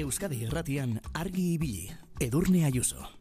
Euskadi 0.00 0.44
Erratian 0.46 0.94
argi 1.12 1.54
ibili, 1.54 1.90
Edurne 2.24 2.64
Ayuso. 2.64 3.19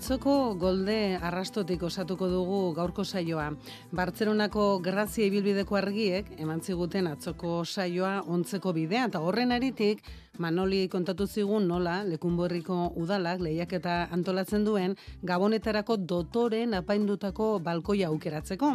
Atzoko 0.00 0.54
golde 0.56 1.18
arrastotik 1.20 1.82
osatuko 1.84 2.24
dugu 2.32 2.60
gaurko 2.72 3.04
saioa. 3.04 3.50
Bartzeronako 3.92 4.78
grazia 4.80 5.26
ibilbideko 5.28 5.76
argiek 5.76 6.30
eman 6.40 6.62
ziguten 6.64 7.10
atzoko 7.10 7.58
saioa 7.66 8.14
ontzeko 8.24 8.72
bidea 8.72 9.10
eta 9.10 9.20
horren 9.20 9.52
aritik 9.52 10.00
Manoli 10.40 10.88
kontatu 10.88 11.26
zigun 11.26 11.68
nola 11.68 11.98
Lekunborriko 12.08 12.94
udalak 12.96 13.42
lehiaketa 13.44 14.08
antolatzen 14.16 14.64
duen 14.64 14.96
gabonetarako 15.22 15.98
dotoren 15.98 16.72
apaindutako 16.80 17.58
balkoia 17.60 18.08
aukeratzeko. 18.08 18.72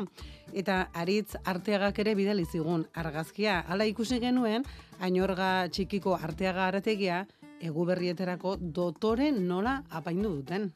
Eta 0.53 0.91
aritz 0.93 1.39
arteagak 1.43 2.05
ere 2.05 2.13
bidali 2.13 2.45
zigun 2.45 2.85
argazkia. 2.93 3.63
Hala 3.65 3.89
ikusi 3.89 4.21
genuen, 4.21 4.61
ainorga 5.01 5.71
txikiko 5.73 6.19
arteaga 6.21 6.67
arategia 6.67 7.23
eguberrieterako 7.65 8.59
dotore 8.59 9.31
nola 9.31 9.79
apaindu 9.89 10.35
duten. 10.35 10.69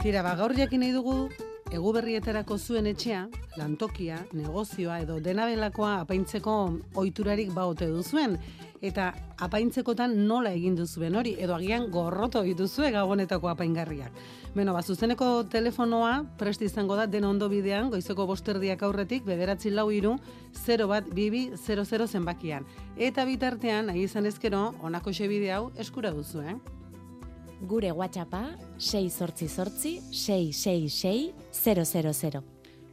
Tira, 0.00 0.22
ba, 0.24 0.30
gaur 0.32 0.54
jakin 0.56 0.80
nahi 0.80 0.94
dugu, 0.94 1.28
eguberrietarako 1.76 2.56
zuen 2.56 2.86
etxea, 2.88 3.26
lantokia, 3.60 4.22
negozioa 4.32 4.94
edo 5.02 5.18
denabelakoa 5.20 5.98
apaintzeko 6.06 6.54
ohiturarik 7.02 7.50
baote 7.52 7.90
duzuen, 7.92 8.38
eta 8.80 9.10
apaintzekotan 9.44 10.16
nola 10.24 10.54
egin 10.56 10.78
duzuen 10.78 11.20
hori, 11.20 11.34
edo 11.36 11.52
agian 11.58 11.90
gorroto 11.92 12.40
dituzue 12.48 12.88
gabonetako 12.96 13.52
apaingarriak. 13.52 14.16
Beno, 14.56 14.72
ba, 14.72 14.80
zuzeneko 14.80 15.44
telefonoa 15.52 16.16
prest 16.40 16.64
izango 16.64 16.96
da 16.96 17.04
den 17.04 17.28
ondo 17.28 17.52
bidean, 17.52 17.92
goizeko 17.92 18.24
bosterdiak 18.32 18.88
aurretik, 18.88 19.28
bederatzi 19.28 19.68
lau 19.68 19.90
iru, 19.92 20.16
0 20.64 20.88
bat 20.88 21.12
bibi 21.12 21.50
00 21.60 22.08
zenbakian. 22.08 22.64
Eta 22.96 23.28
bitartean, 23.28 23.92
nahi 23.92 24.08
izan 24.08 24.24
ezkero, 24.24 24.70
onako 24.80 25.12
bide 25.28 25.52
hau 25.52 25.72
eskura 25.76 26.10
duzu, 26.10 26.40
eh? 26.40 26.79
Gure 27.60 27.92
WhatsAppa 27.92 28.56
6 28.78 29.10
sortzi 29.10 29.48
sortzi 29.48 30.00
666 30.10 31.34
000. 31.52 32.42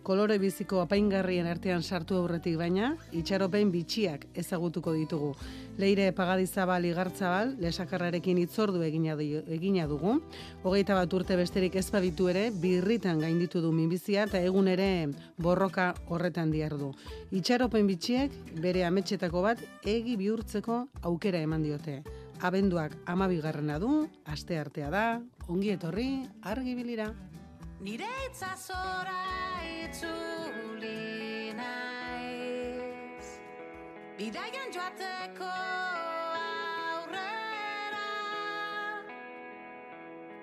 Kolore 0.04 0.38
biziko 0.40 0.80
apaingarrien 0.80 1.48
artean 1.48 1.82
sartu 1.84 2.16
aurretik 2.16 2.58
baina, 2.60 2.94
itxaropen 3.12 3.72
bitxiak 3.72 4.26
ezagutuko 4.40 4.94
ditugu. 4.96 5.34
Leire 5.80 6.10
pagadizabal 6.16 6.86
igartzabal, 6.88 7.56
lesakarrarekin 7.64 8.40
itzordu 8.44 8.84
egina, 8.84 9.18
egina 9.20 9.88
dugu. 9.88 10.18
Hogeita 10.64 10.96
bat 10.96 11.16
urte 11.16 11.36
besterik 11.40 11.76
ez 11.76 11.90
baditu 11.92 12.28
ere, 12.32 12.50
birritan 12.52 13.20
gainditu 13.24 13.60
du 13.64 13.72
minbizia 13.72 14.24
eta 14.28 14.40
egun 14.40 14.68
ere 14.72 15.10
borroka 15.38 15.94
horretan 16.08 16.52
diardu. 16.52 16.94
Itxaropen 17.32 17.88
bitxiek 17.88 18.32
bere 18.64 18.84
ametxetako 18.88 19.44
bat 19.44 19.64
egi 19.84 20.16
bihurtzeko 20.16 20.86
aukera 21.04 21.44
eman 21.44 21.68
diote. 21.68 22.02
Abenduak 22.38 22.94
amabigarrena 23.10 23.80
du, 23.82 24.06
aste 24.30 24.60
artea 24.62 24.92
da, 24.94 25.06
ongi 25.50 25.72
etorri, 25.74 26.22
argi 26.46 26.76
bilira. 26.78 27.08
Nire 27.82 28.10
itzazora 28.28 29.24
itzuli 29.66 31.50
naiz. 31.58 33.32
Bidaian 34.20 34.70
joateko 34.70 35.50
aurrera. 36.44 38.06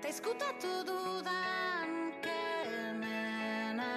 Ta 0.03 0.11
izkutatu 0.11 0.75
dudan 0.91 1.97
kemena. 2.27 3.91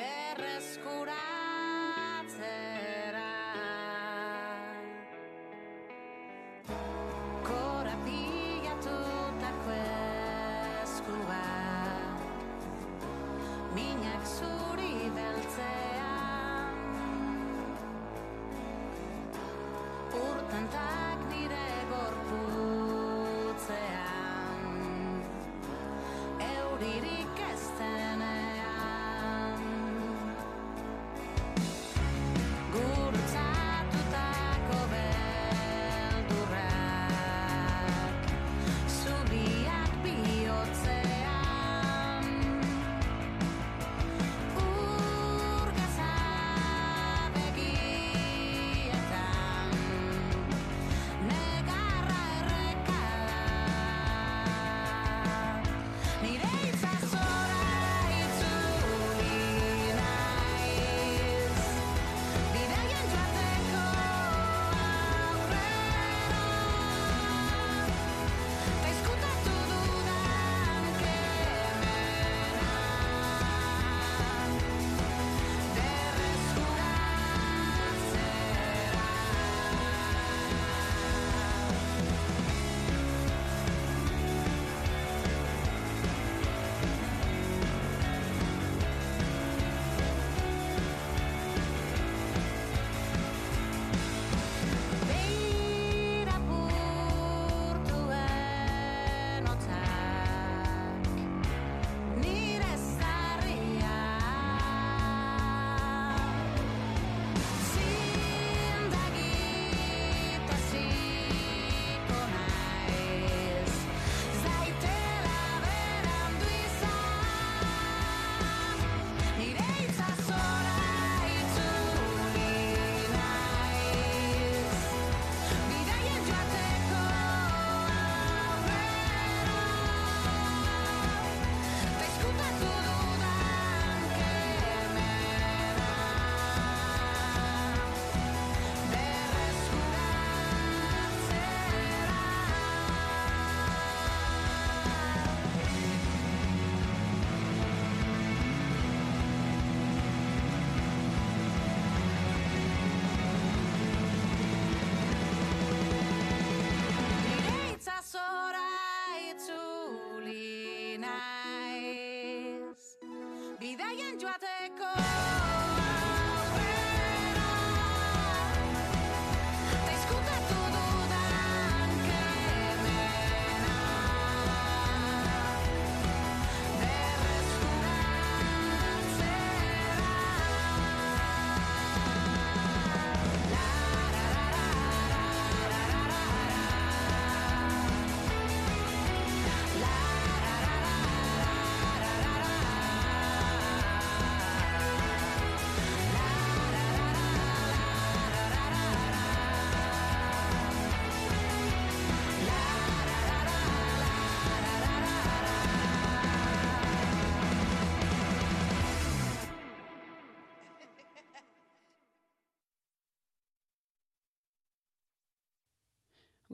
Berreskuratzera 0.00 1.35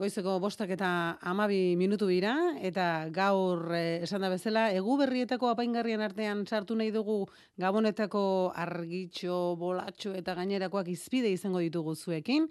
Goizeko 0.03 0.33
bostak 0.43 0.73
eta 0.75 0.87
amabi 1.31 1.77
minutu 1.79 2.09
dira, 2.09 2.33
eta 2.59 3.07
gaur 3.15 3.69
eh, 3.71 4.01
esan 4.03 4.25
da 4.25 4.27
bezala, 4.33 4.65
egu 4.75 4.97
berrietako 4.99 5.47
apaingarrien 5.53 6.03
artean 6.03 6.41
sartu 6.43 6.75
nahi 6.75 6.91
dugu 6.91 7.21
gabonetako 7.63 8.25
argitxo, 8.65 9.37
bolatxo 9.61 10.11
eta 10.19 10.35
gainerakoak 10.41 10.91
izpide 10.91 11.31
izango 11.31 11.63
ditugu 11.63 11.95
zuekin. 11.95 12.49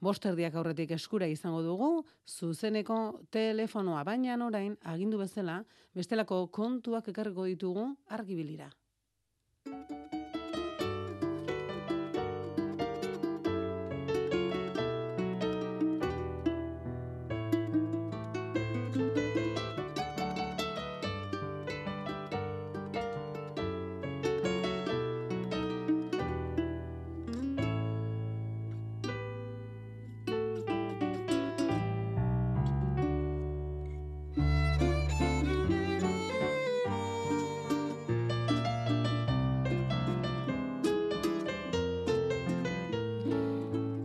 Bosterdiak 0.00 0.56
aurretik 0.56 0.96
eskura 0.96 1.28
izango 1.28 1.60
dugu, 1.66 1.92
zuzeneko 2.24 2.98
telefonoa 3.36 4.00
baina 4.08 4.40
orain 4.48 4.72
agindu 4.96 5.20
bezala, 5.20 5.60
bestelako 5.92 6.46
kontuak 6.48 7.12
ekarriko 7.12 7.44
ditugu 7.52 7.90
argibilira. 8.08 8.72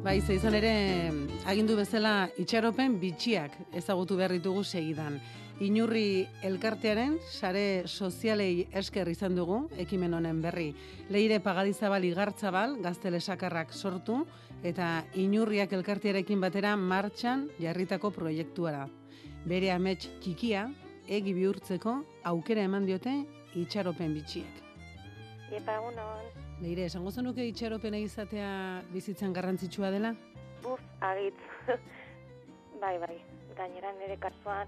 Bai, 0.09 0.23
ze 0.25 0.39
izan 0.39 0.55
ere, 0.57 0.69
agindu 1.45 1.75
bezala 1.77 2.31
itxaropen 2.41 2.95
bitxiak 2.97 3.53
ezagutu 3.77 4.15
behar 4.17 4.31
ditugu 4.33 4.63
segidan. 4.65 5.19
Inurri 5.61 6.23
elkartearen 6.49 7.19
sare 7.29 7.83
sozialei 7.85 8.65
esker 8.81 9.11
izan 9.13 9.37
dugu, 9.37 9.59
ekimen 9.77 10.17
honen 10.17 10.41
berri. 10.41 10.71
Leire 11.13 11.37
pagadizabal 11.45 12.09
igartzabal, 12.09 12.79
gaztele 12.81 13.21
sakarrak 13.21 13.69
sortu, 13.69 14.23
eta 14.65 15.05
inurriak 15.13 15.77
elkartearekin 15.77 16.41
batera 16.41 16.73
martxan 16.73 17.45
jarritako 17.61 18.09
proiektuara. 18.17 18.87
Bere 19.45 19.69
amets 19.77 20.09
txikia, 20.25 20.71
egi 21.05 21.37
bihurtzeko 21.37 21.99
aukera 22.33 22.65
eman 22.65 22.89
diote 22.89 23.19
itxaropen 23.53 24.17
bitxiek. 24.17 24.63
Epa, 25.53 25.77
egunon, 25.77 26.48
Leire, 26.59 26.85
esango 26.89 27.11
zenuke 27.11 27.45
itxaropena 27.47 27.97
izatea 28.03 28.49
bizitzan 28.91 29.31
garrantzitsua 29.33 29.91
dela? 29.91 30.13
buf, 30.63 30.81
agitz. 31.01 31.39
bai, 32.83 32.97
bai, 32.99 33.17
gainera 33.57 33.91
nire 33.97 34.17
kasuan 34.19 34.67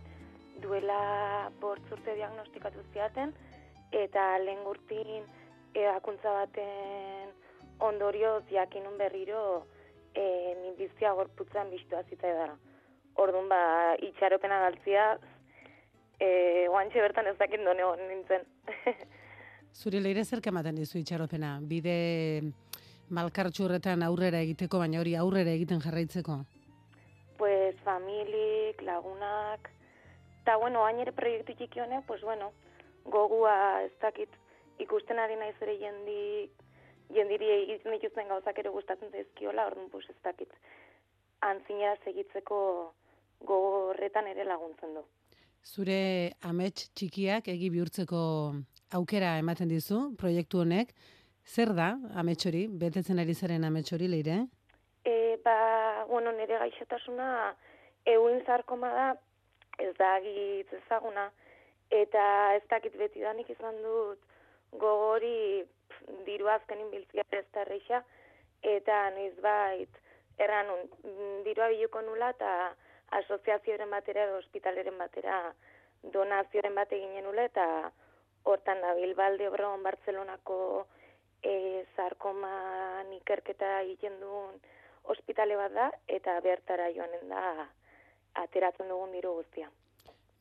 duela 0.64 1.50
bortz 1.60 1.84
urte 1.92 2.16
diagnostikatu 2.16 2.84
ziaten, 2.94 3.34
eta 3.92 4.26
lehen 4.46 4.64
gurtin 4.68 5.28
ebakuntza 5.74 6.34
baten 6.40 7.32
ondorioz 7.88 8.44
jakinun 8.52 8.98
berriro 9.00 9.44
e, 10.14 10.24
minbizia 10.62 11.14
gorputzan 11.18 11.72
biztua 11.74 12.04
zita 12.10 12.30
edara. 12.30 12.58
Orduan, 13.20 13.50
ba, 13.52 13.62
itxaropena 14.08 14.60
galtzia, 14.68 15.08
e, 16.20 16.30
oantxe 16.70 17.04
bertan 17.04 17.28
ez 17.32 17.38
dakit 17.40 17.66
done 17.68 17.90
nintzen. 18.08 18.48
Zure 19.74 20.02
leire 20.02 20.24
zerk 20.26 20.48
ematen 20.48 20.76
dizu 20.76 21.00
itxaropena? 21.00 21.60
Bide 21.62 21.96
malkartxu 23.10 23.66
horretan 23.66 24.04
aurrera 24.04 24.42
egiteko, 24.46 24.80
baina 24.80 25.00
hori 25.00 25.16
aurrera 25.16 25.52
egiten 25.52 25.82
jarraitzeko. 25.82 26.44
pues 27.42 27.76
familik, 27.84 28.80
lagunak, 28.84 29.72
eta 30.44 30.58
bueno, 30.58 30.84
hain 30.86 31.00
ere 31.02 31.12
proiektu 31.12 31.56
txiki 31.58 31.80
honek, 31.82 32.06
pues 32.06 32.22
bueno, 32.22 32.52
gogua 33.06 33.82
ez 33.82 33.94
dakit 34.02 34.30
ikusten 34.78 35.18
ari 35.18 35.36
naiz 35.40 35.56
ere 35.66 35.74
jendik, 35.80 36.52
jendiri 37.10 37.50
egiten 37.56 37.96
dituzten 37.98 38.30
gauzak 38.30 38.60
ere 38.62 38.70
gustatzen 38.70 39.10
zaizkiola, 39.10 39.66
orduan 39.72 39.90
pues 39.90 40.06
ez 40.10 40.18
dakit 40.24 40.54
antzinera 41.42 41.96
segitzeko 42.06 42.60
gogo 43.42 43.88
horretan 43.90 44.28
ere 44.28 44.46
laguntzen 44.46 44.94
du. 45.00 45.04
Zure 45.66 46.32
amets 46.46 46.92
txikiak 46.94 47.50
egi 47.50 47.72
bihurtzeko 47.74 48.22
aukera 48.98 49.38
ematen 49.40 49.70
dizu, 49.72 50.12
proiektu 50.18 50.62
honek. 50.64 50.94
Zer 51.46 51.74
da 51.74 51.96
amets 52.22 52.46
hori, 52.46 52.68
betetzen 52.68 53.20
ari 53.20 53.34
zaren 53.34 53.64
amets 53.66 53.92
hori 53.94 54.08
leire? 54.08 54.46
E, 55.06 55.38
ba, 55.46 56.06
bueno, 56.10 56.32
nire 56.38 56.60
gaixotasuna 56.62 57.30
euin 58.06 58.44
zarkoma 58.46 58.92
da, 58.94 59.08
ez 59.80 59.94
da 59.98 60.16
agitz 60.20 60.70
ezaguna, 60.84 61.30
eta 61.90 62.24
ez 62.58 62.64
dakit 62.70 62.98
beti 62.98 63.24
danik 63.26 63.50
izan 63.50 63.82
dut 63.84 64.22
gogori 64.80 65.64
pf, 65.90 66.04
diru 66.28 66.48
azkenin 66.54 66.92
biltzia 66.92 67.26
erreixa, 67.64 68.04
eta 68.62 69.10
noizbait 69.16 70.00
erran 70.38 70.68
nun, 70.68 70.86
mm, 71.04 71.44
dirua 71.46 71.68
biluko 71.74 72.02
nula 72.06 72.32
eta 72.36 72.52
asoziazioaren 73.20 73.90
batera 73.90 74.28
ospitaleren 74.38 74.98
batera 74.98 75.42
donazioaren 76.14 76.76
bat 76.76 76.94
eginen 76.98 77.26
nula 77.28 77.46
eta 77.50 77.66
hortan 78.44 78.82
da 78.82 78.94
Bilbalde 78.98 79.48
Obron 79.50 79.84
Bartzelonako 79.84 80.88
e, 81.44 81.84
zarkoman 81.96 83.12
ikerketa 83.18 83.82
egiten 83.82 84.20
duen 84.22 84.58
ospitale 85.12 85.58
bat 85.58 85.74
da 85.74 85.92
eta 86.08 86.40
bertara 86.42 86.90
joanen 86.96 87.30
da 87.30 87.68
ateratzen 88.42 88.90
dugun 88.90 89.14
diru 89.16 89.34
guztia. 89.42 89.70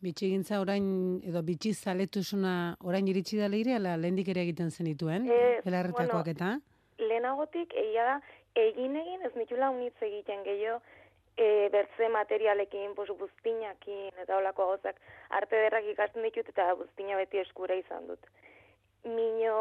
Bitxigintza 0.00 0.61
orain, 0.62 0.85
edo 1.28 1.42
bitxi 1.45 1.75
zaletusuna 1.75 2.76
orain 2.88 3.09
iritsi 3.09 3.37
da 3.37 3.50
leire, 3.52 3.75
ala 3.76 3.99
lehendik 4.00 4.30
ere 4.33 4.47
egiten 4.47 4.71
zenituen, 4.71 5.26
Ez, 5.28 5.64
belarretakoak 5.64 6.25
bueno, 6.25 6.37
eta? 6.37 6.52
Lehenagotik 7.00 7.75
egia 7.76 8.07
da 8.07 8.14
egin 8.57 8.97
egin 8.97 9.26
ez 9.28 9.35
nitula 9.37 9.69
unitz 9.71 9.97
egiten 10.00 10.42
gehiago 10.45 10.80
e, 11.40 11.68
bertze 11.73 12.09
materialekin, 12.12 12.94
pues, 12.94 13.09
buztinakin 13.18 14.12
eta 14.23 14.37
holako 14.37 14.66
gauzak 14.73 15.00
arte 15.38 15.56
derrak 15.64 15.87
ikasten 15.94 16.26
ditut 16.26 16.49
eta 16.52 16.75
buztina 16.76 17.16
beti 17.16 17.40
eskura 17.40 17.78
izan 17.80 18.06
dut. 18.11 18.26
Mino 19.04 19.61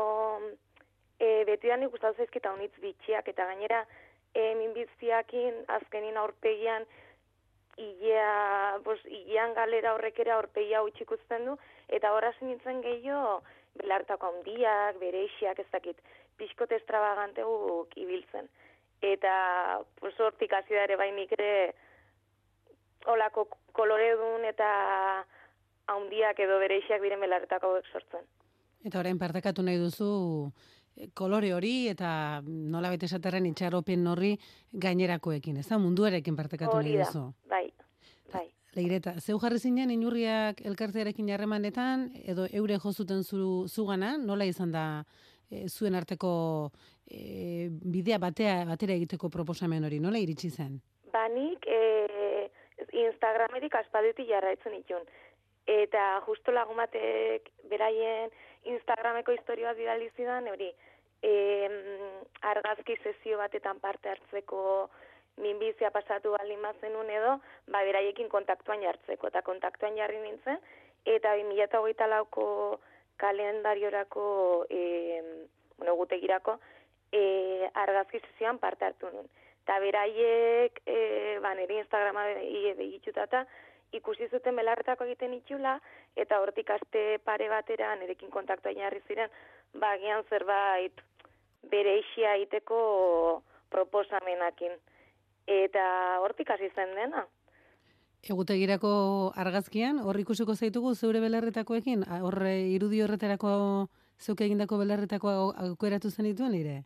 e, 1.20 1.46
beti 1.48 1.72
da 1.72 1.78
nik 1.80 1.94
gustatu 1.96 2.20
zaizkita 2.20 2.52
unitz 2.58 2.76
bitxiak 2.84 3.32
eta 3.32 3.48
gainera 3.52 3.86
e, 4.34 4.56
minbiztiakin 4.60 5.64
azkenin 5.80 6.20
aurpegian 6.20 6.88
ilea, 7.80 8.80
pues, 8.84 9.00
ilean 9.06 9.56
galera 9.56 9.94
horrek 9.96 10.20
ere 10.20 10.36
aurpegia 10.36 10.84
ikusten 10.84 11.46
du, 11.48 11.56
eta 11.88 12.12
horra 12.12 12.34
nintzen 12.42 12.82
gehiago 12.84 13.40
belartako 13.80 14.34
handiak, 14.34 15.00
bereixiak, 15.00 15.60
ez 15.60 15.72
dakit, 15.72 16.02
pixkot 16.36 16.72
estrabagante 16.76 17.46
guk 17.48 17.96
ibiltzen. 17.96 18.50
Eta, 19.02 19.80
pues, 20.00 20.14
hortik 20.20 20.52
hasi 20.54 20.76
da 20.76 20.84
ere 20.84 20.98
bainik 21.00 21.32
ere 21.38 21.74
olako 23.08 23.48
koloredun 23.72 24.44
eta 24.46 24.70
handiak 25.90 26.40
edo 26.44 26.60
bereixiak 26.60 27.02
diren 27.02 27.22
belarretako 27.24 27.74
hauek 27.74 27.88
sortzen. 27.94 28.26
Eta 28.86 29.00
orain 29.00 29.20
partekatu 29.20 29.64
nahi 29.66 29.80
duzu 29.82 30.10
eh, 30.96 31.10
kolore 31.14 31.54
hori 31.56 31.88
eta 31.92 32.42
nola 32.46 32.92
bete 32.94 33.08
esaterren 33.10 33.48
itxaropen 33.50 34.06
horri 34.08 34.36
gainerakoekin, 34.72 35.58
ez 35.64 35.68
da? 35.68 35.80
Munduarekin 35.82 36.36
partekatu 36.36 36.78
Hori 36.78 36.94
nahi 36.94 37.02
da, 37.02 37.08
duzu. 37.10 37.26
bai, 37.50 37.66
bai. 38.34 38.46
Leireta, 38.76 39.16
zeu 39.20 39.40
jarri 39.42 39.60
zinen 39.60 39.92
inurriak 39.92 40.62
elkartearekin 40.62 41.32
harremanetan 41.34 42.12
edo 42.24 42.46
eure 42.52 42.78
jozuten 42.80 43.24
zu, 43.24 43.66
zugana, 43.68 44.18
nola 44.18 44.46
izan 44.46 44.72
da 44.72 44.86
e, 45.50 45.68
zuen 45.68 45.96
arteko 45.96 46.72
e, 47.10 47.70
bidea 47.70 48.20
batea 48.22 48.64
batera 48.70 48.94
egiteko 48.94 49.30
proposamen 49.34 49.86
hori, 49.86 50.00
nola 50.00 50.22
iritsi 50.22 50.50
zen? 50.50 50.80
Banik 51.14 51.66
e, 51.68 52.50
Instagrametik 53.06 53.76
aspalditik 53.76 54.30
jarraitzen 54.30 54.78
itun. 54.78 55.04
Eta 55.70 56.22
justo 56.26 56.54
lagun 56.54 56.80
batek 56.82 57.50
beraien 57.70 58.32
Instagrameko 58.70 59.34
historia 59.36 59.74
bidali 59.78 60.10
zidan, 60.16 60.48
hori, 60.50 60.72
e, 61.22 61.34
argazki 62.42 62.98
sesio 63.04 63.38
batetan 63.38 63.80
parte 63.80 64.10
hartzeko 64.10 64.90
minbizia 65.40 65.92
pasatu 65.96 66.34
baldin 66.36 66.62
bazenun 66.62 67.10
edo, 67.14 67.38
ba, 67.72 67.84
beraiekin 67.88 68.30
kontaktuan 68.30 68.82
jartzeko. 68.84 69.30
Eta 69.32 69.44
kontaktuan 69.46 69.96
jarri 69.98 70.20
nintzen, 70.24 70.60
eta 71.06 71.36
2008 71.40 72.10
lauko 72.12 72.48
kalendariorako, 73.20 74.26
e, 74.70 74.82
bueno, 75.78 75.96
gutegirako, 75.96 76.60
e, 77.12 77.70
argazki 77.74 78.20
sesioan 78.20 78.58
parte 78.60 78.86
hartu 78.86 79.10
nun. 79.14 79.28
Eta 79.64 79.80
beraiek, 79.80 80.82
e, 80.86 81.38
ba, 81.44 81.54
nire 81.56 81.80
Instagrama 81.80 82.24
begituta 82.78 83.24
eta 83.24 83.46
ikusi 83.94 84.28
zuten 84.30 84.56
belarretako 84.56 85.06
egiten 85.06 85.34
itxula, 85.34 85.80
eta 86.16 86.40
hortik 86.42 86.70
aste 86.70 87.20
pare 87.26 87.50
batera 87.50 87.96
nirekin 87.96 88.30
kontaktua 88.30 88.74
jarri 88.74 89.02
ziren, 89.08 89.30
ba, 89.74 89.94
agian 89.94 90.24
zerbait 90.30 91.02
bere 91.70 92.00
isia 92.00 92.36
egiteko 92.38 93.44
proposamenakin. 93.70 94.74
Eta 95.50 96.20
hortik 96.22 96.50
hasi 96.50 96.70
zen 96.76 96.94
dena. 96.96 97.26
Egutegirako 98.30 99.32
argazkian, 99.40 100.00
hor 100.04 100.18
ikusiko 100.20 100.54
zaitugu 100.56 100.94
zeure 100.96 101.22
belarretakoekin, 101.24 102.04
A, 102.10 102.20
hor 102.26 102.36
eh, 102.46 102.68
irudi 102.76 103.02
horretarako 103.02 103.52
zeuk 104.20 104.42
egindako 104.42 104.78
belarretako 104.78 105.30
au- 105.30 105.54
aukeratu 105.70 106.12
zenituen 106.12 106.54
ire? 106.54 106.84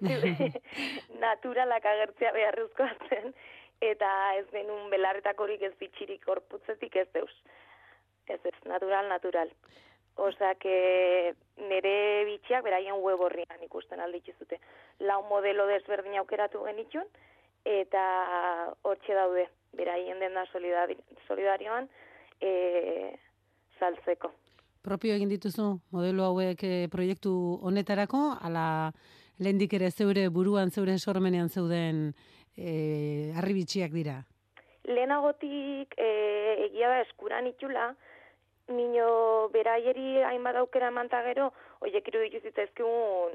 Ez 0.00 0.54
naturalak 1.24 1.84
agertzea 1.84 2.32
beharrezkoa 2.32 2.90
zen, 3.08 3.34
eta 3.80 4.10
ez 4.38 4.46
denun 4.52 4.90
belarretakorik 4.92 5.62
ez 5.62 5.74
bitxirik 5.80 6.24
korputzetik 6.24 6.96
ez 6.96 7.08
deus. 7.14 7.34
Ez 8.26 8.40
ez, 8.44 8.56
natural, 8.64 9.08
natural. 9.08 9.52
Osa, 10.20 10.54
que 10.60 11.34
nire 11.56 12.24
bitxiak 12.28 12.64
beraien 12.64 12.98
web 13.00 13.20
horrian 13.20 13.62
ikusten 13.64 14.00
aldituzute. 14.00 14.58
Lau 15.00 15.22
modelo 15.28 15.66
desberdin 15.70 16.18
aukeratu 16.20 16.64
genitxun, 16.66 17.06
eta 17.64 18.02
hortxe 18.82 19.16
daude, 19.16 19.46
beraien 19.76 20.20
denda 20.20 20.44
solidari, 20.52 20.96
solidarioan 21.26 21.88
e, 22.40 23.16
saltzeko. 23.78 24.32
Propio 24.82 25.14
egin 25.14 25.28
dituzu 25.28 25.74
modelo 25.92 26.30
hauek 26.30 26.62
eh, 26.64 26.88
proiektu 26.92 27.32
honetarako, 27.68 28.20
ala 28.40 28.92
lehendik 29.40 29.72
ere 29.72 29.90
zeure 29.90 30.28
buruan, 30.28 30.70
zeure 30.70 30.98
sormenean 30.98 31.48
zeuden 31.48 32.12
eh, 32.56 33.32
arribitxiak 33.40 33.92
dira. 33.96 34.20
Lehenagotik 34.84 35.96
e, 35.96 36.10
egia 36.68 36.88
da 36.92 37.02
eskuran 37.06 37.48
itxula, 37.50 37.90
Mino 38.70 39.48
beraieri 39.50 40.22
hainbat 40.22 40.60
aukera 40.60 40.92
emanta 40.92 41.24
gero, 41.26 41.48
oiek 41.82 42.06
iruditu 42.06 42.38
zitzaizkigun 42.46 43.34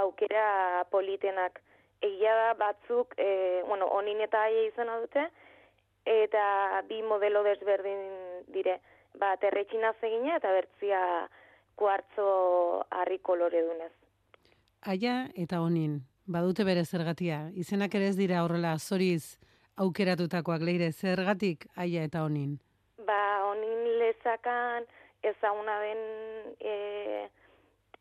aukera 0.00 0.86
politenak. 0.90 1.60
Egia 2.00 2.32
da 2.32 2.54
batzuk, 2.56 3.12
e, 3.20 3.60
bueno, 3.68 3.90
onin 3.92 4.22
eta 4.24 4.46
aia 4.48 4.62
izena 4.70 4.96
dute, 5.02 5.26
eta 6.08 6.44
bi 6.88 7.02
modelo 7.04 7.44
desberdin 7.44 8.00
dire. 8.54 8.80
Bat 9.20 9.44
erretxina 9.44 9.92
egina 10.00 10.36
eta 10.38 10.52
bertzia 10.54 11.00
kuartzo 11.76 12.30
harri 12.90 13.18
kolore 13.18 13.60
dunez. 13.66 13.92
Aia 14.80 15.28
eta 15.36 15.58
honin, 15.60 15.98
badute 16.24 16.64
bere 16.64 16.86
zergatia. 16.86 17.50
Izenak 17.52 17.94
ere 17.94 18.06
ez 18.08 18.16
dira 18.16 18.40
horrela 18.44 18.78
zoriz 18.78 19.36
aukeratutakoak 19.76 20.62
leire 20.64 20.88
zergatik 20.92 21.66
aia 21.76 22.06
eta 22.08 22.22
honin. 22.24 22.56
Ba, 23.04 23.44
honin 23.44 23.98
lezakan 24.00 24.88
ezaguna 25.22 25.76
den 25.84 26.00
e, 26.60 27.28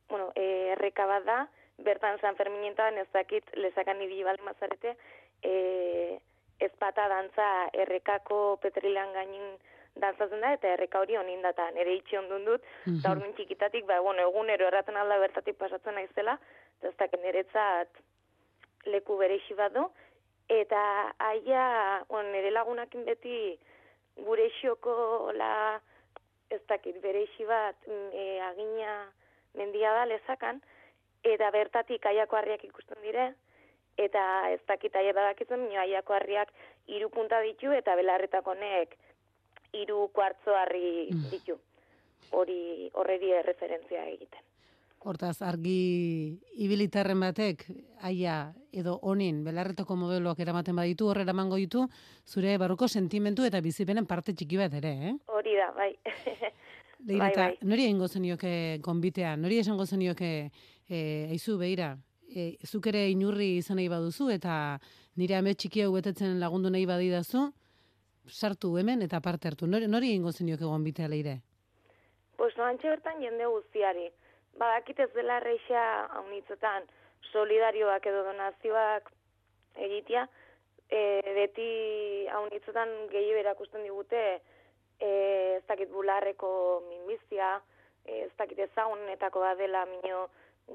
bueno, 0.07 0.31
e, 0.35 0.71
erreka 0.77 1.05
bat 1.05 1.25
da, 1.27 1.39
bertan 1.83 2.19
San 2.21 2.39
Ferminetan 2.39 2.97
ez 2.97 3.07
dakit 3.11 3.43
lezakan 3.55 3.99
ibili 4.01 4.23
bali 4.23 4.43
mazarete, 4.47 4.95
e, 5.43 6.19
ezpata 6.59 7.09
dantza 7.11 7.49
errekako 7.73 8.57
petrilan 8.63 9.11
gainin 9.15 9.59
dantzatzen 9.99 10.39
da, 10.43 10.53
eta 10.55 10.73
erreka 10.75 10.99
hori 11.03 11.17
honin 11.19 11.41
data, 11.43 11.69
nire 11.75 11.95
itxe 11.97 12.19
ondun 12.19 12.45
dut, 12.47 12.65
eta 12.87 13.11
orduan 13.11 13.33
txikitatik, 13.35 13.85
ba, 13.87 13.99
bueno, 14.05 14.23
egunero 14.31 14.67
erraten 14.67 14.97
alda 14.99 15.19
bertatik 15.19 15.57
pasatzen 15.59 15.97
naizela, 15.97 16.37
ez 16.83 16.95
dakit 16.97 17.21
niretzat 17.21 18.01
leku 18.85 19.17
bereixi 19.19 19.55
bat 19.57 19.73
du, 19.73 19.85
eta 20.49 20.81
aia, 21.19 22.03
bueno, 22.09 22.31
nire 22.33 22.51
lagunakin 22.51 23.05
beti 23.05 23.57
gure 24.25 24.49
xioko 24.59 25.31
la, 25.35 25.79
ez 26.49 26.61
dakit, 26.67 26.97
bereixi 27.03 27.45
bat 27.45 27.75
mm, 27.87 28.09
e, 28.13 28.25
agina 28.47 28.95
mendia 29.57 29.93
da 29.93 30.07
lezakan, 30.09 30.61
eta 31.23 31.51
bertatik 31.51 32.05
aiako 32.05 32.39
harriak 32.39 32.63
ikusten 32.65 33.01
dire, 33.03 33.29
eta 33.99 34.23
ez 34.53 34.61
dakit 34.67 34.95
aia 34.95 35.13
badakitzen, 35.13 35.61
minio 35.65 35.81
aiako 35.83 36.15
harriak 36.15 36.51
hiru 36.87 37.09
punta 37.13 37.41
ditu, 37.45 37.71
eta 37.75 37.95
belarretako 37.99 38.55
honek 38.55 38.95
hiru 39.73 40.07
kuartzo 40.15 40.55
harri 40.55 41.09
ditu. 41.31 41.59
Hori 42.31 42.89
horreri 42.93 43.33
referentzia 43.45 44.05
egiten. 44.05 44.48
Hortaz, 44.99 45.37
argi 45.47 46.39
ibilitarren 46.59 47.21
batek, 47.23 47.63
aia 48.03 48.51
edo 48.75 48.97
honin, 49.07 49.43
belarretako 49.45 49.95
modeloak 49.95 50.41
eramaten 50.43 50.75
baditu, 50.75 51.07
horrela 51.07 51.31
emango 51.31 51.55
ditu, 51.55 51.85
zure 52.27 52.57
barruko 52.59 52.87
sentimentu 52.91 53.45
eta 53.47 53.61
bizipenen 53.63 54.05
parte 54.05 54.33
txiki 54.35 54.59
bat 54.59 54.75
ere, 54.81 54.91
eh? 55.09 55.13
Hori 55.31 55.55
da, 55.55 55.69
bai. 55.77 55.93
Leire, 57.07 57.21
Bai, 57.21 57.31
bai. 57.37 57.53
nori 57.63 57.85
egingo 57.87 58.09
zenioke 58.11 58.51
konbitea, 58.83 59.37
nori 59.39 59.61
esango 59.61 59.85
zenioke, 59.87 60.31
e, 60.89 60.99
aizu, 61.31 61.55
beira, 61.61 61.93
e, 62.27 62.57
zuk 62.67 62.89
ere 62.91 63.05
inurri 63.07 63.53
izan 63.61 63.79
nahi 63.79 63.87
baduzu, 63.87 64.27
eta 64.35 64.53
nire 65.15 65.37
ame 65.39 65.53
txiki 65.55 65.85
hau 65.85 65.93
betetzen 65.95 66.41
lagundu 66.43 66.67
nahi 66.75 66.83
badidazu, 66.85 67.45
sartu 68.27 68.73
hemen 68.77 69.01
eta 69.07 69.21
parte 69.23 69.47
hartu. 69.47 69.65
Nori, 69.65 69.87
nori 69.87 70.11
egingo 70.11 70.35
zenioke 70.35 70.67
gonbitea 70.67 71.07
leire? 71.07 71.37
Pues 72.35 72.51
noantxe 72.59 72.91
bertan 72.91 73.23
jende 73.23 73.47
guztiari. 73.47 74.09
Badakit 74.59 74.99
ez 74.99 75.09
dela 75.15 75.37
erreixa 75.39 75.81
haunitzetan 76.19 76.87
solidarioak 77.31 78.05
edo 78.11 78.23
donazioak 78.27 79.07
egitea, 79.87 80.25
e, 80.89 81.01
beti 81.37 81.69
haunitzetan 82.35 82.91
gehi 83.13 83.31
berakusten 83.37 83.85
digute 83.87 84.23
e, 84.99 85.09
ez 85.57 85.63
dakit 85.69 85.91
bularreko 85.93 86.51
minbizia, 86.89 87.53
e, 88.05 88.25
ez 88.25 88.31
dakit 88.41 88.59
ezagunetako 88.67 89.45
bat 89.45 89.59
dela 89.61 89.85
mino, 89.91 90.27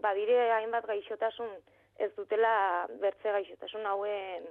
badire 0.03 0.39
hainbat 0.57 0.87
gaixotasun 0.89 1.53
ez 2.01 2.11
dutela 2.17 2.55
bertze 3.03 3.35
gaixotasun 3.37 3.85
hauen 3.87 4.49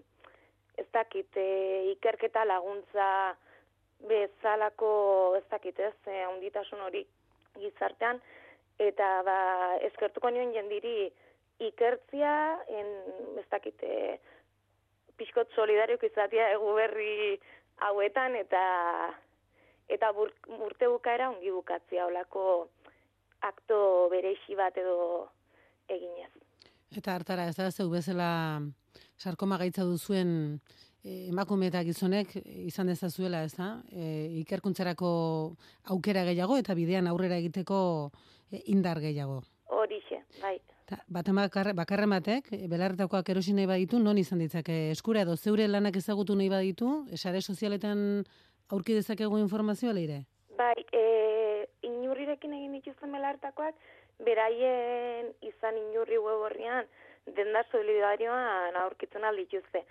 ez 0.77 0.87
dakit 0.93 1.37
e, 1.37 1.47
ikerketa 1.95 2.45
laguntza 2.45 3.07
bezalako 4.07 4.93
ez 5.39 5.43
dakit 5.49 5.79
ez, 5.79 5.95
e, 6.07 6.21
handitasun 6.21 6.85
hori 6.85 7.05
gizartean, 7.57 8.21
eta 8.87 9.09
ba, 9.25 9.37
eskertuko 9.89 10.29
nion 10.29 10.53
jendiri 10.55 11.11
ikertzia, 11.63 12.33
en, 12.67 12.93
ez 13.39 13.47
dakit, 13.51 13.83
e, 13.83 14.19
pixkot 15.17 15.51
solidariok 15.55 16.03
izatea 16.09 16.49
egu 16.55 16.73
berri 16.77 17.37
hauetan, 17.87 18.35
eta 18.39 18.63
eta 19.91 20.11
bur, 20.15 20.31
urte 20.65 20.87
bukaera 20.87 21.29
ongi 21.29 21.51
bukatzia 21.51 22.07
olako 22.07 22.69
akto 23.43 24.09
bereixi 24.11 24.55
bat 24.55 24.77
edo 24.79 25.27
eginez. 25.91 26.31
Eta 26.95 27.17
hartara, 27.17 27.49
ez 27.49 27.57
da, 27.57 27.69
zeu 27.71 27.89
bezala 27.91 28.61
sarkoma 29.17 29.57
gaitza 29.57 29.83
duzuen 29.83 30.29
eh, 31.03 31.29
emakume 31.29 31.67
eta 31.67 31.83
gizonek 31.83 32.37
eh, 32.39 32.43
izan 32.69 32.91
dezazuela, 32.91 33.43
ez 33.43 33.55
da? 33.57 33.75
E, 33.91 34.05
ikerkuntzarako 34.43 35.09
aukera 35.95 36.23
gehiago 36.29 36.57
eta 36.61 36.75
bidean 36.77 37.09
aurrera 37.11 37.39
egiteko 37.41 37.79
eh, 38.07 38.32
indar 38.65 38.99
gehiago. 38.99 39.41
Horixe, 39.73 40.23
bai. 40.41 40.59
Ta, 40.85 40.99
baten 41.07 41.35
bakarre, 41.35 41.73
bakarren 41.73 42.11
batek, 42.11 42.51
eh, 42.53 42.67
belarretakoak 42.67 43.29
erosi 43.29 43.53
nahi 43.53 43.65
baditu, 43.65 43.99
non 43.99 44.17
izan 44.17 44.39
ditzake 44.43 44.91
eskura 44.91 45.23
edo 45.23 45.35
zeure 45.37 45.67
lanak 45.67 45.95
ezagutu 45.95 46.35
nahi 46.35 46.49
baditu, 46.49 46.89
sare 47.15 47.41
sozialetan 47.41 48.23
aurki 48.69 48.97
dezakegu 48.97 49.39
informazioa 49.39 49.93
leire? 49.93 50.23
Bai, 50.57 50.85
e, 50.91 51.67
inurrirekin 51.87 52.53
egin 52.59 52.75
dituzten 52.77 53.11
belartakoak, 53.15 53.75
beraien 54.27 55.31
izan 55.41 55.79
inurri 55.79 56.19
web 56.21 56.45
horrian, 56.47 56.89
denda 57.37 57.63
solidarioan 57.71 58.75
aurkitzen 58.83 59.23
aldituzte. 59.23 59.85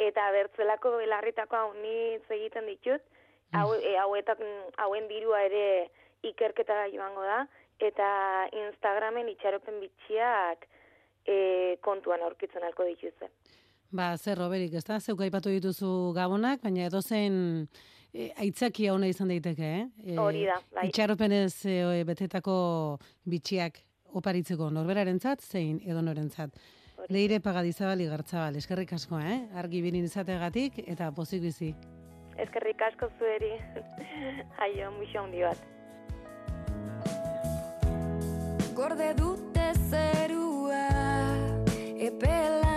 Eta 0.00 0.30
bertzelako 0.32 0.96
belarritako 0.96 1.56
haunitz 1.56 2.24
egiten 2.32 2.66
ditut, 2.72 3.04
hau, 3.52 3.74
e, 3.76 3.96
hauetak, 4.00 4.40
hauen 4.80 5.08
dirua 5.08 5.42
ere 5.44 5.90
ikerketara 6.26 6.88
joango 6.92 7.22
da, 7.24 7.44
eta 7.82 8.10
Instagramen 8.66 9.28
itxaropen 9.32 9.80
bitxiak 9.82 10.66
e, 11.26 11.76
kontuan 11.84 12.22
aurkitzen 12.26 12.64
alko 12.66 12.86
dituzte. 12.88 13.30
Ba, 13.90 14.12
zer 14.16 14.38
roberik, 14.38 14.74
ez 14.78 14.84
da? 14.86 15.00
Zeuk 15.00 15.22
aipatu 15.26 15.50
dituzu 15.50 16.12
gabonak, 16.14 16.60
baina 16.62 16.86
edozein 16.86 17.34
e, 18.14 18.30
aitzakia 18.38 18.94
ona 18.94 19.08
izan 19.10 19.32
daiteke, 19.32 19.70
eh? 19.80 19.86
E, 20.04 20.18
Hori 20.18 20.44
da, 20.46 20.60
bai. 20.76 20.86
Itxaropenez 20.90 21.54
e, 21.66 22.04
betetako 22.06 22.54
bitxiak 23.30 23.82
oparitzeko 24.20 24.70
norberarentzat 24.74 25.42
zein 25.42 25.80
edonorentzat. 25.86 26.54
Leire 27.10 27.40
pagadizabal 27.40 28.02
igartzabal, 28.04 28.58
eskerrik 28.60 28.92
asko, 28.94 29.18
eh? 29.18 29.40
Argi 29.58 29.82
binin 29.82 30.06
izategatik 30.06 30.82
eta 30.86 31.10
pozik 31.16 31.42
bizi. 31.48 31.72
Eskerrik 32.40 32.82
asko 32.92 33.10
zueri, 33.18 33.52
aio, 34.66 34.94
muixo 34.98 35.24
handi 35.24 35.42
bat. 35.48 35.79
Gorde 38.80 39.12
dute 39.14 39.64
zerua 39.90 40.86
epelainoek 42.06 42.69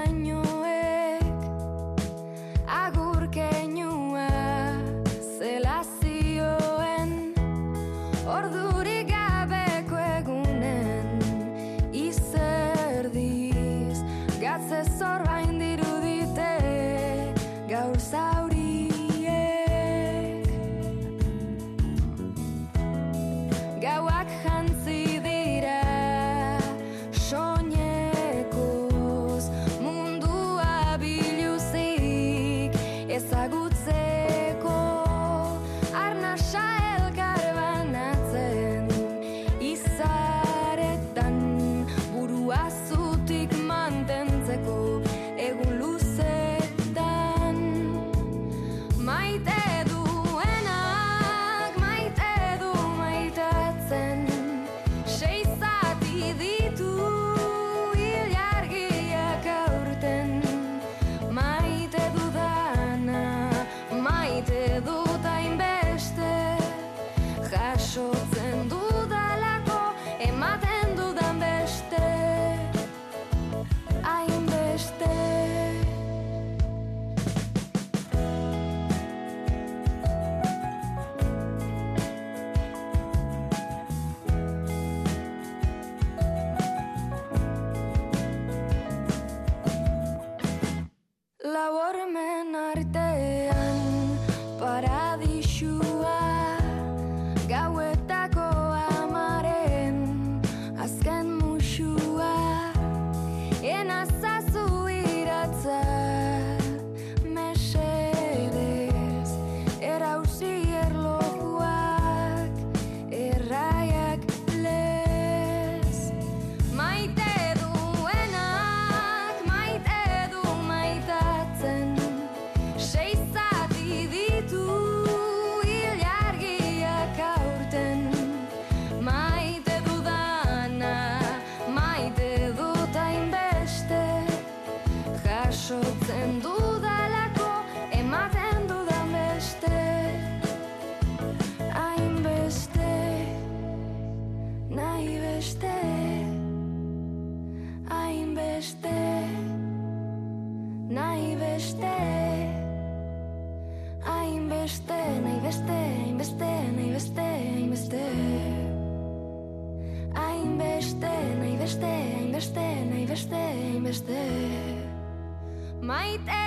Maite 166.17 166.42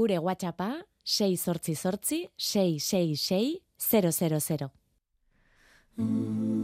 Gure 0.00 0.16
WhatsAppa 0.16 0.86
688 1.02 2.30
666 2.34 3.60
000. 4.58 4.70
seguint 5.98 6.59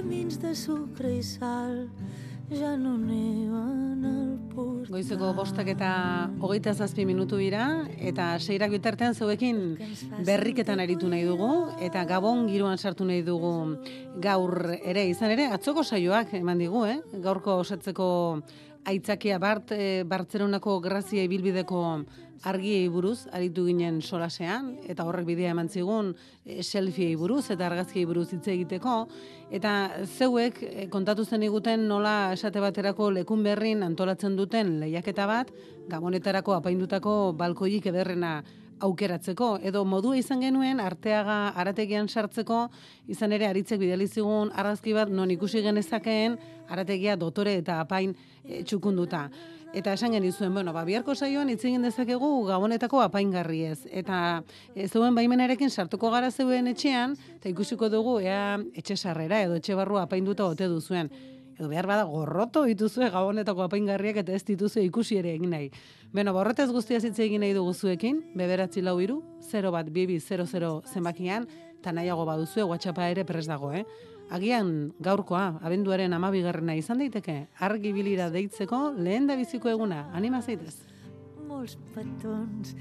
camins 0.00 0.38
de 0.40 0.54
sucre 0.56 1.10
i 1.12 1.22
sal 1.22 1.88
ja 2.48 2.70
no 2.76 2.94
neven 2.96 4.04
al 4.08 4.30
portal. 4.48 4.88
Goizeko 4.94 5.34
bostak 5.36 5.68
eta 5.68 5.90
hogeita 6.40 6.72
zazpi 6.72 7.04
minutu 7.04 7.36
dira, 7.36 7.66
eta 8.00 8.30
seirak 8.40 8.72
bitartean 8.72 9.14
zeuekin 9.14 9.60
berriketan 10.24 10.80
aritu 10.80 11.10
nahi 11.12 11.26
dugu, 11.28 11.50
eta 11.84 12.06
gabon 12.08 12.48
giroan 12.48 12.80
sartu 12.80 13.04
nahi 13.04 13.20
dugu 13.26 13.52
gaur 14.24 14.72
ere, 14.80 15.04
izan 15.12 15.36
ere, 15.36 15.50
atzoko 15.52 15.84
saioak 15.84 16.32
eman 16.40 16.64
digu, 16.64 16.86
eh? 16.88 16.96
gaurko 17.20 17.60
osatzeko 17.60 18.08
aitzakia 18.84 19.38
bart, 19.38 19.72
e, 19.72 20.04
Bartzeronako 20.08 20.80
grazia 20.80 21.22
ibilbideko 21.24 21.80
argiei 22.48 22.88
buruz, 22.88 23.26
aritu 23.36 23.66
ginen 23.66 24.00
solasean, 24.00 24.72
eta 24.88 25.04
horrek 25.04 25.26
bidea 25.28 25.50
eman 25.52 25.68
zigun 25.68 26.14
e, 26.44 26.62
selfiei 26.62 27.16
buruz 27.20 27.50
eta 27.52 27.66
argazkiei 27.66 28.06
buruz 28.08 28.30
hitz 28.32 28.46
egiteko, 28.48 28.94
eta 29.52 29.74
zeuek 30.06 30.62
e, 30.64 30.86
kontatu 30.92 31.24
zen 31.24 31.44
iguten 31.44 31.86
nola 31.88 32.32
esate 32.32 32.62
baterako 32.64 33.10
lekun 33.18 33.44
berrin 33.44 33.84
antolatzen 33.84 34.38
duten 34.38 34.78
lehiaketa 34.80 35.26
bat, 35.28 35.52
gabonetarako 35.90 36.56
apaindutako 36.56 37.34
balkoik 37.36 37.90
ederrena 37.92 38.40
aukeratzeko, 38.80 39.58
edo 39.62 39.84
modua 39.84 40.16
izan 40.18 40.40
genuen 40.44 40.80
arteaga 40.80 41.52
arategian 41.60 42.08
sartzeko, 42.08 42.68
izan 43.08 43.32
ere 43.36 43.46
aritzek 43.48 43.80
bidali 43.80 44.08
zigun 44.08 44.52
argazki 44.54 44.94
bat 44.96 45.10
non 45.12 45.30
ikusi 45.30 45.62
genezakeen 45.62 46.38
arategia 46.68 47.16
dotore 47.16 47.56
eta 47.60 47.80
apain 47.84 48.14
e, 48.44 48.62
txukunduta. 48.64 49.28
Eta 49.72 49.92
esan 49.94 50.16
genizuen, 50.16 50.52
bueno, 50.54 50.72
ba, 50.74 50.82
biharko 50.82 51.14
saioan 51.14 51.50
hitz 51.52 51.62
egin 51.62 51.84
dezakegu 51.86 52.28
gabonetako 52.48 53.04
apaingarriez. 53.04 53.84
Eta 53.86 54.42
e, 54.74 54.88
zeuen 54.88 55.14
baimenarekin 55.14 55.70
sartuko 55.70 56.10
gara 56.10 56.30
zeuen 56.30 56.66
etxean, 56.72 57.14
eta 57.36 57.52
ikusiko 57.52 57.90
dugu, 57.92 58.18
ea 58.24 58.58
etxe 58.74 58.96
sarrera 58.96 59.42
edo 59.46 59.60
etxe 59.60 59.78
barrua 59.78 60.08
apainduta 60.08 60.48
ote 60.50 60.66
duzuen. 60.70 61.12
Edo 61.60 61.68
behar 61.68 61.84
bada 61.84 62.06
gorroto 62.08 62.62
dituzue 62.64 63.10
gabonetako 63.12 63.66
apaingarriak 63.66 64.22
eta 64.22 64.32
ez 64.32 64.40
dituzue 64.48 64.80
ikusi 64.86 65.18
ere 65.20 65.34
egin 65.36 65.50
nahi. 65.52 65.66
Beno, 66.08 66.32
borretez 66.32 66.70
guztia 66.72 66.96
hitz 66.96 67.18
egin 67.20 67.44
nahi 67.44 67.52
dugu 67.52 67.74
zuekin, 67.74 68.22
beberatzi 68.32 68.80
lau 68.80 68.94
iru, 69.04 69.18
0 69.50 69.68
bat 69.74 69.90
bibi 69.92 70.16
00 70.24 70.70
zenbakian, 70.88 71.44
eta 71.76 71.92
nahiago 71.92 72.24
baduzue 72.24 72.64
WhatsAppa 72.64 73.10
ere 73.12 73.26
pres 73.28 73.44
dago, 73.44 73.74
eh? 73.76 73.84
Agian 74.32 74.94
gaurkoa, 75.04 75.60
abenduaren 75.60 76.16
amabigarrena 76.16 76.78
izan 76.80 77.04
daiteke, 77.04 77.36
argi 77.60 77.92
bilira 77.92 78.30
deitzeko 78.32 78.94
lehen 78.96 79.28
da 79.28 79.36
biziko 79.36 79.68
eguna, 79.68 80.06
anima 80.16 80.40
zaitez. 80.40 80.78
molts 81.46 81.76
petons 81.92 82.72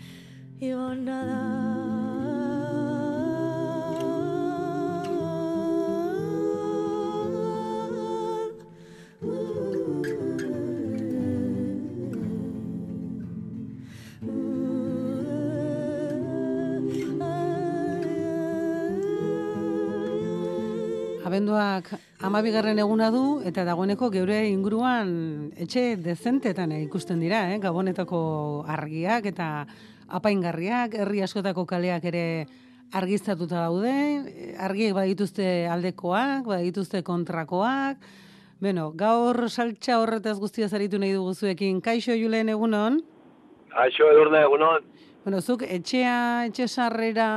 i 0.61 0.71
bon 0.71 1.03
Nadal. 1.03 2.58
Abenduak 21.49 21.87
amabigarren 22.21 22.77
eguna 22.77 23.07
du, 23.09 23.41
eta 23.41 23.63
dagoeneko 23.65 24.11
geure 24.13 24.37
inguruan 24.51 25.49
etxe 25.57 25.95
dezentetan 25.97 26.75
ikusten 26.75 27.19
dira, 27.23 27.39
eh? 27.49 27.57
gabonetako 27.57 28.65
argiak 28.69 29.25
eta 29.25 29.65
apaingarriak, 30.13 30.93
herri 30.93 31.23
askotako 31.25 31.65
kaleak 31.65 32.03
ere 32.05 32.45
argiztatuta 32.93 33.63
daude, 33.65 33.93
argiek 34.61 34.93
badituzte 34.93 35.65
aldekoak, 35.73 36.45
badituzte 36.45 37.01
kontrakoak, 37.01 37.97
Beno, 38.61 38.91
gaur 38.91 39.47
saltxa 39.49 39.97
horretaz 40.03 40.35
guztia 40.37 40.67
zaritu 40.67 40.99
nahi 40.99 41.13
dugu 41.15 41.31
zuekin. 41.33 41.79
Kaixo 41.81 42.11
Julen 42.11 42.49
egunon? 42.51 42.99
Aixo 43.71 44.09
edurne 44.11 44.41
egunon. 44.43 44.83
Bueno, 45.23 45.39
zuk 45.39 45.63
etxea, 45.63 46.45
etxe 46.51 46.67
sarrera 46.67 47.29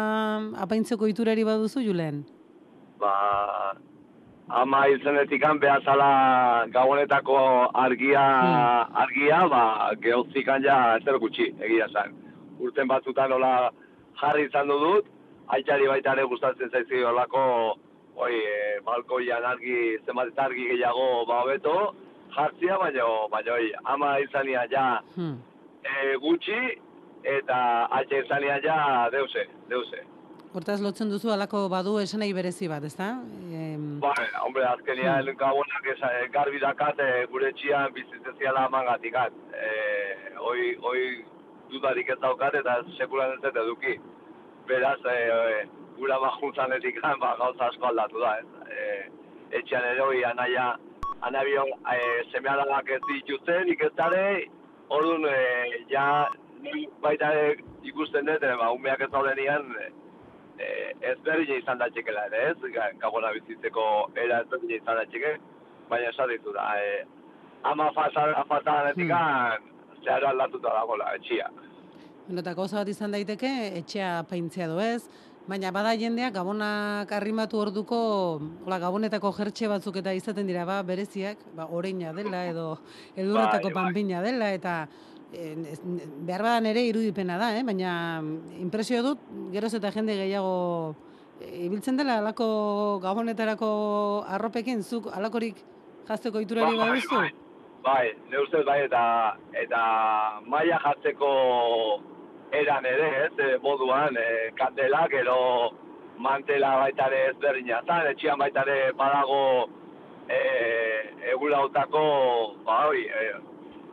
apaintzeko 0.67 1.07
iturari 1.07 1.47
baduzu 1.47 1.85
Julen? 1.87 2.25
Ba, 2.99 3.15
ama 4.53 4.87
izenetikan 4.93 5.59
behazala 5.61 6.67
gabonetako 6.73 7.37
argia, 7.85 8.25
argia, 9.05 9.39
ba, 9.49 9.63
gehozikan 10.03 10.65
ja 10.65 10.97
ez 10.97 11.05
dut 11.07 11.21
gutxi, 11.23 11.49
egia 11.61 11.89
zan. 11.89 12.13
Urten 12.61 12.89
batzutan 12.89 13.31
nola 13.33 13.71
jarri 14.21 14.45
izan 14.49 14.69
du 14.69 14.79
dut, 14.83 15.09
aitzari 15.57 15.89
baita 15.89 16.13
ere 16.13 16.27
gustatzen 16.29 16.71
zaizki 16.71 17.03
olako, 17.05 17.45
oi, 18.17 18.35
e, 18.37 18.81
balkoian 18.85 19.45
argi, 19.45 19.97
zenbat 20.07 20.35
eta 20.35 20.47
argi 20.51 20.69
gehiago 20.69 21.25
ba 21.29 21.41
hobeto, 21.43 21.77
jartzia, 22.37 22.77
baina, 22.79 23.09
baina, 23.33 23.57
oi, 23.57 23.73
ama 23.85 24.19
izania 24.21 24.67
ja 24.71 24.87
Hmm. 25.17 25.39
e, 25.83 26.17
gutxi, 26.21 26.79
eta 27.25 27.89
atxe 27.91 28.25
izania 28.25 28.61
ja 28.65 29.09
deuse, 29.11 29.49
deuse. 29.69 30.05
Hortaz 30.53 30.81
lotzen 30.85 31.09
duzu 31.09 31.31
alako 31.33 31.63
badu 31.73 31.95
esanai 32.03 32.33
berezi 32.37 32.69
bat, 32.69 32.85
ezta? 32.85 33.07
Em, 33.59 33.85
Ba, 34.01 34.13
hombre, 34.45 34.67
azkenian 34.69 35.25
hmm. 35.25 35.39
gabonak 35.41 35.87
eh, 35.95 36.27
garbi 36.35 36.61
dakat 36.61 37.01
eh, 37.01 37.25
gure 37.33 37.49
etxian 37.49 37.93
bizitzeziala 37.97 38.67
amangatikat. 38.69 39.39
Eh, 39.57 40.37
hoi, 40.37 40.75
hoi 40.85 41.01
dudarik 41.73 42.13
ez 42.13 42.19
daukat 42.21 42.59
eta 42.61 42.77
sekulan 42.99 43.33
ez 43.39 43.55
eduki. 43.55 43.97
Beraz, 44.69 44.99
eh, 45.09 45.65
gura 45.97 46.19
bajuntzan 46.21 46.77
ba, 47.21 47.35
gauza 47.39 47.69
asko 47.71 47.87
aldatu 47.87 48.21
da, 48.21 48.37
ez? 48.39 48.47
Eh, 48.69 49.03
etxean 49.59 49.85
ere 49.85 50.01
hori 50.01 50.23
anaia, 50.25 50.77
anabio 51.23 51.65
e, 51.95 51.99
seme 52.33 52.49
alabak 52.49 52.91
ez 52.91 53.01
dituzten, 53.09 53.69
ikestare, 53.73 54.49
orduan, 54.89 55.25
e, 55.25 55.85
ja, 55.91 56.29
baita 57.05 57.31
ikusten 57.89 58.27
dut, 58.27 58.43
e, 58.43 58.55
ba, 58.61 58.71
umeak 58.77 59.05
ez 59.07 59.11
daudenian, 59.13 59.69
e, 59.81 59.91
ez 60.59 61.17
berdin 61.25 61.57
izan 61.63 61.79
da 61.79 61.89
txekela 61.91 62.27
ere, 62.31 62.51
ez? 62.51 62.57
Ga- 62.75 62.93
Gabona 63.01 63.33
bizitzeko 63.33 64.11
era 64.15 64.41
ez 64.43 64.49
berdin 64.51 64.77
izan 64.77 64.97
da 65.01 65.05
txeke, 65.07 65.37
baina 65.91 66.11
esan 66.11 66.29
ditu 66.29 66.53
da, 66.53 66.69
e, 66.79 67.05
ama 67.65 67.91
falta, 67.95 68.45
falta 68.49 68.73
ganetikan, 68.83 69.63
zeharo 70.05 70.29
aldatuta 70.29 70.69
dagoela, 70.75 71.15
etxia. 71.17 71.49
Bueno, 72.27 72.41
eta 72.41 72.55
gauza 72.55 72.77
bat 72.83 72.89
izan 72.89 73.13
daiteke, 73.13 73.51
etxea 73.83 74.23
paintzea 74.31 74.69
do 74.69 74.81
ez, 74.81 75.03
baina 75.49 75.73
bada 75.75 75.93
jendeak 75.99 76.35
gabonak 76.35 77.11
arrimatu 77.13 77.59
orduko, 77.59 77.99
hola, 78.65 78.79
gabonetako 78.79 79.33
jertxe 79.39 79.69
batzuk 79.69 79.97
eta 79.99 80.13
izaten 80.15 80.47
dira, 80.47 80.65
ba, 80.65 80.83
bereziak, 80.87 81.39
ba, 81.57 81.67
oreina 81.67 82.13
dela 82.13 82.45
edo 82.47 82.79
edurretako 83.17 83.71
Bai, 83.71 83.75
bai. 83.75 83.85
panpina 83.85 84.23
dela, 84.23 84.53
eta 84.55 84.77
eh, 84.85 85.12
behar 85.33 86.43
badan 86.43 86.67
ere 86.67 86.83
irudipena 86.85 87.39
da, 87.41 87.53
eh? 87.57 87.63
baina 87.65 88.21
mm, 88.21 88.61
impresio 88.61 89.03
dut, 89.03 89.23
geroz 89.53 89.73
eta 89.79 89.91
jende 89.95 90.17
gehiago 90.19 90.95
eh, 91.41 91.65
ibiltzen 91.67 91.97
dela 91.97 92.19
alako 92.21 93.01
gabonetarako 93.03 93.71
arropekin, 94.29 94.83
zuk 94.83 95.09
alakorik 95.13 95.63
jazteko 96.09 96.43
iturari 96.45 96.77
Bai, 96.77 96.89
baduzu? 96.89 97.15
bai, 97.17 97.31
bai, 97.83 98.07
ne 98.31 98.43
ustez 98.43 98.65
bai, 98.67 98.83
eta, 98.85 99.05
eta 99.65 99.83
maila 100.47 100.81
jartzeko 100.85 101.31
eran 102.53 102.85
ere, 102.87 103.09
ez, 103.27 103.33
e, 103.41 103.55
moduan, 103.65 104.17
e, 104.21 104.51
kandelak, 104.59 105.15
ero 105.17 105.39
mantela 106.23 106.75
baita 106.83 107.07
ere 107.09 107.23
ezberdina 107.31 107.81
zan, 107.87 108.11
etxian 108.11 108.39
baita 108.39 108.67
ere 108.67 108.93
badago 108.99 109.71
e, 110.29 110.41
egulautako, 111.33 112.05
ba, 112.67 112.83
hori, 112.91 113.07
e, 113.09 113.33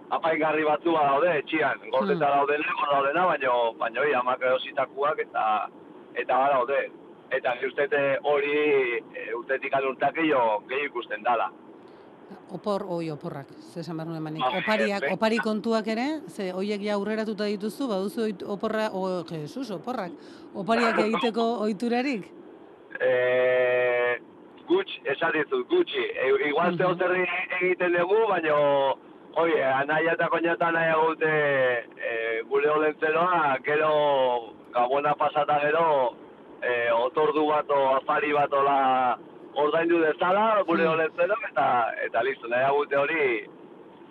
apaingarri 0.10 0.64
batzu 0.66 0.92
badaude 0.92 1.38
etxian, 1.40 1.80
gordeta 1.92 2.26
Hmm. 2.26 2.38
daudena, 2.38 2.74
gor 2.80 2.90
daudena, 2.96 3.26
baino, 3.26 3.74
baino, 3.78 4.02
hori, 4.02 4.14
amak 4.14 4.42
erositakoak 4.42 5.20
eta, 5.20 5.70
eta 6.16 6.38
badaude. 6.38 6.90
Eta 7.32 7.54
ni 7.56 7.68
uste 7.68 7.86
dut 7.88 8.26
hori 8.26 8.54
e, 9.14 9.34
urtetik 9.38 9.72
gehiago 10.16 10.64
gehi 10.68 10.86
ikusten 10.86 11.22
dala. 11.24 11.52
Opor, 12.52 12.84
oi, 12.90 13.10
oporrak, 13.12 13.48
ze 13.74 13.80
esan 13.80 13.98
behar 13.98 14.08
nuen 14.10 14.22
manik. 14.24 14.42
Bai, 14.42 14.62
Opariak, 14.62 15.04
opari 15.14 15.38
kontuak 15.38 15.88
ere, 15.88 16.22
ze 16.28 16.52
hoiek 16.52 16.82
ja 16.82 16.94
aurreratuta 16.96 17.46
dituzu, 17.46 17.88
baduzu 17.88 18.28
oporra, 18.46 18.90
o, 18.94 19.24
Jesus, 19.30 19.70
oporrak, 19.72 20.12
opariak 20.54 20.98
egiteko 21.06 21.42
ohiturarik? 21.66 22.32
e, 23.00 24.18
gutxi, 24.68 25.02
esan 25.06 25.32
dizut, 25.34 25.68
gutxi. 25.70 26.02
E, 26.02 26.30
igual 26.50 26.78
zeo 26.78 26.96
zer 26.98 27.14
egiten 27.62 27.94
dugu, 27.94 28.28
baino, 28.28 28.98
oie, 29.36 29.64
anaia 29.64 30.14
eta 30.14 30.28
koñata 30.30 30.72
nahi 30.72 30.90
egute 30.92 31.34
e, 31.98 32.42
gure 32.50 32.70
olentzeroa, 32.70 33.58
gero, 33.64 34.54
gabona 34.74 35.14
pasata 35.16 35.60
gero, 35.62 36.16
e, 36.62 36.92
otordu 36.92 37.46
bat 37.48 37.70
o 37.70 37.96
afari 37.96 38.34
bat 38.34 38.54
ola 38.54 39.18
ordaindu 39.56 40.00
dezala, 40.02 40.64
gure 40.68 40.84
Mm. 40.84 40.92
olentzero, 40.92 41.36
eta, 41.52 41.94
eta 42.06 42.24
listo, 42.24 42.48
nahi 42.48 42.66
egute 42.70 42.98
hori, 42.98 43.24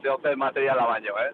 zeo 0.03 0.19
zer 0.23 0.37
materiala 0.37 0.87
baino, 0.87 1.15
eh? 1.19 1.31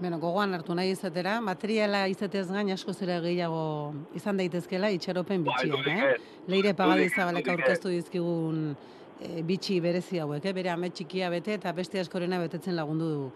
Beno, 0.00 0.18
gogoan 0.18 0.54
hartu 0.54 0.74
nahi 0.74 0.90
izatera, 0.94 1.40
materiala 1.44 2.06
izatez 2.08 2.46
gain 2.50 2.70
asko 2.72 2.92
zera 2.92 3.20
gehiago 3.20 3.92
izan 4.16 4.36
daitezkela 4.36 4.88
itxaropen 4.90 5.44
Bai, 5.44 5.52
bitxiak, 5.52 5.76
dudik 5.76 5.98
eh? 5.98 6.16
Leire 6.48 6.72
pagadizabalek 6.74 7.48
aurkeztu 7.48 7.88
dizkigun 7.88 8.76
e, 9.20 9.42
bitxi 9.42 9.80
berezi 9.80 10.18
hauek, 10.18 10.44
eh? 10.44 10.52
bere 10.52 10.70
ame 10.70 10.90
txikia 10.90 11.30
bete 11.30 11.54
eta 11.54 11.72
beste 11.72 12.00
askorena 12.00 12.38
betetzen 12.38 12.76
lagundu 12.76 13.30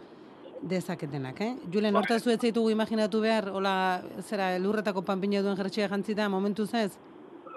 dezaketenak, 0.63 1.41
eh? 1.41 1.55
Julen, 1.73 1.93
Bai. 1.93 2.01
hortaz 2.03 2.23
zuetze 2.25 2.47
ditugu 2.49 2.71
imaginatu 2.73 3.21
behar, 3.21 3.51
hola, 3.53 4.03
zera, 4.23 4.55
lurretako 4.59 5.03
panpina 5.05 5.43
duen 5.43 5.57
jertxea 5.59 5.89
jantzita, 5.93 6.29
momentuz 6.33 6.73
ez? 6.75 6.95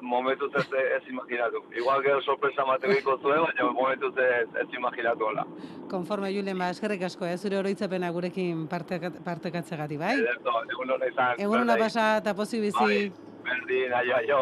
Momentuz 0.02 0.52
ez, 0.60 0.66
ez 0.78 1.08
imaginatu. 1.10 1.64
Igual 1.76 2.04
gero 2.04 2.20
sorpresa 2.22 2.66
matekoiko 2.68 3.16
zuen, 3.18 3.40
baina 3.48 3.72
momentuz 3.74 4.12
ez, 4.22 4.48
ez 4.62 4.68
imaginatu 4.78 5.26
hola. 5.26 5.46
Konforme, 5.90 6.30
Julen, 6.36 6.58
ba, 6.60 6.70
eskerrik 6.70 7.02
asko, 7.08 7.26
eh? 7.26 7.38
zure 7.38 7.58
oroitzapena 7.58 8.12
gurekin 8.12 8.68
parteka- 8.70 9.14
partekatzegati, 9.26 9.98
bai? 9.98 10.14
Ederto, 10.20 10.54
egun 10.76 10.92
hona 10.98 11.08
izan. 11.14 11.40
Egun 11.40 11.62
ona 11.64 11.74
berdin. 11.74 11.86
pasa 11.88 12.18
eta 12.20 12.36
pozi 12.36 12.60
bizi. 12.60 12.78
Bai, 12.84 13.12
berdin, 13.48 13.94
aio, 14.04 14.16
aio. 14.20 14.42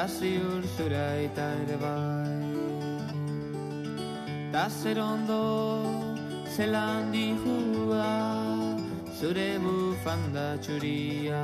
Ta 0.00 0.06
ziur 0.08 0.62
zura 0.76 1.06
eta 1.26 1.46
ere 1.62 1.76
bai. 1.84 2.36
Ta 4.52 4.62
zer 4.80 4.98
ondo, 4.98 5.40
zelan 6.56 7.10
dihua, 7.12 8.06
zure 9.18 9.50
bufanda 9.64 10.46
txuria. 10.64 11.42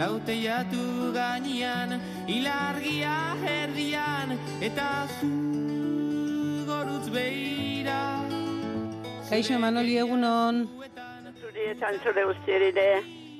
Laute 0.00 0.34
jatu 0.46 1.12
gainean, 1.18 1.94
ilargia 2.36 3.14
herrian, 3.44 4.34
eta 4.70 4.88
zu 5.20 5.30
gorutz 6.70 7.06
beira. 7.18 8.00
Kaixo, 9.30 9.62
Manoli, 9.62 9.94
egunon. 10.06 10.66
Zuri 11.38 11.70
esan 11.76 12.02
zure 12.02 12.26
guztieri 12.32 12.72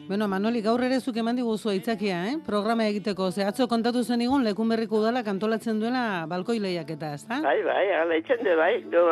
Bueno, 0.09 0.27
Manoli, 0.27 0.63
gaur 0.65 0.81
ere 0.87 1.03
zuk 1.05 1.19
eman 1.21 1.37
diguzu 1.37 1.69
aitzakia, 1.69 2.23
eh? 2.31 2.37
Programa 2.47 2.87
egiteko. 2.89 3.27
Ze 3.31 3.45
atzo 3.45 3.67
kontatu 3.69 4.01
zen 4.03 4.23
igun, 4.25 4.41
lekun 4.47 4.71
berriko 4.73 5.03
udala 5.03 5.21
kantolatzen 5.23 5.83
duela 5.83 6.25
balkoi 6.31 6.57
lehiaketa, 6.65 7.11
ez 7.13 7.27
da? 7.29 7.43
Bai, 7.45 7.59
bai, 7.67 7.83
ala 7.93 8.17
itzen 8.17 8.41
du, 8.41 8.55
bai. 8.57 8.71
Do, 8.89 9.03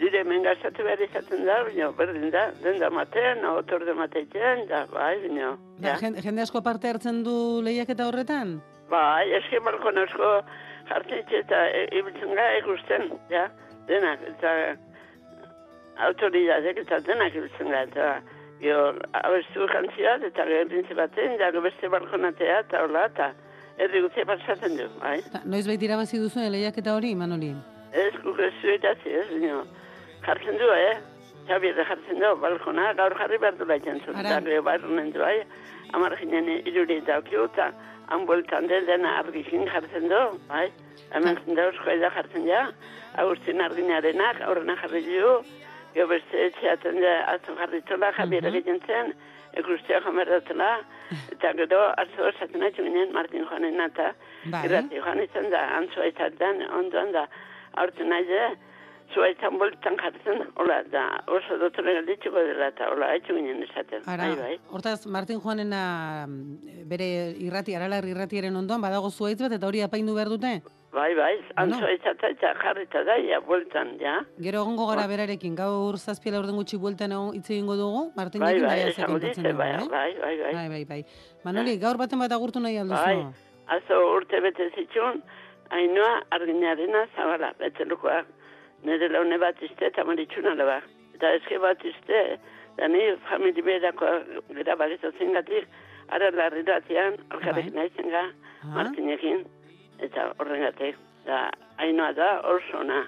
dire 0.00 0.24
hemen 0.24 0.42
gaztatu 0.42 0.82
behar 0.82 1.04
izaten 1.06 1.44
da, 1.46 1.60
bino, 1.68 1.92
berdin 2.00 2.32
da, 2.34 2.48
den 2.64 2.80
da 2.82 2.88
matean, 2.90 3.44
otor 3.52 3.84
de 3.86 3.94
mateitzen, 3.94 4.64
da, 4.72 4.80
bai, 4.90 5.12
bino. 5.22 5.52
Da, 5.78 5.94
jende, 6.02 6.26
jende 6.26 6.42
asko 6.42 6.64
parte 6.66 6.90
hartzen 6.90 7.22
du 7.22 7.36
lehiaketa 7.62 8.08
horretan? 8.10 8.56
Bai, 8.90 9.30
eski 9.38 9.62
balkon 9.62 10.02
asko 10.02 10.32
jartzen 10.90 11.22
itxe 11.22 11.44
eta 11.44 11.62
e, 11.68 11.86
ibiltzen 12.00 12.34
gara 12.34 12.58
ikusten, 12.58 13.06
ja, 13.30 13.46
denak, 13.86 14.26
eta 14.34 14.58
autoridadek 16.10 16.82
eta 16.88 16.98
denak 17.06 17.38
ibiltzen 17.38 17.70
gara, 17.70 17.86
eta 17.86 18.39
jo, 18.62 18.78
abestu 19.24 19.66
jantziat, 19.72 20.24
eta 20.28 20.46
gero 20.48 20.68
printzipaten, 20.70 21.36
da 21.38 21.50
gero 21.50 21.62
beste 21.64 21.88
balkonatea, 21.92 22.60
eta 22.66 22.82
hola, 22.84 23.06
eta 23.10 23.30
erdi 23.80 24.02
guztia 24.04 24.26
pasatzen 24.28 24.76
du, 24.78 24.88
bai. 25.00 25.18
Noiz 25.48 25.66
baita 25.68 25.88
irabazi 25.88 26.20
duzu 26.20 26.44
lehiaketa 26.44 26.94
hori, 26.96 27.14
Manoli? 27.16 27.54
Ez 27.92 28.12
guk 28.24 28.40
ez 28.44 28.52
zuetazi, 28.60 29.14
ez, 29.22 29.28
bino, 29.32 29.62
jartzen 30.26 30.60
du, 30.60 30.68
eh? 30.76 30.98
Xabier 31.48 31.80
jartzen 31.88 32.20
du, 32.20 32.34
balkona, 32.42 32.92
gaur 32.98 33.16
jarri 33.18 33.40
behar 33.42 33.56
du 33.58 33.68
laitzen 33.70 34.02
zuen, 34.04 34.20
eta 34.20 34.40
gero 34.44 34.62
barrunen 34.66 35.10
du, 35.14 35.22
bai, 35.24 35.40
amar 35.96 36.16
ginen 36.20 36.52
iruri 36.60 37.00
daukio, 37.06 37.48
eta 37.50 37.72
han 38.10 38.26
bueltan 38.26 38.68
den 38.70 38.86
dena 38.86 39.16
argikin 39.22 39.66
jartzen 39.70 40.08
du, 40.12 40.20
bai, 40.50 40.68
hemen 41.14 41.40
jende 41.46 41.66
eusko 41.70 41.96
da 42.02 42.12
jartzen 42.18 42.46
ja, 42.46 42.68
Agustin 43.18 43.60
arginarenak, 43.64 44.44
aurrena 44.46 44.76
jarri 44.84 45.02
du, 45.08 45.32
gero 45.94 46.08
beste 46.08 46.46
etxeaten 46.46 47.00
da, 47.02 47.14
atzo 47.34 47.54
jarritula, 47.58 48.12
Javier 48.16 48.44
Mhm. 48.44 48.54
egiten 48.54 48.80
zen, 48.86 49.14
ikustea 49.58 50.00
jamerdatela, 50.04 50.70
eta 51.34 51.52
gero 51.58 51.80
atzo 51.98 52.28
esaten 52.28 52.62
haitu 52.62 52.84
ginen 52.86 53.12
Martin 53.12 53.44
Joanen 53.50 53.80
eta 53.80 54.12
Bai. 54.50 54.64
irrati 54.66 54.96
joan 54.96 55.22
izan 55.22 55.50
da, 55.50 55.62
antzoa 55.78 56.06
izaten, 56.06 56.62
ondoan 56.78 57.12
da, 57.12 57.26
aurten 57.82 58.08
nahi 58.08 58.24
da, 58.28 58.50
zuaitan 59.14 59.58
boltan 59.58 59.96
jartzen, 59.98 60.44
hola, 60.54 60.82
da, 60.92 61.04
oso 61.26 61.56
dotore 61.58 61.94
galditzuko 61.96 62.38
dela, 62.46 62.68
eta 62.70 62.86
hola, 62.92 63.08
haitzu 63.10 63.34
ginen 63.34 63.64
esaten. 63.66 64.04
Ara, 64.06 64.28
Bai, 64.28 64.36
bai. 64.38 64.58
hortaz, 64.70 65.06
Martin 65.06 65.40
Joanena 65.42 66.26
mm, 66.28 66.86
bere 66.88 67.08
irrati, 67.42 67.74
aralar 67.74 68.06
irratiaren 68.06 68.54
ondoan, 68.54 68.80
badago 68.80 69.10
zuaitz 69.10 69.40
bat, 69.42 69.52
eta 69.58 69.66
hori 69.66 69.82
apaindu 69.82 70.14
behar 70.14 70.28
dute? 70.30 70.60
Bai, 70.92 71.14
bai, 71.14 71.36
Bueno. 71.36 71.54
antzoa 71.76 71.90
izaten, 71.94 72.32
eta 72.34 72.48
jarrita 72.62 73.04
da, 73.06 73.14
ja, 73.22 73.38
boltan, 73.46 73.92
ja. 74.00 74.16
Gero 74.42 74.62
egongo 74.64 74.88
gara 74.88 75.06
berarekin, 75.06 75.54
gaur 75.54 75.96
zazpiela 75.98 76.40
orden 76.40 76.56
gutxi 76.58 76.76
bueltan 76.82 77.12
egon 77.14 77.34
hitz 77.36 77.46
egingo 77.50 77.76
dugu, 77.78 78.00
Martin 78.16 78.40
Bai, 78.42 78.56
bai, 78.60 78.80
esango 78.88 79.20
bai, 79.20 79.30
eh? 79.30 79.52
bai, 79.52 79.76
bai, 79.86 80.36
bai. 80.40 80.52
Bai, 80.54 80.68
bai, 80.68 80.84
bai. 80.84 81.04
Manoli, 81.44 81.76
gaur 81.78 81.96
baten 81.96 82.18
bat 82.18 82.32
agurtu 82.32 82.58
nahi 82.60 82.76
alduzu. 82.82 83.04
Bai, 83.04 83.22
azo 83.76 84.00
urte 84.16 84.40
bete 84.42 84.66
zituen, 84.74 85.22
hainoa 85.70 86.22
arginarena 86.30 87.06
zabala, 87.14 87.52
betzelukoa. 87.60 88.24
Nire 88.82 89.08
laune 89.12 89.38
bat 89.38 89.62
izte 89.62 89.86
eta 89.92 90.02
maritxuna 90.04 90.54
leba. 90.58 90.80
Eta 91.14 91.30
eske 91.36 91.58
bat 91.62 91.78
izte, 91.84 92.38
da 92.78 92.88
ni 92.88 93.04
famili 93.28 93.62
berako 93.62 94.06
gara 94.56 94.74
bagitu 94.76 95.12
zengatik, 95.18 95.68
ara 96.08 96.30
larriratian, 96.34 97.14
alkarrekin 97.30 97.74
Bai. 97.74 97.86
naizen 97.86 98.10
ga, 98.10 98.24
Ah. 98.60 98.74
Martinekin, 98.74 99.44
eta 100.02 100.30
horrengatik, 100.38 100.96
da, 101.26 101.50
hainoa 101.78 102.12
da, 102.16 102.30
oso 102.48 102.78
ona. 102.80 103.02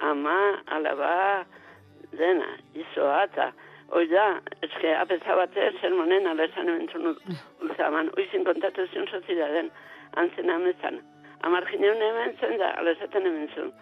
Ama, 0.00 0.36
alaba, 0.76 1.44
dena, 2.12 2.50
izoa, 2.76 3.22
eta, 3.24 3.50
hoi 3.96 4.06
da, 4.10 4.26
eske, 4.62 4.92
apeza 4.98 5.36
bate, 5.38 5.70
sermonen, 5.80 6.26
ala 6.28 6.44
esan 6.44 6.68
ementzun 6.68 7.14
ulzaman, 7.64 8.10
oizin 8.18 8.44
kontatu 8.44 8.84
zion 8.92 9.08
sozidaden, 9.08 9.70
antzen 10.20 10.50
amezan. 10.52 11.00
Amargine 11.46 11.90
hone 11.92 12.06
hemen 12.10 12.36
zen 12.40 12.58
da, 12.60 12.74
ala 12.80 12.92
esaten 12.96 13.26
ementzun. 13.32 13.72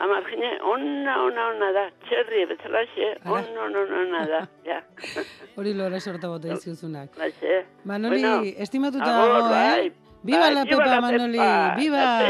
Amargine, 0.00 0.54
onna, 0.64 1.14
onna, 1.26 1.46
onna 1.52 1.72
da, 1.76 1.82
txerri, 2.08 2.46
bezalaxe, 2.48 3.10
onna, 3.28 3.66
onna, 3.66 3.82
onna, 4.00 4.22
da, 4.30 4.40
ja. 4.64 4.78
Hori 5.60 5.74
lora 5.76 6.00
sorta 6.00 6.28
bota 6.32 6.48
iziuzunak. 6.56 7.18
Laxe. 7.20 7.64
Manoli, 7.84 8.22
Bueno, 8.22 8.38
estimatuta 8.64 9.10
dago, 9.12 9.42
bai. 9.50 9.88
eh? 9.88 9.92
Viva 10.22 10.50
la 10.50 10.64
Pepa, 10.64 10.84
la 10.86 11.00
Manoli, 11.00 11.38
viva! 11.76 12.20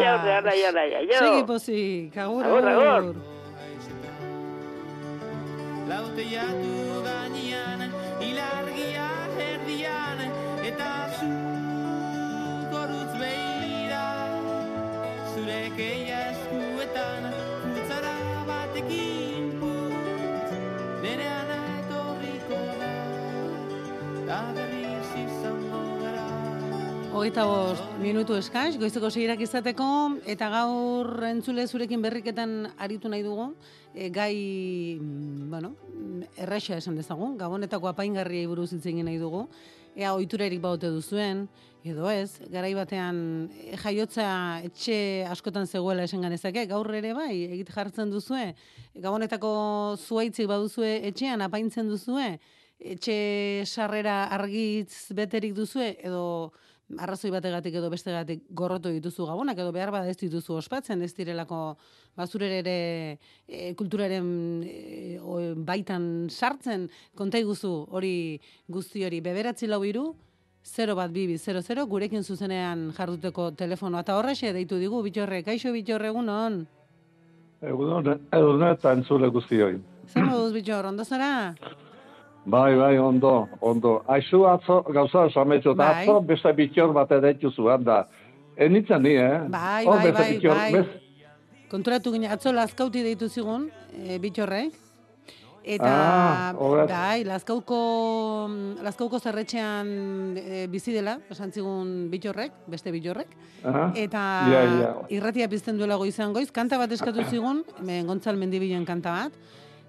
Segi 1.18 1.42
pozik, 1.44 2.16
agur, 2.16 2.44
Agur, 2.44 2.68
agur. 2.68 2.86
agur. 2.86 3.16
Lauteiatu 5.90 7.02
gainean, 7.06 7.80
ilargia 8.22 9.08
erdian, 9.48 10.20
eta 10.70 10.90
zu 11.18 11.30
gorutz 12.70 13.12
behira. 13.18 14.06
Zure 15.34 15.60
keia 15.76 16.20
eskuetan, 16.30 17.26
putzara 17.74 18.14
batekin 18.46 19.50
putz, 19.58 20.50
nerean 21.02 21.50
etorriko 21.58 22.62
da, 24.30 24.40
Hogeita 27.10 27.42
bost 27.42 27.82
minutu 27.98 28.36
eskaz, 28.38 28.76
goizeko 28.78 29.08
segirak 29.10 29.40
izateko, 29.42 29.86
eta 30.30 30.46
gaur 30.52 31.08
entzule 31.26 31.64
zurekin 31.66 32.04
berriketan 32.04 32.68
aritu 32.78 33.10
nahi 33.10 33.24
dugu, 33.26 33.48
e, 33.96 34.06
gai, 34.14 34.96
mm, 35.00 35.48
bueno, 35.50 35.72
erraxa 36.38 36.78
esan 36.78 36.94
dezagun, 36.94 37.34
gabonetako 37.36 37.90
apaingarriai 37.90 38.46
buruz 38.46 38.68
hitz 38.76 38.84
egin 38.86 39.10
nahi 39.10 39.18
dugu, 39.18 39.48
ea 39.96 40.14
oiturarik 40.14 40.62
baute 40.62 40.86
duzuen, 40.86 41.48
edo 41.82 42.06
ez, 42.14 42.38
garai 42.54 42.76
batean 42.78 43.50
e, 43.58 43.74
jaiotza 43.82 44.30
etxe 44.70 45.26
askotan 45.26 45.66
zegoela 45.66 46.06
esan 46.06 46.22
ganezake, 46.22 46.68
gaur 46.70 46.94
ere 46.94 47.10
bai, 47.12 47.34
egit 47.50 47.74
jartzen 47.74 48.14
duzue, 48.14 48.54
gabonetako 48.94 49.52
zuaitzik 49.98 50.46
baduzue 50.46 51.00
etxean 51.10 51.42
apaintzen 51.42 51.90
duzue, 51.90 52.36
etxe 52.80 53.20
sarrera 53.66 54.28
argitz 54.30 55.10
beterik 55.12 55.58
duzue, 55.58 55.96
edo 55.98 56.52
arrazoi 56.98 57.30
bategatik 57.30 57.74
edo 57.78 57.90
bestegatik 57.90 58.42
gorrotu 58.50 58.90
dituzu 58.90 59.26
gabonak, 59.26 59.58
edo 59.58 59.70
behar 59.72 59.90
bada 59.94 60.08
ez 60.10 60.16
dituzu 60.18 60.54
ospatzen, 60.58 61.02
ez 61.02 61.12
direlako 61.14 61.76
bazurere 62.16 62.58
ere 62.58 63.18
e, 63.46 63.74
kulturaren 63.78 64.30
e, 64.66 65.18
o- 65.22 65.54
baitan 65.54 66.26
sartzen, 66.30 66.88
konta 67.14 67.38
iguzu 67.38 67.70
hori 67.90 68.40
guzti 68.68 69.04
hori, 69.06 69.20
beberatzi 69.20 69.66
lau 69.70 69.84
iru, 69.84 70.14
0 70.64 70.94
bat 70.94 71.10
bibi 71.12 71.38
00, 71.38 71.86
gurekin 71.88 72.22
zuzenean 72.24 72.90
jarduteko 72.92 73.50
telefonoa, 73.56 74.00
eta 74.04 74.18
horrexe 74.18 74.52
deitu 74.52 74.76
digu, 74.76 75.00
bitxorre, 75.02 75.42
kaixo 75.46 75.72
bitxorre 75.72 76.08
egunon, 76.12 76.66
Egunon, 77.60 78.06
egunon 78.32 78.70
eta 78.72 78.92
entzule 78.96 79.28
guztioi. 79.28 79.74
zer 80.08 80.24
moduz 80.24 80.52
bitxor, 80.54 80.86
ondo 80.86 81.04
zara? 81.04 81.54
Bai, 82.44 82.74
bai, 82.74 82.98
ondo, 82.98 83.48
ondo. 83.60 84.02
Aizu 84.08 84.46
atzo, 84.48 84.82
gauza 84.88 85.26
esametxo, 85.28 85.72
eta 85.76 85.84
Bai. 85.92 86.02
atzo 86.04 86.20
beste 86.24 86.52
bitxor 86.56 86.92
bat 86.96 87.10
edetxu 87.12 87.50
zuen 87.52 87.84
da. 87.84 88.06
Enitzen 88.56 89.02
ni, 89.02 89.14
eh? 89.16 89.40
Bai, 89.48 89.84
bai, 89.86 90.12
bai, 90.12 90.30
bitxor, 90.34 90.56
bai. 90.56 90.72
bez- 90.72 90.96
Konturatu 91.70 92.10
gine, 92.12 92.26
atzo 92.28 92.50
lazkauti 92.52 93.02
deitu 93.04 93.28
zigun, 93.28 93.68
e, 93.94 94.18
bitxorrek. 94.18 94.72
Eta, 95.62 95.84
Ah, 95.86 96.52
bai, 96.88 97.22
lazkauko, 97.24 98.48
lazkauko 98.82 99.18
zerretxean 99.20 100.34
e, 100.40 100.66
bizi 100.72 100.90
dela, 100.96 101.18
esan 101.30 101.52
zigun 101.52 102.08
bitxorrek, 102.10 102.50
beste 102.66 102.90
bitxorrek. 102.90 103.28
Eta 103.94 104.22
Ja, 104.50 104.62
ja. 104.64 104.94
irratia 105.10 105.48
pizten 105.48 105.76
duela 105.76 105.96
goizan 105.96 106.32
goiz, 106.32 106.50
kanta 106.50 106.78
bat 106.78 106.90
eskatu 106.90 107.22
zigun, 107.28 107.62
gontzal 108.06 108.36
mendibilen 108.40 108.86
kanta 108.86 109.10
bat, 109.12 109.32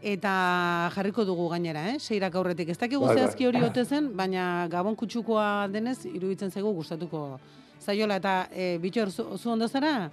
eta 0.02 0.90
jarriko 0.96 1.24
dugu 1.26 1.48
gainera, 1.50 1.88
eh? 1.92 2.00
Seirak 2.00 2.36
aurretik. 2.36 2.70
Ez 2.70 2.78
dakigu 2.78 3.06
Bai, 3.06 3.16
bai. 3.16 3.18
zehazki 3.24 3.46
hori 3.48 3.64
ote 3.64 3.86
zen, 3.86 4.12
baina 4.18 4.68
gabon 4.72 4.96
kutsukoa 4.96 5.68
denez, 5.72 6.06
iruditzen 6.06 6.52
zaigu 6.52 6.74
gustatuko 6.74 7.40
zaiola. 7.82 8.16
Eta 8.22 8.48
e, 8.52 8.78
bitxor, 8.82 9.12
zu, 9.12 9.38
zu 9.38 9.52
ondo 9.52 9.68
zara? 9.68 10.10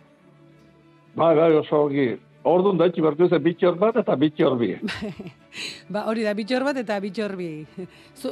Bai, 1.17 1.35
bai, 1.37 1.53
oso 1.57 1.85
ongi. 1.87 2.09
Orduan 2.49 2.79
da 2.79 2.87
etxi 2.87 3.03
bertu 3.03 3.29
zen 3.29 3.43
bitxor 3.43 3.77
bat 3.77 3.97
eta 3.97 4.15
bitxor 4.17 4.57
bi. 4.59 4.75
Ba, 5.93 6.05
hori 6.07 6.23
da, 6.23 6.35
bitxor 6.35 6.65
bat 6.65 6.77
eta 6.77 7.01
bitxor 7.01 7.35
bi. 7.37 7.67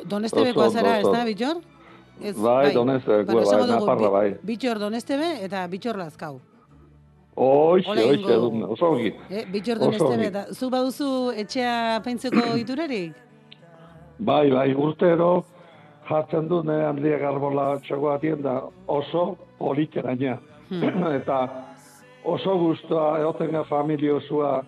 Donestebekoa 0.04 0.70
zara, 0.70 0.98
ez 1.00 1.08
da, 1.10 1.24
bitxor? 1.24 1.62
Ez, 2.20 2.36
Bai, 2.36 2.72
bai, 2.72 2.74
dugu, 2.74 3.66
Nafarra, 3.66 3.96
bi- 3.96 4.12
bai. 4.12 4.28
Bitxor 4.44 4.78
donestebe 4.80 5.32
eta 5.44 5.66
bitxor 5.68 5.98
lazkau. 6.00 6.38
Oixe, 7.36 7.90
oixe, 7.90 8.32
edun, 8.32 8.62
oso 8.64 8.92
ongi. 8.94 9.10
Eh, 9.28 9.44
bitxor 9.52 9.76
Oso 9.76 9.84
donestebe, 9.84 10.14
ongi. 10.14 10.26
eta 10.26 10.44
zu 10.54 10.70
baduzu 10.72 11.08
etxea 11.36 12.00
paintzeko 12.04 12.44
iturarik? 12.62 13.12
Bai, 14.18 14.48
bai, 14.50 14.70
urtero 14.72 15.44
jartzen 16.08 16.48
du 16.48 16.62
ne 16.64 16.78
handiak 16.86 17.22
arbola 17.28 17.74
txago 17.84 18.08
atien 18.14 18.40
da 18.42 18.62
oso 18.86 19.36
polite 19.58 20.02
gaina. 20.02 20.38
Hmm. 20.70 21.12
eta 21.20 21.42
oso 22.24 22.56
guztua 22.58 23.18
egoten 23.20 23.52
ga 23.52 23.64
familia 23.68 24.16
osua 24.16 24.62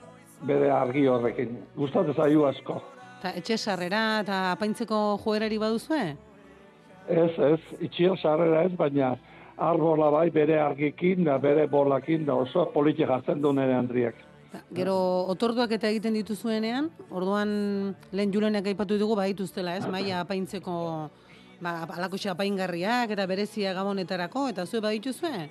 bere 0.45 0.71
argi 0.71 1.07
horrekin. 1.09 1.57
Gustatzen 1.77 2.15
zaiu 2.15 2.45
asko. 2.45 2.83
Eta 3.19 3.33
etxe 3.41 3.57
sarrera 3.57 4.21
eta 4.21 4.57
paintzeko 4.61 5.19
joerari 5.25 5.57
baduzue? 5.59 6.03
Ez, 7.09 7.33
ez, 7.39 7.61
itxio 7.81 8.15
sarrera 8.21 8.67
ez, 8.69 8.75
baina 8.77 9.17
arbola 9.59 10.11
bai 10.11 10.31
bere 10.31 10.59
argikin 10.61 11.25
da, 11.25 11.39
bere 11.39 11.67
bolakin 11.67 12.27
da 12.27 12.35
oso 12.35 12.67
polite 12.73 13.07
jartzen 13.07 13.43
du 13.43 13.53
nire 13.53 13.75
handriak. 13.75 14.15
Gero 14.73 14.97
otorduak 15.29 15.73
eta 15.77 15.91
egiten 15.93 16.15
dituzuenean, 16.17 16.89
orduan 17.11 17.51
lehen 18.13 18.33
julenak 18.33 18.67
aipatu 18.67 18.97
dugu 18.99 19.17
badituztela, 19.19 19.77
ez? 19.77 19.87
Maia 19.93 20.23
apaintzeko 20.23 20.77
ba, 21.61 21.73
alako 21.97 22.17
apaingarriak 22.31 23.11
eta 23.11 23.27
berezia 23.27 23.75
gabonetarako, 23.75 24.49
eta 24.49 24.67
zue 24.67 24.81
badituzue? 24.81 25.49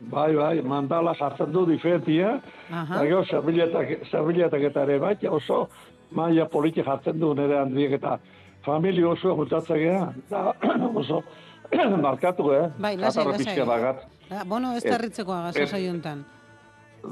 Bai, 0.00 0.34
bai, 0.34 0.62
mandala 0.62 1.14
jartzen 1.18 1.52
du 1.52 1.64
diferentia, 1.66 2.40
Aha. 2.70 3.02
gero 3.02 3.24
zerbiletak, 3.24 4.62
eta 4.70 4.82
ere 4.82 4.98
bai, 4.98 5.16
oso 5.26 5.68
maia 6.10 6.46
politi 6.46 6.82
jartzen 6.82 7.18
du 7.18 7.34
nire 7.34 7.58
handriek 7.58 7.98
eta 7.98 8.18
familia 8.64 9.08
oso 9.14 9.34
juntatzen 9.36 9.78
gea, 9.82 10.12
eta 10.26 10.54
oso 10.94 11.22
markatu, 12.06 12.52
eh? 12.52 12.70
Bai, 12.78 12.96
lasai, 12.96 13.24
lasai. 13.24 13.44
pixka 13.44 13.64
bagat. 13.64 14.04
Da, 14.28 14.44
bono, 14.44 14.74
ez 14.76 14.82
tarritzeko 14.84 15.34
ez- 15.54 15.70
saiontan. 15.70 16.24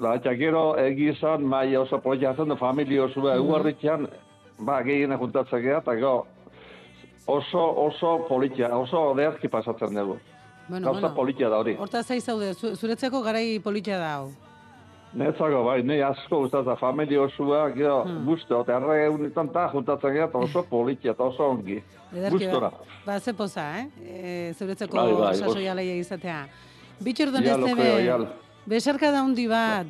Da, 0.02 0.14
eta 0.14 0.32
gero 0.34 0.76
egizan 0.76 1.44
maia 1.44 1.80
oso 1.80 2.00
politi 2.02 2.24
jartzen 2.24 2.48
du 2.48 2.56
familia 2.56 3.04
oso 3.04 3.20
Mhm. 3.20 3.36
eguarritxean, 3.36 4.08
ba, 4.58 4.82
gehiena 4.82 5.16
juntatzen 5.18 5.62
gea, 5.62 5.78
eta 5.78 5.94
gero 5.94 6.26
oso, 7.26 7.62
oso 7.86 8.26
politia, 8.28 8.68
oso 8.76 9.14
derki 9.14 9.48
pasatzen 9.48 9.94
dugu. 9.94 10.18
Bueno, 10.68 10.86
Gauza 10.86 11.00
bueno. 11.00 11.14
politia 11.14 11.48
da 11.48 11.58
hori. 11.58 11.76
Horta 11.78 12.02
zai 12.02 12.20
zaude, 12.20 12.52
zu- 12.54 12.74
zuretzako 12.74 13.22
garai 13.22 13.60
politia 13.60 13.98
da 13.98 14.14
hau. 14.16 14.30
Netzako, 15.16 15.62
bai, 15.64 15.82
ne 15.82 15.96
asko 16.04 16.42
gustatzen, 16.42 16.76
familia 16.76 17.22
osua, 17.22 17.70
gero, 17.74 18.02
Hmm. 18.04 18.24
gusto, 18.26 18.60
eta 18.60 18.76
erre 18.76 19.08
unitan 19.08 19.48
ta 19.48 19.68
juntatzen 19.72 20.12
gara, 20.14 20.26
eta 20.28 20.38
oso 20.38 20.62
politia, 20.62 21.12
eta 21.12 21.24
oso 21.24 21.42
ongi. 21.50 21.82
Gustora. 22.30 22.70
ba, 22.70 22.80
ba 23.06 23.18
ze 23.20 23.32
poza, 23.32 23.64
eh? 23.80 23.86
E, 24.04 24.52
zuretzako 24.54 24.96
Bai, 24.96 25.12
bai, 25.12 25.34
sasoia 25.36 25.74
leia 25.74 25.94
izatea. 25.96 26.46
Bitxor 27.00 27.28
ja. 28.04 28.18
besarka 28.66 29.10
da 29.10 29.22
hundi 29.22 29.48
bat, 29.48 29.86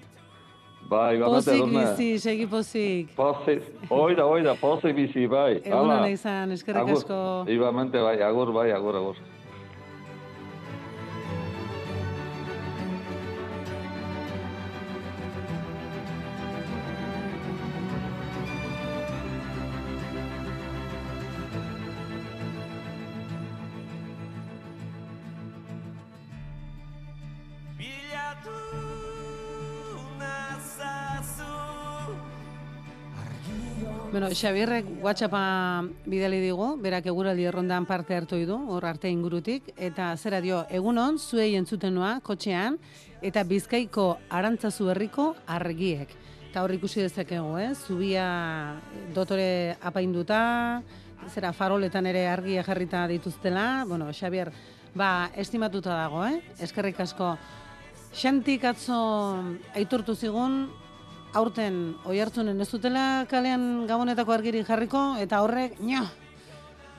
Bai, 0.89 1.19
ba, 1.19 1.27
pozik 1.27 1.59
dune. 1.59 1.81
bizi, 1.97 2.19
segi 2.19 2.47
pozik. 2.47 3.09
Pozik, 3.17 3.63
oida, 3.91 4.25
oida, 4.27 4.55
pozik 4.55 4.95
bizi, 4.95 5.27
bai. 5.27 5.57
Egun 5.65 5.73
Hala. 5.79 5.97
hona 5.99 6.09
izan, 6.09 6.53
eskerrik 6.53 6.83
Agur. 6.83 6.97
asko. 6.97 7.45
Ibamente, 7.49 7.99
bai, 7.99 8.23
agur, 8.23 8.53
bai, 8.53 8.71
agur, 8.71 8.95
agur. 8.97 9.17
Xabierrek 34.37 34.85
WhatsAppa 35.01 35.87
bidali 36.05 36.43
digu, 36.43 36.75
berak 36.77 37.07
eguraldi 37.09 37.47
errondan 37.49 37.87
parte 37.89 38.13
hartu 38.13 38.37
du, 38.45 38.59
hor 38.69 38.85
arte 38.85 39.09
ingurutik, 39.09 39.71
eta 39.81 40.11
zera 40.17 40.43
dio, 40.45 40.59
egunon, 40.69 41.17
zuei 41.17 41.55
entzuten 41.57 41.95
noa, 41.97 42.19
kotxean, 42.21 42.77
eta 43.25 43.47
bizkaiko 43.49 44.19
arantzazu 44.29 44.91
herriko 44.93 45.31
argiek. 45.47 46.13
Eta 46.51 46.63
hor 46.63 46.77
ikusi 46.77 47.01
dezakegu, 47.01 47.57
eh? 47.57 47.73
zubia 47.75 48.77
dotore 49.15 49.79
apainduta, 49.81 50.83
zera 51.33 51.55
faroletan 51.57 52.05
ere 52.05 52.27
argia 52.29 52.63
jarrita 52.63 53.07
dituztela, 53.09 53.87
bueno, 53.89 54.13
Xabier, 54.13 54.53
ba, 54.95 55.31
estimatuta 55.35 55.97
dago, 55.97 56.27
eh? 56.29 56.43
eskerrik 56.61 57.01
asko. 57.01 57.39
Xantik 58.13 58.69
atzo 58.69 59.01
aitortu 59.73 60.15
zigun, 60.15 60.67
aurten 61.37 61.97
oi 62.09 62.19
ez 62.19 62.71
dutela 62.71 63.27
kalean 63.29 63.87
gabonetako 63.87 64.33
argiri 64.33 64.65
jarriko, 64.65 65.17
eta 65.21 65.43
horrek, 65.43 65.79
nio, 65.81 66.03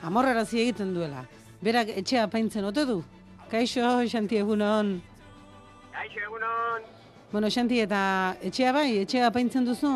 amorrarazi 0.02 0.60
egiten 0.62 0.94
duela. 0.94 1.24
Berak 1.60 1.88
etxea 1.88 2.24
apaintzen 2.28 2.64
ote 2.64 2.84
du? 2.86 3.02
Kaixo, 3.50 4.04
Xanti 4.06 4.36
egunon. 4.38 5.00
Kaixo 5.92 6.20
egunon. 6.20 6.86
Bueno, 7.32 7.50
Xanti, 7.50 7.80
eta 7.80 8.36
etxea 8.40 8.72
bai, 8.72 8.98
etxea 9.02 9.26
apaintzen 9.26 9.66
duzu? 9.66 9.90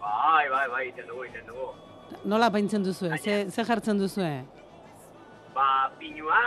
Bai, 0.00 0.48
bai, 0.48 0.66
bai, 0.72 0.88
iten 0.88 1.06
dugu, 1.06 1.26
iten 1.28 1.46
dugu. 1.46 1.68
Nola 2.24 2.48
apaintzen 2.48 2.82
duzu, 2.82 3.10
ze, 3.18 3.50
ze 3.50 3.64
jartzen 3.64 3.98
duzu? 3.98 4.24
Ba, 5.54 5.90
pinua, 5.98 6.40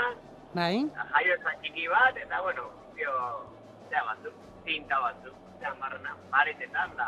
Bai? 0.56 0.88
jaiotza 1.14 1.54
txiki 1.62 1.88
bat, 1.92 2.18
eta 2.18 2.42
bueno, 2.42 2.70
bio, 2.96 3.14
zea 3.92 4.04
batzuk, 4.08 4.34
tinta 4.66 5.00
batzuk, 5.04 5.35
zea 5.66 5.76
marrena, 5.80 6.16
paretetan 6.32 6.92
da, 6.98 7.08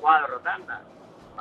kuadrotan 0.00 0.66
da. 0.68 0.80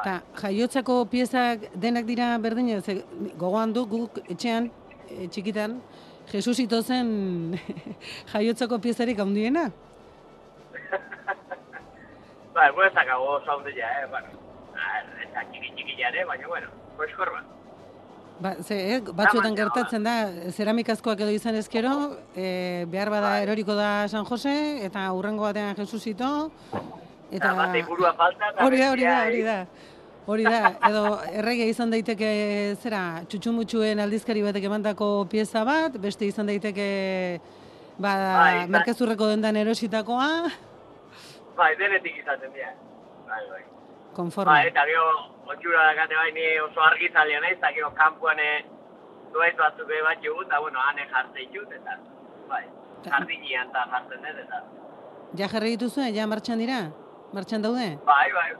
Ta, 0.03 0.21
jaiotzako 0.41 1.05
piezak 1.11 1.67
denak 1.75 2.05
dira 2.05 2.37
berdina, 2.41 2.81
ze 2.81 3.03
gogoan 3.37 3.73
du 3.73 3.85
guk 3.85 4.19
etxean, 4.29 4.71
e, 5.09 5.27
txikitan, 5.27 5.81
Jesusito 6.31 6.81
zen 6.81 7.59
jaiotzako 8.33 8.79
piezarik 8.79 9.19
handiena. 9.19 9.69
Ba, 12.53 12.69
ez 12.69 12.75
ez 12.87 12.93
dakago 12.95 13.35
oso 13.35 13.51
handia, 13.57 13.89
eh, 13.99 14.07
bueno, 14.09 14.29
eta 15.25 15.43
txiki 15.51 15.73
txiki 15.75 15.99
jare, 15.99 16.25
baina 16.29 16.47
bueno, 16.47 16.69
koskor 16.97 17.33
bat. 17.33 17.45
Ba, 18.39 18.55
ze, 18.63 18.75
eh, 18.95 18.99
batzuetan 19.13 19.55
gertatzen 19.55 20.03
da, 20.03 20.13
zeramikazkoak 20.51 21.19
edo 21.21 21.31
izan 21.31 21.55
ezkero, 21.55 21.91
e, 22.35 22.83
behar 22.91 23.09
bada 23.13 23.35
eroriko 23.43 23.75
da 23.77 24.07
San 24.09 24.25
Jose, 24.25 24.53
eta 24.83 25.05
urrengo 25.13 25.45
batean 25.45 25.75
Jesusito, 25.77 26.51
eta... 27.31 27.53
Hori 27.53 28.81
da, 28.81 28.91
hori 28.91 29.05
da, 29.05 29.17
hori 29.27 29.43
da. 29.43 29.57
Hori 30.25 30.43
da, 30.47 30.59
edo 30.87 31.19
errege 31.35 31.65
izan 31.67 31.91
daiteke, 31.91 32.27
zera, 32.81 33.21
txutxumutxuen 33.27 33.99
aldizkari 33.99 34.41
batek 34.45 34.63
emandako 34.69 35.09
pieza 35.31 35.63
bat, 35.67 35.97
beste 35.99 36.25
izan 36.25 36.47
daiteke, 36.47 36.87
ba, 37.97 38.13
Bai, 38.13 38.53
izan- 38.63 38.71
merkezurreko 38.77 39.27
dendan 39.33 39.59
erositakoa, 39.61 40.29
Bai, 41.57 41.75
denetik 41.77 42.15
izaten 42.17 42.49
dira. 42.55 42.73
Bai, 43.29 43.43
bai. 43.51 43.61
konforme. 44.15 44.51
Ba, 44.51 44.63
eta 44.65 44.85
gero, 44.89 45.05
otxura 45.47 45.85
dakate 45.89 46.15
bai, 46.15 46.31
ni 46.31 46.45
oso 46.59 46.81
argizalea 46.81 47.39
naiz, 47.41 47.57
eta 47.57 47.71
gero 47.75 47.91
kanpoan 47.97 48.39
eh, 48.39 48.65
duet 49.33 49.57
batzuk 49.57 49.89
ere 49.89 50.01
bat 50.05 50.21
jugu, 50.23 50.43
eta 50.47 50.59
bueno, 50.59 50.79
hane 50.79 51.07
jartzen 51.11 51.53
jut, 51.53 51.71
eta, 51.71 51.97
bai, 52.49 52.63
jardinian 53.07 53.69
eta 53.69 53.87
jartzen 53.91 54.21
dut, 54.27 54.43
eta, 54.45 54.63
Ja 55.33 55.47
jarri 55.49 55.71
dituzu, 55.73 56.03
ja 56.13 56.27
martxan 56.29 56.59
dira? 56.61 56.91
Martxan 57.33 57.63
daude? 57.65 57.87
bai, 58.05 58.27
bai, 58.35 58.51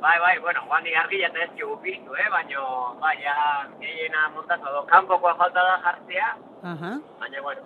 bai, 0.00 0.18
bai, 0.18 0.38
bueno, 0.42 0.64
guan 0.66 0.82
ni 0.82 0.94
argila 0.94 1.28
eta 1.28 1.44
ez 1.44 1.50
jugu 1.60 1.76
piztu, 1.84 2.14
eh, 2.18 2.28
baino, 2.30 2.96
bai, 3.00 3.14
ja, 3.22 3.36
gehiena 3.80 4.28
montatu, 4.34 4.66
edo, 4.72 4.82
kanpokoa 4.90 5.36
falta 5.38 5.62
da 5.62 5.78
jartzea, 5.84 6.36
Aha. 6.72 6.92
baina, 7.20 7.42
bueno, 7.42 7.62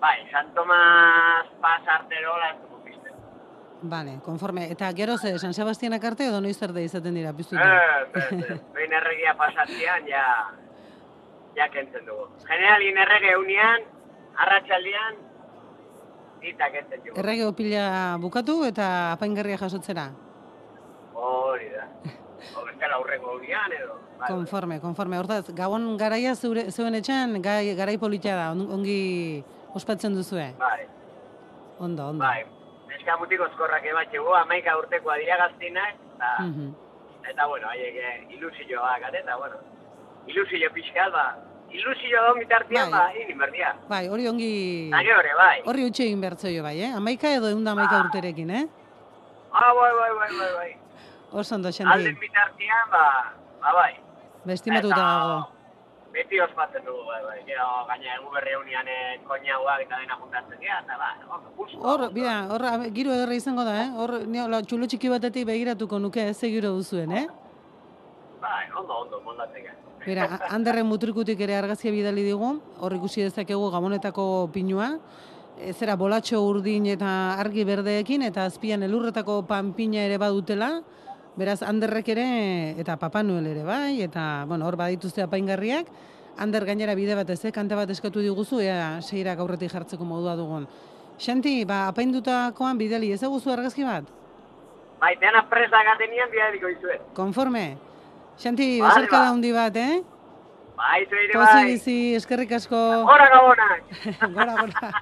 bai, 0.00 0.16
San 0.30 0.54
Tomas 0.54 1.46
pasarterola 1.60 2.52
Vale, 3.82 4.18
konforme. 4.24 4.70
Eta 4.72 4.92
gero 4.92 5.16
ze, 5.18 5.38
San 5.38 5.54
Sebastianak 5.54 6.02
arte 6.04 6.26
edo 6.26 6.40
noiz 6.40 6.60
arte 6.62 6.82
izaten 6.82 7.14
dira, 7.14 7.30
ez, 7.30 7.52
ez, 7.52 8.60
behin 8.74 8.92
erregia 8.92 9.36
pasatzean, 9.38 10.06
ja, 10.08 10.24
ja 11.56 11.68
kentzen 11.70 12.04
dugu. 12.06 12.26
Generalin 12.48 12.98
errege 12.98 13.36
unian, 13.36 13.80
arratsaldean 14.36 15.14
Eta 16.42 16.68
kentzen 16.70 17.00
dugu. 17.04 17.16
Errege 17.18 17.46
opila 17.46 18.16
bukatu 18.22 18.64
eta 18.64 19.12
apaingarria 19.12 19.56
jasotzera. 19.58 20.08
Hori 21.14 21.70
da. 21.70 21.86
O 22.54 22.62
bestela 22.66 22.94
aurreko 22.94 23.32
unian 23.40 23.72
edo. 23.74 23.96
Bai, 24.18 24.28
Konforme, 24.30 24.80
konforme. 24.80 25.18
Hortaz, 25.18 25.50
gabon 25.54 25.96
garaia 25.98 26.34
zeure, 26.36 26.70
zeuen 26.70 26.94
etxean 26.94 27.40
gai, 27.42 27.74
garai 27.78 27.96
politia 27.98 28.36
da, 28.36 28.50
on- 28.52 28.70
ongi 28.70 29.42
ospatzen 29.74 30.14
duzue. 30.14 30.52
Bai, 30.58 30.86
Ondo, 31.78 32.08
ondo. 32.08 32.24
bai. 32.24 32.44
Neska 33.08 33.20
mutiko 33.24 33.46
eskorrak 33.48 33.84
ebatxegu, 33.88 34.34
amaika 34.36 34.74
urtekoa 34.76 35.14
dira 35.16 35.36
gaztinak, 35.40 35.94
eta, 36.14 36.30
Mhm. 36.44 36.74
eta 37.30 37.46
bueno, 37.46 37.68
haiek 37.68 37.94
eh, 37.96 38.26
ilusioa 38.36 38.98
gare, 39.00 39.20
eta 39.20 39.36
bueno, 39.36 39.56
ilusio 40.26 40.68
pixkat, 40.74 41.10
ba, 41.12 41.36
ilusio 41.72 42.20
da 42.22 42.32
bitartean, 42.34 42.90
ba, 42.90 43.10
egin 43.14 43.38
berdia. 43.38 43.74
Bai, 43.88 44.08
hori 44.08 44.28
ongi... 44.28 44.90
Gero 44.92 45.20
ere, 45.20 45.32
bai. 45.34 45.62
Horri 45.64 45.86
utxe 45.88 46.02
egin 46.04 46.20
zaio 46.36 46.62
bai, 46.62 46.82
eh? 46.82 46.92
Amaika 46.94 47.32
edo 47.32 47.48
eunda 47.48 47.70
amaika 47.72 48.04
urterekin, 48.04 48.50
eh? 48.50 48.66
Ah, 49.52 49.72
bai, 49.72 49.92
bai, 50.00 50.10
bai, 50.18 50.30
bai, 50.38 50.52
bai. 50.58 50.76
Oso 51.32 51.54
ondo, 51.54 51.68
Xanti. 51.70 51.90
Alden 51.90 52.18
bitartean, 52.20 52.90
ba, 52.90 53.32
ba, 53.62 53.72
bai. 53.72 53.94
Bestimatuta 54.44 54.96
dago. 54.96 55.48
Beti 56.18 56.40
ospatzen 56.42 56.82
dugu, 56.82 57.04
bai, 57.06 57.20
bai. 57.22 57.36
Gero, 57.46 57.64
gaina 57.86 58.14
egu 58.16 58.32
berri 58.34 58.54
eunian 58.56 58.88
eh, 58.90 59.18
koinauak 59.28 59.84
eta 59.84 60.00
dena 60.00 60.16
juntatzen 60.18 60.58
dira, 60.58 60.80
eta 60.82 60.96
ba. 60.98 61.10
Hor, 61.78 62.02
bida, 62.16 62.32
hor, 62.50 62.64
giro 62.96 63.12
ederra 63.14 63.36
izango 63.38 63.62
da, 63.62 63.76
eh? 63.84 63.86
Hor, 63.94 64.14
ni 64.26 64.42
hola, 64.42 64.58
txulo 64.66 64.88
txiki 64.90 65.12
batetik 65.12 65.46
begiratuko 65.46 66.00
nuke, 66.02 66.24
ez 66.32 66.40
giro 66.42 66.72
duzuen, 66.74 67.14
eh? 67.20 67.26
Bai, 68.42 68.64
ondo, 68.74 68.98
ondo, 69.04 69.22
moldatzeka. 69.28 69.76
Bera, 70.08 70.26
handerren 70.50 70.90
mutrikutik 70.90 71.38
ere 71.46 71.54
argazia 71.60 71.94
bidali 71.94 72.26
digu, 72.26 72.50
hor 72.82 72.98
ikusi 72.98 73.22
dezakegu 73.28 73.70
gabonetako 73.70 74.26
pinua, 74.54 74.92
e, 75.54 75.72
zera 75.72 75.94
bolatxo 76.00 76.42
urdin 76.42 76.90
eta 76.96 77.12
argi 77.38 77.62
berdeekin, 77.68 78.26
eta 78.26 78.48
azpian 78.50 78.82
elurretako 78.82 79.44
panpina 79.46 80.02
ere 80.08 80.18
badutela, 80.18 80.80
beraz, 81.38 81.62
handerrek 81.62 82.08
ere, 82.14 82.26
eta 82.82 82.96
Papa 82.98 83.22
Noel 83.22 83.46
ere 83.52 83.62
bai, 83.64 84.02
eta, 84.02 84.44
bueno, 84.50 84.66
hor 84.66 84.76
badituzte 84.80 85.22
apaingarriak, 85.22 85.86
hander 86.38 86.64
gainera 86.66 86.94
bide 86.98 87.14
bat 87.18 87.30
ez, 87.30 87.40
eh, 87.46 87.52
kanta 87.54 87.76
bat 87.78 87.90
eskatu 87.90 88.20
diguzu, 88.24 88.60
ea 88.60 88.98
seira 89.02 89.34
gaurretik 89.38 89.70
jartzeko 89.72 90.04
modua 90.04 90.34
dugun. 90.38 90.66
Xanti, 91.18 91.64
ba, 91.66 91.86
apaindutakoan 91.90 92.78
bidali, 92.78 93.12
ez 93.14 93.22
eguzu 93.26 93.50
argazki 93.54 93.86
bat? 93.86 94.04
Bai, 95.00 95.14
dena 95.22 95.44
presa 95.50 95.80
gatenian 95.86 96.30
bidaliko 96.30 96.68
izuet. 96.74 97.02
Konforme? 97.14 97.76
Xanti, 98.38 98.80
Vale, 98.80 98.88
besarkada 98.88 99.24
ba. 99.24 99.30
handi 99.34 99.52
bat, 99.54 99.76
eh? 99.76 100.02
Bai, 100.78 101.00
zuire 101.10 101.32
Pozi 101.34 101.54
bai. 101.54 101.64
bizi, 101.72 101.96
eskerrik 102.14 102.52
asko. 102.54 102.78
Gora 103.06 103.26
gabonak. 103.30 103.82
gora, 104.36 104.54
gora. 104.60 104.92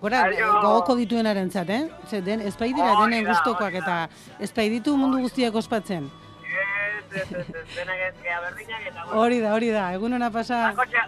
Gora, 0.00 0.22
Aio. 0.30 0.46
gogoko 0.62 0.94
dituenaren 0.96 1.50
zat, 1.52 1.68
eh? 1.68 1.82
Ze 2.08 2.22
den, 2.24 2.40
espai 2.48 2.70
dira 2.72 2.92
Hori 2.94 3.10
denen 3.12 3.26
gustokoak 3.28 3.74
eta 3.82 3.96
espai 4.40 4.68
ditu 4.72 4.94
mundu 4.96 5.18
guztiak 5.20 5.54
ospatzen. 5.60 6.06
Ez, 6.40 7.20
ez, 7.20 7.26
ez, 7.40 7.48
ez, 7.48 7.64
denak 7.76 8.00
ez 8.08 8.14
gea 8.22 8.38
berdinak 8.46 8.86
eta 8.88 9.04
bueno. 9.04 9.20
Hori 9.20 9.40
da, 9.44 9.52
hori 9.58 9.68
da, 9.74 9.84
egun 9.98 10.16
hona 10.16 10.30
pasa, 10.32 10.60
Bakotxa, 10.72 11.04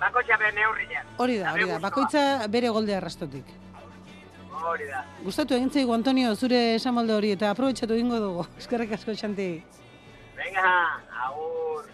bakotxa 0.00 0.38
bere 0.42 0.52
neurrian. 0.58 1.06
hori 1.18 1.38
da, 1.38 1.52
hori 1.52 1.68
da, 1.70 1.78
bakoitza 1.78 2.24
bere 2.48 2.68
golde 2.74 2.96
arrastotik. 2.96 3.54
Hori 4.62 4.86
da. 4.90 5.04
Gustatu 5.22 5.54
egin 5.54 5.70
zaigu, 5.70 5.94
Antonio, 5.94 6.34
zure 6.36 6.74
esamolde 6.74 7.14
hori, 7.14 7.30
eta 7.38 7.50
aprobetxatu 7.50 7.94
egingo 7.94 8.18
dugu. 8.22 8.46
Eskerrik 8.62 8.92
asko, 8.98 9.14
Xanti. 9.14 9.48
Venga, 10.36 10.74
agur. 11.28 11.86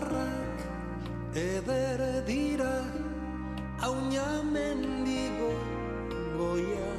Izarrak 0.00 0.60
eder 1.34 2.26
dira 2.26 2.84
Auña 3.80 4.42
mendigo 4.42 5.52
goia. 6.36 6.92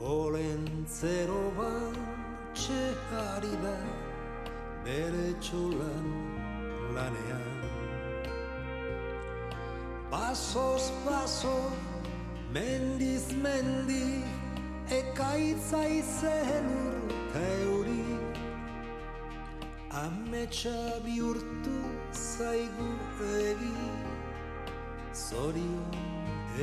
Olentzero 0.00 1.52
batxe 1.58 2.94
ari 3.32 3.54
da 3.62 3.78
Bere 4.84 5.34
txulan 5.40 6.08
lanean. 6.94 7.60
Pasos 10.10 10.92
paso 11.04 11.58
Mendiz 12.52 13.32
mendi 13.32 14.22
ekaitza 14.90 15.82
izen 15.86 16.70
urte 16.86 17.48
euri 17.64 18.17
Ametsa 19.98 20.78
bihurtu 21.04 21.76
zaigu 22.12 22.88
egi 23.18 23.72
Zorion 25.22 25.96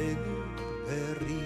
egu 0.04 0.38
berri 0.86 1.42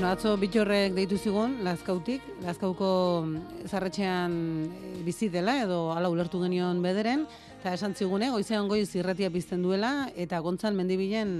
Bueno, 0.00 0.14
atzo 0.16 0.30
bitxorrek 0.40 0.94
deitu 0.96 1.18
zigun, 1.20 1.58
Lazkautik, 1.60 2.22
Lazkauko 2.40 2.86
mm, 3.20 3.66
zarretxean 3.68 4.36
eh, 4.72 4.92
bizi 5.04 5.28
dela, 5.28 5.58
edo 5.60 5.90
hala 5.92 6.08
ulertu 6.08 6.40
genion 6.40 6.80
bederen, 6.80 7.26
eta 7.58 7.74
esan 7.76 7.92
zigune, 7.92 8.30
goizean 8.32 8.64
goiz 8.70 8.86
irratia 8.96 9.28
pizten 9.28 9.60
duela, 9.60 10.08
eta 10.16 10.40
gontzan 10.40 10.72
mendibilen 10.78 11.34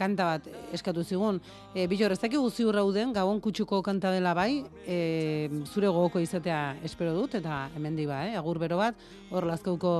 kanta 0.00 0.24
bat 0.24 0.48
eskatu 0.72 1.04
zigun. 1.04 1.42
E, 1.74 1.84
bitxor, 1.84 2.16
ez 2.16 2.20
dakigu 2.24 2.48
ziur 2.48 2.80
rauden, 2.80 3.12
gabon 3.12 3.44
kutsuko 3.44 3.82
kanta 3.84 4.16
dela 4.16 4.32
bai, 4.32 4.64
e, 4.88 5.52
zure 5.68 5.92
gogoko 5.92 6.24
izatea 6.24 6.78
espero 6.88 7.12
dut, 7.12 7.36
eta 7.42 7.66
hemen 7.76 8.00
diba, 8.00 8.24
eh? 8.24 8.38
agur 8.40 8.64
bero 8.64 8.80
bat, 8.80 8.96
hor 9.28 9.52
Lazkauko 9.52 9.92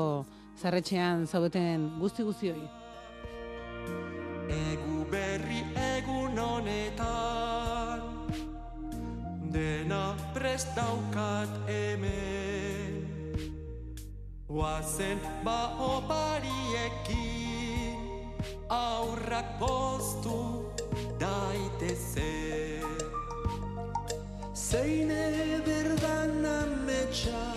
zarretxean 0.57 1.29
zaudeten 1.29 1.91
guzti 2.01 2.25
guztioi. 2.25 2.57
Egu 2.57 2.78
Dena 9.53 10.13
prest 10.35 10.69
daukat 10.77 11.49
hemen. 11.67 13.09
Oazen 14.49 15.19
ba 15.45 15.73
opariekin 15.81 17.17
Aurrak 18.69 19.59
poztu 19.59 20.69
daitezen. 21.17 22.85
Zein 24.53 25.11
ederdan 25.11 26.45
ametsa 26.45 27.57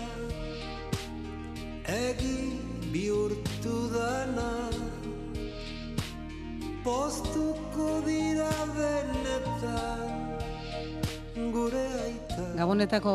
Egi 1.83 2.55
bihurtu 2.93 3.91
dana. 3.91 4.71
Postuko 6.83 7.99
dira 8.07 8.55
benetan 8.75 10.30
Gabonetako 11.31 13.13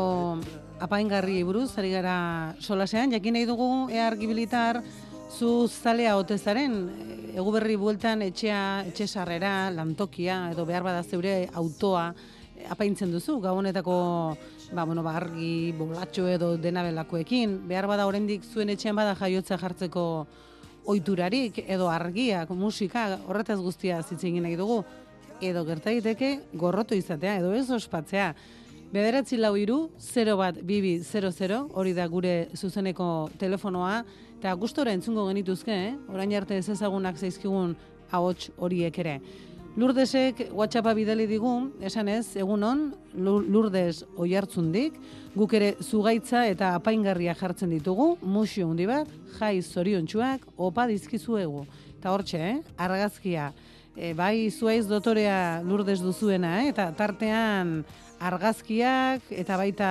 apaingarri 0.81 1.43
buruz, 1.45 1.77
ari 1.77 1.91
gara 1.93 2.55
solasean, 2.59 3.11
jakin 3.13 3.37
nahi 3.37 3.45
dugu 3.45 3.89
ea 3.93 4.07
argibilitar 4.07 4.81
zu 5.29 5.67
zalea 5.67 6.15
otezaren, 6.17 6.73
egu 7.37 7.51
berri 7.53 7.75
bueltan 7.77 8.23
etxea, 8.25 8.85
etxe 8.89 9.07
sarrera, 9.07 9.69
lantokia, 9.69 10.51
edo 10.51 10.65
behar 10.65 10.83
bada 10.87 11.03
zeure 11.03 11.47
autoa, 11.53 12.09
apaintzen 12.73 13.11
duzu, 13.13 13.37
gabonetako 13.39 13.97
ba, 14.73 14.83
bueno, 14.83 15.03
ba, 15.03 15.15
argi, 15.21 15.73
bolatxo 15.77 16.27
edo 16.27 16.55
dena 16.57 16.83
belakoekin, 16.83 17.67
behar 17.69 17.87
bada 17.87 18.07
oraindik 18.09 18.43
zuen 18.43 18.73
etxean 18.73 18.97
bada 18.97 19.13
jaiotza 19.19 19.59
jartzeko 19.61 20.05
oiturarik, 20.87 21.61
edo 21.67 21.91
argiak, 21.91 22.49
musika, 22.49 23.19
horretaz 23.27 23.59
guztia 23.59 24.01
zitzegin 24.01 24.43
nahi 24.47 24.55
dugu, 24.57 24.81
edo 25.41 25.63
gerta 25.65 25.91
daiteke 25.91 26.39
gorroto 26.53 26.95
izatea, 26.95 27.37
edo 27.41 27.53
ez 27.53 27.69
ospatzea. 27.71 28.33
Bederatzi 28.87 29.35
lau 29.37 29.55
iru, 29.59 29.89
0 29.99 30.37
bat 30.39 30.61
bibi 30.63 30.97
00, 31.03 31.67
hori 31.75 31.93
da 31.93 32.05
gure 32.07 32.47
zuzeneko 32.55 33.29
telefonoa, 33.39 34.03
eta 34.37 34.53
gustora 34.55 34.93
entzungo 34.95 35.27
genituzke, 35.27 35.73
eh? 35.89 35.93
orain 36.13 36.33
arte 36.37 36.55
ez 36.57 36.69
ezagunak 36.69 37.17
zaizkigun 37.17 37.75
ahots 38.11 38.49
horiek 38.57 38.97
ere. 39.03 39.19
Lurdesek 39.77 40.47
WhatsAppa 40.57 40.95
bidali 40.97 41.27
digu, 41.29 41.51
esan 41.85 42.07
ez, 42.09 42.31
egunon, 42.39 42.87
Lu- 43.13 43.43
Lurdes 43.45 44.05
oihartzundik, 44.17 44.95
guk 45.35 45.53
ere 45.53 45.75
zugaitza 45.83 46.47
eta 46.49 46.71
apaingarria 46.79 47.35
jartzen 47.37 47.69
ditugu, 47.75 48.15
musio 48.23 48.71
handi 48.71 48.87
bat, 48.89 49.11
jai 49.37 49.59
zoriontsuak, 49.61 50.47
opa 50.57 50.87
dizkizuegu. 50.89 51.67
Eta 51.99 52.15
hortxe, 52.15 52.39
eh? 52.41 52.55
argazkia, 52.77 53.51
e, 53.97 54.13
bai 54.13 54.49
zuaiz 54.51 54.85
dotorea 54.87 55.61
Lurdes 55.65 55.99
duzuena, 56.05 56.61
eh? 56.61 56.69
eta 56.69 56.91
tartean 56.95 57.81
argazkiak 58.21 59.25
eta 59.33 59.57
baita 59.57 59.89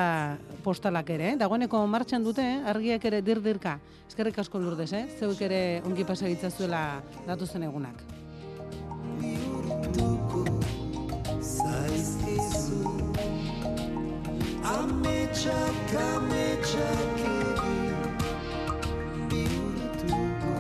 postalak 0.65 1.11
ere, 1.11 1.33
eh? 1.33 1.37
dagoeneko 1.41 1.83
martxan 1.91 2.25
dute, 2.25 2.43
eh? 2.43 2.63
argiak 2.71 3.05
ere 3.11 3.21
dirdirka. 3.27 3.79
Eskerrik 4.07 4.39
asko 4.39 4.63
Lurdes, 4.63 4.93
eh? 4.95 5.07
zeuk 5.19 5.43
ere 5.43 5.83
ongi 5.85 6.07
pasagitza 6.07 6.51
zuela 6.51 7.03
datuzen 7.27 7.67
egunak. 7.67 8.05
zaizkizu 11.47 12.79
Ametsak, 14.67 15.93
ametsak 15.95 17.21
egin 17.23 17.87
bihurtuko 19.31 20.57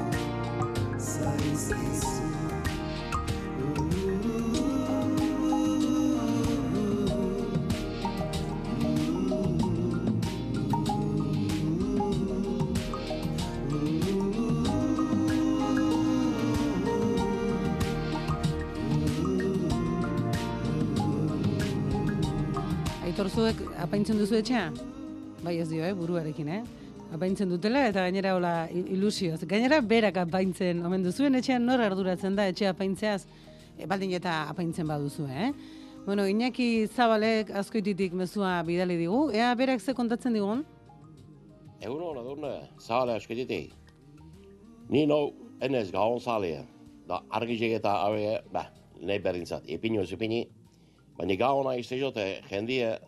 zaizkizu 1.08 2.35
zuek 23.46 23.60
apaintzen 23.78 24.18
duzu 24.18 24.40
etxea? 24.40 24.70
Bai 25.44 25.58
ez 25.62 25.68
dio, 25.70 25.84
eh, 25.84 25.92
buruarekin, 25.94 26.48
eh? 26.48 26.62
Apaintzen 27.14 27.48
dutela 27.48 27.84
eta 27.86 28.02
gainera 28.02 28.34
hola 28.34 28.68
il- 28.72 28.88
ilusioz. 28.96 29.44
Gainera 29.46 29.80
berak 29.80 30.16
apaintzen 30.16 30.84
omen 30.84 31.04
duzuen 31.04 31.34
etxean 31.34 31.64
nor 31.64 31.80
arduratzen 31.80 32.34
da 32.34 32.48
etxea 32.48 32.70
apaintzeaz, 32.70 33.26
e, 33.78 33.86
baldin 33.86 34.12
eta 34.18 34.48
apaintzen 34.50 34.86
baduzu, 34.88 35.28
eh? 35.28 35.52
Bueno, 36.06 36.26
Iñaki 36.26 36.88
Zabalek 36.88 37.50
azkoititik 37.50 38.12
mezua 38.12 38.62
bidali 38.62 38.96
digu. 38.96 39.30
Ea 39.30 39.54
berak 39.54 39.80
ze 39.80 39.94
kontatzen 39.94 40.32
digun? 40.32 40.64
Egun 41.80 42.02
hona 42.02 42.22
durne, 42.22 42.68
zale 42.80 43.12
asketitik. 43.14 43.72
Ni 44.88 45.06
no, 45.06 45.32
enez 45.60 45.92
gahon 45.92 46.20
zalea. 46.20 46.64
Da 47.06 47.22
argizek 47.30 47.72
eta 47.72 47.92
haue, 47.92 48.40
ba, 48.52 48.72
nahi 49.00 49.18
berdintzat, 49.18 49.62
ipini 49.68 49.98
oso 49.98 50.14
ipini. 50.14 50.48
Baina 51.16 51.36
gahona 51.36 51.76
iztezote 51.76 52.42
jendie 52.50 52.98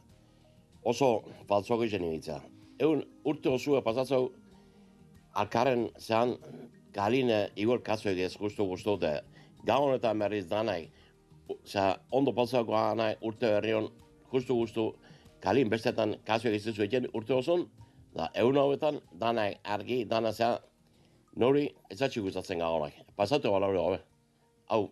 oso 0.85 1.25
faltzoko 1.49 1.85
izan 1.85 2.05
imitza. 2.05 2.41
Egun 2.79 3.03
urte 3.25 3.51
osua 3.51 3.83
pasatzau, 3.83 4.29
alkaren 5.35 5.89
zean 5.99 6.37
galine 6.95 7.49
igor 7.57 7.83
katzu 7.83 8.11
egiz 8.15 8.37
guztu 8.37 8.67
guztu 8.67 8.97
de. 9.01 9.19
Gahonetan 9.67 10.19
berriz 10.19 10.47
danai, 10.49 10.89
Osea, 11.49 11.97
ondo 12.13 12.33
pasatzako 12.37 12.75
anai 12.77 13.15
urte 13.25 13.49
berrion, 13.49 13.89
justu 14.33 14.55
guztu, 14.55 14.85
kalin 15.41 15.71
bestetan 15.73 16.17
kasu 16.27 16.51
egizu 16.51 16.75
zueten 16.77 17.09
urte 17.15 17.35
oson, 17.35 17.65
da 18.15 18.29
egun 18.35 18.59
hauetan, 18.61 19.01
dana 19.21 19.47
argi, 19.65 20.03
dana 20.05 20.33
zea, 20.33 20.59
nori 21.37 21.69
ezatxik 21.95 22.27
gustatzen 22.27 22.61
gagonak. 22.63 22.99
Pasatu 23.17 23.53
bala 23.55 23.71
hori 23.71 23.79
gabe. 23.79 24.01
Hau, 24.69 24.83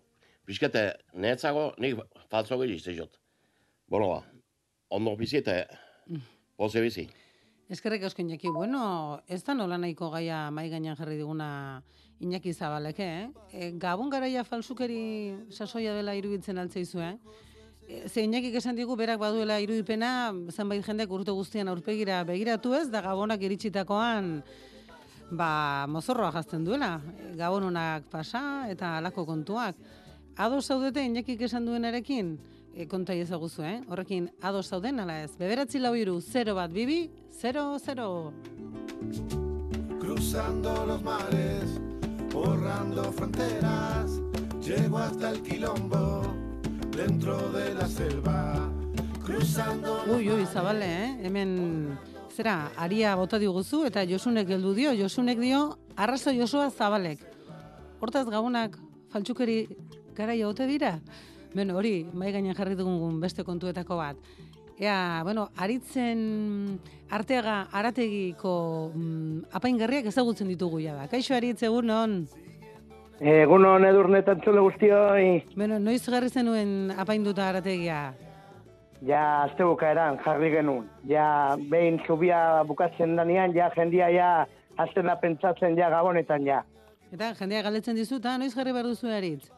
pixkete, 0.46 0.86
nehetzago, 1.14 1.68
nik 1.82 2.00
faltzo 2.30 2.58
gehi 2.62 2.78
iztezot. 2.78 3.18
Bueno, 3.90 4.08
ba, 4.14 4.35
ondo 4.88 5.16
bizi 5.16 5.38
eta 5.42 5.64
poze 6.56 6.80
bizi. 6.80 7.06
Eskerrik 7.68 8.04
asko 8.06 8.22
Iñaki. 8.22 8.48
Bueno, 8.54 9.20
ez 9.26 9.42
da 9.42 9.54
nola 9.54 9.76
nahiko 9.78 10.10
gaia 10.10 10.50
mai 10.54 10.68
gainean 10.70 10.96
jarri 10.96 11.16
diguna 11.18 11.82
Iñaki 12.20 12.54
Zabalek, 12.54 13.00
eh? 13.00 13.28
E, 13.52 13.72
Gabon 13.72 14.08
garaia 14.08 14.44
falsukeri 14.44 15.34
sasoia 15.50 15.92
dela 15.94 16.14
iruditzen 16.14 16.58
altzeizu, 16.62 17.00
eh? 17.02 17.16
E, 17.88 18.08
Ze 18.08 18.22
Iñakik 18.22 18.54
esan 18.54 18.76
digu 18.78 18.94
berak 18.96 19.18
baduela 19.18 19.58
irudipena 19.60 20.32
zenbait 20.50 20.84
jendek 20.86 21.10
urte 21.10 21.34
guztian 21.34 21.68
aurpegira 21.68 22.22
begiratu 22.24 22.74
ez, 22.78 22.86
da 22.88 23.02
Gabonak 23.02 23.42
iritsitakoan 23.42 24.44
ba, 25.32 25.86
mozorroa 25.90 26.30
jazten 26.38 26.64
duela. 26.64 27.00
E, 27.18 27.34
Gabonunak 27.34 28.06
pasa 28.14 28.70
eta 28.70 28.96
halako 29.00 29.26
kontuak. 29.26 29.74
Ados 30.36 30.68
zaudete 30.68 31.02
Iñakik 31.02 31.42
esan 31.42 31.66
duenarekin? 31.66 32.36
E, 32.76 32.84
konta 32.84 33.14
ezaguzu, 33.16 33.62
eh? 33.64 33.78
Horrekin 33.88 34.26
ados 34.44 34.66
zauden 34.68 35.00
ala 35.00 35.22
ez. 35.22 35.30
Beberatzi 35.40 35.80
lau 35.80 35.94
iru, 35.96 36.18
0 36.20 36.52
bat 36.58 36.72
bibi, 36.72 37.08
0, 37.40 37.78
0. 37.80 38.32
Cruzando 39.98 40.74
los 40.84 41.02
mares, 41.02 41.78
borrando 42.30 43.04
fronteras, 43.12 44.20
llego 44.60 44.98
hasta 44.98 45.30
el 45.30 45.40
quilombo, 45.42 46.20
dentro 46.94 47.38
de 47.52 47.72
la 47.74 47.88
selva, 47.88 48.70
cruzando 49.24 50.04
Ui, 50.14 50.28
ui, 50.30 50.44
zabale, 50.44 50.84
eh? 50.84 51.16
Hemen, 51.24 51.98
zera, 52.36 52.70
aria 52.76 53.14
bota 53.16 53.38
diguzu 53.38 53.86
eta 53.88 54.04
Josunek 54.04 54.52
heldu 54.52 54.74
dio. 54.74 54.92
Josunek 54.92 55.40
dio, 55.40 55.78
arrazo 55.96 56.30
Josua 56.36 56.68
zabalek. 56.70 57.24
Hortaz 58.00 58.26
gabonak 58.28 58.76
faltsukeri 59.08 59.64
garaia 60.14 60.48
ote 60.48 60.68
dira? 60.68 61.00
Beno, 61.56 61.76
hori, 61.80 62.04
mai 62.12 62.32
gainean 62.34 62.56
jarri 62.58 62.76
dugun 62.76 63.20
beste 63.22 63.44
kontuetako 63.44 63.96
bat. 63.96 64.16
Ea, 64.76 65.22
bueno, 65.24 65.46
aritzen 65.56 66.18
arteaga 67.16 67.62
arategiko 67.72 68.52
mm, 68.92 69.46
apaingarriak 69.56 70.10
ezagutzen 70.10 70.50
ditugu 70.52 70.82
jada. 70.84 71.06
Kaixo 71.08 71.32
aritz, 71.34 71.62
egun 71.64 71.88
non? 71.88 72.18
Egun 73.24 73.64
hon 73.64 73.88
edurnetan 73.88 74.42
txule 74.44 74.60
guztioi, 74.60 75.28
Bueno, 75.56 75.78
noiz 75.80 76.02
jarri 76.04 76.28
zenuen 76.28 76.92
apainduta 76.98 77.48
arategia? 77.48 78.12
ja 79.06 79.22
azte 79.44 79.64
bukaeran 79.64 80.16
jarri 80.24 80.48
genuen. 80.50 80.86
Ja 81.08 81.56
behin 81.70 81.98
zubia 82.06 82.62
bukatzen 82.64 83.16
danean, 83.16 83.52
ja 83.54 83.70
jendia 83.76 84.08
ja 84.10 84.28
aztena 84.76 85.16
pentsatzen 85.20 85.76
ja 85.76 85.90
gabonetan 85.92 86.46
ja. 86.46 86.62
Eta 87.12 87.32
jendea 87.38 87.62
galdetzen 87.62 87.96
dizu, 87.96 88.16
eta 88.16 88.38
noiz 88.38 88.54
jarri 88.56 88.72
behar 88.72 88.88
duzu 88.88 89.08
aritz? 89.12 89.50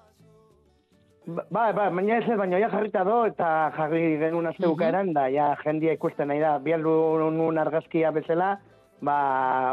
Ba, 1.28 1.44
ba, 1.76 1.90
baina 1.92 2.22
ez 2.22 2.36
baina 2.40 2.56
ja 2.56 2.70
jarrita 2.72 3.02
do, 3.04 3.18
eta 3.28 3.48
jarri 3.76 4.16
genuen 4.16 4.48
azte 4.48 4.64
bukaeran, 4.64 5.10
da, 5.12 5.26
ja 5.28 5.50
jendia 5.60 5.92
ikusten 5.92 6.30
nahi 6.30 6.40
da. 6.40 6.54
Bialdu 6.64 6.94
nun 7.34 7.60
argazkia 7.60 8.12
bezala, 8.16 8.54
ba, 9.04 9.16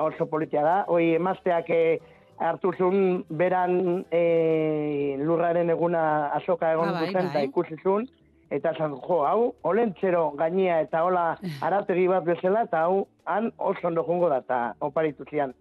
oso 0.03 0.27
politia 0.27 0.65
da. 0.65 0.75
Hoi 0.91 1.13
emazteak 1.15 1.71
eh, 1.71 2.01
hartu 2.43 2.73
zuen 2.75 3.23
beran 3.29 4.03
eh, 4.11 5.15
lurraren 5.23 5.71
eguna 5.71 6.03
azoka 6.41 6.73
egon 6.75 6.91
bai, 6.91 7.05
duzen, 7.05 7.21
bai. 7.21 7.31
eta 7.31 7.47
ikusi 7.47 7.79
zuen, 7.79 8.09
eta 8.51 8.75
esan, 8.75 8.99
jo, 9.07 9.21
hau, 9.23 9.53
olentzero 9.63 10.27
gainia 10.35 10.81
eta 10.83 11.05
hola 11.07 11.27
arategi 11.69 12.09
bat 12.11 12.27
bezala, 12.27 12.65
eta 12.67 12.83
hau, 12.83 13.05
han 13.31 13.53
oso 13.55 13.87
ondo 13.87 14.03
jungo 14.03 14.27
da, 14.33 14.43
eta 14.43 14.65
oparitu 14.83 15.23
zian. 15.31 15.55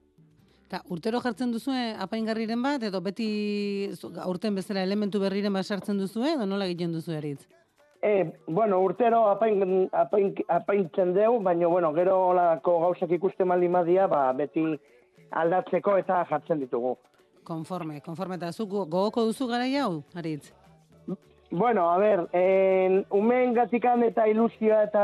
Eta 0.67 0.81
urtero 0.89 1.21
jartzen 1.21 1.53
duzue 1.53 1.95
apaingarriren 2.01 2.63
bat, 2.63 2.83
edo 2.83 3.01
beti 3.05 3.91
zu- 3.95 4.13
aurten 4.21 4.55
bezala 4.55 4.83
elementu 4.83 5.21
berriren 5.21 5.53
bat 5.53 5.67
sartzen 5.67 5.99
duzue, 6.01 6.33
edo 6.35 6.47
nola 6.47 6.67
egiten 6.67 6.93
duzu 6.93 7.13
eritz? 7.13 7.45
E, 8.03 8.33
bueno, 8.47 8.81
urtero 8.85 9.29
apain, 9.31 9.89
apain, 9.93 10.35
apaintzen 10.49 11.15
deu, 11.15 11.39
baina, 11.41 11.69
bueno, 11.69 11.93
gero 11.97 12.19
olako 12.33 12.79
gauzak 12.81 13.11
ikusten 13.17 13.49
baldin 13.49 13.73
badia, 13.73 14.07
ba, 14.07 14.27
beti 14.33 14.65
aldatzeko 15.31 15.97
eta 16.01 16.25
jartzen 16.29 16.61
ditugu. 16.61 16.97
Konforme, 17.45 18.01
konforme, 18.01 18.37
eta 18.41 18.53
zuk 18.53 18.71
gogoko 18.71 19.25
duzu 19.29 19.47
gara 19.49 19.65
hau, 19.85 20.03
aritz? 20.17 20.53
Bueno, 21.57 21.89
a 21.89 21.99
ber, 21.99 22.27
en, 22.33 23.05
umeen 23.15 23.53
gatikan 23.55 24.03
eta 24.03 24.25
ilusioa 24.27 24.81
eta 24.89 25.03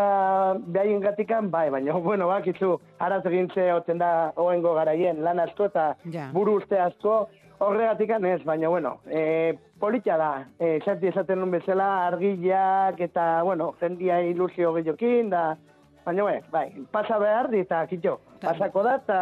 behaien 0.59 0.99
gatikan, 1.01 1.47
bai, 1.51 1.69
baina, 1.71 1.95
bueno, 2.03 2.27
bakizu, 2.27 2.73
araz 2.99 3.21
egintze 3.31 3.69
oten 3.71 4.01
da 4.03 4.33
oengo 4.35 4.73
garaien, 4.75 5.21
lan 5.23 5.39
asko 5.39 5.69
eta 5.71 5.85
Ja. 6.11 6.25
buru 6.35 6.57
uste 6.59 6.81
asko, 6.83 7.29
horregatikan 7.61 8.25
ez, 8.25 8.43
baina, 8.43 8.69
bueno, 8.69 8.97
e, 9.07 9.55
politia 9.79 10.17
da, 10.19 10.49
e, 10.59 10.79
esati 10.81 11.07
esaten 11.13 11.39
nun 11.39 11.55
bezala, 11.55 12.09
argiak 12.09 12.99
eta, 12.99 13.45
bueno, 13.47 13.77
jendia 13.79 14.19
ilusio 14.21 14.73
gehiokin, 14.75 15.31
da, 15.31 15.57
baina, 16.05 16.25
bai, 16.25 16.41
bai, 16.51 16.67
pasa 16.91 17.19
behar 17.23 17.51
di 17.53 17.63
eta 17.63 17.87
kitxo, 17.87 18.19
pasako 18.43 18.83
da, 18.83 18.97
eta 18.97 19.21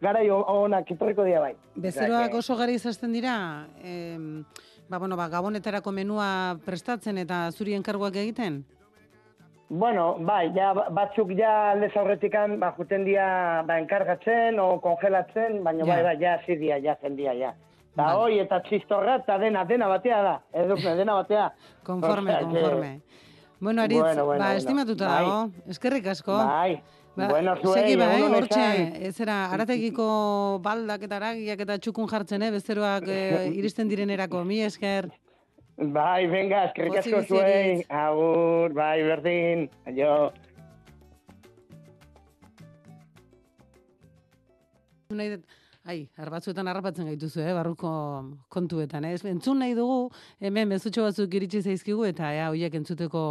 garai 0.00 0.28
honak 0.30 0.90
etorriko 0.90 1.24
dira 1.24 1.40
bai. 1.40 1.54
Bezeroak 1.74 2.34
oso 2.34 2.54
gara 2.56 2.70
izasten 2.70 3.12
dira, 3.12 3.66
em, 3.82 4.44
ba, 4.88 4.98
bueno, 4.98 5.16
ba, 5.16 5.28
gabonetarako 5.28 5.92
menua 5.92 6.56
prestatzen 6.64 7.18
eta 7.18 7.50
zuri 7.52 7.74
enkarguak 7.74 8.16
egiten? 8.16 8.64
Bueno, 9.68 10.16
bai, 10.20 10.52
ja, 10.54 10.72
batzuk 10.74 11.30
ja 11.38 11.70
aldez 11.72 11.92
aurretikan, 11.96 12.58
ba, 12.60 12.74
juten 12.76 13.04
dia, 13.06 13.62
ba, 13.66 13.78
enkargatzen, 13.80 14.58
o 14.60 14.78
kongelatzen, 14.80 15.62
baina 15.64 15.84
Ja. 15.86 15.94
bai, 15.94 16.02
bai, 16.04 16.16
ja, 16.20 16.38
zidia, 16.46 16.78
ja, 16.84 16.96
jendia, 17.02 17.32
ja. 17.34 17.54
Ta 17.96 18.16
hoi, 18.18 18.38
eta 18.42 18.60
txistorra, 18.62 19.16
eta 19.22 19.38
dena, 19.38 19.64
dena 19.64 19.86
batea 19.88 20.22
da, 20.22 20.40
edo, 20.52 20.74
dena 20.76 21.14
batea. 21.14 21.52
Konforme, 21.84 22.30
Osea, 22.34 22.38
que- 22.38 22.44
konforme. 22.44 23.00
Bueno, 23.60 23.82
Aritz, 23.82 24.00
Bueno, 24.02 24.24
bueno, 24.26 24.44
ba, 24.44 24.54
estimatuta 24.56 25.06
Bai. 25.08 25.24
dago, 25.24 25.50
eskerrik 25.68 26.06
asko. 26.08 26.32
Bai, 26.36 26.82
Ba, 27.14 27.28
bueno, 27.28 27.54
zuei, 27.62 27.80
segi 27.80 27.96
ba, 27.96 28.06
eh, 28.10 28.22
hortxe, 28.26 29.10
zera, 29.14 29.36
arategiko 29.54 30.06
baldak 30.62 31.04
eta 31.06 31.20
aragiak 31.20 31.60
eta 31.62 31.76
txukun 31.78 32.08
jartzen, 32.10 32.42
eh, 32.42 32.50
bezeroak 32.50 33.06
eh, 33.06 33.44
iristen 33.60 33.86
direnerako, 33.90 34.42
mi 34.44 34.58
esker. 34.66 35.06
Bai, 35.76 36.26
venga, 36.30 36.64
eskerrik 36.68 36.98
asko 36.98 37.20
zuei, 37.28 37.84
agur, 37.88 38.74
bai, 38.74 38.96
berdin, 39.06 39.68
aio. 39.86 40.32
ai, 45.84 46.08
batzuetan 46.32 46.66
harrapatzen 46.66 47.06
gaituzu, 47.12 47.44
eh, 47.44 47.54
barruko 47.54 47.92
kontuetan, 48.50 49.06
eh? 49.06 49.14
Entzun 49.30 49.62
nahi 49.62 49.78
dugu, 49.78 50.10
hemen 50.40 50.72
mezutxo 50.74 51.06
batzuk 51.06 51.34
iritsi 51.38 51.62
zaizkigu, 51.62 52.06
eta 52.10 52.32
ea, 52.34 52.50
hoiek 52.50 52.74
entzuteko 52.80 53.24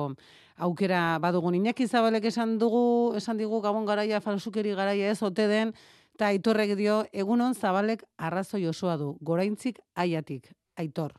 aukera 0.58 1.20
badugun. 1.20 1.56
Iñaki 1.56 1.88
Zabalek 1.88 2.26
esan 2.26 2.58
dugu, 2.60 3.16
esan 3.18 3.38
digu 3.38 3.62
gabon 3.62 3.86
garaia, 3.86 4.22
falsukeri 4.22 4.76
garaia 4.76 5.12
ez 5.12 5.22
ote 5.24 5.47
den, 5.47 5.74
eta 6.16 6.28
aitorrek 6.28 6.76
dio, 6.78 7.04
egunon 7.12 7.56
Zabalek 7.56 8.04
arrazoi 8.18 8.66
osoa 8.68 8.97
du, 8.97 9.16
goraintzik 9.22 9.80
aiatik, 9.95 10.51
aitor. 10.78 11.14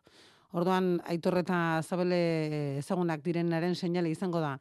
Orduan, 0.55 1.01
aitor 1.11 1.41
eta 1.41 1.83
Zabale 1.83 2.79
ezagunak 2.79 3.25
direnaren 3.25 3.75
seinale 3.75 4.13
izango 4.13 4.39
da. 4.41 4.55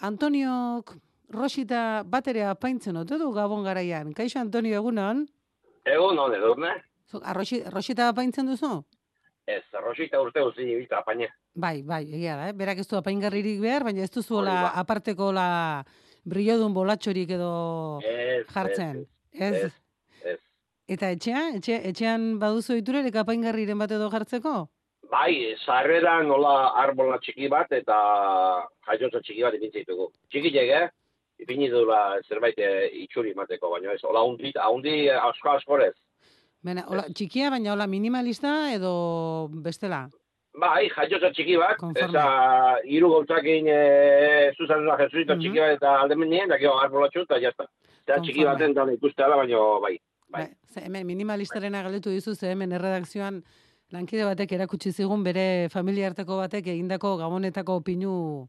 Antoniok 0.00 0.94
Rosita 1.30 2.02
baterea 2.08 2.54
apaintzen 2.54 2.96
ote 2.96 3.18
du 3.20 3.28
gabon 3.32 3.62
garaian. 3.62 4.14
Kaixo 4.16 4.40
Antonio 4.40 4.78
egunon? 4.80 5.26
Egun 5.84 6.18
hon 6.18 6.34
edurne? 6.34 6.72
Arroxi, 7.20 7.60
Rosita 7.68 8.08
apaintzen 8.08 8.48
duzu? 8.48 8.80
Ez, 9.46 9.62
rosita 9.82 10.20
urte 10.22 10.42
uzin 10.46 10.68
ibilta 10.72 11.00
apaine. 11.00 11.28
Bai, 11.54 11.82
bai, 11.82 12.04
egia 12.14 12.36
da, 12.38 12.48
eh? 12.48 12.52
Berak 12.54 12.78
ez 12.78 12.86
du 12.88 12.96
apaingarririk 12.96 13.60
behar, 13.60 13.82
baina 13.84 14.02
ez 14.04 14.10
duzu 14.10 14.36
Hori 14.38 14.46
hola 14.48 14.62
ba. 14.62 14.72
aparteko 14.80 15.32
la 15.34 15.84
brillodun 16.24 16.72
bolatxorik 16.74 17.30
edo 17.30 18.00
Ez, 18.06 18.46
jartzen. 18.54 19.06
ez, 19.32 19.54
Ez? 19.64 19.72
ez. 20.24 20.38
Eta 20.90 21.10
etxea, 21.10 21.42
etxe, 21.56 21.80
etxean 21.90 22.38
baduzu 22.38 22.76
iturerek 22.78 23.14
apaingarriren 23.16 23.78
bat 23.78 23.90
edo 23.90 24.08
jartzeko? 24.10 24.68
Bai, 25.10 25.56
sarreran 25.66 26.28
nola 26.28 26.70
arbola 26.78 27.18
txiki 27.18 27.48
bat 27.50 27.72
eta 27.72 27.96
jaiotza 28.86 29.20
txiki 29.20 29.42
bat 29.42 29.54
ipintze 29.58 29.82
ditugu. 29.82 30.10
Txikilek, 30.30 30.70
eh? 30.70 30.88
Ipini 31.40 31.70
dula 31.72 32.20
zerbait 32.28 32.58
eh, 32.58 32.90
itxuri 33.02 33.32
mateko, 33.34 33.70
baina 33.72 33.94
ez, 33.94 34.02
hola 34.04 34.22
hundi, 34.22 34.52
hundi 34.70 35.08
asko 35.10 35.50
askorez. 35.56 35.94
Bena, 36.62 36.84
hola, 36.86 37.06
txikia, 37.08 37.48
baina 37.50 37.72
hola 37.72 37.86
minimalista 37.88 38.72
edo 38.74 39.48
bestela? 39.50 40.04
Bai, 40.58 40.88
jaiotza 40.90 41.30
txiki 41.30 41.56
bat, 41.56 41.76
Konforme. 41.78 42.08
eta 42.10 42.78
hiru 42.84 43.08
gautzakin 43.12 43.68
e, 43.70 44.52
zuzan 44.58 44.84
da 44.86 44.96
jesuita 44.98 45.34
Mhm. 45.36 45.40
txiki 45.40 45.60
bat 45.60 45.76
eta 45.76 46.00
aldemenien, 46.02 46.48
da 46.48 46.58
gero 46.58 46.78
arbolatxu 46.80 47.22
eta 47.22 47.38
jazta. 47.40 47.66
Eta 48.06 48.18
txiki 48.20 48.42
Konforme. 48.44 48.74
baten 48.74 48.74
da 48.74 48.92
ikuste 48.92 49.22
ala, 49.22 49.36
baina 49.36 49.58
bai. 49.80 49.98
Bai. 50.28 50.48
Ze 50.72 50.80
hemen 50.80 51.06
minimalistarena 51.06 51.82
galdetu 51.82 52.10
dizu, 52.10 52.34
ze 52.34 52.50
hemen 52.50 52.72
erredakzioan 52.72 53.42
lankide 53.92 54.24
batek 54.24 54.52
erakutsi 54.52 54.92
zigun 54.92 55.22
bere 55.24 55.68
familia 55.70 56.06
arteko 56.08 56.36
batek 56.36 56.66
egindako 56.66 57.16
gabonetako 57.18 57.80
pinu 57.82 58.48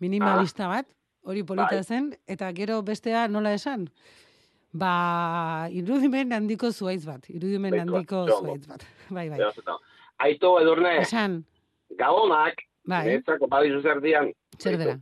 minimalista 0.00 0.68
bat, 0.68 0.86
hori 1.24 1.42
polita 1.42 1.70
Bai. 1.74 1.82
zen, 1.84 2.14
eta 2.26 2.52
gero 2.52 2.82
bestea 2.82 3.28
nola 3.28 3.52
esan? 3.52 3.88
Ba, 4.72 5.68
irudimen 5.70 6.32
handiko 6.32 6.70
zuaitz 6.72 7.04
bat, 7.06 7.28
irudimen 7.30 7.78
handiko 7.80 8.26
zuaitz 8.28 8.66
bat. 8.66 8.84
Bai, 9.10 9.28
bai. 9.28 9.38
Eta. 10.18 10.24
Aito 10.24 10.60
edurne, 10.60 10.98
Esan, 11.02 11.44
gabonak, 11.98 12.62
bai, 12.88 13.04
netzako 13.06 13.46
badizu 13.48 13.82
zer 13.82 14.00
dian, 14.00 14.32
zer 14.58 14.76
dela? 14.78 14.98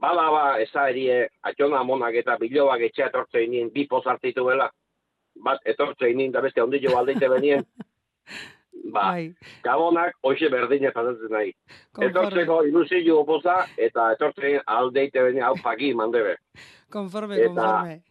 Bada 0.00 0.30
ba, 0.30 0.60
eza 0.60 0.88
erie, 0.90 1.28
atxona 1.42 1.82
monak 1.82 2.14
eta 2.14 2.36
bilobak 2.36 2.80
etxea 2.90 3.06
etortzen 3.08 3.50
nien 3.50 3.70
bi 3.72 3.86
poz 3.86 4.04
hartituela. 4.06 4.70
bat 5.44 5.60
etortzein 5.68 6.32
da 6.32 6.40
beste 6.40 6.62
ondillo 6.62 6.96
aldeite 6.96 7.28
benien, 7.28 7.64
ba, 8.94 9.12
Bai. 9.12 9.34
gabonak 9.62 10.14
hoxe 10.22 10.48
berdine 10.48 10.90
pasatzen 10.92 11.30
nahi. 11.30 11.52
Etortzeko 12.00 12.62
ilusio 12.64 13.18
oposa, 13.20 13.66
eta 13.76 14.12
etortzein 14.12 14.60
aldeite 14.66 15.22
benien 15.22 15.44
hau 15.44 15.54
pagi 15.62 15.92
mandebe. 15.94 16.36
Konforme, 16.90 17.36
Eta- 17.36 17.48
konforme. 17.48 18.02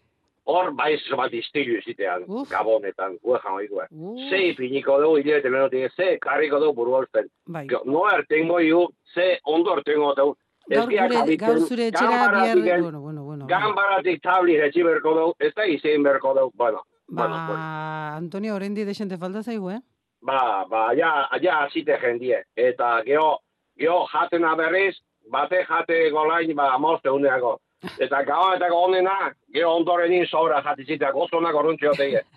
Hor 0.45 0.71
baiz 0.77 1.01
bat 1.17 1.33
istilu 1.33 1.79
izitean, 1.79 2.25
gabonetan, 2.49 3.17
gue 3.23 3.39
jan 3.41 3.53
oikue. 3.57 3.87
Uf. 3.89 4.19
Ze 4.29 4.41
ipiniko 4.51 4.99
dugu, 5.01 5.17
hilete 5.23 5.49
menotik, 5.49 5.93
ze 5.95 6.17
karriko 6.21 6.59
dugu 6.61 6.75
buru 6.81 6.95
hausten. 6.99 7.29
Bai. 7.47 7.65
No 7.85 8.03
ertengo 8.11 8.59
iu, 8.61 8.87
ze 9.13 9.39
ondo 9.43 9.73
ertengo 9.77 10.13
dugu. 10.15 10.35
Gaur, 10.69 10.89
gure, 10.89 11.37
gaur 11.37 11.59
zure 11.61 11.87
etxera 11.87 12.53
bihar... 12.55 12.81
Bueno, 12.81 13.01
bueno, 13.01 13.23
bueno. 13.23 13.47
Ganbaratik 13.47 14.21
tabli 14.21 14.55
etxi 14.57 14.83
berko 14.83 15.13
dugu, 15.17 15.33
ez 15.39 15.53
da 15.55 15.65
izein 15.65 16.03
berko 16.03 16.33
dugu, 16.33 16.51
bueno. 16.55 16.85
Ba, 17.07 17.27
Bueno, 17.27 17.43
pues, 17.47 17.59
Antonio, 18.17 18.55
orendi 18.55 18.83
desente 18.83 19.17
falta 19.17 19.43
zaigu, 19.43 19.69
eh? 19.71 19.81
ba, 20.25 20.65
ba, 20.69 20.95
ja, 20.95 21.29
ja 21.41 21.63
hasite 21.63 21.97
jendie. 22.01 22.43
Eta 22.55 23.01
geho, 23.05 23.39
geho 23.77 24.05
jatena 24.11 24.55
berriz, 24.55 24.95
bate 25.31 25.63
jate 25.69 26.09
golain, 26.09 26.55
ba, 26.55 26.73
amoste 26.73 27.09
uneako. 27.09 27.59
Eta 27.99 28.23
gaoetako 28.27 28.81
onena, 28.89 29.33
geho 29.53 29.75
ondorenin 29.75 30.25
sobra 30.27 30.61
jatiziteak, 30.65 31.15
oso 31.15 31.37
onak 31.37 31.55
orruntxeo 31.55 31.93
teie. 31.97 32.21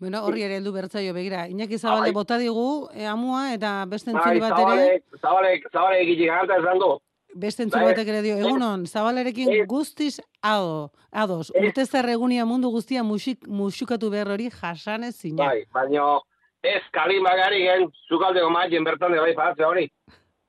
Bueno, 0.00 0.22
horri 0.24 0.40
ere 0.46 0.54
heldu 0.56 0.70
bertzaio 0.72 1.12
begira. 1.12 1.42
Iñaki 1.52 1.76
Zabalde 1.76 2.06
Bai. 2.06 2.12
bota 2.16 2.38
digu, 2.40 2.88
e, 2.94 3.04
amua, 3.04 3.52
eta 3.52 3.84
beste 3.86 4.10
Bai, 4.14 4.16
entzule 4.16 4.40
bat 4.40 4.54
ere, 4.54 5.02
zabalek, 5.20 5.66
zabalek, 5.72 6.08
zabalek 6.16 6.62
esan 6.64 6.78
du. 6.80 6.88
beste 7.34 7.62
entzule 7.66 7.84
Bai. 7.84 7.92
batek 7.92 8.08
ere 8.08 8.22
dio, 8.22 8.38
egunon, 8.38 8.86
Zabalerekin 8.86 9.66
guztiz 9.66 10.22
ado, 10.40 10.92
ados, 11.12 11.52
Ez. 11.54 11.62
urte 11.66 11.84
zer 11.84 12.08
egunia 12.08 12.46
mundu 12.46 12.70
guztia 12.70 13.02
musik, 13.02 13.46
musukatu 13.46 14.08
behar 14.10 14.28
hori 14.32 14.48
jasanez 14.48 15.14
zina. 15.16 15.44
Bai, 15.44 15.64
baina 15.74 16.18
ez 16.62 16.82
kalimagari 16.92 17.60
gen, 17.62 17.90
zukaldeko 18.08 18.48
maien 18.50 18.82
bertan 18.84 19.12
bai 19.12 19.34
paratze 19.34 19.64
hori. 19.64 19.90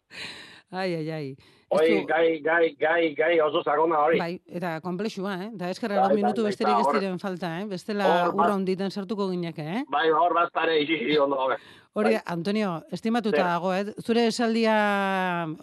Ai, 0.72 0.96
ai, 0.96 1.12
ai. 1.12 1.36
Hoi, 1.72 2.04
gai, 2.06 2.42
gai, 2.44 2.76
gai, 2.76 3.14
gai 3.16 3.40
oso 3.40 3.62
sakona 3.64 4.00
hori. 4.04 4.18
Bai, 4.20 4.34
eta 4.60 4.74
komplexua, 4.84 5.38
eh? 5.46 5.50
Da 5.56 5.70
eskerra 5.72 5.96
Bai, 5.96 6.02
bai, 6.02 6.10
bai, 6.10 6.18
minutu 6.22 6.44
bai, 6.44 6.50
besterik 6.52 6.74
ez 6.82 6.86
hor- 6.90 6.98
diren 7.00 7.20
falta, 7.22 7.52
eh? 7.62 7.66
Bestela 7.70 8.08
hor 8.10 8.34
bat- 8.34 8.42
urra 8.46 8.56
honditan 8.58 8.92
sartuko 8.92 9.30
gineke, 9.32 9.62
eh? 9.78 9.84
Bai, 9.88 10.10
hor 10.12 10.34
baztare 10.36 10.82
isi 10.82 11.18
ondo 11.18 11.38
gabe. 11.38 11.56
Hori, 11.94 12.14
Bai. 12.16 12.22
Antonio, 12.26 12.74
estimatuta 12.92 13.44
dago, 13.48 13.74
eh? 13.74 13.86
Zure 14.04 14.28
esaldia 14.28 14.76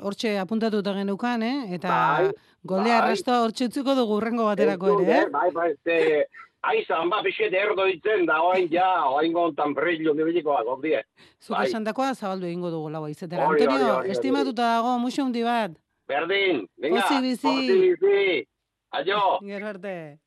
hortxe 0.03 0.39
apuntatuta 0.39 0.95
geneukan, 0.97 1.43
eh? 1.43 1.75
Eta 1.75 1.89
Bai, 1.89 2.31
goldea 2.65 3.01
bai. 3.01 3.09
arrastoa 3.09 3.43
hortxe 3.45 3.67
utzuko 3.69 3.95
dugu 3.95 4.17
urrengo 4.17 4.45
baterako 4.49 5.01
ere, 5.01 5.13
eh? 5.13 5.21
dut, 5.25 5.33
Bai, 5.33 5.51
bai, 5.53 5.75
ze, 5.85 6.27
aizan, 6.63 7.11
ba, 7.11 7.21
pixet 7.23 7.53
erdo 7.53 7.85
ditzen, 7.85 8.25
da, 8.27 8.41
oain 8.43 8.67
ja, 8.73 9.05
oain 9.11 9.33
gontan 9.33 9.75
brillo 9.75 10.15
nibilikoa, 10.15 10.65
gondie. 10.65 11.03
Zuk 11.39 11.55
Bai. 11.59 11.67
esandakoa 11.69 12.15
zabaldu 12.15 12.47
egingo 12.47 12.71
dugu 12.71 12.89
lau 12.89 13.05
izetera. 13.09 13.45
Antonio, 13.47 14.01
estimatuta 14.05 14.63
dago, 14.79 14.97
musu 14.99 15.23
hundi 15.23 15.43
bat. 15.45 15.77
Berdin, 16.09 16.69
venga, 16.79 17.01
Pozik 17.01 17.23
bizi. 17.23 17.43
pozik 17.43 18.01
bizi. 18.01 18.47
Aio. 18.91 19.39
Gero 19.45 19.67
arte. 19.67 20.19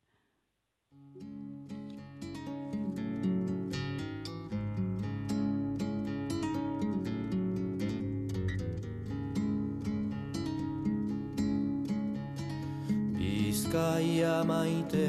Bizkaia 13.18 14.44
maite 14.44 15.08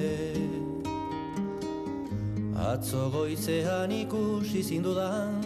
Atzo 2.70 3.10
goizean 3.14 3.92
ikusi 3.92 4.64
zindudan 4.64 5.40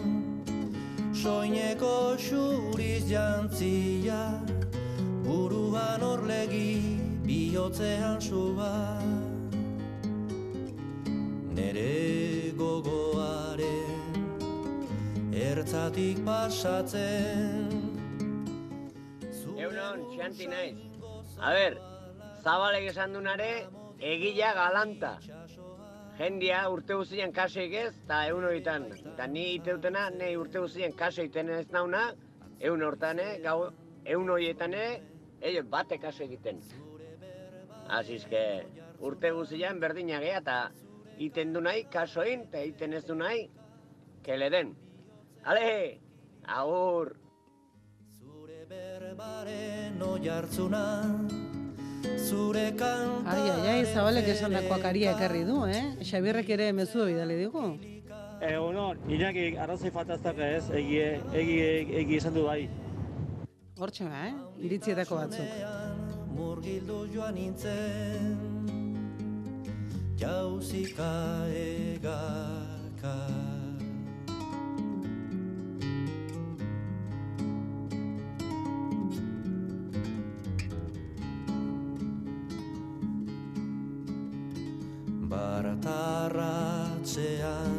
Soineko 1.12 2.16
xuriz 2.18 3.04
jantzia 3.10 4.20
Buruan 5.28 6.00
orlegi 6.00 6.96
bihotzean 7.26 8.16
suba 8.18 8.96
Nere 11.56 12.52
gogoaren 12.56 14.22
Ertzatik 15.48 16.22
pasatzen 16.24 17.68
Euron, 19.58 20.06
xanti 20.16 20.46
naiz. 20.48 20.78
A 21.36 21.52
ber, 21.52 21.76
zabalek 22.40 22.88
esan 22.94 23.12
dunare, 23.12 23.50
egila 24.00 24.54
galanta. 24.56 25.12
Jendia 26.22 26.62
urte 26.70 26.96
guztien 26.96 27.36
kaso 27.36 27.60
ez, 27.60 27.92
eta 28.06 28.22
egun 28.30 28.48
horietan. 28.48 28.88
Eta 29.12 29.26
ni 29.26 29.44
iteutena, 29.58 30.08
ne 30.10 30.32
urte 30.38 30.64
guztien 30.64 30.96
kaso 30.96 31.20
egiten 31.26 31.52
ez 31.58 31.68
nauna, 31.74 32.14
egun 32.60 32.82
hortan, 32.88 33.18
eh, 33.18 33.38
gau, 33.44 33.58
egun 34.06 34.30
horietan, 34.30 34.74
eh, 35.40 35.50
ello 35.50 35.64
bate 35.64 35.98
kaso 35.98 36.24
egiten. 36.24 36.60
Asizke, 37.88 38.66
urte 39.00 39.30
guztien 39.32 39.80
berdina 39.80 40.20
gea, 40.20 40.42
eta 40.42 40.58
iten 41.18 41.52
du 41.52 41.60
nahi, 41.60 41.86
kasoin, 41.92 42.44
eta 42.48 42.62
iten 42.62 42.92
ez 42.92 43.04
du 43.06 43.14
nahi, 43.14 43.48
kele 44.22 44.50
den. 44.50 44.76
Ale, 45.44 46.00
agur! 46.44 47.16
no 49.98 50.18
jartzuna 50.22 50.82
Zure 52.28 52.74
kanta 52.76 53.32
Ai, 53.32 53.50
ai, 53.50 53.68
ai, 53.68 53.84
zabalek 53.86 54.28
esan 54.28 54.52
dakoak 54.52 54.84
aria 54.84 55.14
ekarri 55.16 55.44
du, 55.44 55.64
eh? 55.66 55.96
Xabierrek 56.04 56.50
ere 56.54 56.72
mezu 56.72 57.06
bidali 57.08 57.38
digu. 57.40 57.64
Egun 58.48 58.76
hon, 58.78 59.00
Iñaki 59.10 59.56
arrazoi 59.58 59.90
faltaztak 59.90 60.38
ez, 60.38 60.68
egi, 60.70 61.00
egi, 61.40 61.56
egi 62.02 62.20
esan 62.20 62.36
du 62.38 62.44
bai. 62.46 62.68
Hortxe 63.78 64.08
ba, 64.10 64.26
eh? 64.26 64.34
Iritzietako 64.66 65.14
batzuk. 65.20 65.50
Murgildu 66.34 66.96
joan 67.12 67.36
nintzen 67.38 68.34
Jauzika 70.18 71.46
egaka 71.54 73.14
Baratarratzean 85.30 87.78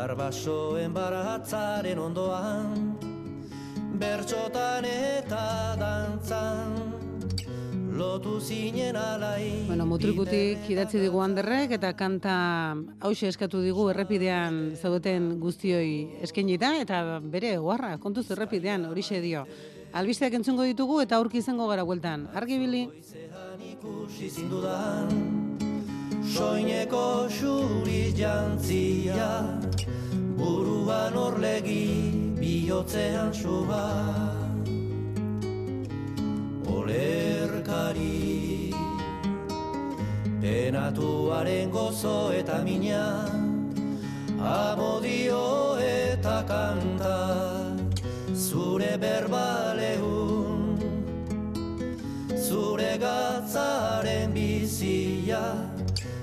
Arbasoen 0.00 0.96
baratzaren 0.96 2.00
ondoan 2.08 2.95
Bertxotan 3.96 4.84
eta 4.84 5.74
dantzan 5.80 6.74
Lotu 7.96 8.36
zinen 8.40 8.96
alai 8.96 9.64
Bueno, 9.70 9.86
mutrikutik 9.88 10.66
idatzi 10.68 11.00
digu 11.00 11.22
handerrek 11.24 11.72
eta 11.78 11.94
kanta 11.96 12.34
hause 13.00 13.30
eskatu 13.30 13.62
digu 13.64 13.88
errepidean 13.92 14.74
zaudeten 14.76 15.38
guztioi 15.40 16.20
eskenita 16.26 16.74
eta 16.82 17.20
bere 17.20 17.56
guarra, 17.56 17.96
kontuz 17.96 18.26
errepidean 18.36 18.84
horixe 18.90 19.22
dio. 19.24 19.46
Albisteak 19.96 20.36
entzungo 20.36 20.68
ditugu 20.68 21.00
eta 21.00 21.16
aurki 21.16 21.40
izango 21.40 21.68
gara 21.72 21.86
bueltan. 21.88 22.28
Argi 22.36 22.60
bili? 22.60 22.84
ikusi 23.72 24.28
zindudan 24.28 25.08
Soineko 26.26 27.28
xuriz 27.32 28.12
jantzia 28.18 29.30
Buruan 30.36 31.16
orlegi 31.16 32.12
bihotzean 32.38 33.32
suba. 33.32 33.88
Olerkari 36.68 38.70
Penatuaren 40.40 41.70
gozo 41.70 42.32
eta 42.36 42.62
mina. 42.62 43.24
Amodio 44.38 45.78
eta 45.80 46.44
kanta 46.46 47.72
Zure 48.34 48.98
berbalehun 49.00 50.76
Zure 52.36 52.98
gatzaren 53.00 54.34
bizia 54.36 55.40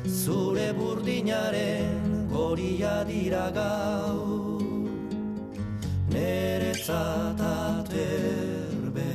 Zure 0.05 0.69
burdinaren 0.77 2.12
goria 2.53 3.03
dira 3.03 3.49
gau 3.49 4.59
Neretzat 6.13 7.39
aterbe 7.41 9.09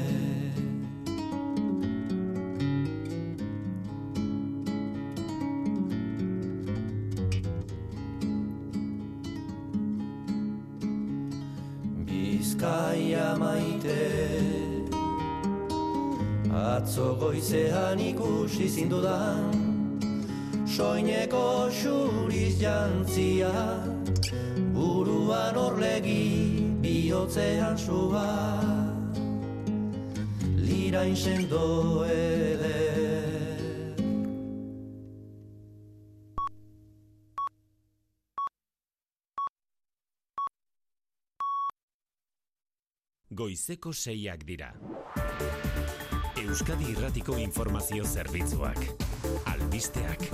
Bizkaia 12.07 13.37
maite 13.39 14.03
Atzo 16.51 17.15
goizean 17.23 18.01
ikusi 18.11 18.67
zindudan 18.67 19.68
soineko 20.69 21.71
xuriz 21.73 22.61
jantzia, 22.61 23.53
buruan 24.75 25.57
orlegi 25.57 26.69
bihotzean 26.83 27.79
sua, 27.79 28.29
lirain 30.57 31.17
sendo 31.17 32.05
eder. 32.05 33.09
Goizeko 43.39 43.93
seiak 43.95 44.43
dira. 44.45 44.73
Euskadi 46.49 46.87
Irratiko 46.95 47.37
Informazio 47.37 48.05
Zerbitzuak. 48.09 48.79
Albisteak. 49.53 50.31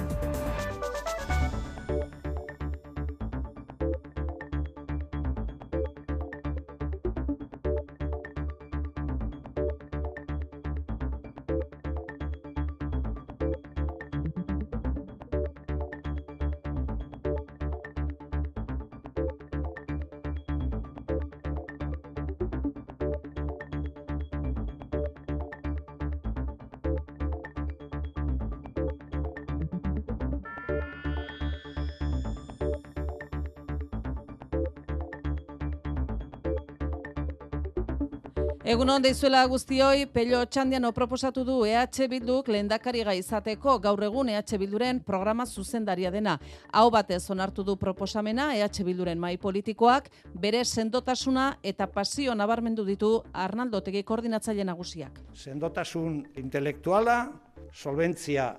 Egun 38.74 38.90
hon 38.90 39.04
deizuela 39.04 39.44
guztioi, 39.46 40.08
Pello 40.10 40.40
Txandiano 40.50 40.88
proposatu 40.90 41.44
du 41.46 41.60
EH 41.62 42.08
Bilduk 42.10 42.48
lehendakari 42.50 43.04
izateko 43.14 43.76
gaur 43.78 44.02
egun 44.02 44.28
EH 44.28 44.58
Bilduren 44.58 44.98
programa 44.98 45.46
zuzendaria 45.46 46.10
dena. 46.10 46.40
Hau 46.72 46.90
batez 46.90 47.30
onartu 47.30 47.62
du 47.62 47.76
proposamena 47.76 48.48
EH 48.56 48.82
Bilduren 48.82 49.16
mai 49.16 49.36
politikoak, 49.38 50.08
bere 50.34 50.64
sendotasuna 50.64 51.60
eta 51.62 51.86
pasio 51.86 52.34
nabarmendu 52.34 52.84
ditu 52.84 53.22
Arnaldo 53.32 53.80
Tegi 53.80 54.02
koordinatzaile 54.02 54.64
nagusiak. 54.64 55.20
sendotasun 55.34 56.26
intelektuala, 56.34 57.30
solventzia 57.70 58.56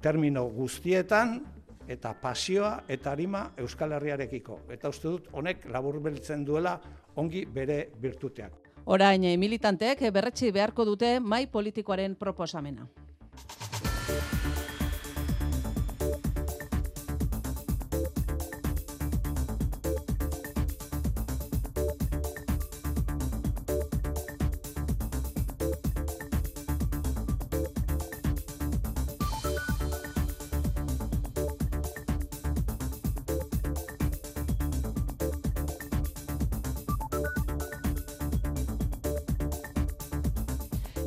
termino 0.00 0.48
guztietan, 0.50 1.40
eta 1.86 2.14
pasioa 2.20 2.82
eta 2.88 3.12
arima 3.12 3.52
Euskal 3.56 3.92
Herriarekiko. 3.92 4.58
Eta 4.70 4.88
uste 4.88 5.08
dut 5.08 5.28
honek 5.32 5.68
laburbeltzen 5.70 6.44
duela 6.44 6.80
ongi 7.14 7.46
bere 7.46 7.92
birtuteak. 8.00 8.61
Orain 8.84 9.22
militanteek 9.38 10.02
berretsi 10.12 10.50
beharko 10.50 10.84
dute 10.84 11.18
mai 11.20 11.46
politikoaren 11.46 12.16
proposamena. 12.16 12.88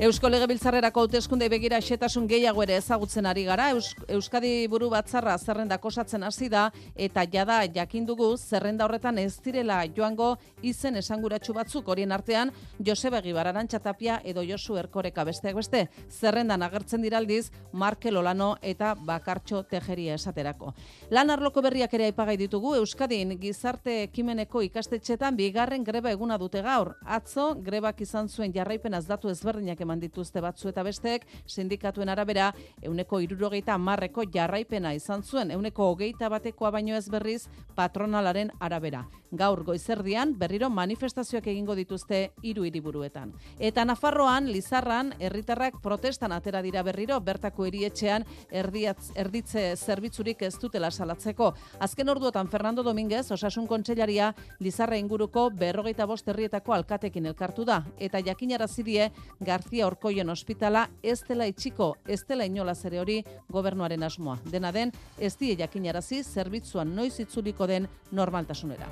Eusko 0.05 0.29
Legebiltzarrerako 0.29 1.01
hauteskunde 1.01 1.47
begira 1.49 1.79
xetasun 1.81 2.27
gehiago 2.29 2.61
ere 2.61 2.75
ezagutzen 2.77 3.25
ari 3.25 3.41
gara. 3.47 3.71
Eus, 3.73 3.95
Euskadi 4.13 4.67
buru 4.69 4.91
batzarra 4.91 5.33
zerrenda 5.39 5.79
osatzen 5.81 6.21
hasi 6.23 6.45
da 6.47 6.67
eta 6.95 7.23
jada 7.25 7.63
jakin 7.73 8.05
dugu 8.05 8.27
zerrenda 8.37 8.85
horretan 8.85 9.17
ez 9.17 9.39
direla 9.41 9.79
joango 9.95 10.37
izen 10.61 10.95
esanguratsu 10.97 11.53
batzuk 11.53 11.87
horien 11.89 12.11
artean 12.11 12.51
Joseba 12.85 13.17
Egibar 13.23 13.47
Arantxa 13.47 13.79
Tapia 13.79 14.19
edo 14.23 14.43
Josu 14.43 14.77
Erkoreka 14.77 15.23
besteak 15.23 15.55
beste. 15.55 15.87
Zerrendan 16.11 16.61
agertzen 16.61 17.01
diraldiz 17.01 17.49
Markel 17.71 18.17
Olano 18.17 18.57
eta 18.61 18.93
Bakartxo 18.93 19.63
Tejeria 19.63 20.19
esaterako. 20.19 20.75
Lan 21.09 21.31
arloko 21.31 21.63
berriak 21.65 21.93
ere 21.93 22.11
aipagai 22.11 22.37
ditugu 22.37 22.75
Euskadin 22.75 23.39
gizarte 23.39 24.03
ekimeneko 24.03 24.61
ikastetxetan 24.69 25.35
bigarren 25.35 25.83
greba 25.83 26.13
eguna 26.13 26.37
dute 26.37 26.61
gaur. 26.61 26.93
Atzo 27.05 27.55
grebak 27.55 28.05
izan 28.05 28.29
zuen 28.29 28.53
jarraipenaz 28.53 29.05
datu 29.07 29.33
ezberdinak 29.33 29.81
eman 29.81 29.94
dituzte 29.99 30.41
batzu 30.41 30.69
eta 30.69 30.83
besteek, 30.83 31.25
sindikatuen 31.45 32.09
arabera, 32.09 32.51
euneko 32.81 33.19
irurogeita 33.23 33.77
marreko 33.77 34.23
jarraipena 34.31 34.93
izan 34.93 35.23
zuen, 35.23 35.51
euneko 35.51 35.91
hogeita 35.91 36.29
batekoa 36.29 36.71
baino 36.71 36.95
ez 36.95 37.07
berriz 37.09 37.45
patronalaren 37.75 38.51
arabera. 38.59 39.05
Gaur 39.35 39.63
goizerdian 39.67 40.33
berriro 40.39 40.69
manifestazioak 40.69 41.47
egingo 41.51 41.75
dituzte 41.75 42.31
hiru 42.43 42.63
hiriburuetan. 42.63 43.33
Eta 43.59 43.85
Nafarroan, 43.85 44.47
Lizarran, 44.51 45.13
herritarrak 45.19 45.81
protestan 45.83 46.31
atera 46.31 46.61
dira 46.63 46.83
berriro, 46.83 47.19
bertako 47.19 47.65
erietxean 47.67 48.25
erdiatz, 48.51 49.11
erditze 49.15 49.65
zerbitzurik 49.75 50.41
ez 50.47 50.53
dutela 50.61 50.91
salatzeko. 50.91 51.51
Azken 51.79 52.09
orduotan 52.09 52.47
Fernando 52.47 52.83
Dominguez, 52.83 53.25
osasun 53.31 53.67
kontseilaria, 53.67 54.33
Lizarra 54.59 54.97
inguruko 54.97 55.49
berrogeita 55.51 56.05
bost 56.05 56.27
herrietako 56.27 56.73
alkatekin 56.73 57.25
elkartu 57.25 57.65
da. 57.65 57.81
Eta 57.99 58.21
jakinarazi 58.23 58.83
die 58.83 59.09
García 59.39 59.84
Orkoien 59.85 60.29
ospitala 60.29 60.87
ez 61.03 61.21
dela 61.27 61.47
itxiko, 61.47 61.95
ez 62.07 62.23
dela 62.27 62.45
inolaz 62.45 62.79
ere 62.85 62.99
hori 62.99 63.21
gobernuaren 63.49 64.03
asmoa. 64.03 64.39
Dena 64.51 64.71
den, 64.71 64.91
ez 65.17 65.35
die 65.37 65.55
jakinarazi 65.55 66.23
zerbitzuan 66.23 66.95
noiz 66.95 67.19
itzuliko 67.19 67.67
den 67.67 67.87
normaltasunera. 68.11 68.89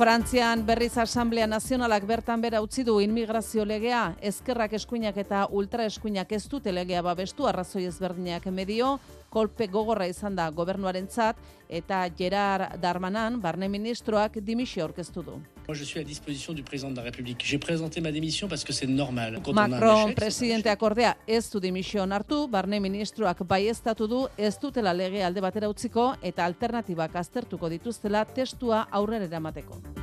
Frantzian 0.00 0.62
berriz 0.64 0.94
Asamblea 0.96 1.44
Nazionalak 1.44 2.06
bertan 2.08 2.40
bera 2.40 2.62
utzi 2.64 2.80
du 2.88 2.94
inmigrazio 3.04 3.66
legea, 3.68 4.14
ezkerrak 4.24 4.72
eskuinak 4.78 5.18
eta 5.20 5.42
ultra 5.52 5.84
eskuinak 5.84 6.32
ez 6.32 6.46
dute 6.48 6.72
legea 6.72 7.02
babestu 7.04 7.44
arrazoi 7.44 7.84
ezberdinak 7.84 8.46
medio, 8.48 8.94
kolpe 9.30 9.66
gogorra 9.70 10.06
izan 10.10 10.36
da 10.36 10.50
gobernuarentzat 10.50 11.38
eta 11.70 12.02
Gerard 12.18 12.76
Darmanan, 12.82 13.40
barne 13.40 13.68
ministroak 13.70 14.40
dimisio 14.42 14.84
aurkeztu 14.84 15.22
du. 15.22 15.38
Moi, 15.68 15.76
je 15.78 15.84
suis 15.84 16.00
à 16.00 16.04
disposition 16.04 16.52
du 16.52 16.64
président 16.64 16.90
de 16.90 16.96
la 16.96 17.04
République. 17.04 17.44
J'ai 17.44 17.58
présenté 17.58 18.00
ma 18.00 18.10
démission 18.10 18.48
parce 18.48 18.64
que 18.64 18.72
c'est 18.72 18.88
normal. 18.88 19.40
Quand 19.44 19.52
Macron 19.52 20.08
échec, 20.08 20.16
presidenteak 20.16 20.82
ordea 20.82 21.16
ez 21.28 21.48
du 21.52 21.60
dimisio 21.60 22.02
hartu, 22.02 22.48
barne 22.48 22.80
ministroak 22.80 23.44
baieztatu 23.46 24.08
du 24.08 24.26
ez 24.36 24.58
dutela 24.58 24.92
lege 24.92 25.22
alde 25.22 25.40
batera 25.40 25.68
utziko 25.68 26.14
eta 26.22 26.44
alternatibak 26.44 27.14
aztertuko 27.14 27.68
dituztela 27.68 28.24
testua 28.24 28.88
aurrera 28.90 29.30
eramateko. 29.30 29.99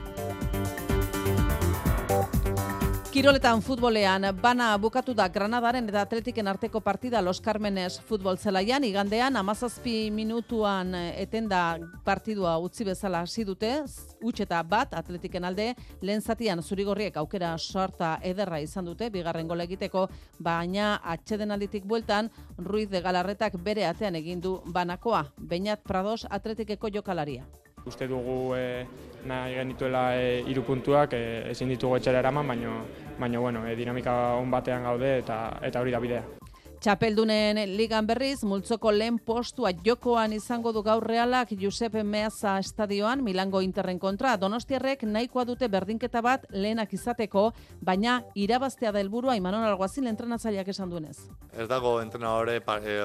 Kiroletan 3.17 3.63
futbolean 3.65 4.27
bana 4.37 4.65
bukatu 4.77 5.15
da 5.17 5.25
Granadaren 5.33 5.87
eta 5.89 6.03
Atletiken 6.05 6.47
arteko 6.51 6.83
partida 6.85 7.17
Los 7.25 7.39
Carmenes 7.41 7.95
futbol 8.05 8.37
zelaian. 8.37 8.83
Igandean 8.85 9.33
17 9.33 10.11
minutuan 10.13 10.93
etenda 10.93 11.79
partidua 12.05 12.59
utzi 12.61 12.85
bezala 12.85 13.23
hasi 13.25 13.43
dute. 13.43 13.73
Huts 14.21 14.45
eta 14.45 14.61
bat 14.61 14.93
Atletiken 14.93 15.49
alde 15.49 15.73
lehen 15.99 16.21
zatian 16.21 16.61
zurigorriek 16.61 17.17
aukera 17.17 17.57
sorta 17.57 18.19
ederra 18.21 18.61
izan 18.61 18.85
dute. 18.85 19.09
Bigarren 19.09 19.47
gola 19.47 19.65
egiteko 19.65 20.07
baina 20.37 20.99
atsedenalditik 21.01 21.89
bueltan 21.89 22.29
Ruiz 22.59 22.91
de 22.91 23.01
Galarretak 23.01 23.57
bere 23.57 23.89
atean 23.89 24.13
egin 24.13 24.41
du 24.41 24.59
banakoa. 24.65 25.25
Beñat 25.37 25.81
Prados 25.81 26.27
Atletikeko 26.29 26.93
jokalaria. 26.93 27.49
Uste 27.87 28.07
dugu 28.07 28.55
e, 28.55 28.85
nahi 29.27 29.55
genituela 29.55 30.09
e, 30.19 30.41
hiru 30.47 30.63
puntuak 30.67 31.13
e, 31.15 31.21
ezin 31.53 31.71
ditugu 31.71 31.97
etxera 31.97 32.19
eraman, 32.19 32.47
baino, 32.47 32.73
baino 33.19 33.41
bueno, 33.41 33.65
e, 33.67 33.75
dinamika 33.79 34.35
on 34.35 34.51
batean 34.51 34.83
gaude 34.83 35.17
eta 35.21 35.39
eta 35.63 35.81
hori 35.81 35.95
da 35.95 36.03
bidea. 36.03 36.25
Txapeldunen 36.77 37.57
ligan 37.73 38.05
berriz, 38.05 38.43
multzoko 38.45 38.91
lehen 38.93 39.15
postua 39.25 39.71
jokoan 39.85 40.35
izango 40.35 40.69
du 40.75 40.83
gaur 40.85 41.01
realak 41.01 41.49
Giuseppe 41.57 42.03
Meazza 42.05 42.59
estadioan 42.61 43.23
Milango 43.25 43.63
Interren 43.65 43.97
kontra. 43.97 44.35
Donostiarrek 44.37 45.01
nahikoa 45.09 45.47
dute 45.49 45.71
berdinketa 45.73 46.21
bat 46.21 46.45
lehenak 46.53 46.93
izateko, 46.93 47.47
baina 47.81 48.19
irabaztea 48.35 48.91
da 48.93 49.01
helburua 49.01 49.35
Imanon 49.39 49.65
Alguazil 49.65 50.05
entrenatzaileak 50.11 50.69
esan 50.75 50.93
duenez. 50.93 51.17
Ez 51.57 51.65
dago 51.67 51.97
entrenadore 52.03 52.59
e, 52.61 52.99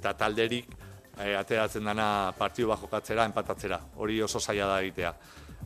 eta 0.00 0.14
talderik 0.16 0.72
e, 1.20 1.34
ateratzen 1.36 1.84
dana 1.84 2.32
partidu 2.38 2.68
bat 2.72 2.80
jokatzera, 2.82 3.26
empatatzera. 3.28 3.80
Hori 3.96 4.20
oso 4.22 4.40
zaila 4.40 4.66
da 4.72 4.80
egitea. 4.82 5.12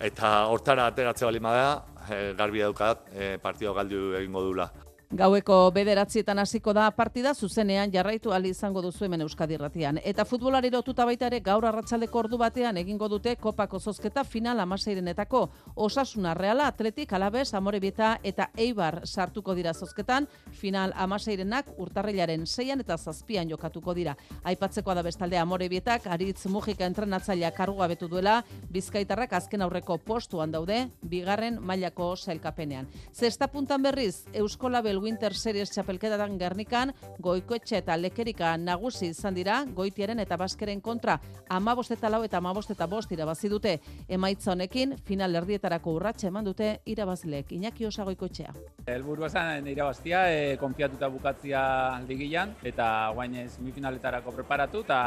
Eta 0.01 0.33
hortara 0.53 0.87
ateratzea 0.91 1.29
bali 1.29 1.43
bada, 1.43 1.83
e, 2.09 2.23
garbi 2.39 2.65
daukat 2.65 3.13
e, 3.13 3.37
partidu 3.43 3.75
galdu 3.75 4.15
egingo 4.19 4.43
dula. 4.49 4.69
Gaueko 5.13 5.67
bederatzietan 5.77 6.39
hasiko 6.41 6.73
da 6.73 6.87
partida 6.97 7.35
zuzenean 7.35 7.91
jarraitu 7.93 8.31
ali 8.33 8.49
izango 8.49 8.81
duzu 8.81 9.05
hemen 9.05 9.21
Euskadi 9.21 9.59
Irratian. 9.59 9.99
Eta 10.09 10.25
futbolari 10.25 10.71
lotuta 10.73 11.05
baita 11.05 11.27
ere 11.27 11.41
gaur 11.45 11.67
arratsaldeko 11.69 12.19
ordu 12.19 12.39
batean 12.41 12.79
egingo 12.81 13.11
dute 13.13 13.35
kopako 13.37 13.77
zozketa 13.79 14.25
final 14.25 14.61
amaseirenetako. 14.65 15.43
Osasuna 15.77 16.33
Reala 16.33 16.67
Atletik 16.73 17.13
Alabes 17.13 17.53
Amorebieta 17.53 18.15
eta 18.23 18.47
Eibar 18.57 19.03
sartuko 19.05 19.55
dira 19.55 19.75
zozketan. 19.75 20.29
Final 20.63 20.95
amaseirenak 20.97 21.69
urtarrilaren 21.77 22.47
seian 22.47 22.81
eta 22.81 22.97
zazpian 22.97 23.53
jokatuko 23.53 23.93
dira. 23.93 24.17
Aipatzekoa 24.45 24.95
da 24.95 25.03
bestalde 25.03 25.37
Amorebietak 25.37 26.07
Aritz 26.07 26.47
Mujika 26.47 26.89
entrenatzailea 26.89 27.53
kargu 27.53 27.85
betu 27.93 28.09
duela 28.09 28.39
Bizkaitarrak 28.73 29.37
azken 29.37 29.61
aurreko 29.61 29.99
postuan 29.99 30.51
daude 30.51 30.89
bigarren 31.03 31.61
mailako 31.61 32.17
sailkapenean. 32.17 32.89
Zesta 33.13 33.53
puntan 33.53 33.83
berriz 33.83 34.25
Euskola 34.33 34.81
Bel 34.81 35.02
Winter 35.03 35.35
Series 35.35 35.71
txapelketatan 35.75 36.39
Gernikan, 36.39 36.93
goikoetxe 37.23 37.81
eta 37.81 37.97
lekerika 37.99 38.55
nagusi 38.57 39.11
izan 39.11 39.35
dira, 39.35 39.63
goitiaren 39.75 40.23
eta 40.23 40.39
baskeren 40.41 40.81
kontra, 40.81 41.19
amabost 41.51 41.93
eta 41.97 42.11
lau 42.13 42.23
eta 42.25 42.39
amabost 42.39 42.71
eta 42.75 42.87
bost 42.87 43.13
irabazi 43.13 43.51
dute. 43.53 43.79
Emaitza 44.09 44.53
honekin, 44.53 44.97
final 45.05 45.35
erdietarako 45.43 45.97
urratxe 45.99 46.31
eman 46.31 46.47
dute 46.47 46.77
irabazleek. 46.87 47.53
Iñaki 47.59 47.89
osa 47.89 48.07
goikoetxea. 48.09 48.55
Elburua 48.87 49.31
zen 49.31 49.67
irabaztia, 49.73 50.25
e, 50.31 50.57
konfiatuta 50.61 51.11
bukatzia 51.13 51.65
ligian, 52.09 52.55
eta 52.63 53.11
guain 53.15 53.37
semifinaletarako 53.49 54.39
preparatu, 54.39 54.87
eta 54.87 55.03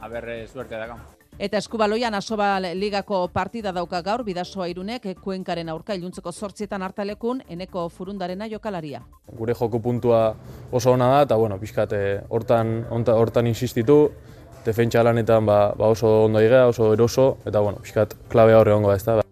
haber 0.00 0.30
suerte 0.48 0.76
dago. 0.76 1.19
Eta 1.40 1.56
eskubaloian 1.56 2.12
asobal 2.12 2.66
ligako 2.76 3.22
partida 3.32 3.70
dauka 3.72 4.02
gaur, 4.04 4.20
bidasoa 4.26 4.66
irunek, 4.68 5.06
kuenkaren 5.24 5.70
aurka 5.72 5.94
iluntzeko 5.96 6.32
sortzietan 6.36 6.82
hartalekun, 6.84 7.40
eneko 7.48 7.86
furundarena 7.88 8.44
jokalaria. 8.52 9.00
Gure 9.38 9.54
joko 9.56 9.80
puntua 9.80 10.34
oso 10.70 10.92
ona 10.92 11.08
da, 11.14 11.22
eta 11.24 11.38
bueno, 11.40 11.56
pixkat, 11.58 11.94
eh, 11.96 12.20
hortan, 12.28 12.84
honta- 12.90 13.16
hortan 13.16 13.46
insistitu, 13.46 14.10
defentsa 14.66 15.02
lanetan 15.02 15.46
ba, 15.46 15.72
ba 15.78 15.88
oso 15.88 16.26
ondo 16.26 16.42
igea, 16.44 16.66
oso 16.68 16.92
eroso, 16.92 17.38
eta 17.46 17.60
bueno, 17.60 17.78
pixkat, 17.80 18.14
klabe 18.28 18.54
horre 18.54 18.76
hongo 18.76 18.90
da, 18.90 18.96
ez 18.96 19.04
da. 19.04 19.22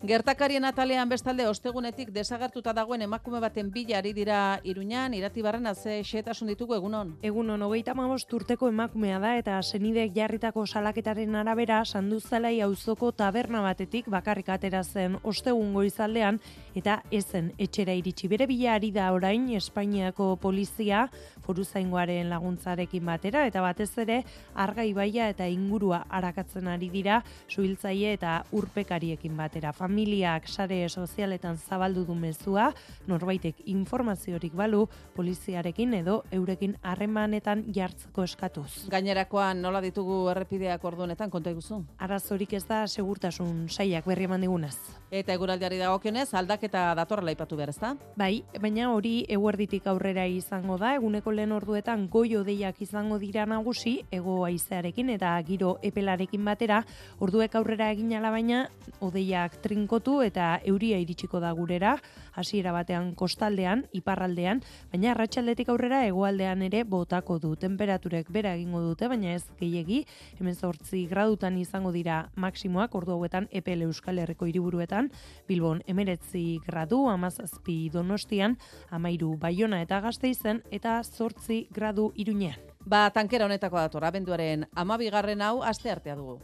Gertakarien 0.00 0.64
atalean 0.64 1.10
bestalde 1.12 1.44
ostegunetik 1.44 2.08
desagertuta 2.14 2.72
dagoen 2.72 3.02
emakume 3.04 3.36
baten 3.44 3.66
bila 3.70 3.98
ari 3.98 4.14
dira 4.16 4.58
Iruñan, 4.64 5.12
iratibarren 5.12 5.68
ze 5.74 6.00
xetasun 6.02 6.48
ditugu 6.48 6.74
egunon. 6.74 7.18
Egunon, 7.20 7.60
hogeita 7.60 7.92
mabost 7.92 8.32
urteko 8.32 8.70
emakumea 8.72 9.18
da 9.20 9.34
eta 9.36 9.62
senidek 9.62 10.14
jarritako 10.14 10.64
salaketaren 10.66 11.36
arabera 11.36 11.84
sanduzalai 11.84 12.62
auzoko 12.62 13.12
taberna 13.12 13.60
batetik 13.60 14.08
bakarrik 14.08 14.48
atera 14.48 14.82
zen 14.82 15.18
ostegun 15.22 15.74
goizaldean 15.74 16.40
eta 16.74 17.02
ezen 17.10 17.52
etxera 17.58 17.92
iritsi. 17.92 18.26
Bere 18.26 18.46
bila 18.46 18.78
ari 18.78 18.90
da 18.92 19.12
orain 19.12 19.50
Espainiako 19.50 20.36
polizia 20.36 21.10
foruzaingoaren 21.50 22.30
laguntzarekin 22.30 23.04
batera 23.06 23.44
eta 23.48 23.62
batez 23.64 23.90
ere 23.98 24.20
arga 24.54 24.84
ibaia 24.86 25.28
eta 25.32 25.48
ingurua 25.50 26.04
arakatzen 26.20 26.68
ari 26.70 26.90
dira 26.92 27.20
suhiltzaile 27.50 28.14
eta 28.14 28.36
urpekariekin 28.54 29.34
batera. 29.36 29.72
Familiak 29.74 30.46
sare 30.48 30.84
sozialetan 30.88 31.58
zabaldu 31.58 32.04
du 32.06 32.14
mezua, 32.14 32.70
norbaitek 33.10 33.64
informaziorik 33.72 34.54
balu 34.54 34.84
poliziarekin 35.16 35.94
edo 36.00 36.20
eurekin 36.30 36.76
harremanetan 36.82 37.64
jartzeko 37.74 38.24
eskatuz. 38.28 38.86
Gainerakoan 38.92 39.62
nola 39.62 39.82
ditugu 39.82 40.22
errepideak 40.30 40.84
orduanetan 40.84 41.30
konta 41.30 41.50
iguzu? 41.50 41.82
Arazorik 41.98 42.54
ez 42.54 42.64
da 42.68 42.84
segurtasun 42.86 43.66
saiak 43.68 44.06
berri 44.06 44.28
eman 44.30 44.46
digunez. 44.46 44.76
Eta 45.10 45.34
eguraldiari 45.34 45.80
dagokionez 45.80 46.28
aldaketa 46.38 46.92
datorrela 46.94 47.34
aipatu 47.34 47.58
behar, 47.58 47.74
ezta? 47.74 47.96
Bai, 48.16 48.44
baina 48.62 48.92
hori 48.94 49.24
eguerditik 49.28 49.88
aurrera 49.90 50.28
izango 50.30 50.78
da, 50.78 50.94
eguneko 51.00 51.34
lehen 51.40 51.54
orduetan 51.56 52.02
goio 52.12 52.42
deiak 52.44 52.82
izango 52.84 53.16
dira 53.18 53.46
nagusi, 53.48 53.94
ego 54.12 54.42
haizearekin 54.44 55.08
eta 55.14 55.32
giro 55.46 55.78
epelarekin 55.86 56.44
batera, 56.44 56.82
orduek 57.24 57.54
aurrera 57.56 57.90
egin 57.94 58.12
baina, 58.20 58.66
odeiak 59.00 59.56
trinkotu 59.62 60.20
eta 60.20 60.60
euria 60.64 60.98
iritsiko 61.00 61.40
da 61.40 61.52
gurera, 61.52 61.96
hasiera 62.34 62.72
batean 62.72 63.14
kostaldean, 63.14 63.86
iparraldean, 63.96 64.60
baina 64.92 65.12
arratsaldetik 65.12 65.70
aurrera 65.72 66.02
hegoaldean 66.06 66.62
ere 66.62 66.82
botako 66.84 67.38
du. 67.38 67.54
Temperaturek 67.56 68.28
bera 68.30 68.54
egingo 68.54 68.82
dute, 68.84 69.08
baina 69.08 69.32
ez 69.34 69.44
gehiegi, 69.60 70.04
hemen 70.38 70.54
zortzi 70.54 71.06
gradutan 71.08 71.56
izango 71.58 71.92
dira 71.92 72.26
maksimoak, 72.36 72.94
ordu 72.94 73.16
hauetan 73.16 73.48
EPL 73.50 73.86
Euskal 73.88 74.20
Herriko 74.20 74.46
hiriburuetan, 74.50 75.10
Bilbon 75.48 75.80
emeretzi 75.86 76.60
gradu, 76.66 77.06
amazazpi 77.08 77.88
donostian, 77.92 78.58
amairu 78.90 79.36
baiona 79.40 79.80
eta 79.80 80.02
gazteizen, 80.04 80.62
eta 80.70 81.00
zortzi 81.20 81.66
gradu 81.76 82.10
iruñean. 82.16 82.56
Ba, 82.80 83.02
tankera 83.12 83.44
honetako 83.44 83.76
dator, 83.82 84.06
abenduaren 84.08 84.64
amabigarren 84.84 85.44
hau 85.44 85.56
aste 85.72 85.92
artea 85.92 86.16
dugu. 86.16 86.38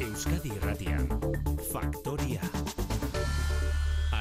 Euskadi 0.00 0.50
Irratian. 0.56 0.99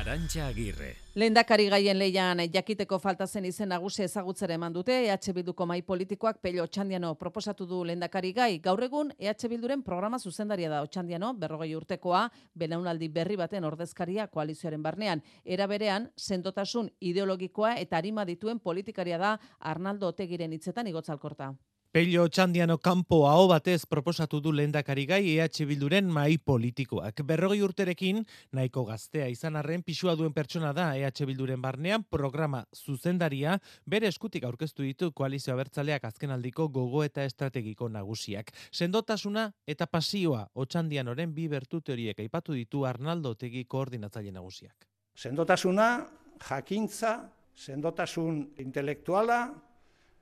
Arantxa 0.10 0.48
Agirre. 0.48 0.96
Lehendakari 1.14 1.68
gaien 1.70 1.98
leian 2.00 2.40
jakiteko 2.50 2.98
falta 2.98 3.28
zen 3.28 3.46
izen 3.46 3.70
nagusi 3.70 4.02
ezagutzera 4.02 4.56
eman 4.56 4.74
dute 4.74 4.96
EH 5.04 5.36
Bilduko 5.36 5.68
mai 5.70 5.84
politikoak 5.86 6.40
Pello 6.42 6.64
Otxandiano 6.64 7.14
proposatu 7.14 7.68
du 7.70 7.84
lehendakari 7.86 8.34
gai. 8.34 8.58
Gaur 8.58 8.82
egun 8.88 9.14
EH 9.20 9.46
Bilduren 9.54 9.84
programa 9.84 10.18
zuzendaria 10.18 10.70
da 10.70 10.82
Otxandiano, 10.82 11.34
berrogei 11.34 11.76
urtekoa, 11.76 12.26
belaunaldi 12.56 13.10
berri 13.10 13.38
baten 13.38 13.70
ordezkaria 13.70 14.28
koalizioaren 14.28 14.82
barnean. 14.82 15.22
Era 15.46 15.68
berean, 15.68 16.10
sendotasun 16.18 16.90
ideologikoa 17.00 17.76
eta 17.78 17.98
arima 17.98 18.26
dituen 18.26 18.58
politikaria 18.60 19.22
da 19.22 19.38
Arnaldo 19.60 20.08
Otegiren 20.10 20.54
hitzetan 20.58 20.88
igotzalkorta. 20.88 21.54
Pello 21.90 22.28
Txandiano 22.30 22.76
kanpo 22.78 23.24
aho 23.26 23.48
batez 23.50 23.88
proposatu 23.90 24.38
du 24.46 24.52
lehendakari 24.54 25.08
gai 25.10 25.24
EH 25.26 25.66
Bilduren 25.66 26.06
mai 26.06 26.38
politikoak. 26.38 27.24
Berrogei 27.26 27.64
urterekin, 27.66 28.20
nahiko 28.54 28.84
gaztea 28.86 29.26
izan 29.26 29.56
arren 29.58 29.82
pisua 29.82 30.14
duen 30.14 30.30
pertsona 30.30 30.70
da 30.70 30.92
EH 30.94 31.26
Bilduren 31.26 31.58
barnean 31.64 32.04
programa 32.06 32.60
zuzendaria 32.76 33.56
bere 33.90 34.06
eskutik 34.06 34.46
aurkeztu 34.46 34.86
ditu 34.86 35.10
koalizio 35.18 35.56
abertzaleak 35.56 36.06
azkenaldiko 36.06 36.68
gogo 36.70 37.02
eta 37.04 37.24
estrategiko 37.26 37.90
nagusiak. 37.90 38.52
Sendotasuna 38.70 39.48
eta 39.66 39.88
pasioa 39.88 40.44
Otxandianoren 40.54 41.34
bi 41.34 41.48
bertute 41.50 41.96
horiek 41.96 42.20
aipatu 42.22 42.54
ditu 42.54 42.84
Arnaldo 42.86 43.32
Otegi 43.34 43.64
koordinatzaile 43.66 44.36
nagusiak. 44.36 44.86
Sendotasuna, 45.18 46.06
jakintza, 46.52 47.16
sendotasun 47.58 48.44
intelektuala, 48.62 49.40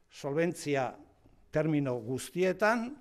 solventzia 0.07 0.93
termino 1.57 1.95
guztietan, 2.05 2.91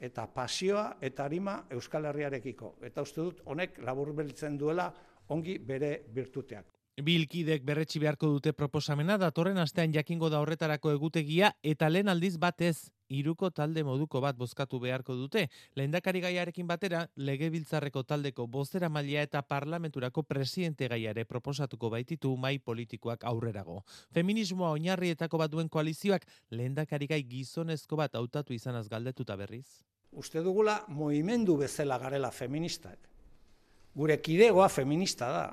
eta 0.00 0.26
pasioa 0.28 0.98
eta 1.00 1.24
arima 1.24 1.56
Euskal 1.72 2.10
Herriarekiko. 2.10 2.76
Eta 2.84 3.04
uste 3.06 3.22
dut, 3.22 3.42
honek 3.48 3.78
laburbeltzen 3.84 4.58
duela 4.60 4.90
ongi 5.32 5.56
bere 5.58 5.92
birtuteak. 6.12 6.75
Bilkidek 6.96 7.60
berretsi 7.60 8.00
beharko 8.00 8.30
dute 8.32 8.54
proposamena 8.56 9.18
datorren 9.20 9.58
astean 9.60 9.92
jakingo 9.92 10.30
da 10.32 10.38
horretarako 10.40 10.94
egutegia 10.94 11.50
eta 11.62 11.90
lehen 11.90 12.08
aldiz 12.08 12.38
batez 12.40 12.88
hiruko 13.12 13.50
talde 13.50 13.82
moduko 13.84 14.22
bat 14.24 14.38
bozkatu 14.38 14.80
beharko 14.80 15.12
dute. 15.14 15.42
Lehendakari 15.76 16.22
gaiarekin 16.24 16.66
batera, 16.66 17.02
legebiltzarreko 17.16 18.02
taldeko 18.02 18.46
bozera 18.46 18.88
maila 18.88 19.26
eta 19.28 19.42
parlamenturako 19.42 20.22
presidente 20.22 20.88
gaiare 20.88 21.26
proposatuko 21.26 21.90
baititu 21.90 22.32
mai 22.36 22.58
politikoak 22.58 23.28
aurrerago. 23.28 23.82
Feminismoa 24.14 24.70
oinarrietako 24.70 25.42
bat 25.44 25.52
duen 25.52 25.68
koalizioak 25.68 26.24
lehendakari 26.50 27.06
gai 27.12 27.22
gizonezko 27.28 28.00
bat 28.00 28.16
hautatu 28.16 28.56
izanaz 28.56 28.88
galdetuta 28.88 29.36
berriz. 29.36 29.84
Uste 30.12 30.40
dugula 30.40 30.80
moimendu 30.88 31.58
bezala 31.60 31.98
garela 31.98 32.32
feministak. 32.32 32.98
Gure 33.94 34.16
kidegoa 34.16 34.70
feminista 34.72 35.28
da. 35.30 35.46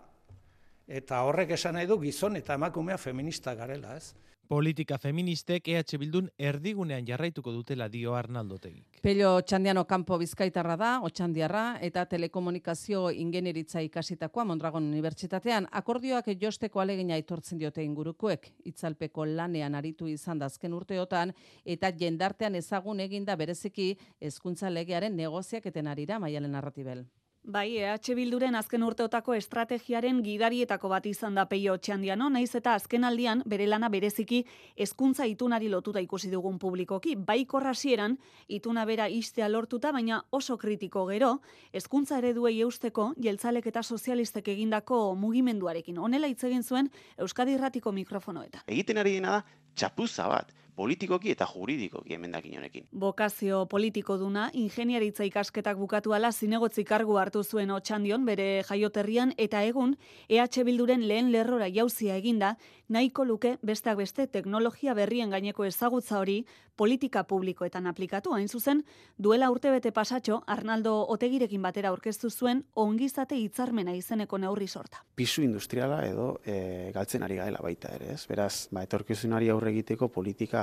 Eta 0.88 1.22
horrek 1.24 1.56
esan 1.56 1.78
nahi 1.78 1.88
du 1.88 2.00
gizon 2.02 2.36
eta 2.36 2.58
emakumea 2.60 2.98
feminista 2.98 3.56
garela, 3.56 3.96
ez? 3.96 4.14
Politika 4.48 4.98
feministek 5.00 5.70
EH 5.72 5.98
Bildun 5.98 6.26
erdigunean 6.38 7.06
jarraituko 7.08 7.54
dutela 7.56 7.88
dio 7.88 8.14
Arnaldo 8.14 8.58
Tegik. 8.60 9.00
Pello 9.02 9.40
Txandiano 9.42 9.86
kanpo 9.88 10.18
bizkaitarra 10.20 10.76
da, 10.78 10.90
Otxandiarra, 11.08 11.78
eta 11.82 12.04
telekomunikazio 12.12 13.06
ingenieritza 13.10 13.80
ikasitakoa 13.88 14.44
Mondragon 14.52 14.84
Unibertsitatean. 14.92 15.70
Akordioak 15.72 16.28
josteko 16.42 16.84
alegina 16.84 17.16
aitortzen 17.16 17.58
diote 17.58 17.88
ingurukoek, 17.88 18.52
itzalpeko 18.66 19.26
lanean 19.26 19.80
aritu 19.80 20.12
izan 20.12 20.44
da 20.44 20.52
azken 20.52 20.76
urteotan, 20.76 21.32
eta 21.64 21.96
jendartean 21.96 22.60
ezagun 22.60 23.00
eginda 23.00 23.40
bereziki 23.40 23.94
hezkuntza 24.20 24.70
legearen 24.70 25.16
negoziaketen 25.16 25.88
arira 25.88 26.20
maialen 26.20 26.52
narratibel. 26.52 27.06
Bai, 27.44 27.76
EH 27.76 28.14
Bilduren 28.16 28.56
azken 28.56 28.86
urteotako 28.88 29.34
estrategiaren 29.36 30.22
gidarietako 30.24 30.88
bat 30.88 31.06
izan 31.10 31.36
da 31.36 31.44
peio 31.52 31.74
txandiano, 31.76 32.30
naiz 32.32 32.54
eta 32.56 32.72
azken 32.80 33.04
aldian 33.04 33.42
bere 33.46 33.66
lana 33.68 33.90
bereziki 33.92 34.46
hezkuntza 34.80 35.26
itunari 35.28 35.68
lotuta 35.68 36.00
ikusi 36.00 36.32
dugun 36.32 36.56
publikoki. 36.58 37.18
Bai 37.18 37.44
korrasieran, 37.46 38.16
ituna 38.48 38.86
bera 38.88 39.10
istea 39.12 39.50
lortuta, 39.50 39.92
baina 39.92 40.22
oso 40.32 40.56
kritiko 40.58 41.04
gero, 41.10 41.34
hezkuntza 41.74 42.22
ereduei 42.24 42.62
eusteko, 42.64 43.10
jeltzalek 43.20 43.68
eta 43.74 43.84
sozialistek 43.84 44.48
egindako 44.56 45.02
mugimenduarekin. 45.20 46.00
Honela 46.00 46.32
hitz 46.32 46.46
egin 46.48 46.64
zuen 46.64 46.88
Euskadi 47.18 47.58
Irratiko 47.60 47.92
mikrofonoeta. 47.92 48.64
Egiten 48.68 49.04
ari 49.04 49.18
dena 49.20 49.36
da 49.42 49.63
txapuza 49.76 50.28
bat, 50.28 50.54
politikoki 50.76 51.32
eta 51.32 51.46
juridikoki 51.46 52.16
emendakin 52.16 52.58
honekin. 52.58 52.88
Bokazio 52.92 53.66
politiko 53.70 54.18
duna, 54.18 54.50
ingeniaritza 54.54 55.26
ikasketak 55.28 55.78
bukatu 55.78 56.14
ala 56.14 56.32
zinegotzi 56.32 56.84
kargu 56.84 57.18
hartu 57.22 57.44
zuen 57.44 57.72
otxandion 57.72 58.26
bere 58.26 58.64
jaioterrian 58.70 59.34
eta 59.38 59.64
egun 59.64 59.96
EH 60.30 60.64
Bilduren 60.66 61.08
lehen 61.08 61.32
lerrora 61.32 61.70
jauzia 61.70 62.18
eginda, 62.18 62.56
nahiko 62.90 63.26
luke 63.26 63.58
besteak 63.62 63.98
beste 63.98 64.28
teknologia 64.28 64.94
berrien 64.94 65.30
gaineko 65.30 65.66
ezagutza 65.66 66.20
hori 66.20 66.44
politika 66.76 67.24
publikoetan 67.24 67.88
aplikatu 67.88 68.34
hain 68.34 68.48
zuzen, 68.50 68.84
duela 69.18 69.50
urtebete 69.52 69.92
pasatxo 69.92 70.42
Arnaldo 70.48 70.96
Otegirekin 71.14 71.62
batera 71.62 71.90
aurkeztu 71.90 72.30
zuen 72.30 72.64
ongizate 72.74 73.38
hitzarmena 73.38 73.94
izeneko 73.94 74.38
neurri 74.38 74.68
sorta. 74.68 75.04
Pisu 75.16 75.44
industriala 75.44 76.02
edo 76.08 76.40
e, 76.46 76.92
galtzen 76.94 77.24
ari 77.24 77.38
gaela 77.38 77.62
baita 77.62 77.94
ere, 77.94 78.14
ez? 78.16 78.26
Beraz, 78.28 78.68
ba, 78.72 78.84
etorkizunari 78.84 79.50
aurre 79.54 79.63
egiteko 79.72 80.08
politika 80.10 80.62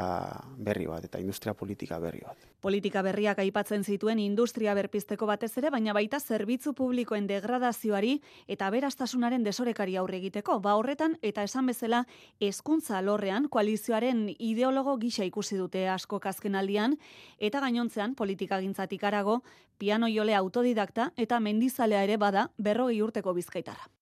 berri 0.56 0.86
bat 0.86 1.04
eta 1.04 1.20
industria 1.20 1.54
politika 1.54 1.98
berri 1.98 2.20
bat. 2.26 2.46
Politika 2.60 3.02
berriak 3.02 3.38
aipatzen 3.38 3.84
zituen 3.84 4.18
industria 4.18 4.74
berpizteko 4.74 5.26
batez 5.26 5.52
ere, 5.58 5.70
baina 5.70 5.92
baita 5.96 6.20
zerbitzu 6.20 6.72
publikoen 6.74 7.26
degradazioari 7.26 8.20
eta 8.48 8.70
berastasunaren 8.70 9.44
desorekari 9.44 9.96
aurre 9.96 10.18
egiteko. 10.18 10.58
Ba 10.60 10.74
horretan 10.76 11.16
eta 11.22 11.42
esan 11.42 11.66
bezala 11.66 12.04
hezkuntza 12.40 12.98
alorrean 12.98 13.48
koalizioaren 13.48 14.26
ideologo 14.38 14.96
gisa 14.98 15.24
ikusi 15.24 15.56
dute 15.56 15.88
asko 15.88 16.20
kazkenaldian 16.20 16.98
eta 17.38 17.60
gainontzean 17.60 18.14
politikagintzatik 18.14 19.04
arago 19.04 19.42
piano 19.78 20.08
jole 20.08 20.34
autodidakta 20.34 21.12
eta 21.16 21.40
mendizalea 21.40 22.04
ere 22.04 22.16
bada 22.16 22.50
berrogei 22.58 23.00
urteko 23.02 23.34
bizkaitarra. 23.34 23.99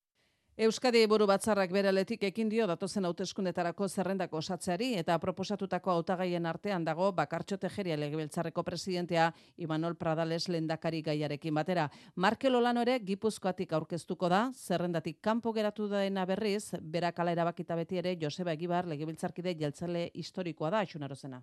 Euskadi 0.59 1.05
buru 1.07 1.23
batzarrak 1.31 1.71
bere 1.71 1.87
aletik 1.93 2.25
ekin 2.27 2.49
dio 2.51 2.65
datozen 2.67 3.05
hauteskundetarako 3.07 3.87
zerrendako 3.89 4.41
osatzeari 4.41 4.89
eta 4.99 5.15
proposatutako 5.23 5.93
hautagaien 5.93 6.49
artean 6.51 6.83
dago 6.89 7.13
bakartxo 7.15 7.61
tejeria 7.63 7.95
legebiltzarreko 8.03 8.65
presidentea 8.67 9.29
Imanol 9.63 9.95
Pradales 10.01 10.49
lendakari 10.49 11.05
gaiarekin 11.07 11.55
batera. 11.55 11.85
Markel 12.17 12.59
Olano 12.59 12.83
ere 12.83 12.99
gipuzkoatik 12.99 13.77
aurkeztuko 13.79 14.33
da, 14.35 14.41
zerrendatik 14.51 15.21
kanpo 15.23 15.53
geratu 15.55 15.87
daena 15.95 16.27
berriz, 16.27 16.75
berakala 16.83 17.37
erabakita 17.39 17.79
beti 17.79 18.03
ere 18.03 18.17
Joseba 18.19 18.59
Egibar 18.59 18.91
legebiltzarkide 18.91 19.55
jeltzale 19.63 20.09
historikoa 20.13 20.75
da, 20.75 20.83
xunarozena. 20.83 21.39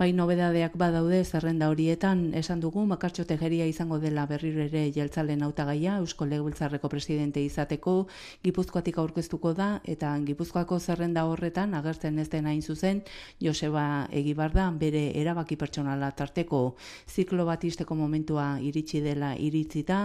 Bai 0.00 0.14
nobedadeak 0.16 0.78
badaude 0.80 1.18
zerrenda 1.28 1.66
horietan. 1.68 2.20
Esan 2.32 2.62
dugu 2.62 2.86
Makartxo 2.88 3.26
Tejeria 3.28 3.66
izango 3.68 3.98
dela 4.00 4.22
berriro 4.24 4.62
ere 4.62 4.86
jeltzalen 4.94 5.42
hautagaia 5.44 5.98
Eusko 6.00 6.24
Legebiltzarreko 6.24 6.88
presidente 6.88 7.42
izateko 7.44 8.06
Gipuzkoatik 8.40 8.96
aurkeztuko 9.02 9.52
da 9.58 9.66
eta 9.84 10.14
Gipuzkoako 10.24 10.78
zerrenda 10.80 11.26
horretan 11.28 11.76
agertzen 11.76 12.16
ez 12.18 12.30
den 12.32 12.48
hain 12.48 12.62
zuzen 12.62 13.02
Joseba 13.44 14.06
Egibar 14.22 14.54
da 14.54 14.70
bere 14.70 15.02
erabaki 15.20 15.58
pertsonala 15.60 16.08
tarteko. 16.16 16.62
Ziklo 17.04 17.44
bat 17.44 17.68
isteko 17.68 17.94
momentua 17.94 18.46
iritsi 18.70 19.02
dela 19.04 19.34
iritzita 19.36 20.00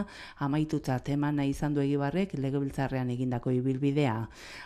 amaitutzat 0.49 1.07
emana 1.15 1.47
izan 1.47 1.73
du 1.73 1.85
Egibarrek 1.85 2.35
Legebiltzarrean 2.35 3.15
egindako 3.15 3.55
ibilbidea. 3.61 4.17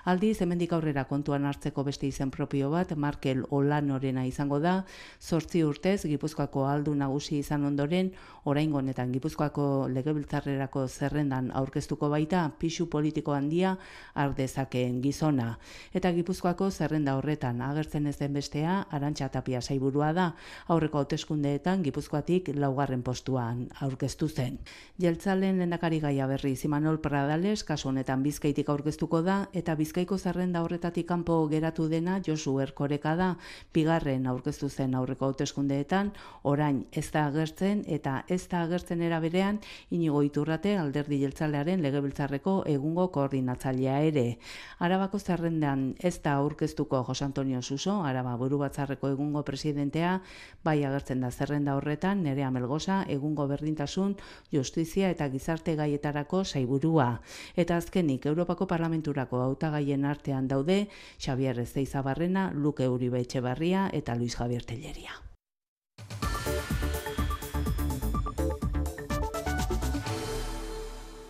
Aldiz 0.06 0.40
hemendik 0.42 0.74
aurrera 0.74 1.06
kontuan 1.06 1.46
hartzeko 1.46 1.86
beste 1.86 2.10
izen 2.10 2.34
propio 2.34 2.74
bat 2.74 2.98
Markel 2.98 3.46
Olanorena 3.52 4.26
izango 4.26 4.58
da 4.60 4.80
zortzi 5.20 5.64
urtez 5.68 6.06
Gipuzkoako 6.08 6.64
aldu 6.66 6.94
nagusi 6.96 7.40
izan 7.40 7.66
ondoren, 7.68 8.12
orain 8.48 8.72
honetan 8.74 9.12
Gipuzkoako 9.12 9.90
legebiltzarrerako 9.92 10.86
zerrendan 10.88 11.52
aurkeztuko 11.54 12.10
baita 12.10 12.46
pisu 12.60 12.88
politiko 12.90 13.34
handia 13.36 13.76
ardezakeen 14.16 15.02
gizona. 15.04 15.58
Eta 15.94 16.12
Gipuzkoako 16.16 16.70
zerrenda 16.72 17.18
horretan 17.18 17.62
agertzen 17.62 18.08
ez 18.08 18.16
den 18.18 18.34
bestea, 18.34 18.86
arantxa 18.90 19.28
tapia 19.30 19.62
saiburua 19.62 20.14
da, 20.14 20.30
aurreko 20.68 21.04
hauteskundeetan 21.04 21.84
Gipuzkoatik 21.84 22.54
laugarren 22.56 23.04
postuan 23.04 23.68
aurkeztu 23.82 24.30
zen. 24.30 24.58
Jeltzalen 25.00 25.60
lehendakari 25.60 26.00
gaia 26.00 26.28
berri 26.28 26.56
Zimanol 26.56 27.02
Pradales, 27.04 27.64
kasu 27.64 27.90
honetan 27.90 28.24
bizkaitik 28.24 28.70
aurkeztuko 28.70 29.22
da, 29.22 29.40
eta 29.54 29.76
bizkaiko 29.76 30.18
zerrenda 30.18 30.64
horretatik 30.64 31.08
kanpo 31.08 31.42
geratu 31.52 31.90
dena 31.92 32.22
Josu 32.26 32.60
Erkoreka 32.64 33.16
da, 33.20 33.30
bigarren 33.74 34.26
aurkeztu 34.28 34.70
zen 34.70 34.96
aurreko 35.10 35.26
hauteskundeetan, 35.26 36.12
orain 36.44 36.84
ez 36.92 37.10
da 37.12 37.26
agertzen 37.28 37.82
eta 37.88 38.24
ez 38.30 38.48
da 38.50 38.62
agertzen 38.64 39.02
era 39.02 39.20
berean 39.20 39.60
inigo 39.90 40.22
iturrate 40.24 40.76
alderdi 40.78 41.20
jeltzalearen 41.24 41.82
legebiltzarreko 41.82 42.64
egungo 42.70 43.08
koordinatzailea 43.16 44.00
ere. 44.06 44.38
Arabako 44.80 45.20
zerrendan 45.20 45.96
ez 46.00 46.22
da 46.22 46.36
aurkeztuko 46.38 47.04
Jose 47.08 47.26
Antonio 47.26 47.62
Suso, 47.62 48.04
Araba 48.04 48.36
buru 48.38 48.60
batzarreko 48.62 49.10
egungo 49.10 49.44
presidentea, 49.44 50.20
bai 50.64 50.84
agertzen 50.86 51.22
da 51.22 51.32
zerrenda 51.32 51.76
horretan, 51.76 52.24
nerea 52.24 52.52
melgoza, 52.52 53.04
egungo 53.10 53.48
berdintasun, 53.48 54.16
justizia 54.54 55.10
eta 55.10 55.30
gizarte 55.30 55.76
gaietarako 55.76 56.44
saiburua. 56.44 57.22
Eta 57.56 57.78
azkenik, 57.78 58.26
Europako 58.30 58.68
Parlamenturako 58.68 59.42
hautagaien 59.42 60.06
artean 60.06 60.48
daude, 60.48 60.88
Xavier 61.18 61.60
Ezeizabarrena, 61.60 62.52
Luke 62.54 62.88
Uribe 62.88 63.24
Etxebarria 63.26 63.90
eta 63.94 64.16
Luis 64.16 64.36
Javier 64.36 64.64
Telleri. 64.66 64.99
Olivia. 65.00 65.29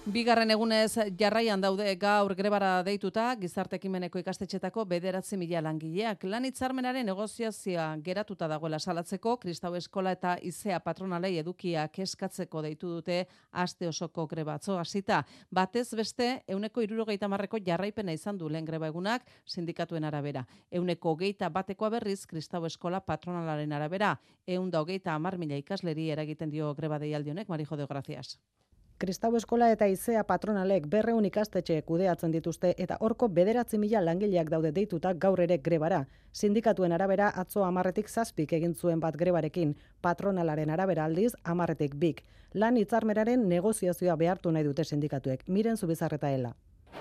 Bigarren 0.10 0.50
egunez 0.50 0.96
jarraian 1.20 1.62
daude 1.62 1.86
gaur 2.02 2.34
grebara 2.34 2.70
deituta 2.82 3.28
gizarte 3.38 3.76
ekimeneko 3.78 4.18
ikastetxetako 4.18 4.82
bederatzi 4.90 5.38
mila 5.38 5.60
langileak. 5.62 6.24
Lan 6.26 6.48
hitzarmenaren 6.48 7.06
negoziazioa 7.06 7.86
geratuta 8.02 8.48
dagoela 8.50 8.80
salatzeko, 8.80 9.36
Kristau 9.44 9.76
Eskola 9.78 10.16
eta 10.16 10.32
Izea 10.42 10.80
patronalei 10.82 11.36
edukiak 11.38 12.00
eskatzeko 12.02 12.64
deitu 12.66 12.90
dute 12.96 13.20
aste 13.52 13.88
osoko 13.88 14.26
grebatzo 14.32 14.80
hasita. 14.80 15.20
Batez 15.52 15.92
beste, 16.00 16.30
euneko 16.48 16.82
irurogeita 16.82 17.30
marreko 17.30 17.60
jarraipena 17.66 18.16
izan 18.18 18.38
du 18.38 18.50
lehen 18.50 18.66
greba 18.66 18.90
egunak 18.90 19.28
sindikatuen 19.46 20.08
arabera. 20.10 20.48
Euneko 20.72 21.14
geita 21.20 21.52
batekoa 21.54 21.92
berriz 22.00 22.26
Kristau 22.26 22.66
Eskola 22.66 23.04
patronalaren 23.06 23.78
arabera. 23.78 24.16
Eunda 24.48 24.82
hogeita 24.82 25.14
amar 25.14 25.38
mila 25.38 25.60
ikasleri 25.62 26.10
eragiten 26.10 26.50
dio 26.50 26.74
greba 26.74 26.98
deialdionek, 26.98 27.48
Marijo 27.48 27.78
de 27.78 27.86
Gracias. 27.86 28.40
Kristau 29.00 29.30
Eskola 29.40 29.70
eta 29.72 29.88
Izea 29.88 30.26
patronalek 30.28 30.88
berreun 30.92 31.24
ikastetxe 31.24 31.78
kudeatzen 31.88 32.34
dituzte 32.34 32.74
eta 32.84 32.98
horko 33.00 33.30
bederatzi 33.38 33.78
mila 33.80 34.02
langileak 34.04 34.50
daude 34.52 34.74
deituta 34.76 35.14
gaur 35.26 35.40
ere 35.40 35.56
grebara. 35.68 36.02
Sindikatuen 36.34 36.92
arabera 36.92 37.30
atzo 37.44 37.64
amarretik 37.64 38.10
zazpik 38.10 38.52
egin 38.58 38.74
zuen 38.76 39.00
bat 39.00 39.16
grebarekin, 39.16 39.72
patronalaren 40.02 40.70
arabera 40.76 41.06
aldiz 41.06 41.32
amarretik 41.46 41.96
bik. 41.96 42.26
Lan 42.54 42.76
hitzarmeraren 42.76 43.48
negoziazioa 43.48 44.18
behartu 44.20 44.52
nahi 44.52 44.68
dute 44.68 44.84
sindikatuek. 44.84 45.48
Miren 45.48 45.78
zubizarreta 45.78 46.34
hela. 46.36 46.52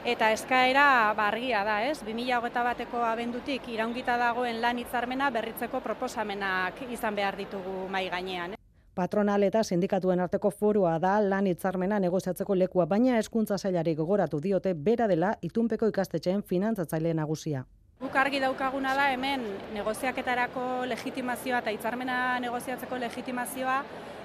Eta 0.05 0.31
eskaera 0.31 0.87
bargia 1.19 1.65
da, 1.67 1.81
ez? 1.89 1.99
2008 2.07 2.65
bateko 2.69 3.03
abendutik 3.09 3.67
iraungita 3.75 4.15
dagoen 4.23 4.63
lan 4.63 4.79
hitzarmena 4.79 5.33
berritzeko 5.35 5.83
proposamenak 5.83 6.79
izan 6.93 7.19
behar 7.19 7.43
ditugu 7.43 7.89
mai 7.91 8.07
gainean. 8.09 8.55
Patronal 8.99 9.45
eta 9.47 9.61
sindikatuen 9.63 10.19
arteko 10.19 10.51
forua 10.51 10.97
da 10.99 11.13
lan 11.23 11.47
hitzarmena 11.47 12.01
negoziatzeko 12.03 12.55
lekua, 12.59 12.87
baina 12.91 13.19
eskuntza 13.23 13.55
sailari 13.59 13.93
gogoratu 13.95 14.41
diote 14.43 14.73
bera 14.75 15.07
dela 15.07 15.29
itunpeko 15.49 15.87
ikastetxeen 15.93 16.41
finantzatzaile 16.43 17.13
nagusia. 17.15 17.61
Guk 18.01 18.17
argi 18.19 18.41
daukaguna 18.43 18.97
da 18.99 19.05
hemen 19.13 19.45
negoziaketarako 19.77 20.65
legitimazioa 20.91 21.61
eta 21.63 21.75
hitzarmena 21.77 22.17
negoziatzeko 22.43 22.99
legitimazioa 23.05 23.77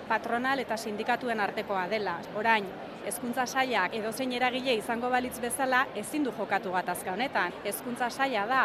patronal 0.08 0.64
eta 0.66 0.78
sindikatuen 0.78 1.44
artekoa 1.46 1.84
dela. 1.92 2.16
Orain, 2.42 2.66
hezkuntza 3.06 3.46
sailak 3.46 3.94
edozein 4.00 4.34
eragile 4.40 4.74
izango 4.80 5.14
balitz 5.14 5.36
bezala 5.44 5.84
ezin 6.02 6.26
du 6.26 6.34
jokatu 6.40 6.74
gatazka 6.74 7.14
honetan. 7.14 7.54
Hezkuntza 7.64 8.10
saila 8.10 8.48
da 8.50 8.64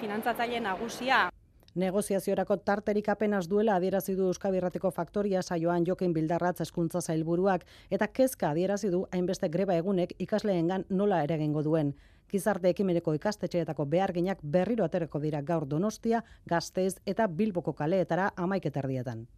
finantzatzaile 0.00 0.64
nagusia. 0.70 1.26
Negoziaziorako 1.74 2.56
tarterik 2.66 3.08
apenas 3.08 3.46
duela 3.48 3.76
adierazi 3.76 4.16
du 4.18 4.24
Euskabirrateko 4.26 4.90
faktoria 4.90 5.42
saioan 5.42 5.84
Jokin 5.86 6.12
Bildarratz 6.12 6.60
eskuntza 6.64 7.00
zailburuak 7.00 7.64
eta 7.90 8.08
kezka 8.08 8.50
adierazi 8.50 8.90
du 8.90 9.04
hainbeste 9.12 9.48
greba 9.48 9.76
egunek 9.78 10.16
ikasleengan 10.18 10.84
nola 10.90 11.22
eregingo 11.22 11.62
duen. 11.62 11.94
Gizarte 12.30 12.68
ekimeneko 12.74 13.14
ikastetxeetako 13.14 13.86
beharginak 13.86 14.42
berriro 14.42 14.84
aterako 14.84 15.20
dira 15.20 15.42
gaur 15.42 15.66
Donostia, 15.66 16.24
Gasteiz 16.46 16.96
eta 17.06 17.28
Bilboko 17.28 17.72
kaleetara 17.72 18.32
amaiketardietan. 18.36 19.28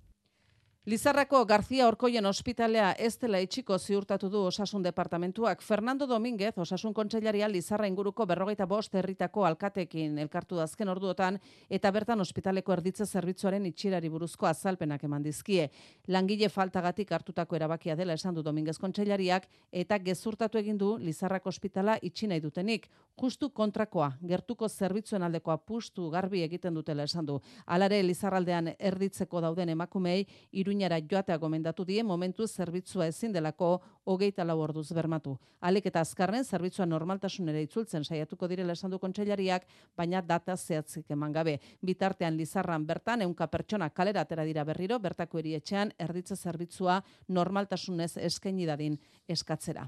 Lizarrako 0.84 1.46
García 1.46 1.86
Orkoien 1.86 2.26
ospitalea 2.26 2.88
ez 2.98 3.14
dela 3.22 3.38
itxiko 3.38 3.76
ziurtatu 3.78 4.26
du 4.28 4.40
osasun 4.48 4.82
departamentuak. 4.82 5.60
Fernando 5.62 6.08
Domínguez, 6.10 6.56
osasun 6.58 6.90
kontseilaria 6.92 7.46
Lizarra 7.46 7.86
inguruko 7.86 8.26
berrogeita 8.26 8.66
bost 8.66 8.96
herritako 8.98 9.44
alkatekin 9.46 10.18
elkartu 10.18 10.58
dazken 10.58 10.90
orduotan, 10.90 11.38
eta 11.70 11.92
bertan 11.94 12.20
ospitaleko 12.20 12.72
erditze 12.74 13.06
zerbitzuaren 13.06 13.68
itxirari 13.70 14.08
buruzko 14.10 14.48
azalpenak 14.50 15.04
eman 15.04 15.22
dizkie. 15.22 15.68
Langile 16.08 16.48
faltagatik 16.48 17.12
hartutako 17.12 17.54
erabakia 17.54 17.94
dela 17.94 18.18
esan 18.18 18.34
du 18.34 18.42
Domínguez 18.42 18.74
kontseilariak, 18.82 19.46
eta 19.70 20.00
gezurtatu 20.02 20.58
egin 20.58 20.82
du 20.82 20.96
Lizarrako 20.98 21.48
ospitala 21.54 21.96
itxi 22.02 22.26
nahi 22.26 22.40
dutenik. 22.40 22.90
Justu 23.22 23.50
kontrakoa, 23.50 24.16
gertuko 24.26 24.66
zerbitzuen 24.68 25.22
aldeko 25.22 25.52
apustu 25.52 26.10
garbi 26.10 26.42
egiten 26.42 26.74
dutela 26.74 27.04
esan 27.04 27.26
du. 27.26 27.38
Alare 27.66 28.02
Lizarraldean 28.02 28.74
erditzeko 28.80 29.40
dauden 29.40 29.68
emakumei, 29.68 30.26
Iruñara 30.72 31.00
joatea 31.04 31.36
gomendatu 31.36 31.84
die 31.84 32.02
momentu 32.02 32.46
zerbitzua 32.48 33.06
ezin 33.06 33.32
delako 33.32 33.82
hogeita 34.08 34.44
lau 34.44 34.56
orduz 34.64 34.88
bermatu. 34.96 35.34
Alek 35.60 35.90
eta 35.90 36.00
azkarren 36.00 36.44
zerbitzua 36.44 36.86
normaltasunera 36.86 37.60
itzultzen 37.60 38.04
saiatuko 38.04 38.48
direla 38.48 38.72
esan 38.72 38.90
du 38.90 38.98
kontseilariak, 38.98 39.66
baina 39.96 40.22
data 40.22 40.56
zehatzik 40.56 41.10
eman 41.12 41.32
gabe. 41.32 41.58
Bitartean 41.82 42.38
Lizarran 42.38 42.86
bertan 42.86 43.22
ehunka 43.22 43.46
pertsona 43.52 43.90
kalera 43.90 44.22
atera 44.24 44.44
dira 44.48 44.64
berriro, 44.64 44.98
bertako 44.98 45.38
erietxean 45.42 45.92
erditze 45.98 46.36
zerbitzua 46.36 47.02
normaltasunez 47.28 48.16
eskaini 48.16 48.66
dadin 48.66 48.96
eskatzera. 49.28 49.84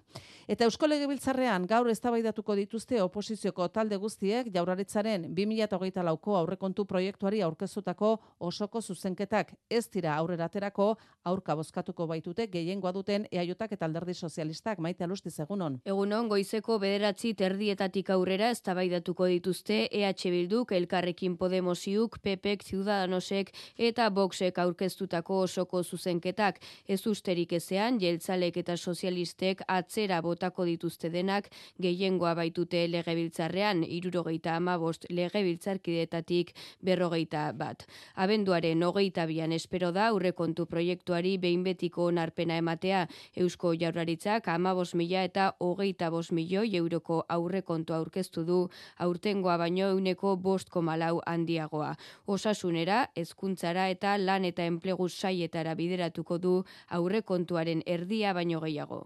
Eta 0.47 0.69
Eusko 0.69 0.87
Legebiltzarrean 0.87 1.67
gaur 1.67 1.89
eztabaidatuko 1.89 2.55
dituzte 2.61 3.01
oposizioko 3.03 3.69
talde 3.69 3.97
guztiek 3.97 4.53
Jaurlaritzaren 4.55 5.31
2024 5.33 6.05
lauko 6.05 6.37
aurrekontu 6.37 6.85
proiektuari 6.85 7.41
aurkezutako 7.43 8.19
osoko 8.39 8.83
zuzenketak 8.83 9.57
ez 9.71 9.89
dira 9.89 10.15
aurrera 10.15 10.49
aterako 10.75 10.97
aurka 11.25 11.55
bozkatuko 11.57 12.07
baitute 12.07 12.47
gehiengoa 12.53 12.93
duten 12.93 13.25
eaiotak 13.33 13.73
eta 13.73 13.87
alderdi 13.87 14.13
sozialistak 14.15 14.79
maite 14.79 15.05
alustiz 15.05 15.39
egunon. 15.41 15.79
Egunon, 15.89 16.29
goizeko 16.29 16.79
bederatzi 16.79 17.33
terdietatik 17.35 18.11
aurrera 18.11 18.51
eztabaidatuko 18.53 19.27
dituzte 19.27 19.89
EH 19.91 20.31
Bilduk, 20.35 20.73
Elkarrekin 20.73 21.39
Podemosiuk, 21.39 22.19
PPek, 22.21 22.65
Ciudadanosek 22.65 23.53
eta 23.79 24.11
Voxek 24.11 24.59
aurkeztutako 24.59 25.41
osoko 25.47 25.83
zuzenketak. 25.83 26.61
Ez 26.87 27.07
usterik 27.07 27.53
ezean, 27.53 27.99
jeltzalek 28.01 28.59
eta 28.61 28.77
sozialistek 28.77 29.63
atzera 29.67 30.21
botako 30.21 30.65
dituzte 30.69 31.09
denak 31.09 31.49
gehiengoa 31.81 32.35
baitute 32.35 32.85
legebiltzarrean, 32.89 33.83
irurogeita 33.85 34.59
amabost 34.59 35.09
legebiltzarkidetatik 35.09 36.53
berrogeita 36.83 37.51
bat. 37.57 37.89
Abenduaren 38.15 38.83
hogeita 38.83 39.25
bian 39.25 39.53
espero 39.53 39.91
da 39.91 40.11
aurrekontu 40.13 40.64
proiektuari 40.67 41.37
behin 41.39 41.65
betiko 41.65 42.07
onarpena 42.11 42.57
ematea 42.63 43.07
Eusko 43.37 43.75
Jaurlaritzak 43.81 44.49
amabos 44.49 44.95
mila 44.95 45.25
eta 45.29 45.49
hogeita 45.61 46.11
bos 46.11 46.31
milioi 46.33 46.77
euroko 46.77 47.25
aurrekontu 47.29 47.95
aurkeztu 47.95 48.45
du 48.45 48.61
aurtengoa 48.99 49.57
baino 49.59 49.91
euneko 49.97 50.37
bost 50.37 50.71
komalau 50.71 51.21
handiagoa. 51.27 51.95
Osasunera, 52.27 53.09
hezkuntzara 53.17 53.89
eta 53.89 54.17
lan 54.19 54.45
eta 54.45 54.65
enplegu 54.65 55.09
saietara 55.09 55.75
bideratuko 55.75 56.39
du 56.39 56.55
aurrekontuaren 56.89 57.83
erdia 57.87 58.33
baino 58.33 58.61
gehiago. 58.61 59.05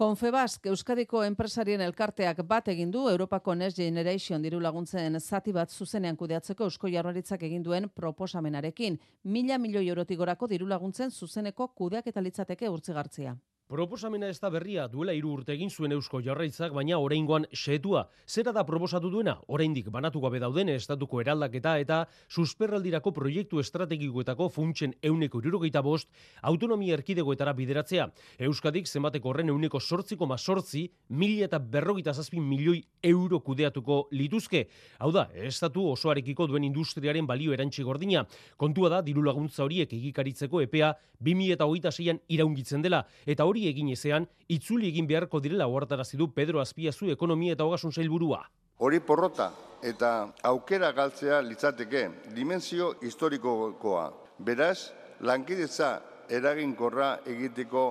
Konfebask 0.00 0.64
Euskadiko 0.70 1.20
enpresarien 1.26 1.82
elkarteak 1.84 2.38
bat 2.48 2.70
egin 2.72 2.88
du 2.94 3.02
Europako 3.10 3.52
Next 3.54 3.76
Generation 3.82 4.40
diru 4.40 4.60
laguntzen 4.64 5.20
zati 5.20 5.52
bat 5.52 5.68
zuzenean 5.68 6.16
kudeatzeko 6.16 6.70
Eusko 6.70 6.88
Jaurlaritzak 6.88 7.44
egin 7.50 7.66
duen 7.66 7.90
proposamenarekin. 8.00 8.96
Mila 9.24 9.58
milioi 9.60 9.84
eurotik 9.90 10.16
gorako 10.22 10.48
diru 10.48 10.72
laguntzen 10.72 11.12
zuzeneko 11.12 11.68
kudeak 11.76 12.08
eta 12.08 12.24
litzateke 12.24 12.72
urtzigartzia. 12.72 13.36
Proposamena 13.70 14.26
ez 14.26 14.40
da 14.42 14.48
berria 14.50 14.88
duela 14.90 15.12
hiru 15.14 15.28
urte 15.36 15.52
egin 15.54 15.68
zuen 15.70 15.92
Eusko 15.94 16.18
Jarraitzak, 16.26 16.72
baina 16.74 16.96
oraingoan 16.98 17.44
xetua. 17.54 18.00
Zera 18.26 18.50
da 18.50 18.64
proposatu 18.66 19.12
duena? 19.12 19.36
Oraindik 19.46 19.86
banatu 19.94 20.18
gabe 20.24 20.40
dauden 20.42 20.72
estatuko 20.72 21.20
eraldaketa 21.22 21.76
eta 21.78 22.00
susperraldirako 22.26 23.12
proiektu 23.14 23.60
estrategikoetako 23.62 24.48
funtsen 24.50 24.96
euneko 25.06 25.38
irurogeita 25.38 25.84
bost 25.86 26.10
autonomia 26.50 26.96
erkidegoetara 26.96 27.52
bideratzea. 27.60 28.08
Euskadik 28.48 28.90
zenbateko 28.90 29.30
horren 29.30 29.54
euneko 29.54 29.78
sortziko 29.78 30.26
ma 30.26 30.34
sortzi, 30.36 30.88
mila 31.10 31.46
eta 31.46 31.62
berrogeita 31.62 32.10
zazpin 32.10 32.42
milioi 32.42 32.82
euro 33.04 33.38
kudeatuko 33.38 34.00
lituzke. 34.10 34.64
Hau 34.98 35.12
da, 35.14 35.28
estatu 35.46 35.86
osoarekiko 35.92 36.48
duen 36.50 36.66
industriaren 36.66 37.30
balio 37.30 37.54
erantzi 37.54 37.86
gordina. 37.86 38.26
Kontua 38.56 38.90
da, 38.96 39.00
diru 39.00 39.22
laguntza 39.22 39.62
horiek 39.62 39.94
egikaritzeko 39.94 40.66
epea 40.66 40.90
2026an 41.22 42.24
iraungitzen 42.34 42.82
dela. 42.82 43.04
Eta 43.30 43.46
hori 43.46 43.59
egin 43.68 43.90
ezean, 43.92 44.26
itzuli 44.48 44.88
egin 44.88 45.06
beharko 45.06 45.40
direla 45.40 45.66
ohartarazi 45.66 46.16
du 46.16 46.30
Pedro 46.32 46.60
Azpiazu 46.60 47.10
ekonomia 47.10 47.52
eta 47.52 47.64
ogasun 47.64 47.92
sailburua. 47.92 48.44
Hori 48.78 49.00
porrota 49.00 49.50
eta 49.82 50.32
aukera 50.42 50.92
galtzea 50.92 51.40
litzateke 51.42 52.08
dimensio 52.34 52.94
historikokoa. 53.02 54.06
Beraz, 54.38 54.92
lankidetza 55.20 56.00
eraginkorra 56.30 57.18
egiteko 57.26 57.84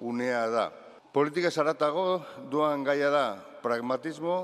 unea 0.00 0.46
da. 0.50 0.70
Politika 1.12 1.50
zaratago 1.50 2.20
duan 2.50 2.84
gaia 2.84 3.10
da 3.10 3.26
pragmatismo, 3.62 4.36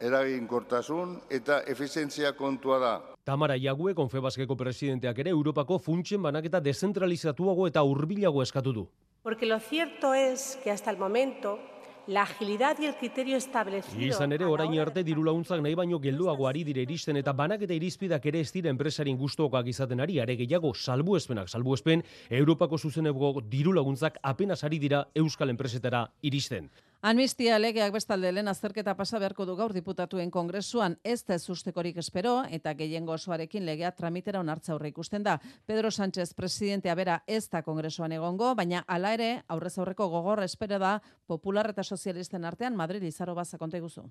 eraginkortasun 0.00 1.18
eta 1.30 1.60
efizientzia 1.68 2.32
kontua 2.32 2.78
da. 2.80 2.92
Tamara 3.24 3.56
Iague, 3.56 3.92
Konfebaskeko 3.94 4.56
presidenteak 4.56 5.18
ere 5.22 5.30
Europako 5.30 5.78
funtsen 5.78 6.22
banaketa 6.22 6.60
dezentralizatuago 6.64 7.66
eta 7.68 7.82
hurbilago 7.84 8.42
eskatu 8.42 8.72
du. 8.72 8.86
Porque 9.22 9.44
lo 9.44 9.60
cierto 9.60 10.14
es 10.14 10.58
que 10.64 10.70
hasta 10.70 10.90
el 10.90 10.96
momento 10.96 11.58
la 12.06 12.22
agilidad 12.22 12.78
y 12.80 12.86
el 12.86 12.96
criterio 12.96 13.36
establecido... 13.36 14.00
Izan 14.00 14.32
ere, 14.32 14.46
orain 14.48 14.72
arte 14.80 15.04
diru 15.04 15.22
laguntzak 15.22 15.60
nahi 15.60 15.76
baino 15.76 16.00
gelduago 16.00 16.48
ari 16.48 16.64
dire 16.64 16.82
iristen 16.82 17.20
eta 17.20 17.34
banaketa 17.36 17.76
irizpidak 17.76 18.24
ere 18.26 18.40
ez 18.40 18.50
dira 18.52 18.70
enpresarin 18.72 19.18
gustokoak 19.20 19.68
izaten 19.68 20.00
ari, 20.00 20.18
are 20.18 20.36
gehiago 20.40 20.72
salbuespenak 20.74 21.52
salbuespen, 21.52 22.02
Europako 22.30 22.78
zuzeneko 22.78 23.34
diru 23.44 23.76
laguntzak 23.76 24.16
apenas 24.22 24.64
ari 24.64 24.80
dira 24.80 25.06
Euskal 25.14 25.52
enpresetara 25.52 26.06
iristen. 26.22 26.70
Amnistia 27.00 27.54
legeak 27.56 27.94
bestalde 27.94 28.28
lehen 28.28 28.50
azterketa 28.50 28.92
pasa 28.92 29.16
beharko 29.22 29.46
du 29.48 29.54
gaur 29.56 29.72
diputatuen 29.72 30.28
kongresuan 30.30 30.98
ez 31.02 31.22
da 31.24 31.38
ez 31.38 31.46
ustekorik 31.48 31.96
espero 32.02 32.34
eta 32.56 32.74
gehiengo 32.76 33.14
osoarekin 33.14 33.64
legea 33.64 33.90
tramitera 33.96 34.42
onartza 34.44 34.74
aurre 34.74 34.90
ikusten 34.92 35.24
da. 35.24 35.38
Pedro 35.64 35.88
Sánchez 35.90 36.34
presidentea 36.36 36.94
bera 36.94 37.22
ez 37.26 37.48
da 37.48 37.62
kongresuan 37.62 38.12
egongo, 38.12 38.52
baina 38.54 38.84
hala 38.86 39.14
ere 39.16 39.30
aurrez 39.48 39.78
aurreko 39.78 40.10
gogorra 40.12 40.44
espero 40.44 40.78
da 40.78 40.98
popular 41.26 41.70
eta 41.72 41.82
sozialisten 41.82 42.44
artean 42.44 42.76
Madrid 42.76 43.02
izaro 43.08 43.34
baza 43.34 43.56
konta 43.56 43.80
guzu. 43.80 44.04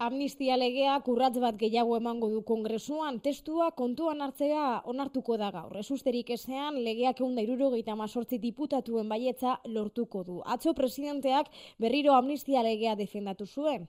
Amnistia 0.00 0.54
legea 0.56 0.94
kurratz 1.04 1.34
bat 1.42 1.58
gehiago 1.60 1.92
emango 1.98 2.30
du 2.32 2.38
kongresuan, 2.48 3.18
testua 3.20 3.66
kontuan 3.76 4.22
hartzea 4.24 4.80
onartuko 4.88 5.36
da 5.36 5.50
gaur. 5.52 5.74
Esusterik 5.76 6.30
ezean, 6.32 6.78
legeak 6.86 7.18
egun 7.20 7.34
da 7.36 7.44
irurogeita 7.44 7.92
mazortzi 8.00 8.38
diputatuen 8.40 9.10
baietza 9.12 9.58
lortuko 9.68 10.22
du. 10.24 10.38
Atzo 10.54 10.72
presidenteak 10.78 11.50
berriro 11.84 12.14
amnistia 12.16 12.62
legea 12.64 12.94
defendatu 12.96 13.44
zuen. 13.44 13.84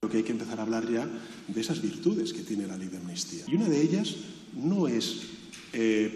Creo 0.00 0.10
que 0.10 0.16
hay 0.16 0.24
que 0.24 0.32
empezar 0.32 0.58
a 0.58 0.64
hablar 0.64 0.90
ya 0.90 1.06
de 1.46 1.60
esas 1.60 1.80
virtudes 1.80 2.32
que 2.32 2.42
tiene 2.42 2.66
la 2.66 2.76
ley 2.76 2.88
de 2.88 2.96
amnistía. 2.96 3.44
Y 3.46 3.54
una 3.54 3.68
de 3.68 3.80
ellas 3.80 4.16
no 4.52 4.88
es 4.88 5.41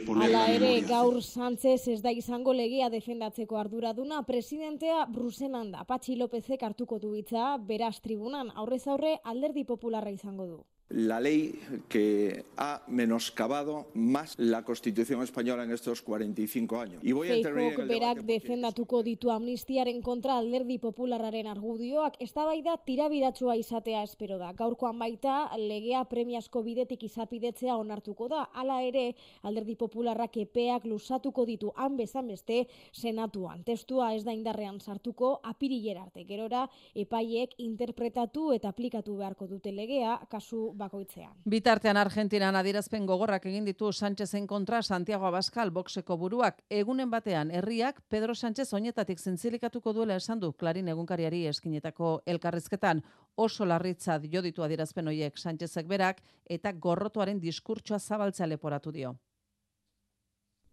poner 0.06 0.28
Hala 0.28 0.44
la 0.46 0.54
ere, 0.54 0.70
gaur 0.84 1.22
Sánchez 1.24 1.88
ez 1.88 2.00
da 2.04 2.12
izango 2.12 2.52
legea 2.52 2.90
defendatzeko 2.92 3.56
arduraduna, 3.56 4.22
presidentea 4.28 5.06
Bruselan 5.08 5.72
da. 5.72 5.84
Patxi 5.88 6.16
Lópezek 6.16 6.62
hartuko 6.62 6.98
du 7.00 7.14
hitza, 7.16 7.56
beraz 7.58 8.00
tribunan, 8.04 8.52
aurrez 8.54 8.84
aurre 8.86 9.16
alderdi 9.24 9.64
popularra 9.64 10.12
izango 10.12 10.46
du. 10.46 10.58
La 10.88 11.18
ley 11.18 11.58
que 11.88 12.44
ha 12.56 12.80
menoscabado 12.86 13.86
más 13.94 14.38
la 14.38 14.62
Constitución 14.62 15.20
española 15.20 15.64
en 15.64 15.72
estos 15.72 16.00
45 16.00 16.78
años. 16.78 17.02
Y 17.02 17.10
voy 17.10 17.26
a 17.26 17.36
intervenir 17.36 17.72
en 17.74 17.80
el 17.80 17.88
berak 17.88 18.18
defendatuko 18.22 19.02
ditu 19.02 19.32
amnistiaren 19.32 20.00
kontra 20.00 20.36
alderdi 20.38 20.78
popularraren 20.78 21.48
argudioak, 21.48 22.14
eztabaida 22.22 22.76
tirabiratsua 22.86 23.56
izatea 23.56 24.04
espero 24.04 24.38
da. 24.38 24.52
Gaurkoan 24.52 24.96
baita 24.98 25.50
legea 25.58 26.04
premiazko 26.04 26.62
bidetik 26.62 27.02
izapidetzea 27.02 27.76
onartuko 27.76 28.28
da. 28.30 28.44
Hala 28.54 28.78
ere, 28.86 29.16
alderdi 29.42 29.74
popularrak 29.74 30.36
epeak 30.36 30.86
lusatuko 30.86 31.48
ditu 31.50 31.72
han 31.74 31.96
bezan 31.96 32.30
beste 32.30 32.68
senatuan. 32.92 33.64
Testua 33.64 34.14
ez 34.14 34.22
da 34.22 34.30
indarrean 34.30 34.78
sartuko 34.80 35.40
apirilera 35.42 36.06
arte. 36.06 36.22
Gerora 36.30 36.68
epaiek 36.94 37.58
interpretatu 37.58 38.52
eta 38.54 38.70
aplikatu 38.70 39.18
beharko 39.18 39.50
dute 39.50 39.74
legea 39.74 40.20
kasu 40.30 40.75
bakoitzean. 40.76 41.32
Bitartean 41.44 41.96
Argentinan 41.96 42.56
adierazpen 42.56 43.06
gogorrak 43.06 43.46
egin 43.50 43.64
ditu 43.64 43.92
Sánchezen 43.92 44.46
kontra 44.46 44.82
Santiago 44.82 45.26
Abascal 45.26 45.70
boxeko 45.70 46.16
buruak. 46.16 46.62
Egunen 46.70 47.10
batean 47.10 47.50
herriak 47.50 48.00
Pedro 48.08 48.34
Sánchez 48.34 48.72
oinetatik 48.72 49.18
zintzilikatuko 49.18 49.92
duela 49.92 50.16
esan 50.16 50.40
du 50.40 50.52
Klarin 50.52 50.88
egunkariari 50.88 51.46
eskinetako 51.46 52.22
elkarrizketan. 52.26 53.02
Oso 53.36 53.64
larritzat 53.64 54.26
jo 54.32 54.42
ditu 54.42 54.62
adierazpen 54.62 55.08
hoiek 55.08 55.38
Sánchezek 55.38 55.86
berak 55.86 56.22
eta 56.48 56.72
gorrotuaren 56.72 57.40
diskurtsoa 57.40 57.98
zabaltzea 57.98 58.46
leporatu 58.46 58.92
dio. 58.92 59.16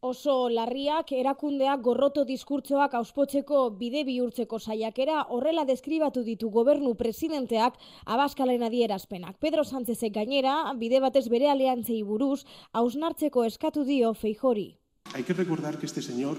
Oso 0.04 0.50
larriak 0.52 1.14
erakundeak 1.16 1.82
gorroto 1.82 2.26
diskurtzoak 2.28 2.94
auspotzeko 3.00 3.60
bide 3.80 4.04
bihurtzeko 4.04 4.60
saiakera 4.60 5.22
horrela 5.36 5.64
deskribatu 5.66 6.24
ditu 6.28 6.50
gobernu 6.52 6.94
presidenteak 7.00 7.80
abaskalen 8.06 8.66
adierazpenak. 8.68 9.38
Pedro 9.40 9.64
Sánchezek 9.64 10.14
gainera, 10.20 10.58
bide 10.76 11.00
batez 11.00 11.30
bere 11.32 11.50
aliantzei 11.50 12.02
buruz, 12.04 12.44
hausnartzeko 12.74 13.46
eskatu 13.48 13.86
dio 13.88 14.14
feijori. 14.14 14.74
Hay 15.14 15.24
que 15.24 15.34
recordar 15.34 15.78
que 15.78 15.86
este 15.86 16.02
señor, 16.02 16.38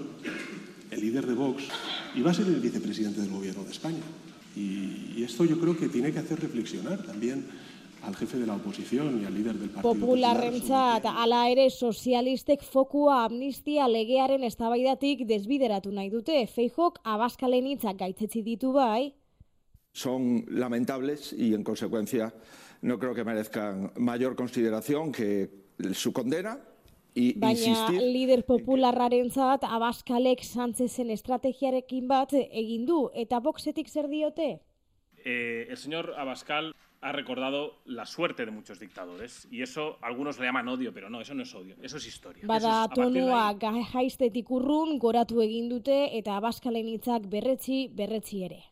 el 0.91 1.01
líder 1.01 1.25
de 1.25 1.33
Vox, 1.33 1.63
iba 2.15 2.31
a 2.31 2.33
ser 2.33 2.47
el 2.47 2.61
vicepresidente 2.61 3.21
del 3.21 3.31
gobierno 3.31 3.63
de 3.63 3.71
España. 3.71 4.05
Y, 4.55 5.13
y 5.17 5.23
esto 5.23 5.43
yo 5.43 5.59
creo 5.59 5.75
que 5.75 5.89
tiene 5.89 6.13
que 6.13 6.19
hacer 6.19 6.39
reflexionar 6.39 7.03
también 7.03 7.47
al 8.05 8.15
jefe 8.15 8.37
de 8.37 8.45
la 8.45 8.55
oposición 8.55 9.21
y 9.21 9.25
al 9.25 9.33
líder 9.33 9.55
del 9.55 9.69
Partido 9.69 9.93
Popularrentzat 9.93 11.05
ala 11.05 11.49
ere 11.49 11.69
sozialistek 11.69 12.61
fokua 12.63 13.23
amnistia 13.25 13.87
legearen 13.87 14.43
eztabaidatik 14.43 15.25
desbideratu 15.27 15.91
nahi 15.91 16.09
dute. 16.13 16.45
Feijok 16.47 16.99
abaskalen 17.03 17.67
hitzak 17.67 17.97
gaitzetzi 17.97 18.43
ditu 18.45 18.73
bai. 18.73 19.13
Son 19.93 20.43
lamentables 20.49 21.33
y 21.33 21.53
en 21.53 21.63
consecuencia 21.63 22.33
no 22.81 22.99
creo 22.99 23.15
que 23.15 23.23
merezcan 23.23 23.91
mayor 23.97 24.35
consideración 24.35 25.11
que 25.11 25.49
su 25.93 26.13
condena 26.13 26.59
y 27.15 27.39
Baina 27.39 27.59
insistir 27.59 28.01
lider 28.01 28.43
popularrarentzat 28.45 29.63
abaskalek 29.63 30.43
Sánchezen 30.43 31.09
estrategiarekin 31.15 32.07
bat 32.07 32.33
egin 32.35 32.85
du 32.85 33.09
eta 33.15 33.39
boxetik 33.39 33.87
zer 33.87 34.09
diote? 34.09 34.59
Eh, 35.23 35.65
el 35.69 35.77
señor 35.77 36.13
Abascal 36.17 36.75
ha 37.05 37.11
recordado 37.11 37.75
la 37.85 38.05
suerte 38.07 38.45
de 38.45 38.51
muchos 38.51 38.79
dictadores 38.79 39.47
y 39.51 39.61
eso 39.61 39.97
algunos 40.01 40.39
le 40.39 40.45
llaman 40.47 40.67
odio, 40.67 40.91
pero 40.91 41.07
no, 41.07 41.21
eso 41.21 41.35
no 41.35 41.43
es 41.43 41.53
odio, 41.53 41.75
eso 41.81 41.97
es 41.97 42.07
historia. 42.07 42.41
Es- 42.41 42.47
Bada 42.47 42.83
ahí- 42.83 42.89
tonua 42.95 43.53
gai- 43.53 43.85
jaiztetik 43.93 44.49
urrun 44.49 44.97
goratu 44.97 45.39
egin 45.41 45.69
dute 45.69 46.17
eta 46.17 46.35
abaskalen 46.37 46.87
hitzak 46.89 47.29
berretzi 47.29 47.89
berretzi 47.93 48.43
ere. 48.49 48.63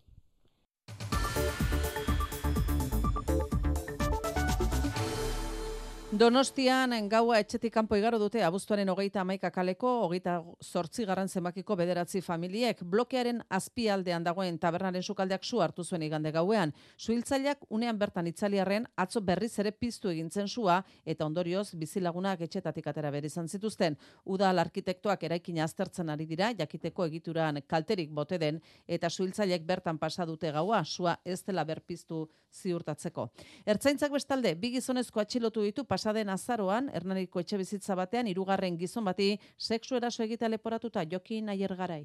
Donostian 6.14 6.92
gaua 7.10 7.40
etxetik 7.42 7.74
kanpo 7.74 7.98
igaro 7.98 8.20
dute 8.22 8.44
abuztuaren 8.46 8.90
hogeita 8.92 9.24
amaika 9.24 9.50
kaleko, 9.50 9.90
hogeita 10.04 10.36
zortzi 10.62 11.08
garran 11.10 11.28
zenbakiko 11.28 11.74
bederatzi 11.80 12.20
familiek. 12.22 12.84
Blokearen 12.86 13.40
azpialdean 13.50 14.28
dagoen 14.28 14.60
tabernaren 14.62 15.02
sukaldeak 15.02 15.42
su 15.44 15.62
hartu 15.66 15.82
zuen 15.84 16.04
igande 16.06 16.30
gauean. 16.36 16.74
Suhiltzaileak 16.98 17.66
unean 17.70 17.98
bertan 17.98 18.30
itzaliarren 18.30 18.86
atzo 18.96 19.24
berriz 19.26 19.58
ere 19.64 19.72
piztu 19.72 20.12
egintzen 20.12 20.48
sua 20.48 20.84
eta 21.04 21.26
ondorioz 21.26 21.74
bizilagunak 21.74 22.46
etxetatik 22.46 22.92
atera 22.94 23.10
behar 23.10 23.26
izan 23.26 23.50
zituzten. 23.50 23.98
Udal 24.26 24.62
arkitektoak 24.62 25.24
eraikina 25.24 25.64
aztertzen 25.66 26.14
ari 26.14 26.30
dira, 26.30 26.52
jakiteko 26.54 27.10
egituran 27.10 27.64
kalterik 27.66 28.14
bote 28.14 28.38
den 28.38 28.62
eta 28.86 29.10
suhiltzaileek 29.10 29.66
bertan 29.66 29.98
pasa 29.98 30.30
dute 30.30 30.52
gaua, 30.52 30.86
sua 30.86 31.18
ez 31.26 31.42
dela 31.42 31.66
berpiztu 31.66 32.28
ziurtatzeko. 32.54 33.28
Ertzaintzak 33.66 34.14
bestalde, 34.14 34.54
bi 34.56 34.70
gizonezko 34.76 35.22
atxilotu 35.24 35.64
ditu 35.66 35.86
pasaden 36.04 36.30
azaroan, 36.34 36.90
Hernaniko 36.92 37.40
etxe 37.40 37.58
bizitza 37.62 37.96
batean, 37.96 38.28
hirugarren 38.28 38.76
gizon 38.82 39.06
bati, 39.08 39.28
sexu 39.58 39.96
eraso 39.96 40.24
egitea 40.26 40.50
leporatuta 40.52 41.06
jokin 41.14 41.54
aier 41.54 41.76
garai. 41.80 42.04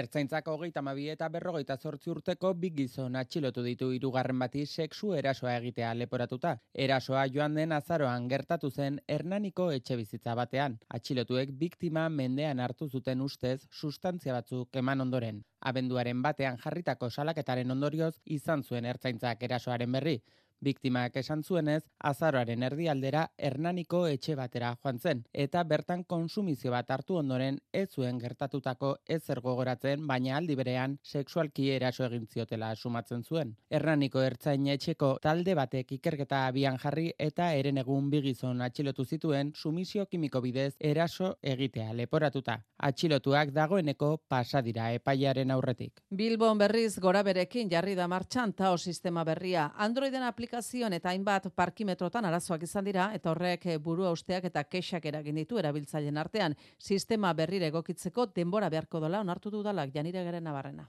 Ertzaintzak 0.00 0.46
hogeita 0.46 0.82
mabi 0.86 1.08
eta 1.10 1.28
berrogeita 1.34 1.76
zortzi 1.76 2.10
urteko 2.10 2.52
bi 2.54 2.70
gizon 2.74 3.16
atxilotu 3.20 3.62
ditu 3.66 3.88
hirugarren 3.94 4.38
bati 4.38 4.64
sexu 4.66 5.12
erasoa 5.18 5.54
egitea 5.60 5.92
leporatuta. 5.98 6.56
Erasoa 6.74 7.24
joan 7.34 7.54
den 7.58 7.72
azaroan 7.72 8.28
gertatu 8.30 8.70
zen 8.70 9.00
Hernaniko 9.08 9.70
etxe 9.78 9.96
bizitza 9.98 10.34
batean. 10.38 10.78
Atxilotuek 10.98 11.50
biktima 11.62 12.08
mendean 12.08 12.60
hartu 12.60 12.88
zuten 12.88 13.20
ustez 13.20 13.66
sustantzia 13.70 14.34
batzuk 14.38 14.82
eman 14.82 15.06
ondoren. 15.06 15.42
Abenduaren 15.60 16.22
batean 16.22 16.58
jarritako 16.62 17.10
salaketaren 17.10 17.70
ondorioz 17.70 18.14
izan 18.24 18.62
zuen 18.62 18.86
ertzaintzak 18.94 19.42
erasoaren 19.42 19.98
berri. 19.98 20.20
Biktimak 20.60 21.14
esan 21.16 21.40
zuenez, 21.42 21.86
azaroaren 22.04 22.62
erdialdera 22.66 23.22
Hernaniko 23.38 24.02
etxe 24.12 24.34
batera 24.36 24.74
joan 24.82 24.98
zen, 25.00 25.22
eta 25.32 25.62
bertan 25.64 26.02
konsumizio 26.04 26.70
bat 26.74 26.90
hartu 26.92 27.16
ondoren 27.16 27.56
ez 27.72 27.86
zuen 27.94 28.18
gertatutako 28.20 28.90
ezer 29.08 29.40
gogoratzen, 29.40 30.06
baina 30.06 30.36
aldi 30.36 30.56
berean 30.58 30.98
sexualki 31.02 31.70
eraso 31.76 32.04
egin 32.04 32.26
ziotela 32.26 32.74
sumatzen 32.76 33.22
zuen. 33.24 33.54
Hernaniko 33.70 34.20
ertzain 34.20 34.66
etxeko 34.74 35.14
talde 35.22 35.54
batek 35.56 35.94
ikerketa 35.96 36.42
abian 36.48 36.76
jarri 36.82 37.06
eta 37.18 37.48
eren 37.54 37.80
egun 37.80 38.10
bigizon 38.12 38.60
atxilotu 38.60 39.04
zituen 39.04 39.54
sumisio 39.56 40.04
kimiko 40.12 40.44
bidez 40.44 40.74
eraso 40.92 41.32
egitea 41.42 41.94
leporatuta. 42.02 42.58
Atxilotuak 42.90 43.54
dagoeneko 43.56 44.10
pasadira 44.28 44.90
epaiaren 44.92 45.56
aurretik. 45.56 46.04
Bilbon 46.10 46.60
berriz 46.60 46.98
gora 47.00 47.24
berekin 47.24 47.72
jarri 47.72 47.96
da 47.96 48.08
martxan 48.08 48.52
tao 48.52 48.76
sistema 48.76 49.24
berria. 49.24 49.70
Androiden 49.88 50.22
aplikazioan 50.50 50.92
eta 50.96 51.10
hainbat 51.10 51.44
parkimetrotan 51.54 52.26
arazoak 52.26 52.64
izan 52.66 52.84
dira 52.84 53.04
eta 53.14 53.30
horrek 53.30 53.66
eh, 53.66 53.78
burua 53.78 54.10
usteak 54.10 54.48
eta 54.50 54.64
kexak 54.64 55.06
eragin 55.06 55.36
ditu 55.38 55.58
erabiltzaileen 55.62 56.18
artean. 56.18 56.56
Sistema 56.78 57.32
berrire 57.34 57.68
egokitzeko 57.70 58.26
denbora 58.34 58.68
beharko 58.68 59.00
dola 59.00 59.20
onartu 59.20 59.50
dudalak 59.50 59.94
janire 59.94 60.24
garen 60.24 60.42
nabarrena. 60.44 60.88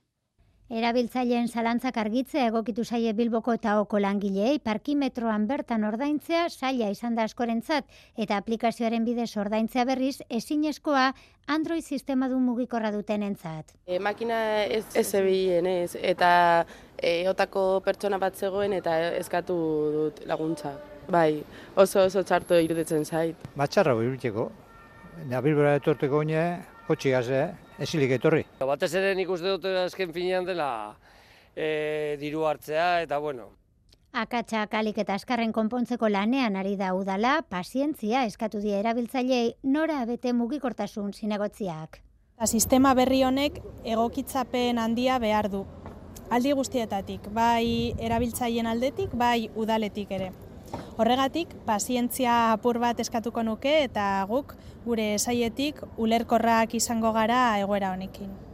Erabiltzaileen 0.71 1.49
zalantzak 1.51 1.97
argitzea 1.99 2.45
egokitu 2.47 2.85
zaie 2.87 3.11
Bilboko 3.11 3.51
eta 3.57 3.73
Oko 3.81 3.99
langileei 3.99 4.59
parkimetroan 4.63 5.43
bertan 5.49 5.83
ordaintzea 5.83 6.45
saila 6.47 6.87
izan 6.93 7.17
da 7.17 7.25
askorentzat 7.27 7.89
eta 8.23 8.37
aplikazioaren 8.39 9.03
bidez 9.03 9.27
ordaintzea 9.41 9.83
berriz 9.89 10.21
ezinezkoa 10.29 11.09
Android 11.51 11.83
sistema 11.83 12.29
du 12.31 12.37
mugikorra 12.39 12.93
dutenentzat. 12.95 13.73
E, 13.85 13.99
makina 13.99 14.37
ez, 14.63 14.85
ez 14.95 15.03
zebilen 15.09 15.67
ez, 15.67 15.97
eta 15.99 16.29
e, 16.95 17.27
otako 17.27 17.81
pertsona 17.83 18.19
bat 18.21 18.39
zegoen 18.39 18.71
eta 18.77 18.95
eskatu 19.17 19.57
dut 19.97 20.21
laguntza. 20.29 20.71
Bai, 21.11 21.41
oso 21.75 22.05
oso 22.05 22.23
txarto 22.23 22.55
iruditzen 22.63 23.03
zait. 23.03 23.43
Batxarra 23.59 23.97
iruditzeko. 23.99 24.47
Nabilbera 25.27 25.75
etorteko 25.81 26.23
oine, 26.23 26.45
kotxigaz, 26.87 27.27
esilik 27.81 28.13
etorri. 28.17 28.43
Batez 28.59 28.93
ere 28.99 29.15
nik 29.17 29.29
uste 29.29 29.55
dut 29.55 29.65
azken 29.85 30.13
finean 30.13 30.45
dela 30.45 30.69
e, 31.55 32.17
diru 32.21 32.45
hartzea 32.45 33.01
eta 33.05 33.19
bueno. 33.19 33.49
Akatsa 34.11 34.65
kalik 34.67 34.97
eta 34.99 35.15
askarren 35.15 35.53
konpontzeko 35.55 36.09
lanean 36.11 36.57
ari 36.59 36.75
da 36.75 36.91
udala, 36.93 37.37
pazientzia 37.47 38.25
eskatu 38.27 38.59
die 38.59 38.75
erabiltzaileei 38.75 39.53
nora 39.63 40.03
bete 40.05 40.33
mugikortasun 40.35 41.13
zinegotziak. 41.13 42.01
Eta 42.35 42.47
sistema 42.47 42.91
berri 42.97 43.21
honek 43.23 43.61
egokitzapen 43.85 44.81
handia 44.83 45.17
behar 45.19 45.47
du. 45.49 45.63
Aldi 46.31 46.51
guztietatik, 46.55 47.27
bai 47.35 47.93
erabiltzaileen 47.99 48.67
aldetik, 48.67 49.15
bai 49.15 49.49
udaletik 49.55 50.11
ere. 50.11 50.31
Horregatik, 50.97 51.55
pazientzia 51.65 52.53
apur 52.53 52.79
bat 52.83 52.99
eskatuko 52.99 53.43
nuke 53.43 53.73
eta 53.85 54.25
guk 54.29 54.55
gure 54.85 55.17
saietik 55.17 55.81
ulerkorrak 55.97 56.75
izango 56.77 57.13
gara 57.15 57.43
egoera 57.63 57.91
honekin. 57.95 58.50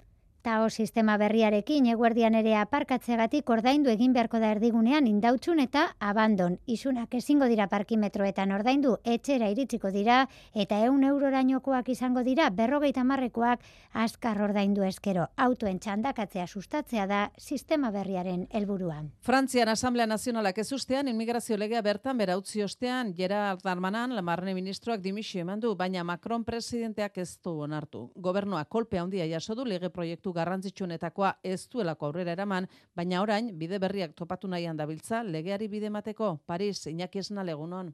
Tao 0.47 0.69
sistema 0.69 1.17
berriarekin 1.19 1.89
eguerdian 1.91 2.35
ere 2.39 2.53
aparkatzeagatik 2.55 3.49
ordaindu 3.51 3.89
egin 3.91 4.13
beharko 4.15 4.39
da 4.39 4.53
erdigunean 4.53 5.07
indautxun 5.09 5.59
eta 5.59 5.81
abandon. 5.99 6.53
Isunak 6.71 7.17
ezingo 7.19 7.49
dira 7.51 7.65
parkimetroetan 7.67 8.53
ordaindu, 8.55 8.93
etxera 9.03 9.49
iritsiko 9.51 9.91
dira 9.91 10.21
eta 10.55 10.77
eun 10.85 11.03
eurorainokoak 11.03 11.89
izango 11.91 12.23
dira 12.23 12.45
berrogeita 12.49 13.03
marrekoak 13.03 13.65
askar 14.05 14.39
ordaindu 14.45 14.85
eskero. 14.87 15.25
Autoen 15.35 15.81
txandakatzea 15.83 16.47
sustatzea 16.47 17.09
da 17.11 17.19
sistema 17.35 17.91
berriaren 17.91 18.47
helburuan. 18.47 19.11
Frantzian 19.19 19.67
Asamblea 19.67 20.07
Nazionalak 20.07 20.63
ez 20.63 20.71
ustean, 20.71 21.11
inmigrazio 21.11 21.57
legea 21.57 21.81
bertan 21.81 22.23
bera 22.23 22.37
ostean, 22.37 23.11
Gerard 23.19 23.67
Darmanan, 23.67 24.15
lamarne 24.15 24.55
ministroak 24.55 25.03
dimisio 25.03 25.41
eman 25.41 25.59
du, 25.59 25.75
baina 25.75 26.07
Macron 26.07 26.47
presidenteak 26.47 27.17
ez 27.17 27.35
du 27.43 27.59
onartu. 27.67 28.07
Gobernua 28.15 28.63
kolpe 28.63 28.97
handia 28.97 29.27
jaso 29.27 29.53
du 29.53 29.65
lege 29.65 29.89
proiektu 29.89 30.36
garrantzitsuenetakoa 30.37 31.33
ez 31.43 31.59
duelako 31.73 32.09
aurrera 32.09 32.35
eraman, 32.37 32.67
baina 32.95 33.21
orain 33.25 33.51
bide 33.59 33.79
berriak 33.83 34.15
topatu 34.15 34.47
nahian 34.47 34.77
dabiltza 34.77 35.23
legeari 35.23 35.67
bide 35.67 35.89
mateko 35.89 36.37
Paris 36.45 36.85
Iñaki 36.87 37.25
Esna 37.25 37.43
legunon. 37.43 37.93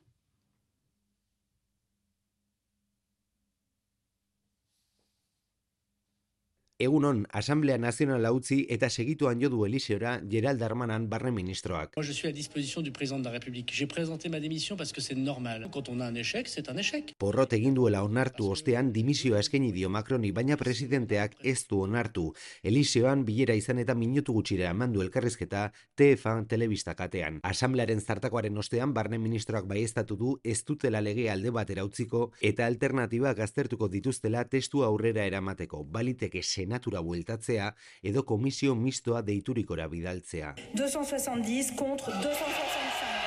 Egunon, 6.84 7.26
Asamblea 7.32 7.78
Nazionala 7.78 8.32
utzi 8.36 8.64
eta 8.76 8.90
segituan 8.90 9.40
jodu 9.40 9.64
Eliseora 9.66 10.18
Gerald 10.30 10.60
Darmanan 10.60 11.08
barne 11.10 11.32
ministroak. 11.32 11.94
Moi, 11.96 12.04
je 12.04 12.12
suis 12.12 12.28
à 12.28 12.32
disposition 12.32 12.82
du 12.82 12.92
président 12.92 13.20
de 13.20 13.26
la 13.26 13.32
République. 13.32 13.72
J'ai 13.74 13.88
présenté 13.88 14.28
ma 14.28 14.40
démission 14.40 14.76
parce 14.76 14.92
que 14.92 15.00
c'est 15.00 15.16
normal. 15.16 15.70
Quand 15.72 15.88
on 15.88 16.00
a 16.02 16.06
un 16.06 16.16
échec, 16.16 16.48
c'est 16.48 16.70
un 16.70 16.78
échec. 16.78 17.14
Porrot 17.18 17.54
egin 17.56 17.74
duela 17.78 18.04
onartu 18.04 18.50
ostean 18.52 18.92
dimisioa 18.92 19.40
eskaini 19.40 19.72
dio 19.72 19.90
Macroni, 19.90 20.32
baina 20.36 20.58
presidenteak 20.58 21.38
ez 21.44 21.66
du 21.70 21.80
onartu. 21.86 22.26
Eliseoan 22.64 23.24
bilera 23.24 23.56
izan 23.56 23.80
eta 23.80 23.96
minutu 23.96 24.36
gutxira 24.36 24.70
emandu 24.76 25.02
elkarrizketa 25.06 25.70
TFA 25.96 26.36
telebista 26.50 26.96
katean. 27.00 27.40
Asamblearen 27.48 28.02
zartakoaren 28.02 28.58
ostean 28.58 28.94
barne 28.94 29.22
ministroak 29.24 29.70
baiestatu 29.72 30.18
du 30.20 30.36
ez 30.44 30.60
dutela 30.68 31.02
lege 31.02 31.30
alde 31.32 31.52
batera 31.52 31.86
utziko 31.88 32.32
eta 32.42 32.68
alternatiba 32.68 33.34
gaztertuko 33.34 33.88
dituztela 33.88 34.44
testu 34.52 34.84
aurrera 34.84 35.24
eramateko. 35.32 35.84
Baliteke 35.84 36.44
senatura 36.74 37.02
bueltatzea 37.02 37.74
edo 38.02 38.24
komisio 38.26 38.76
mistoa 38.76 39.22
deiturikora 39.22 39.88
bidaltzea. 39.88 40.56
270 40.74 41.76
contre 41.78 42.14
265. 42.14 43.22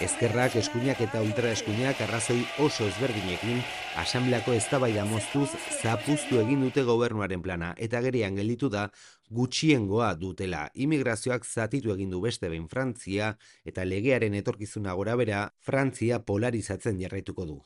Ezkerrak, 0.00 0.54
eskuinak 0.56 1.00
eta 1.04 1.20
ultraeskuinak 1.20 1.98
arrazoi 2.00 2.38
oso 2.64 2.86
ezberdinekin 2.88 3.58
asambleako 4.00 4.54
eztabaida 4.56 5.04
moztuz 5.04 5.50
zapuztu 5.82 6.38
egin 6.40 6.62
dute 6.64 6.84
gobernuaren 6.88 7.42
plana 7.42 7.74
eta 7.76 8.00
gerean 8.06 8.38
gelditu 8.38 8.70
da 8.72 8.86
gutxiengoa 9.28 10.14
dutela. 10.14 10.70
Imigrazioak 10.74 11.44
zatitu 11.44 11.92
egin 11.92 12.14
du 12.14 12.22
beste 12.22 12.48
behin 12.48 12.70
Frantzia 12.70 13.34
eta 13.66 13.84
legearen 13.84 14.38
etorkizuna 14.40 14.94
gora 14.94 15.18
bera 15.20 15.42
Frantzia 15.60 16.22
polarizatzen 16.24 17.02
jarraituko 17.02 17.44
du. 17.44 17.60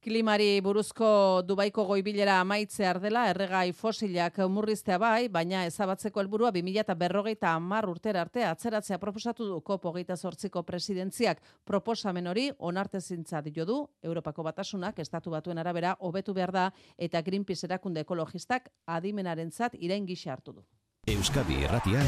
Klimari 0.00 0.62
buruzko 0.64 1.42
Dubaiko 1.44 1.82
goibilera 1.84 2.38
amaitze 2.40 2.88
dela 3.02 3.26
erregai 3.28 3.74
fosilak 3.76 4.38
murriztea 4.48 4.96
bai, 4.96 5.28
baina 5.28 5.66
ezabatzeko 5.68 6.22
helburua 6.22 6.48
2000 6.56 6.80
eta 6.80 6.94
berrogeita 6.94 7.52
amar 7.52 7.84
urtera 7.84 8.22
arte 8.24 8.46
atzeratzea 8.48 8.96
proposatu 8.98 9.44
du 9.44 9.92
geita 9.92 10.16
sortziko 10.16 10.62
presidentziak 10.62 11.42
proposamen 11.66 12.26
hori 12.26 12.50
onarte 12.58 13.00
zintzat 13.00 13.52
jo 13.54 13.66
du 13.66 13.88
Europako 14.02 14.42
batasunak 14.42 14.98
estatu 14.98 15.30
batuen 15.30 15.58
arabera 15.58 15.94
hobetu 16.00 16.32
behar 16.32 16.52
da 16.52 16.72
eta 16.96 17.20
Greenpeace 17.20 17.66
erakunde 17.66 18.00
ekologistak 18.00 18.70
adimenaren 18.86 19.50
zat 19.50 19.74
irain 19.74 20.06
hartu 20.26 20.52
du. 20.52 20.64
Euskadi 21.06 21.62
erratian, 21.64 22.06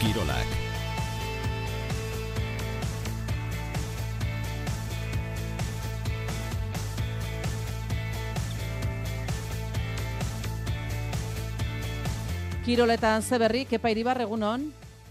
Kirolak. 0.00 0.65
Kiroletan 12.66 13.22
zeberri, 13.22 13.60
kepa 13.70 13.92
iribar 13.94 14.18
egunon? 14.24 14.64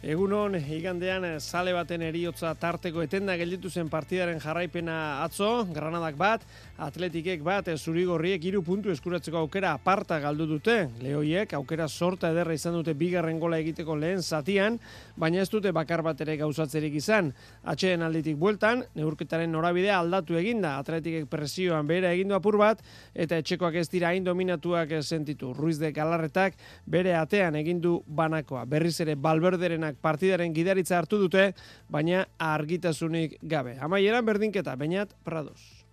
Egunon, 0.05 0.53
igandean 0.69 1.23
sale 1.41 1.71
baten 1.73 2.03
eriotza 2.05 2.51
tarteko 2.61 3.01
etenda 3.01 3.33
gelditu 3.39 3.71
zen 3.73 3.87
partidaren 3.89 4.37
jarraipena 4.37 5.23
atzo, 5.23 5.63
granadak 5.73 6.13
bat, 6.19 6.43
atletikek 6.77 7.41
bat, 7.41 7.71
zurigorriek 7.73 8.43
iru 8.45 8.61
puntu 8.61 8.91
eskuratzeko 8.93 9.39
aukera 9.39 9.71
aparta 9.73 10.19
galdu 10.21 10.45
dute. 10.51 10.75
Lehoiek 11.01 11.55
aukera 11.57 11.87
sorta 11.89 12.29
ederra 12.29 12.53
izan 12.53 12.77
dute 12.77 12.93
bigarren 12.93 13.39
gola 13.41 13.57
egiteko 13.63 13.95
lehen 13.97 14.21
zatian, 14.21 14.77
baina 15.17 15.41
ez 15.41 15.47
dute 15.49 15.73
bakar 15.73 16.03
bat 16.05 16.21
ere 16.21 16.37
gauzatzerik 16.37 16.99
izan. 17.01 17.33
Atxeen 17.65 18.05
alditik 18.05 18.37
bueltan, 18.37 18.85
neurketaren 18.93 19.49
norabidea 19.57 19.97
aldatu 20.03 20.37
eginda, 20.37 20.75
atletikek 20.83 21.25
presioan 21.33 21.89
bere 21.89 22.13
egindu 22.13 22.37
apur 22.37 22.59
bat, 22.61 22.85
eta 23.15 23.41
etxekoak 23.41 23.81
ez 23.81 23.87
dira 23.89 24.13
hain 24.13 24.29
dominatuak 24.29 24.99
sentitu. 25.01 25.49
Ruiz 25.57 25.79
de 25.81 25.89
Galarretak 25.97 26.61
bere 26.85 27.17
atean 27.17 27.57
egindu 27.57 27.97
banakoa. 28.05 28.67
Berriz 28.69 28.99
ere 29.01 29.17
balberderenak 29.17 29.94
partidaren 30.01 30.53
gidaritza 30.53 30.97
hartu 30.99 31.19
dute, 31.21 31.51
baina 31.89 32.25
argitasunik 32.39 33.39
gabe. 33.41 33.77
Amaieran 33.79 34.25
berdinketa, 34.25 34.75
bainat 34.75 35.15
Prados. 35.23 35.85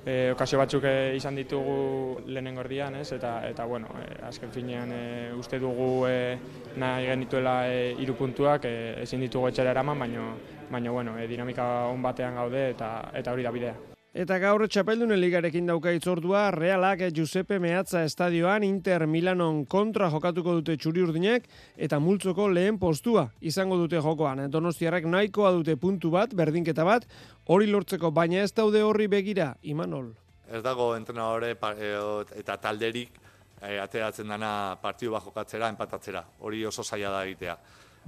E, 0.00 0.30
okazio 0.32 0.56
batzuk 0.56 0.84
e, 0.88 0.94
izan 1.18 1.36
ditugu 1.36 2.22
lehenengo 2.24 2.62
erdian, 2.64 2.96
ez? 2.96 3.10
Eta, 3.12 3.34
eta 3.50 3.66
bueno, 3.68 3.92
e, 4.00 4.06
azken 4.30 4.52
finean 4.54 4.94
e, 4.96 5.02
uste 5.36 5.60
dugu 5.60 6.06
e, 6.08 6.38
nahi 6.80 7.10
genituela 7.12 7.58
e, 7.68 7.92
iru 8.00 8.16
puntuak, 8.16 8.64
e, 8.64 9.02
ezin 9.04 9.20
ditugu 9.26 9.50
etxera 9.50 9.76
eraman, 9.76 10.00
baina, 10.06 10.26
baina 10.72 10.96
bueno, 10.96 11.18
e, 11.20 11.28
dinamika 11.28 11.70
on 11.92 12.02
batean 12.02 12.40
gaude 12.40 12.70
eta, 12.70 12.94
eta 13.12 13.36
hori 13.36 13.44
da 13.44 13.56
bidea. 13.58 13.89
Eta 14.10 14.40
gaur 14.42 14.64
txapeldunen 14.66 15.20
ligarekin 15.22 15.68
dauka 15.70 15.92
itzordua, 15.94 16.48
Realak 16.50 17.04
Giuseppe 17.14 17.60
Meatza 17.62 18.00
estadioan 18.02 18.64
Inter 18.66 19.04
Milanon 19.06 19.60
kontra 19.70 20.08
jokatuko 20.10 20.56
dute 20.56 20.74
txuri 20.74 21.04
urdinek 21.04 21.46
eta 21.78 22.00
multzoko 22.02 22.48
lehen 22.50 22.80
postua 22.82 23.28
izango 23.38 23.78
dute 23.78 24.02
jokoan. 24.02 24.42
Donostiarrak 24.50 25.06
nahikoa 25.06 25.52
dute 25.54 25.76
puntu 25.78 26.10
bat, 26.10 26.34
berdinketa 26.34 26.82
bat, 26.82 27.06
hori 27.46 27.70
lortzeko 27.70 28.10
baina 28.10 28.42
ez 28.42 28.50
daude 28.50 28.82
horri 28.82 29.06
begira, 29.06 29.54
Imanol. 29.62 30.10
Ez 30.50 30.64
dago 30.66 30.96
entrenadore 30.96 31.54
eta 31.54 32.56
talderik 32.58 33.14
e, 33.62 33.78
ateratzen 33.78 34.26
dana 34.26 34.74
partidu 34.82 35.14
bat 35.14 35.22
jokatzera, 35.22 35.68
empatatzera. 35.70 36.24
Hori 36.40 36.66
oso 36.66 36.82
zaila 36.82 37.14
da 37.14 37.22
egitea. 37.28 37.60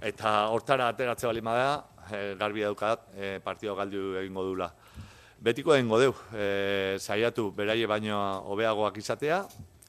Eta 0.03 0.49
hortara 0.51 0.91
ateratzea 0.91 1.31
bali 1.31 1.47
da, 1.47 1.85
e, 2.11 2.35
garbi 2.35 2.67
edukat, 2.67 3.13
e, 3.15 3.39
partidu 3.39 3.77
galdu 3.79 4.17
egingo 4.19 4.51
dula 4.51 4.75
betiko 5.43 5.75
dengo 5.75 5.99
deu, 5.99 6.15
e, 6.35 6.97
saiatu 7.03 7.51
beraie 7.57 7.87
baino 7.91 8.19
hobeagoak 8.53 9.01
izatea, 9.03 9.43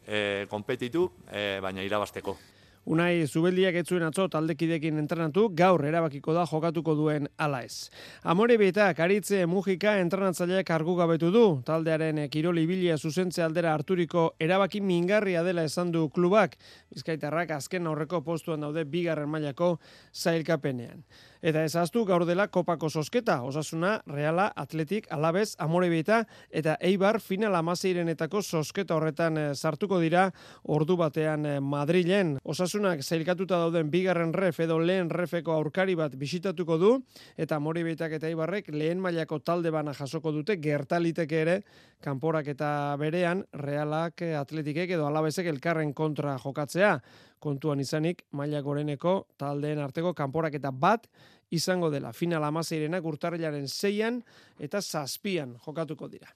e, 0.08 0.48
konpetitu, 0.50 1.06
e, 1.30 1.60
baina 1.62 1.86
irabasteko. 1.86 2.36
Unai 2.84 3.24
Zubeldiak 3.32 3.78
ez 3.80 3.86
zuen 3.88 4.04
atzo 4.04 4.26
taldekidekin 4.28 4.98
entrenatu, 5.00 5.46
gaur 5.56 5.86
erabakiko 5.88 6.34
da 6.36 6.44
jokatuko 6.50 6.98
duen 7.00 7.30
ala 7.40 7.62
ez. 7.64 7.88
Amore 8.28 8.58
beta, 8.60 8.90
karitze 8.98 9.46
mugika 9.48 9.94
entrenatzaileak 10.02 10.74
argu 10.76 10.98
gabetu 10.98 11.30
du, 11.32 11.46
taldearen 11.64 12.26
kiroli 12.34 12.66
bilia 12.68 12.98
zuzentze 12.98 13.46
aldera 13.46 13.72
harturiko 13.72 14.34
erabaki 14.36 14.82
mingarria 14.84 15.46
dela 15.48 15.64
esan 15.64 15.94
du 15.96 16.10
klubak, 16.10 16.58
bizkaitarrak 16.92 17.56
azken 17.56 17.88
aurreko 17.88 18.20
postuan 18.26 18.68
daude 18.68 18.84
bigarren 18.84 19.32
mailako 19.32 19.78
zailkapenean. 20.12 21.06
Eta 21.44 21.66
ezaztu 21.68 22.06
gaur 22.08 22.24
dela 22.24 22.46
kopako 22.48 22.88
sosketa, 22.88 23.42
osasuna, 23.44 23.98
reala, 24.08 24.46
atletik, 24.56 25.10
alabez, 25.12 25.58
amorebita, 25.60 26.22
eta 26.48 26.78
eibar 26.80 27.18
final 27.20 27.58
amazeirenetako 27.60 28.40
sosketa 28.42 28.96
horretan 28.96 29.40
eh, 29.42 29.50
sartuko 29.52 30.00
dira 30.00 30.30
ordu 30.72 30.96
batean 31.02 31.44
eh, 31.46 31.58
Madrilen. 31.60 32.38
Osasunak 32.48 33.04
zailkatuta 33.04 33.60
dauden 33.60 33.92
bigarren 33.92 34.32
ref 34.32 34.62
edo 34.64 34.78
lehen 34.80 35.12
refeko 35.12 35.52
aurkari 35.58 35.98
bat 36.00 36.16
bisitatuko 36.16 36.78
du, 36.80 36.94
eta 37.36 37.60
amorebitak 37.60 38.16
eta 38.16 38.32
eibarrek 38.32 38.72
lehen 38.72 39.04
mailako 39.04 39.42
talde 39.44 39.76
bana 39.76 39.92
jasoko 39.92 40.32
dute, 40.32 40.56
gertaliteke 40.64 41.44
ere, 41.44 41.58
kanporak 42.04 42.48
eta 42.56 42.96
berean, 43.04 43.44
realak, 43.52 44.24
eh, 44.24 44.32
atletikek 44.40 44.96
edo 44.96 45.12
alabezek 45.12 45.52
elkarren 45.52 45.92
kontra 45.92 46.38
jokatzea 46.40 46.96
kontuan 47.44 47.82
izanik 47.84 48.24
maila 48.32 48.62
goreneko 48.64 49.14
taldeen 49.38 49.82
arteko 49.84 50.14
kanporaketa 50.16 50.72
bat 50.72 51.10
izango 51.54 51.90
dela. 51.94 52.14
Final 52.16 52.44
amaseirenak 52.48 53.06
urtarrilaren 53.06 53.68
zeian 53.68 54.22
eta 54.60 54.82
zazpian 54.82 55.58
jokatuko 55.66 56.08
dira. 56.10 56.32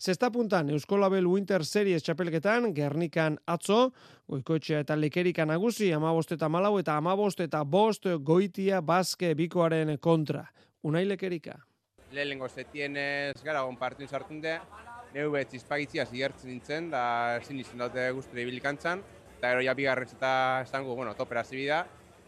Zesta 0.00 0.30
puntan, 0.32 0.70
Euskolabel 0.70 1.26
Winter 1.28 1.64
Series 1.64 2.04
txapelketan, 2.06 2.70
Gernikan 2.76 3.38
atzo, 3.46 3.92
goikoetxea 4.30 4.82
eta 4.86 4.96
lekerika 4.96 5.46
nagusi, 5.48 5.92
amabost 5.92 6.32
eta 6.36 6.48
malau 6.48 6.78
eta 6.80 6.96
amabost 6.96 7.42
eta 7.44 7.64
bost 7.64 8.08
goitia 8.22 8.80
bazke 8.80 9.34
bikoaren 9.38 9.96
kontra. 10.00 10.46
Unai 10.82 11.04
lekerika. 11.06 11.58
Lehenengo 12.12 12.48
zetienez 12.48 13.38
gara 13.44 13.62
gon 13.64 13.78
partin 13.80 14.08
sartunde, 14.08 14.58
neu 15.14 15.30
bet 15.32 15.54
izpagitziaz 15.54 16.10
nintzen, 16.44 16.90
da 16.90 17.38
ezin 17.40 17.60
izan 17.60 17.78
dute 17.78 18.10
guztu 18.12 18.36
bilikantzan, 18.36 19.02
eta 19.42 19.50
gero 19.50 19.62
ja 19.66 19.74
bigarren 19.74 20.06
eta 20.06 20.62
esango, 20.62 20.94
bueno, 20.94 21.16
topera 21.18 21.42
zibida, 21.42 21.80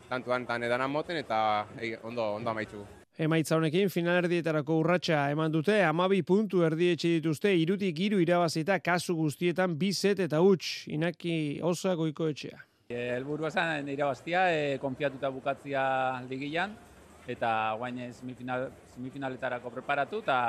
tantuan 0.08 0.42
tan 0.48 0.64
edan 0.66 0.82
moten 0.90 1.20
eta 1.20 1.64
ondo, 2.02 2.34
ondo 2.40 2.50
amaitzu. 2.50 2.82
Emaitza 3.14 3.54
honekin 3.54 3.86
final 3.94 4.16
erdietarako 4.24 4.80
urratsa 4.80 5.20
eman 5.30 5.52
dute, 5.54 5.76
amabi 5.86 6.24
puntu 6.26 6.64
erdietxe 6.66 7.12
dituzte, 7.20 7.52
irutik 7.54 8.00
iru 8.02 8.18
irabazita 8.18 8.80
kasu 8.82 9.14
guztietan 9.14 9.76
bizet 9.78 10.24
eta 10.26 10.40
huts, 10.42 10.88
inaki 10.90 11.60
osa 11.62 11.94
goiko 11.94 12.26
etxea. 12.32 12.58
Elburua 12.90 13.52
zen 13.54 13.92
irabaztia, 13.94 14.48
e, 14.50 14.80
konfiatuta 14.82 15.30
bukatzia 15.30 15.86
ligian, 16.26 16.74
eta 17.30 17.76
guain 17.78 18.02
semifinal, 18.10 18.72
semifinaletarako 18.96 19.70
preparatu, 19.78 20.24
eta 20.26 20.42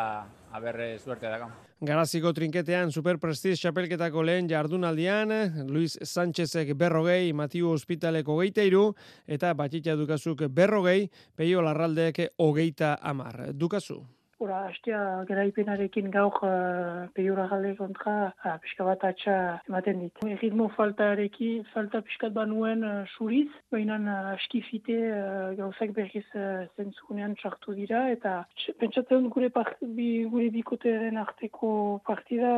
haber 0.58 0.98
suerte 0.98 1.30
dago. 1.30 1.54
Garaziko 1.84 2.32
trinketean 2.32 2.94
Super 2.96 3.18
Prestige 3.20 3.58
txapelketako 3.60 4.22
lehen 4.24 4.48
jardunaldian, 4.48 5.34
Luis 5.68 5.98
Sánchezek 6.00 6.72
berrogei, 6.80 7.34
Matiu 7.36 7.74
Hospitaleko 7.74 8.38
geita 8.40 8.64
iru, 8.64 8.94
eta 9.28 9.52
Batxita 9.54 9.98
Dukazuk 10.00 10.46
berrogei, 10.48 11.10
Peio 11.36 11.62
Larraldeek 11.62 12.30
hogeita 12.40 12.96
amar. 13.02 13.50
Dukazu. 13.52 14.00
Ora, 14.44 14.66
hastia 14.68 14.98
garaipenarekin 15.30 16.10
gaur 16.12 16.42
uh, 16.44 17.08
peiura 17.16 17.46
jale 17.48 17.70
kontra 17.78 18.16
uh, 18.34 18.56
pixka 18.60 18.84
bat 18.84 19.06
atxa 19.08 19.36
ematen 19.70 20.02
dit. 20.04 20.24
Ritmo 20.42 20.68
faltarekin, 20.76 21.62
falta 21.72 22.02
pixkat 22.04 22.34
banuen 22.36 22.84
uh, 22.84 23.06
suriz, 23.14 23.48
baina 23.72 23.96
uh, 23.96 24.34
askifite 24.34 24.98
uh, 25.08 25.54
gauzak 25.56 25.94
berriz 25.96 26.26
uh, 26.36 26.66
zentzunean 26.76 27.38
txartu 27.40 27.78
dira, 27.80 28.10
eta 28.12 28.42
pentsatzen 28.82 29.30
gure, 29.32 29.54
part, 29.56 29.80
bi, 29.96 30.10
gure 30.28 30.50
bikoteren 30.58 31.16
arteko 31.24 31.72
partida 32.04 32.52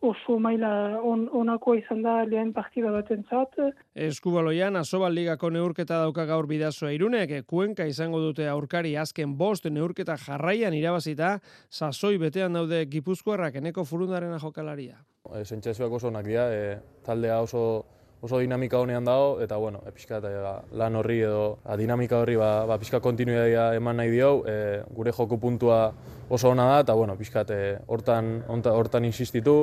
oso 0.00 0.38
maila 0.40 1.00
on, 1.04 1.28
onako 1.32 1.74
izan 1.76 2.02
da 2.02 2.22
lehen 2.24 2.52
partida 2.56 2.90
baten 2.92 3.22
zat. 3.28 3.56
Eskubaloian, 3.94 4.76
Asobal 4.80 5.12
Ligako 5.14 5.50
neurketa 5.52 6.00
dauka 6.00 6.24
gaur 6.28 6.48
bidazoa 6.48 6.92
irunek, 6.96 7.34
kuenka 7.46 7.84
izango 7.88 8.20
dute 8.22 8.48
aurkari 8.48 8.96
azken 8.96 9.36
bost 9.36 9.68
neurketa 9.68 10.16
jarraian 10.16 10.74
irabazita, 10.74 11.38
sasoi 11.68 12.16
betean 12.18 12.56
daude 12.56 12.84
gipuzkoarrak 12.90 13.60
eneko 13.60 13.84
furundaren 13.84 14.38
jokalaria. 14.40 14.96
E, 15.28 15.44
Sentsazioak 15.44 15.92
oso 16.00 16.08
onak 16.08 16.24
dira, 16.26 16.48
e, 16.52 16.76
taldea 17.04 17.40
oso 17.44 17.84
oso 18.20 18.36
dinamika 18.40 18.76
honean 18.76 19.04
dago, 19.04 19.38
eta 19.40 19.56
bueno, 19.56 19.80
e, 19.86 19.92
pixka, 19.96 20.18
eta, 20.20 20.30
ba, 20.44 20.54
lan 20.76 20.96
horri 20.96 21.20
edo 21.24 21.58
a, 21.64 21.76
dinamika 21.80 22.18
horri 22.20 22.36
ba, 22.36 22.66
ba, 22.68 22.76
pixka 22.80 23.00
kontinuidadia 23.00 23.70
eman 23.76 23.96
nahi 24.00 24.10
dio, 24.12 24.32
e, 24.48 24.80
gure 24.96 25.12
joko 25.12 25.38
puntua 25.40 25.86
oso 26.28 26.50
ona 26.52 26.68
da, 26.72 26.82
eta 26.84 26.96
bueno, 26.96 27.16
pixka, 27.16 27.44
hortan, 27.88 28.42
hortan 28.48 29.08
insistitu, 29.08 29.56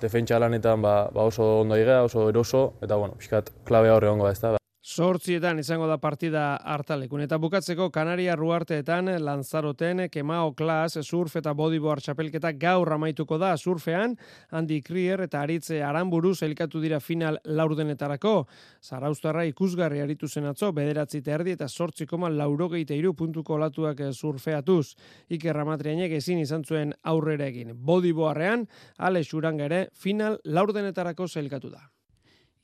defentsa 0.00 0.38
lanetan 0.38 0.82
ba, 0.82 1.08
ba 1.14 1.26
oso 1.28 1.60
ondo 1.62 1.76
igea, 1.76 2.02
oso 2.04 2.28
eroso, 2.28 2.74
eta 2.82 2.96
bueno, 2.96 3.18
pixkat 3.18 3.50
klabea 3.64 3.96
horre 3.96 4.08
ongo 4.12 4.28
da, 4.28 4.32
ez 4.32 4.40
da. 4.40 4.67
Sortzietan 4.88 5.58
izango 5.60 5.84
da 5.84 5.98
partida 6.00 6.42
hartalekun. 6.72 7.20
Eta 7.20 7.36
bukatzeko 7.36 7.90
Kanaria 7.92 8.32
Ruarteetan 8.38 9.10
Lanzaroten 9.20 10.06
Kemao 10.08 10.54
Klas 10.56 10.96
surf 11.02 11.36
eta 11.36 11.52
bodyboard 11.52 12.00
txapelketa 12.06 12.54
gaur 12.56 12.88
amaituko 12.94 13.36
da 13.38 13.50
surfean. 13.58 14.14
Andy 14.50 14.78
Krier 14.86 15.20
eta 15.26 15.42
Aritze 15.42 15.82
Aramburu 15.84 16.32
zelkatu 16.34 16.80
dira 16.80 17.02
final 17.04 17.36
laurdenetarako. 17.44 18.32
Zaraustarra 18.80 19.44
ikusgarri 19.50 20.00
aritu 20.00 20.28
zen 20.28 20.48
atzo, 20.48 20.72
bederatzi 20.72 21.20
terdi 21.20 21.52
eta 21.58 21.68
sortzikoma 21.68 22.32
laurogeite 22.32 22.96
iru 22.96 23.12
puntuko 23.12 23.58
olatuak 23.60 24.00
surfeatuz. 24.14 24.94
Iker 25.28 25.60
Ramatrianek 25.60 26.16
ezin 26.22 26.40
izan 26.40 26.64
zuen 26.64 26.96
aurrera 27.04 27.52
egin. 27.52 27.76
Bodyboarrean, 27.76 28.64
Ale 28.96 29.20
Xuranga 29.20 29.84
final 29.92 30.40
laurdenetarako 30.44 31.28
zelkatu 31.28 31.76
da. 31.76 31.90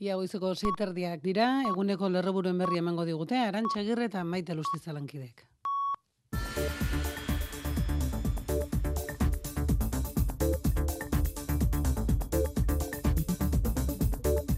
Ia 0.05 0.19
goizeko 0.21 0.51
seiterdiak 0.53 1.23
dira, 1.25 1.47
eguneko 1.71 2.11
lerroburuen 2.13 2.59
berri 2.61 2.83
emango 2.83 3.07
digute, 3.09 3.39
arantxa 3.41 3.81
eta 4.11 4.25
maite 4.35 4.53
lustitzalankidek. 4.59 5.47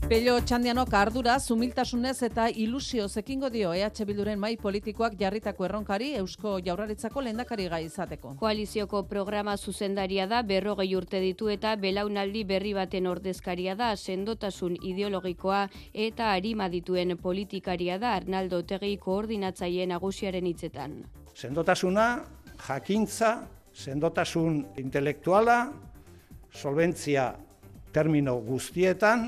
Pello 0.07 0.37
Txandianok 0.39 0.93
ardura, 0.95 1.33
zumiltasunez 1.43 2.21
eta 2.23 2.45
ilusio 2.63 3.09
zekingo 3.09 3.49
dio 3.51 3.73
EH 3.75 4.05
Bilduren 4.07 4.39
mai 4.39 4.53
politikoak 4.57 5.17
jarritako 5.19 5.65
erronkari 5.67 6.13
Eusko 6.21 6.53
Jaurlaritzako 6.63 7.25
lehendakari 7.27 7.65
gai 7.73 7.81
izateko. 7.89 8.37
Koalizioko 8.39 9.01
programa 9.11 9.57
zuzendaria 9.57 10.29
da 10.31 10.45
berrogei 10.47 10.95
urte 10.95 11.19
ditu 11.25 11.49
eta 11.51 11.73
belaunaldi 11.75 12.45
berri 12.47 12.71
baten 12.77 13.09
ordezkaria 13.11 13.75
da 13.75 13.89
sendotasun 13.97 14.77
ideologikoa 14.81 15.65
eta 15.93 16.29
harima 16.37 16.69
dituen 16.71 17.17
politikaria 17.19 17.97
da 17.99 18.13
Arnaldo 18.15 18.61
Tegi 18.63 18.93
koordinatzaile 19.03 19.89
nagusiaren 19.91 20.47
hitzetan. 20.47 21.01
Sendotasuna, 21.35 22.05
jakintza, 22.69 23.33
sendotasun 23.75 24.63
intelektuala, 24.85 25.73
solventzia 26.55 27.27
termino 27.91 28.37
guztietan, 28.39 29.27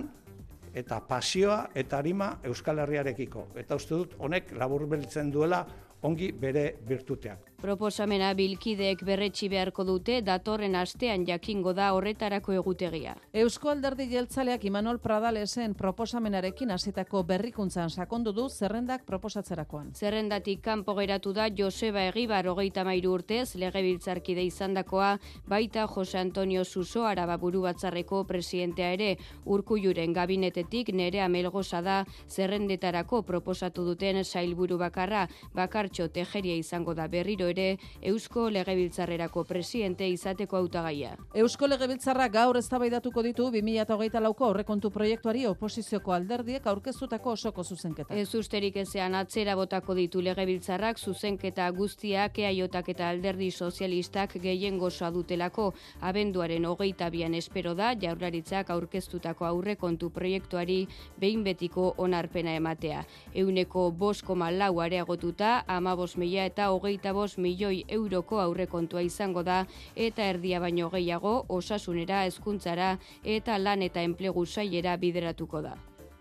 eta 0.74 1.00
pasioa 1.00 1.68
eta 1.74 1.98
arima 1.98 2.38
Euskal 2.44 2.78
Herriarekiko. 2.84 3.48
Eta 3.56 3.76
uste 3.76 3.94
dut 3.94 4.16
honek 4.18 4.52
laburbeltzen 4.58 5.30
duela 5.32 5.64
ongi 6.02 6.30
bere 6.32 6.76
birtuteak. 6.86 7.57
Proposamena 7.58 8.28
bilkideek 8.38 9.00
berretxi 9.02 9.48
beharko 9.50 9.82
dute 9.82 10.20
datorren 10.22 10.76
astean 10.78 11.24
jakingo 11.26 11.72
da 11.74 11.88
horretarako 11.96 12.52
egutegia. 12.54 13.16
Eusko 13.34 13.72
Alderdi 13.72 14.04
Jeltzaleak 14.12 14.62
Imanol 14.68 15.00
Pradalesen 15.02 15.74
proposamenarekin 15.74 16.70
hasitako 16.70 17.24
berrikuntzan 17.26 17.90
sakondu 17.90 18.30
du 18.36 18.44
zerrendak 18.48 19.02
proposatzerakoan. 19.08 19.88
Zerrendatik 19.98 20.62
kanpo 20.62 20.94
geratu 21.00 21.32
da 21.34 21.48
Joseba 21.50 22.04
Egibar 22.12 22.46
hogeita 22.46 22.84
mairu 22.86 23.16
urtez 23.16 23.56
legebiltzarkide 23.58 24.46
izandakoa 24.46 25.10
baita 25.50 25.88
Jose 25.96 26.22
Antonio 26.22 26.62
Suso 26.64 27.08
araba 27.10 27.40
buru 27.42 27.64
batzarreko 27.66 28.22
presidentea 28.30 28.92
ere 28.94 29.10
urkujuren 29.44 30.14
gabinetetik 30.14 30.94
nerea 30.94 31.26
melgoza 31.26 31.82
da 31.82 31.98
zerrendetarako 32.30 33.22
proposatu 33.22 33.82
duten 33.90 34.22
sailburu 34.22 34.78
bakarra 34.78 35.26
bakartxo 35.58 36.06
tejeria 36.08 36.54
izango 36.54 36.94
da 36.94 37.08
berriro 37.08 37.47
ere 37.48 37.78
Eusko 38.02 38.48
Legebiltzarrerako 38.50 39.44
presidente 39.44 40.08
izateko 40.08 40.56
hautagaia. 40.56 41.16
Eusko 41.34 41.66
Legebiltzarra 41.66 42.28
gaur 42.28 42.58
eztabaidatuko 42.60 43.22
ditu 43.22 43.48
2024ko 43.50 44.48
aurrekontu 44.48 44.90
proiektuari 44.90 45.46
oposizioko 45.46 46.12
alderdiek 46.12 46.66
aurkeztutako 46.66 47.32
osoko 47.36 47.64
zuzenketa. 47.64 48.14
Ez 48.14 48.34
usterik 48.34 48.76
ezean 48.76 49.14
atzera 49.14 49.56
botako 49.56 49.94
ditu 49.94 50.22
Legebiltzarrak 50.24 50.98
zuzenketa 50.98 51.70
guztiak 51.70 52.38
eaiotak 52.38 52.88
eta 52.94 53.08
alderdi 53.08 53.50
sozialistak 53.50 54.36
gehien 54.42 54.78
gozoa 54.78 55.10
dutelako 55.10 55.72
abenduaren 56.00 56.66
hogeita 56.66 57.10
bian 57.10 57.34
espero 57.34 57.74
da 57.74 57.94
jaurlaritzak 57.94 58.70
aurkeztutako 58.70 59.46
aurrekontu 59.48 60.10
proiektuari 60.10 60.80
behin 61.20 61.44
betiko 61.44 61.94
onarpena 61.96 62.54
ematea. 62.58 63.04
Euneko 63.34 63.90
bosko 63.90 64.34
malau 64.34 64.80
areagotuta, 64.80 65.64
ama 65.66 65.96
mila 66.16 66.44
eta 66.44 66.70
hogeita 66.70 67.12
bos 67.12 67.37
milioi 67.38 67.84
euroko 67.88 68.40
aurrekontua 68.40 69.02
izango 69.02 69.42
da 69.42 69.64
eta 69.96 70.24
erdia 70.34 70.60
baino 70.60 70.90
gehiago 70.90 71.34
osasunera 71.48 72.24
hezkuntzara 72.26 72.96
eta 73.24 73.58
lan 73.58 73.82
eta 73.82 74.02
enplegu 74.02 74.46
sailera 74.46 74.96
bideratuko 74.96 75.62
da. 75.62 75.76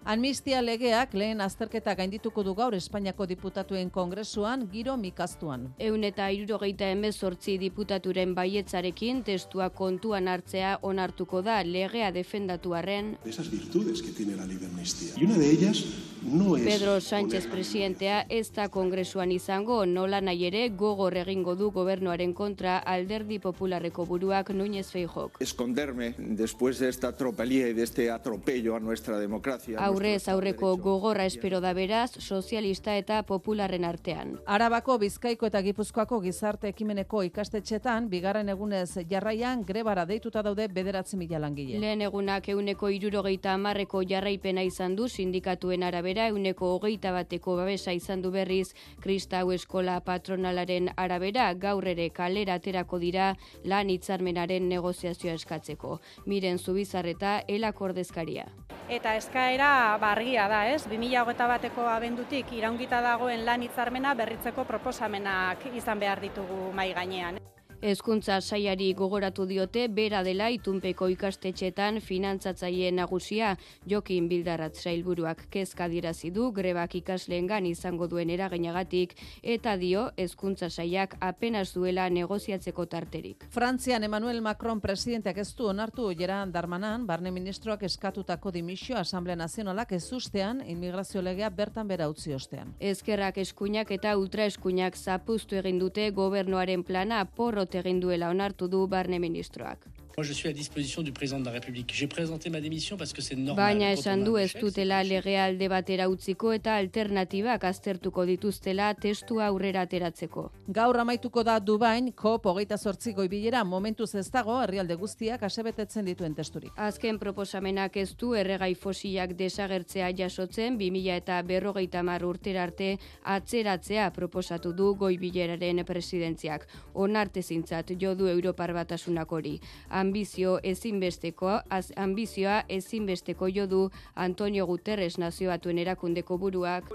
Amnistia 0.07 0.61
legeak 0.63 1.11
lehen 1.19 1.43
azterketa 1.43 1.91
gaindituko 1.99 2.39
du 2.47 2.53
gaur 2.55 2.71
Espainiako 2.77 3.25
diputatuen 3.27 3.89
kongresuan 3.91 4.61
giro 4.71 4.93
mikaztuan. 4.95 5.65
Eun 5.83 6.05
eta 6.07 6.29
irurogeita 6.31 6.87
emezortzi 6.93 7.57
diputaturen 7.59 8.31
baietzarekin 8.37 9.19
testua 9.27 9.67
kontuan 9.81 10.29
hartzea 10.31 10.77
onartuko 10.81 11.41
da 11.43 11.57
legea 11.67 12.13
defendatu 12.15 12.71
arren. 12.79 13.17
Esas 13.25 13.51
virtudes 13.51 14.01
que 14.01 14.13
tiene 14.15 14.37
la 14.37 14.45
ley 14.45 14.55
de 14.55 14.67
amnistia. 14.67 15.11
Y 15.17 15.25
una 15.25 15.37
de 15.37 15.51
ellas 15.51 15.83
no 16.23 16.55
es... 16.55 16.63
Pedro 16.63 17.01
Sánchez 17.01 17.47
presidentea 17.51 18.21
ez 18.29 18.53
da 18.55 18.69
kongresuan 18.69 19.35
izango 19.35 19.81
nola 19.85 20.21
nahi 20.21 20.47
ere 20.47 20.69
gogor 20.69 21.19
egingo 21.19 21.57
du 21.59 21.69
gobernuaren 21.75 22.31
kontra 22.33 22.77
alderdi 22.77 23.41
popularreko 23.43 24.05
buruak 24.05 24.55
Núñez 24.55 24.87
Feijok. 24.87 25.41
Esconderme 25.41 26.15
después 26.17 26.79
de 26.79 26.87
esta 26.87 27.11
tropelía 27.11 27.67
y 27.67 27.73
de 27.73 27.83
este 27.83 28.09
atropello 28.09 28.77
a 28.77 28.79
nuestra 28.79 29.19
democracia 29.19 29.96
aurrez 29.97 30.27
aurreko 30.29 30.75
gogorra 30.77 31.25
espero 31.25 31.57
da 31.59 31.71
beraz 31.73 32.11
sozialista 32.21 32.93
eta 32.99 33.23
popularren 33.25 33.85
artean. 33.87 34.35
Arabako 34.45 34.99
Bizkaiko 35.01 35.47
eta 35.49 35.61
Gipuzkoako 35.65 36.19
gizarte 36.21 36.69
ekimeneko 36.69 37.23
ikastetxetan 37.25 38.09
bigarren 38.11 38.51
egunez 38.53 38.99
jarraian 39.09 39.63
grebara 39.65 40.03
deituta 40.05 40.43
daude 40.45 40.67
bederatzi 40.67 41.17
mila 41.17 41.39
langile. 41.41 41.79
Lehen 41.81 42.03
egunak 42.05 42.49
euneko 42.53 42.91
irurogeita 42.93 43.55
amarreko 43.57 44.03
jarraipena 44.11 44.61
izan 44.67 44.95
du 44.99 45.07
sindikatuen 45.09 45.87
arabera 45.87 46.27
euneko 46.27 46.75
hogeita 46.75 47.15
bateko 47.17 47.57
babesa 47.57 47.95
izan 47.97 48.21
du 48.21 48.31
berriz 48.31 48.75
Kristau 49.01 49.51
Eskola 49.51 49.97
Patronalaren 50.05 50.91
arabera 50.95 51.49
gaur 51.55 51.87
ere 51.87 52.11
kalera 52.11 52.59
aterako 52.61 53.01
dira 53.01 53.33
lan 53.65 53.89
hitzarmenaren 53.89 54.69
negoziazioa 54.69 55.33
eskatzeko. 55.41 55.97
Miren 56.27 56.59
Zubizarreta 56.59 57.39
elakordezkaria. 57.47 58.45
Eta 58.87 59.17
eskaera 59.17 59.71
bargia 60.01 60.47
da, 60.51 60.63
ez? 60.69 60.83
2008 60.89 61.47
bateko 61.53 61.87
abendutik 61.91 62.53
iraungita 62.59 63.01
dagoen 63.05 63.45
lan 63.45 63.65
hitzarmena 63.65 64.13
berritzeko 64.17 64.65
proposamenak 64.69 65.67
izan 65.73 65.99
behar 65.99 66.21
ditugu 66.23 66.71
mai 66.73 66.91
gainean. 66.93 67.39
Hezkuntza 67.81 68.39
saiari 68.41 68.87
gogoratu 68.97 69.43
diote 69.45 69.83
bera 69.93 70.23
dela 70.25 70.47
itunpeko 70.49 71.11
ikastetxetan 71.13 71.99
finantzatzaile 72.01 72.89
nagusia 72.91 73.51
Jokin 73.85 74.25
Bildarrat 74.31 74.79
sailburuak 74.81 75.43
kezka 75.53 75.85
dirazi 75.91 76.31
du 76.33 76.47
grebak 76.51 76.95
ikasleengan 76.97 77.67
izango 77.69 78.07
duen 78.09 78.31
eraginagatik 78.33 79.13
eta 79.43 79.75
dio 79.77 80.07
hezkuntza 80.17 80.71
saiak 80.71 81.13
apenas 81.21 81.75
duela 81.75 82.07
negoziatzeko 82.09 82.85
tarterik. 82.87 83.45
Frantzian 83.53 84.03
Emmanuel 84.03 84.41
Macron 84.41 84.81
presidenteak 84.81 85.37
ez 85.37 85.53
du 85.53 85.69
onartu 85.69 86.09
Gerard 86.17 86.51
Darmanan 86.51 87.05
barne 87.05 87.31
ministroak 87.31 87.83
eskatutako 87.83 88.51
dimisio 88.51 88.97
Asamblea 88.97 89.35
Nazionalak 89.35 89.91
ez 89.91 90.11
ustean 90.13 90.63
inmigrazio 90.65 91.21
legea 91.21 91.49
bertan 91.49 91.87
bera 91.87 92.09
utzi 92.09 92.33
ostean. 92.33 92.73
Ezkerrak 92.79 93.37
eskuinak 93.37 93.91
eta 93.91 94.17
ultraeskuinak 94.17 94.97
zapuztu 94.97 95.61
egin 95.61 95.77
dute 95.77 96.09
gobernuaren 96.09 96.83
plana 96.83 97.23
porro 97.25 97.66
porrot 97.66 97.66
egin 97.75 97.99
duela 97.99 98.29
onartu 98.29 98.67
du 98.67 98.87
barne 98.87 99.19
ministroak. 99.19 99.85
Moi, 100.19 100.25
je 100.25 100.33
suis 100.33 100.49
à 100.49 100.51
disposition 100.51 101.03
du 101.03 101.11
président 101.11 101.39
de 101.39 101.45
la 101.45 101.51
République. 101.51 101.91
J'ai 101.93 102.07
présenté 102.07 102.49
ma 102.49 102.59
démission 102.59 102.97
parce 102.97 103.13
que 103.13 103.21
c'est 103.21 103.35
normal. 103.35 103.77
Baina 103.77 103.91
esan 103.91 104.23
du 104.23 104.39
ez 104.39 104.51
dutela 104.59 105.03
legea 105.03 105.43
alde 105.45 105.67
batera 105.69 106.07
utziko 106.09 106.53
eta 106.55 106.73
alternatibak 106.75 107.63
aztertuko 107.69 108.25
dituztela 108.25 108.87
testua 108.95 109.45
aurrera 109.51 109.83
ateratzeko. 109.85 110.47
Gaur 110.69 110.97
amaituko 111.03 111.43
da 111.43 111.59
Dubain, 111.59 112.09
COP 112.13 112.47
hogeita 112.49 112.79
zortziko 112.79 113.27
ibilera 113.27 113.61
momentuz 113.63 114.15
ez 114.15 114.31
dago 114.31 114.55
herrialde 114.63 114.95
guztiak 114.95 115.43
asebetetzen 115.43 116.09
dituen 116.09 116.33
testurik. 116.33 116.73
Azken 116.87 117.19
proposamenak 117.19 118.01
ez 118.01 118.15
du 118.15 118.33
erregai 118.33 118.73
fosilak 118.73 119.37
desagertzea 119.37 120.09
jasotzen 120.17 120.79
2000 120.81 121.13
eta 121.19 121.39
berrogeita 121.43 122.01
mar 122.01 122.25
urtera 122.25 122.63
arte 122.63 122.97
atzeratzea 123.35 124.09
proposatu 124.17 124.73
du 124.73 124.95
goibileraren 124.95 125.85
presidentziak. 125.85 126.67
Onarte 126.95 127.43
zintzat 127.43 127.93
jo 128.01 128.15
du 128.15 128.25
Europar 128.33 128.73
batasunak 128.73 129.31
hori. 129.31 129.59
Ambizio 130.07 130.59
ezinbesteko, 130.63 131.59
az, 131.69 131.91
ambizioa 131.95 132.61
ezinbesteko 132.69 133.47
jo 133.51 133.65
du 133.67 133.89
Antonio 134.15 134.65
Guterres 134.65 135.17
nazioatuen 135.19 135.77
erakundeko 135.83 136.37
buruak, 136.39 136.87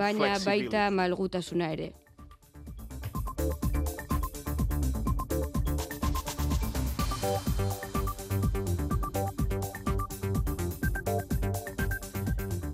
baina 0.00 0.36
baita 0.44 0.90
malgutasuna 0.90 1.72
ere. 1.76 1.92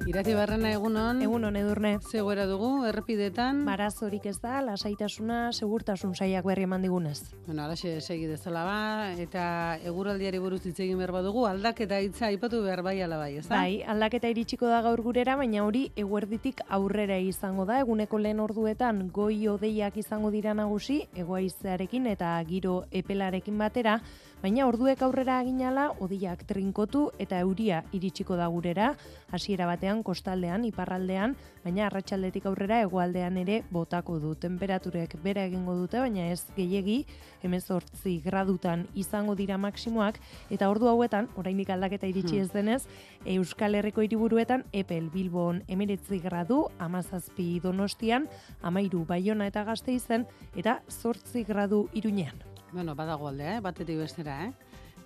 Irati 0.05 0.35
barrena 0.37 0.69
egunon. 0.69 1.23
Egunon 1.25 1.55
edurne. 1.57 1.95
Zegoera 2.05 2.45
dugu, 2.45 2.69
errepidetan. 2.85 3.63
Marazorik 3.65 4.27
ez 4.29 4.37
da, 4.43 4.59
lasaitasuna, 4.61 5.39
segurtasun 5.57 6.13
saiak 6.13 6.45
berri 6.45 6.67
eman 6.67 6.85
digunez. 6.85 7.31
Bueno, 7.47 7.65
alaxe 7.65 7.95
segi 8.03 8.27
dezala 8.29 8.67
ba, 8.69 8.77
eta 9.23 9.47
eguraldiari 9.89 10.43
buruz 10.45 10.61
hitz 10.67 10.77
egin 10.85 11.01
behar 11.01 11.15
badugu, 11.17 11.47
aldaketa 11.49 12.03
hitza 12.05 12.27
aipatu 12.29 12.61
behar 12.67 12.83
bai 12.85 12.99
ala 13.01 13.17
bai, 13.23 13.31
ez 13.41 13.47
da? 13.47 13.63
Bai, 13.63 13.81
aldaketa 13.95 14.29
iritsiko 14.29 14.69
da 14.69 14.83
gaur 14.85 15.01
gurera, 15.07 15.39
baina 15.41 15.65
hori 15.65 15.87
eguerditik 15.97 16.61
aurrera 16.69 17.17
izango 17.25 17.65
da, 17.65 17.81
eguneko 17.81 18.21
lehen 18.21 18.45
orduetan 18.45 19.07
goi 19.09 19.49
odeiak 19.49 19.97
izango 20.05 20.29
dira 20.35 20.53
nagusi, 20.53 21.01
egoaizearekin 21.17 22.13
eta 22.13 22.37
giro 22.45 22.83
epelarekin 22.93 23.57
batera, 23.57 24.03
baina 24.45 24.66
orduek 24.69 25.01
aurrera 25.01 25.39
aginala, 25.41 25.87
odiak 26.05 26.43
trinkotu 26.45 27.07
eta 27.23 27.39
euria 27.41 27.79
iritsiko 27.97 28.37
da 28.37 28.45
gurera, 28.53 28.91
hasiera 29.33 29.65
batean 29.71 30.03
kostaldean, 30.05 30.66
iparraldean, 30.69 31.33
baina 31.65 31.87
arratsaldetik 31.87 32.45
aurrera 32.51 32.83
hegoaldean 32.85 33.39
ere 33.41 33.62
botako 33.73 34.19
du. 34.21 34.35
Temperaturek 34.37 35.16
bera 35.25 35.47
egingo 35.49 35.79
dute, 35.81 36.03
baina 36.03 36.29
ez 36.29 36.43
gehiegi, 36.59 36.99
hemezortzi 37.41 38.19
gradutan 38.27 38.85
izango 38.93 39.33
dira 39.39 39.57
maksimoak, 39.57 40.21
eta 40.53 40.69
ordu 40.69 40.93
hauetan, 40.93 41.33
oraindik 41.41 41.73
aldaketa 41.73 42.11
iritsi 42.12 42.45
ez 42.45 42.51
denez, 42.53 42.83
Euskal 43.25 43.81
Herriko 43.81 44.05
hiriburuetan 44.05 44.66
Epel 44.77 45.09
Bilbon 45.15 45.62
emeretzi 45.73 46.21
gradu, 46.21 46.66
amazazpi 46.79 47.55
donostian, 47.65 48.29
amairu 48.61 49.07
baiona 49.09 49.49
eta 49.49 49.65
gazte 49.65 49.97
izen, 49.97 50.29
eta 50.53 50.83
zortzi 50.93 51.49
gradu 51.49 51.87
iruñean. 51.97 52.54
Bueno, 52.75 52.97
badago 52.99 53.29
aldea, 53.29 53.57
eh? 53.57 53.61
batetik 53.63 54.01
bestera, 54.03 54.35
eh? 54.49 54.53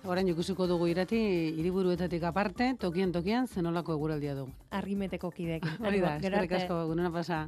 Orain 0.09 0.27
ikusiko 0.31 0.65
dugu 0.65 0.87
irati 0.89 1.17
hiriburuetatik 1.59 2.23
aparte, 2.25 2.71
tokian 2.81 3.11
tokian 3.13 3.45
zenolako 3.47 3.93
eguraldia 3.93 4.33
dugu. 4.33 4.55
Argimeteko 4.79 5.29
kideekin. 5.35 5.75
Hori 5.85 6.01
da, 6.01 6.15
eskerrik 6.17 6.55
asko, 6.57 6.79
egunera 6.87 7.11
pasa. 7.13 7.43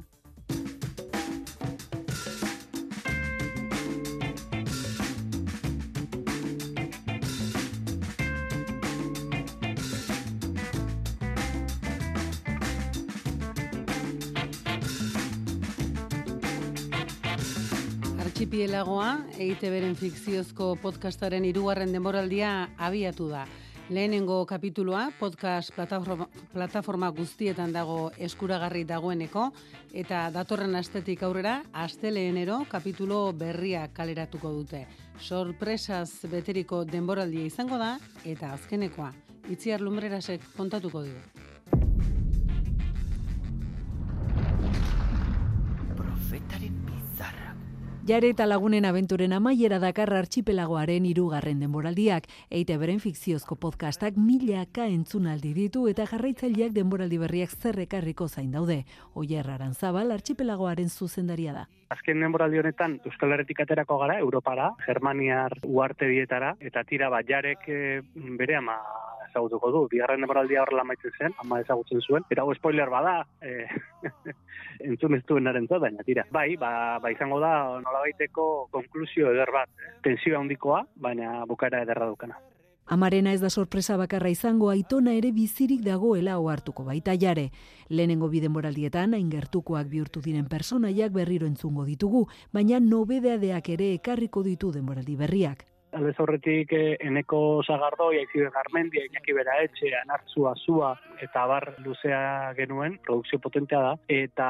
Archipielagoa, 18.62 19.24
EITB-ren 19.42 19.96
fikziozko 19.98 20.76
podcastaren 20.78 21.42
hirugarren 21.42 21.90
denboraldia 21.90 22.68
abiatu 22.78 23.26
da. 23.26 23.40
Lehenengo 23.90 24.36
kapituloa 24.46 25.08
podcast 25.18 25.72
plataforma, 25.74 26.28
plataforma 26.52 27.08
guztietan 27.10 27.74
dago 27.74 28.12
eskuragarri 28.22 28.84
dagoeneko 28.86 29.48
eta 30.04 30.28
datorren 30.30 30.78
astetik 30.78 31.24
aurrera 31.26 31.56
astelehenero 31.72 32.60
kapitulo 32.70 33.32
berria 33.32 33.88
kaleratuko 33.90 34.54
dute. 34.60 34.86
Sorpresaz 35.18 36.30
beteriko 36.30 36.84
denboraldia 36.84 37.50
izango 37.50 37.82
da 37.82 37.96
eta 38.22 38.52
azkenekoa 38.60 39.10
Itziar 39.50 39.82
Lumbrerasek 39.82 40.52
kontatuko 40.54 41.02
dio. 41.02 41.18
Jare 48.02 48.32
eta 48.32 48.48
lagunen 48.50 48.82
abenturen 48.82 49.30
amaiera 49.36 49.76
dakar 49.78 50.10
archipelagoaren 50.18 51.04
irugarren 51.06 51.60
denboraldiak, 51.62 52.24
eite 52.50 52.74
beren 52.80 52.98
fikziozko 52.98 53.54
podcastak 53.62 54.18
milaka 54.18 54.88
entzunaldi 54.90 55.52
ditu 55.54 55.84
eta 55.86 56.08
jarraitzaileak 56.10 56.74
denboraldi 56.74 57.20
berriak 57.22 57.54
zerrekarriko 57.54 58.26
zain 58.26 58.50
daude. 58.50 58.80
Oier 59.14 59.46
Aranzabal 59.54 60.10
archipelagoaren 60.10 60.90
zuzendaria 60.90 61.54
da. 61.54 61.68
Azken 61.94 62.18
denboraldi 62.26 62.58
honetan 62.58 62.98
Euskal 63.06 63.36
Herretik 63.36 63.62
aterako 63.62 64.00
gara, 64.02 64.18
Europara, 64.18 64.72
Germaniar 64.82 65.54
uarte 65.62 66.10
bietara, 66.10 66.56
eta 66.58 66.82
tira 66.82 67.06
bat 67.08 67.30
jarek 67.30 67.70
eh, 67.70 68.02
bere 68.40 68.58
ama 68.58 68.80
ezagutuko 69.32 69.72
du. 69.74 69.82
Bigarren 69.92 70.22
denboraldia 70.22 70.62
horrela 70.62 70.84
maitzen 70.84 71.16
zen, 71.18 71.36
ama 71.42 71.60
ezagutzen 71.64 72.04
zuen. 72.04 72.28
Eta 72.30 72.44
hau 72.44 72.54
spoiler 72.58 72.92
bada, 72.92 73.16
eh, 73.40 73.66
entzun 74.92 75.16
ez 75.18 75.24
duen 75.26 75.50
baina 75.68 76.04
tira. 76.04 76.26
Bai, 76.30 76.56
ba, 76.56 76.98
ba 77.02 77.10
izango 77.10 77.40
da 77.40 77.80
nolabaiteko 77.80 78.68
konklusio 78.70 79.32
eder 79.32 79.52
bat. 79.52 79.68
Tensioa 80.02 80.40
handikoa, 80.40 80.86
baina 80.96 81.44
bukaera 81.46 81.82
ederra 81.82 82.06
dukana. 82.06 82.38
Amarena 82.92 83.32
ez 83.32 83.40
da 83.40 83.48
sorpresa 83.48 83.96
bakarra 83.96 84.28
izango 84.28 84.68
aitona 84.68 85.14
ere 85.14 85.30
bizirik 85.32 85.80
dagoela 85.86 86.38
ohartuko 86.38 86.84
baita 86.84 87.14
jare. 87.16 87.50
Lehenengo 87.88 88.28
bi 88.28 88.42
denboraldietan 88.42 89.14
hain 89.14 89.30
gertukoak 89.30 89.88
bihurtu 89.88 90.20
diren 90.20 90.48
personaiak 90.50 91.12
berriro 91.12 91.46
entzungo 91.46 91.86
ditugu, 91.88 92.26
baina 92.52 92.80
nobedeadeak 92.80 93.68
ere 93.76 93.92
ekarriko 93.94 94.42
ditu 94.42 94.72
denboraldi 94.72 95.16
berriak. 95.16 95.64
Aldez 95.92 96.14
horretik 96.24 96.72
eh, 96.72 96.96
eneko 97.04 97.38
zagardoi, 97.66 98.16
aizibe 98.22 98.48
garmendia, 98.54 99.04
inaki 99.08 99.34
bera 99.36 99.58
etxe, 99.64 99.90
anartzua, 100.00 100.54
zua, 100.64 100.92
eta 101.20 101.44
bar 101.50 101.68
luzea 101.84 102.52
genuen, 102.56 102.98
produkzio 103.04 103.38
potentea 103.44 103.82
da, 103.84 103.94
eta 104.08 104.48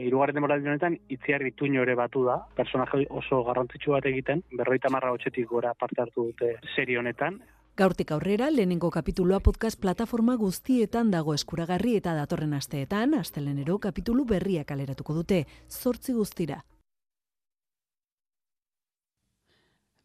hirugarren 0.00 0.40
demoraldi 0.40 0.72
honetan 0.72 0.96
itziar 1.12 1.44
ituño 1.46 1.84
ere 1.84 1.96
batu 1.98 2.24
da, 2.24 2.38
personaje 2.56 3.04
oso 3.10 3.42
garrantzitsu 3.44 3.92
bat 3.96 4.08
egiten, 4.08 4.44
berroita 4.56 4.92
marra 4.92 5.12
hotxetik 5.12 5.50
gora 5.50 5.74
parte 5.74 6.00
hartu 6.06 6.30
dute 6.30 6.56
serie 6.76 6.98
honetan, 6.98 7.42
Gaurtik 7.72 8.10
aurrera, 8.12 8.50
lehenengo 8.52 8.90
kapituloa 8.92 9.38
podcast 9.40 9.78
plataforma 9.80 10.34
guztietan 10.36 11.08
dago 11.10 11.32
eskuragarri 11.32 11.94
eta 11.96 12.12
datorren 12.12 12.52
asteetan, 12.52 13.14
astelenero 13.16 13.78
kapitulu 13.80 14.26
berriak 14.28 14.68
kaleratuko 14.68 15.16
dute, 15.22 15.46
zortzi 15.70 16.12
guztira. 16.12 16.58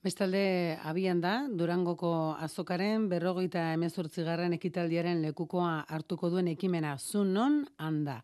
Bestalde 0.08 0.78
abian 0.88 1.20
da, 1.20 1.34
Durangoko 1.60 2.10
azokaren 2.40 3.10
berrogeita 3.12 3.74
emezortzigarren 3.76 4.54
ekitaldiaren 4.56 5.20
lekukoa 5.20 5.82
hartuko 5.92 6.30
duen 6.32 6.48
ekimena 6.48 6.94
zunon 6.98 7.58
handa. 7.84 8.22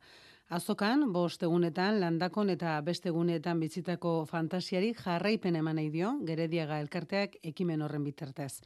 Azokan, 0.55 1.03
bost 1.11 1.43
egunetan, 1.43 1.99
landakon 1.99 2.53
eta 2.53 2.77
beste 2.87 3.11
egunetan 3.11 3.59
bitzitako 3.59 4.13
fantasiari 4.31 4.93
jarraipen 4.95 5.59
eman 5.59 5.75
nahi 5.81 5.89
dio, 5.91 6.13
gerediaga 6.23 6.79
elkarteak 6.85 7.35
ekimen 7.51 7.83
horren 7.83 8.07
bitartez. 8.07 8.61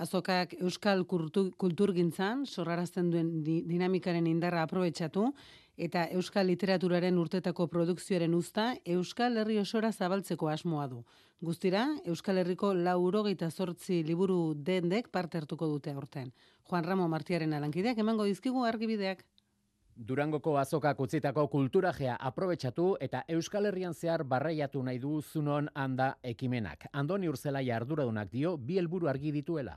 Azokak 0.00 0.56
euskal 0.56 1.04
kultu- 1.04 1.50
kulturgintzan, 1.60 2.46
sorrarazten 2.46 3.10
duen 3.12 3.42
di- 3.44 3.62
dinamikaren 3.68 4.26
indarra 4.32 4.64
aprobetxatu, 4.64 5.28
eta 5.76 6.06
euskal 6.16 6.46
literaturaren 6.48 7.18
urtetako 7.18 7.66
produkzioaren 7.68 8.34
uzta 8.34 8.74
euskal 8.84 9.36
herri 9.36 9.58
osora 9.58 9.92
zabaltzeko 9.92 10.48
asmoa 10.48 10.86
du. 10.88 11.04
Guztira, 11.40 11.82
Euskal 12.08 12.38
Herriko 12.40 12.72
laurogeita 12.74 13.50
zortzi 13.50 13.98
liburu 14.02 14.54
dendek 14.56 15.10
parte 15.12 15.36
hartuko 15.36 15.66
dute 15.68 15.92
aurten. 15.92 16.30
Juan 16.70 16.84
Ramo 16.84 17.08
Martiaren 17.12 17.52
alankideak 17.52 17.98
emango 17.98 18.24
dizkigu 18.24 18.64
argibideak. 18.64 19.20
Durangoko 19.96 20.56
azokak 20.58 20.98
utzitako 21.00 21.46
kulturajea 21.48 22.16
aprobetxatu 22.30 22.96
eta 23.00 23.22
Euskal 23.28 23.68
Herrian 23.68 23.94
zehar 23.94 24.24
barraiatu 24.24 24.82
nahi 24.82 24.98
du 24.98 25.20
zunon 25.22 25.68
handa 25.74 26.16
ekimenak. 26.22 26.88
Andoni 26.92 27.28
Urzelaia 27.28 27.76
arduradunak 27.76 28.32
dio 28.32 28.56
bi 28.56 28.78
helburu 28.78 29.08
argi 29.08 29.32
dituela. 29.32 29.76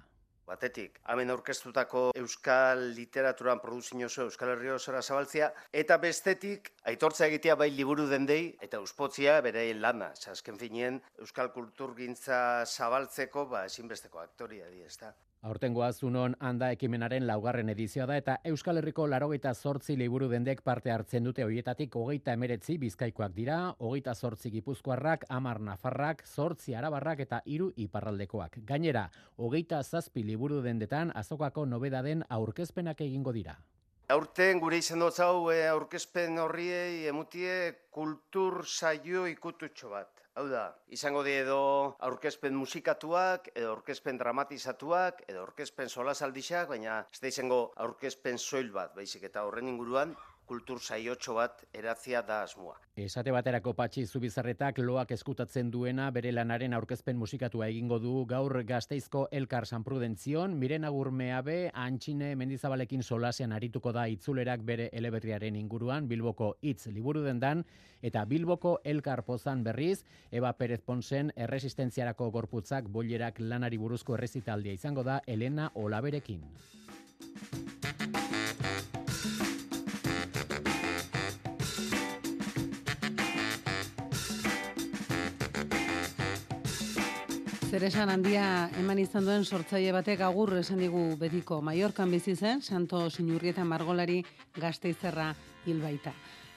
Batetik, 0.50 1.00
hemen 1.14 1.32
aurkeztutako 1.36 2.10
euskal 2.20 2.82
literaturan 2.98 3.62
produzin 3.64 4.06
oso 4.08 4.26
euskal 4.26 4.54
herri 4.56 4.74
osora 4.74 5.02
zabaltzea, 5.02 5.52
eta 5.84 6.00
bestetik, 6.02 6.74
aitortza 6.92 7.28
egitea 7.30 7.56
bai 7.64 7.70
liburu 7.76 8.10
dendei, 8.10 8.44
eta 8.66 8.82
uspotzia 8.84 9.40
bere 9.46 9.68
lana, 9.78 10.12
azken 10.34 10.58
finien, 10.58 11.02
euskal 11.22 11.54
kulturgintza 11.56 12.66
zabaltzeko, 12.66 13.46
ba, 13.54 13.66
ezinbesteko 13.72 14.26
aktoria 14.26 14.70
di, 14.74 14.86
ez 14.86 14.98
da. 15.42 15.48
Aurtengo 15.48 15.84
azunon 15.84 16.36
handa 16.40 16.72
ekimenaren 16.72 17.26
laugarren 17.28 17.70
edizioa 17.70 18.06
da 18.06 18.18
eta 18.18 18.38
Euskal 18.44 18.78
Herriko 18.78 19.08
larogeita 19.08 19.54
zortzi 19.54 19.96
liburu 19.98 20.28
dendek 20.30 20.62
parte 20.62 20.92
hartzen 20.92 21.24
dute 21.24 21.44
hoietatik 21.44 21.96
hogeita 21.96 22.34
emeretzi 22.34 22.78
bizkaikoak 22.78 23.34
dira, 23.34 23.76
hogeita 23.80 24.14
zortzi 24.16 24.52
gipuzkoarrak, 24.52 25.26
amar 25.30 25.60
nafarrak, 25.60 26.26
zortzi 26.28 26.76
arabarrak 26.76 27.20
eta 27.20 27.42
hiru 27.46 27.72
iparraldekoak. 27.76 28.60
Gainera, 28.66 29.10
hogeita 29.38 29.82
zazpi 29.84 30.24
liburu 30.24 30.62
dendetan 30.62 31.12
azokako 31.16 31.66
nobedaden 31.66 32.24
aurkezpenak 32.30 33.02
egingo 33.02 33.32
dira. 33.32 33.58
Aurten 34.10 34.60
gure 34.60 34.78
izan 34.78 35.00
dut 35.00 35.14
zau 35.14 35.50
aurkezpen 35.50 36.40
horriei 36.40 37.08
emutie 37.08 37.86
kultur 37.92 38.66
saio 38.66 39.28
ikututxo 39.28 39.90
bat. 39.90 40.10
Hau 40.40 40.46
da, 40.48 40.60
izango 40.96 41.20
die 41.26 41.34
edo 41.42 41.56
aurkezpen 42.08 42.54
musikatuak, 42.56 43.50
edo 43.60 43.74
aurkezpen 43.74 44.22
dramatizatuak, 44.22 45.18
edo 45.28 45.42
aurkezpen 45.42 45.92
solasaldixak, 45.92 46.70
baina 46.70 47.02
ez 47.12 47.20
da 47.20 47.28
izango 47.28 47.58
aurkezpen 47.86 48.40
soil 48.40 48.70
bat, 48.72 48.94
baizik 48.96 49.26
eta 49.28 49.44
horren 49.44 49.68
inguruan 49.68 50.14
kultur 50.50 50.82
saiotxo 50.82 51.36
bat 51.38 51.62
eratzia 51.78 52.22
da 52.26 52.42
asmoa. 52.44 52.76
Esate 53.00 53.32
baterako 53.32 53.76
patxi 53.78 54.06
zubizarretak 54.08 54.80
loak 54.82 55.14
eskutatzen 55.16 55.70
duena 55.72 56.10
bere 56.16 56.32
lanaren 56.34 56.74
aurkezpen 56.74 57.20
musikatua 57.22 57.68
egingo 57.70 58.00
du 58.02 58.14
gaur 58.30 58.58
gazteizko 58.72 59.28
Elkar 59.40 59.68
San 59.70 59.86
Prudentzion, 59.86 60.56
miren 60.60 60.88
agurmeabe 60.90 61.58
antxine 61.86 62.34
mendizabalekin 62.40 63.06
solasean 63.06 63.54
arituko 63.54 63.94
da 63.96 64.08
itzulerak 64.10 64.66
bere 64.66 64.90
eleberriaren 65.02 65.60
inguruan, 65.62 66.10
Bilboko 66.10 66.56
hitz 66.62 66.90
liburu 66.90 67.24
dendan, 67.28 67.64
eta 68.02 68.26
Bilboko 68.26 68.80
Elkar 68.84 69.24
pozan 69.30 69.64
berriz, 69.64 70.04
Eba 70.32 70.56
Perez 70.58 70.82
Ponsen 70.82 71.32
erresistentziarako 71.36 72.32
gorputzak 72.34 72.90
bolerak 72.90 73.40
lanari 73.40 73.78
buruzko 73.78 74.18
errezitaldia 74.18 74.74
izango 74.74 75.06
da 75.06 75.22
Elena 75.28 75.72
Olaberekin. 75.76 76.44
Zeresan 87.70 88.10
handia 88.10 88.44
eman 88.82 88.98
izan 88.98 89.28
duen 89.28 89.44
sortzaile 89.46 89.92
batek 89.94 90.24
agur 90.26 90.56
esan 90.58 90.80
digu 90.82 91.04
betiko 91.22 91.60
Mallorcan 91.62 92.10
bizi 92.10 92.34
zen, 92.34 92.64
Santo 92.66 93.04
Sinurrieta 93.14 93.62
Margolari 93.62 94.24
gazteizerra 94.56 95.28
hilbaita. 95.68 96.16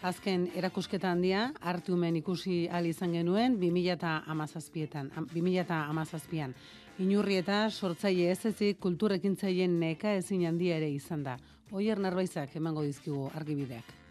Azken 0.09 0.48
erakusketa 0.56 1.12
handia, 1.12 1.51
artumen 1.60 2.16
ikusi 2.16 2.64
al 2.64 2.89
izan 2.89 3.12
genuen 3.12 3.60
2017an, 3.60 5.12
2017an. 5.36 6.56
Inurrieta 7.05 7.66
sortzaile 7.68 8.30
ez 8.32 8.47
ezik 8.48 8.80
kulturekin 8.80 9.36
zaien 9.36 9.76
neka 9.84 10.16
ezin 10.16 10.47
handia 10.48 10.80
ere 10.80 10.89
izan 10.97 11.28
da. 11.28 11.36
Oier 11.72 12.01
narbaizak 12.01 12.56
emango 12.56 12.89
dizkigu 12.89 13.28
argibideak. 13.36 14.01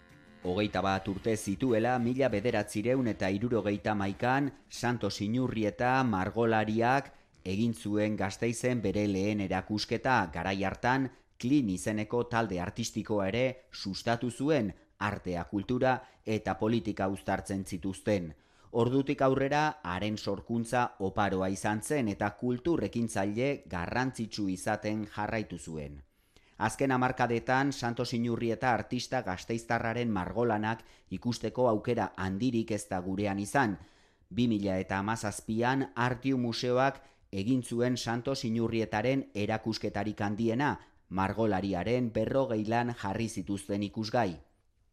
Hogeita 0.43 0.81
bat 0.81 1.05
urte 1.05 1.35
zituela 1.37 1.99
mila 2.01 2.27
bederatzireun 2.33 3.11
eta 3.11 3.27
irurogeita 3.29 3.93
maikan 3.93 4.47
Santo 4.69 5.11
Sinurrieta 5.13 5.91
margolariak 6.03 7.11
egin 7.45 7.75
zuen 7.77 8.15
gazteizen 8.17 8.81
bere 8.81 9.05
lehen 9.07 9.45
erakusketa 9.45 10.15
garai 10.33 10.63
hartan 10.63 11.07
klin 11.37 11.69
izeneko 11.69 12.23
talde 12.33 12.59
artistikoa 12.59 13.29
ere 13.29 13.45
sustatu 13.71 14.31
zuen 14.31 14.73
artea 14.97 15.43
kultura 15.53 15.95
eta 16.25 16.57
politika 16.57 17.07
uztartzen 17.07 17.63
zituzten. 17.65 18.33
Ordutik 18.71 19.21
aurrera 19.21 19.63
haren 19.83 20.17
sorkuntza 20.17 20.87
oparoa 20.99 21.49
izan 21.53 21.81
zen 21.81 22.07
eta 22.07 22.31
kulturrekin 22.43 23.09
zaile 23.09 23.57
garrantzitsu 23.69 24.49
izaten 24.49 25.05
jarraitu 25.05 25.59
zuen. 25.59 26.01
Azken 26.61 26.91
amarkadetan 26.91 27.71
Santos 27.73 28.11
Inurri 28.13 28.51
eta 28.53 28.69
artista 28.77 29.23
gazteiztarraren 29.25 30.11
margolanak 30.13 30.83
ikusteko 31.17 31.65
aukera 31.71 32.11
handirik 32.15 32.73
ez 32.77 32.83
da 32.91 32.99
gurean 33.01 33.39
izan. 33.41 33.79
2000 34.29 34.75
eta 34.83 34.99
amazazpian 35.01 35.87
Artiu 35.95 36.37
Museoak 36.37 37.01
egin 37.31 37.63
zuen 37.63 37.97
Santos 37.97 38.45
Inurrietaren 38.45 39.25
erakusketarik 39.33 40.21
handiena, 40.21 40.75
margolariaren 41.09 42.13
berrogeilan 42.13 42.93
jarri 43.01 43.27
zituzten 43.29 43.81
ikusgai. 43.89 44.37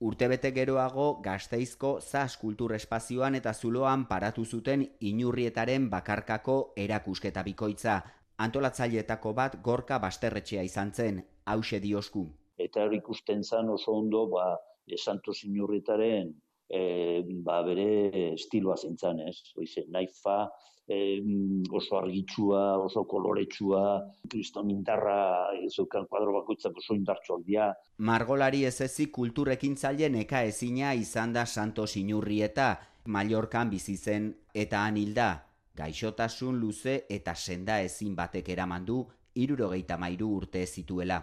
Urtebete 0.01 0.55
geroago 0.57 1.21
gazteizko 1.21 1.99
zaz 2.01 2.39
kultur 2.39 2.73
espazioan 2.79 3.35
eta 3.35 3.53
zuloan 3.53 4.07
paratu 4.07 4.47
zuten 4.47 4.87
inurrietaren 5.01 5.91
bakarkako 5.91 6.73
erakusketa 6.77 7.43
bikoitza. 7.43 8.01
Antolatzaileetako 8.39 9.33
bat 9.35 9.57
gorka 9.63 9.99
basterretxea 9.99 10.63
izan 10.63 10.93
zen, 10.95 11.23
hause 11.47 11.81
diosku. 11.83 12.25
Eta 12.59 12.87
ikusten 12.95 13.43
zan 13.43 13.71
oso 13.71 13.95
ondo, 13.99 14.27
ba, 14.31 14.57
Santo 14.97 15.35
Sinurritaren 15.35 16.31
e, 16.69 16.81
ba, 17.45 17.63
bere 17.67 18.33
estiloa 18.35 18.77
zintzen, 18.77 19.21
ez? 19.29 19.37
Oize, 19.59 19.85
naifa, 19.93 20.39
e, 20.87 21.19
oso 21.71 21.99
argitsua, 21.99 22.79
oso 22.85 23.05
koloretsua, 23.11 23.83
kriston 24.31 24.71
indarra, 24.71 25.49
zeukan 25.69 26.07
kuadro 26.07 26.39
bakoitzak 26.39 26.79
oso 26.79 26.97
indartsuak 26.97 27.43
dira. 27.47 27.73
Margolari 27.99 28.65
ez 28.69 28.79
ezik 28.87 29.13
kulturekin 29.19 29.77
zailen 29.77 30.21
eka 30.23 30.45
ezina 30.47 30.95
izan 30.95 31.35
da 31.35 31.47
Santo 31.47 31.87
Sinurrieta, 31.87 32.77
Mallorcan 33.09 33.71
bizi 33.73 33.97
zen 33.97 34.33
eta 34.55 34.85
anilda 34.85 35.48
gaixotasun 35.79 36.59
luze 36.59 37.05
eta 37.09 37.35
senda 37.35 37.81
ezin 37.87 38.15
batek 38.19 38.55
eraman 38.57 38.85
du 38.85 39.01
irurogeita 39.35 39.97
mairu 39.97 40.35
urte 40.43 40.67
zituela. 40.67 41.23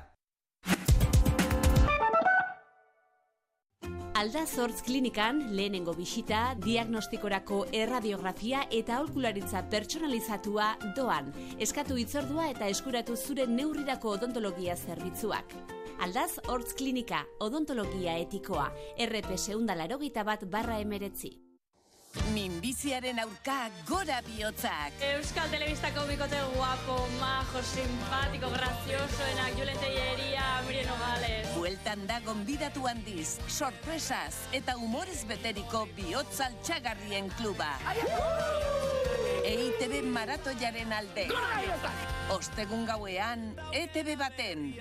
Alda 4.15 4.45
Zortz 4.47 4.79
Klinikan 4.81 5.41
lehenengo 5.57 5.91
bisita, 5.93 6.55
diagnostikorako 6.63 7.65
erradiografia 7.75 8.61
eta 8.71 8.95
aholkularitza 8.95 9.65
pertsonalizatua 9.69 10.69
doan. 10.95 11.33
Eskatu 11.59 11.99
itzordua 11.99 12.47
eta 12.53 12.71
eskuratu 12.71 13.17
zure 13.19 13.45
neurrirako 13.45 14.15
odontologia 14.15 14.77
zerbitzuak. 14.79 15.57
Aldaz 15.99 16.39
Hortz 16.47 16.73
Klinika, 16.79 17.25
odontologia 17.43 18.15
etikoa, 18.23 18.71
RPS 19.05 19.59
undalaro 19.59 19.99
bat 19.99 20.47
barra 20.49 20.79
emeretzi. 20.79 21.44
Minbiziaren 22.33 23.19
aurka 23.19 23.69
gora 23.87 24.21
bihotzak. 24.25 24.95
Euskal 25.13 25.49
Telebistako 25.51 26.05
bikote 26.09 26.39
guapo, 26.55 26.97
majo, 27.19 27.61
simpatiko, 27.63 28.49
graziosoenak, 28.55 29.57
Julen 29.59 29.77
Teieria, 29.83 30.45
Miriam 30.67 30.89
Nogales. 30.93 31.49
Bueltan 31.55 32.07
da 32.07 32.19
gonbidatu 32.25 32.87
handiz, 32.87 33.37
sorpresas 33.47 34.47
eta 34.55 34.77
humorez 34.79 35.23
beteriko 35.27 35.85
bihotzal 35.95 36.55
txagarrien 36.63 37.29
kluba. 37.37 37.73
EITB 39.45 39.99
maratoiaren 40.09 40.93
alde. 40.93 41.27
Ostegun 42.33 42.87
gauean, 42.89 43.51
ETB 43.71 44.15
baten. 44.17 44.71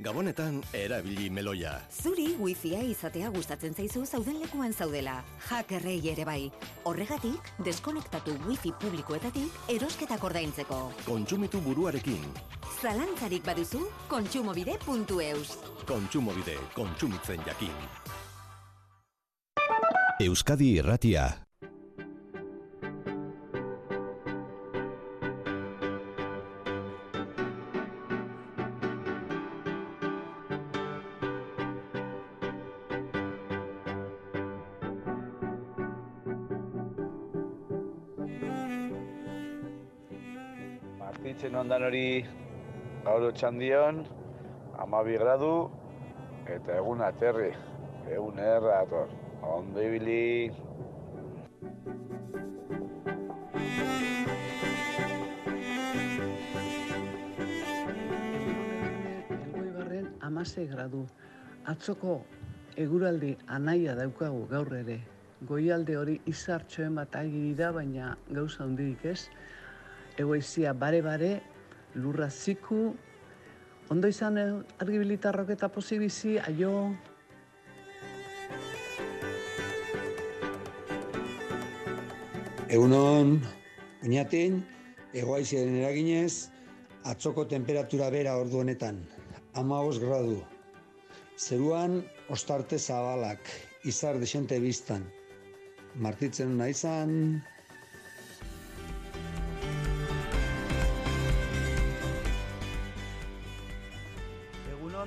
Gabonetan 0.00 0.62
erabili 0.72 1.28
meloia. 1.30 1.74
Zuri 2.02 2.30
wifia 2.40 2.80
izatea 2.88 3.28
gustatzen 3.34 3.74
zaizu 3.74 4.06
zauden 4.06 4.38
lekuan 4.40 4.72
zaudela. 4.72 5.18
Hackerrei 5.48 5.98
ere 6.12 6.24
bai. 6.24 6.50
Horregatik, 6.88 7.50
deskonektatu 7.64 8.32
wifi 8.46 8.72
publikoetatik 8.80 9.58
erosketak 9.68 10.24
ordaintzeko. 10.24 10.78
Kontsumitu 11.04 11.60
buruarekin. 11.60 12.24
Zalantzarik 12.80 13.44
baduzu, 13.44 13.82
kontsumobide.eus. 14.08 15.58
Kontsumobide, 15.84 16.56
kontsumitzen 16.74 17.44
jakin. 17.46 17.76
Euskadi 20.20 20.74
Irratia. 20.80 21.28
denoi 41.90 42.26
gaur 43.04 43.22
otxandion, 43.26 44.04
amabi 44.78 45.16
gradu, 45.18 45.70
eta 46.46 46.76
egun 46.78 47.00
aterri, 47.02 47.50
egun 48.06 48.38
erra 48.38 48.82
ator. 48.82 49.08
Ondo 49.42 49.82
ibili! 49.82 50.52
Elgoibarren 59.40 60.10
amase 60.20 60.66
gradu. 60.70 61.06
Atzoko 61.66 62.20
eguraldi 62.76 63.36
anaia 63.48 63.96
daukagu 63.96 64.46
gaur 64.50 64.74
ere. 64.78 65.00
Goialde 65.48 65.96
hori 65.96 66.20
izartxoen 66.26 66.94
bat 66.94 67.16
agiri 67.16 67.54
da, 67.54 67.72
baina 67.72 68.16
gauza 68.30 68.64
hundirik 68.64 69.04
ez. 69.04 69.22
Egoizia 70.18 70.74
bare-bare 70.74 71.38
lurra 71.94 72.30
ziku, 72.30 72.94
ondo 73.90 74.08
izan 74.08 74.38
eh, 74.38 74.50
argibilitarrok 74.78 75.50
eta 75.56 75.68
pozibizi, 75.68 76.38
aio... 76.38 76.74
Egunon, 82.70 83.40
oinatin, 84.06 84.60
egoaiziaren 85.18 85.80
eraginez, 85.80 86.50
atzoko 87.10 87.44
temperatura 87.50 88.10
bera 88.14 88.36
ordu 88.38 88.60
honetan, 88.62 89.00
amagos 89.58 89.98
gradu. 89.98 90.36
Zeruan, 91.40 92.04
ostarte 92.30 92.78
zabalak, 92.78 93.50
izar 93.82 94.20
desente 94.22 94.60
biztan. 94.62 95.02
Martitzen 95.98 96.54
naizan, 96.60 97.40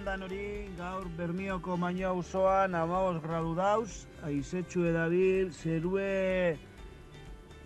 Egun 0.03 0.11
ondan 0.11 0.25
hori, 0.27 0.67
gaur 0.75 1.05
Bermioko 1.15 1.77
maino 1.79 2.09
auzoan 2.09 2.73
amabos 2.75 3.21
gradu 3.23 3.53
dauz, 3.55 4.03
aizetxu 4.27 4.83
edabil, 4.89 5.53
zerue 5.55 6.57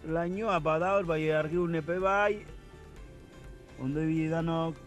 lainoa 0.05 0.59
badauz, 0.61 1.07
bai 1.09 1.31
argiun 1.33 1.79
epe 1.79 1.97
bai, 1.97 2.45
ondo 3.81 4.05
ibili 4.05 4.29
danok. 4.29 4.77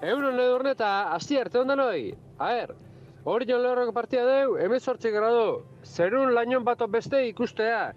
Euron 0.00 0.40
edurne 0.40 0.72
eta 0.72 1.12
hasti 1.12 1.36
arte 1.44 1.60
ondan 1.60 1.84
hoi. 1.84 2.16
A 2.38 2.52
ber, 2.56 2.76
hori 3.28 3.52
jon 3.52 3.60
lehorroko 3.60 3.92
partia 3.92 4.24
deu, 4.24 4.56
emezortzi 4.56 5.12
gradu. 5.12 5.60
Zerun 5.84 6.32
lainon 6.32 6.64
bat 6.64 6.88
beste 6.88 7.26
ikustea. 7.28 7.90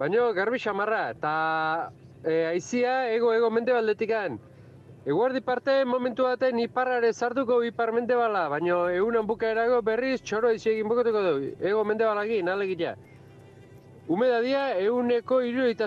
Baina 0.00 0.32
garbi 0.32 0.64
xamarra, 0.64 1.10
eta 1.12 1.36
e, 2.24 2.46
aizia 2.46 3.12
ego 3.14 3.32
ego 3.34 3.50
mende 3.50 3.72
baldetikan. 3.72 4.38
Eguardi 5.08 5.40
parte 5.40 5.84
momentu 5.84 6.24
baten 6.26 6.58
iparrare 6.60 7.12
zartuko 7.12 7.62
ipar 7.64 7.92
mende 7.92 8.14
bala, 8.14 8.48
baina 8.52 8.80
egunan 8.92 9.26
bukaerago 9.26 9.80
berriz 9.82 10.20
txoro 10.20 10.50
izi 10.52 10.70
egin 10.74 10.88
bukotuko 10.88 11.22
du. 11.22 11.52
Ego 11.60 11.84
mende 11.84 12.04
balagin, 12.04 12.48
alegia. 12.48 12.96
Humedadia 14.08 14.62
eguneko 14.80 15.40
iru 15.44 15.64
eta 15.68 15.86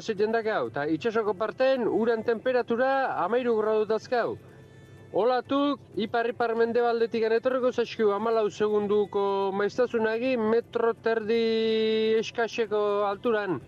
hau, 0.55 0.67
eta 0.67 0.85
itxasoko 0.85 1.33
parten 1.33 1.87
uran 1.87 2.23
temperatura 2.23 3.17
amairu 3.23 3.57
gradu 3.57 3.85
dazkau. 3.85 4.37
Olatuk, 5.13 5.79
ipar-ipar 5.97 6.55
mendebaldetik 6.55 7.23
etorriko 7.23 7.71
zaizkiu 7.71 8.13
amalau 8.13 8.49
segunduko 8.49 9.51
maiztazunagi 9.51 10.37
metro 10.37 10.93
terdi 10.93 12.15
eskaseko 12.19 13.05
alturan. 13.09 13.59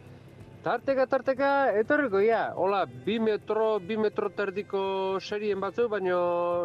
Tarteka, 0.64 1.04
tarteka, 1.12 1.48
etorriko, 1.76 2.22
ja. 2.24 2.54
Hola, 2.56 2.86
bi 2.86 3.18
metro, 3.20 3.82
bi 3.84 3.98
metro 4.00 4.30
terdiko 4.32 5.20
serien 5.20 5.60
batzu, 5.60 5.90
baina 5.92 6.16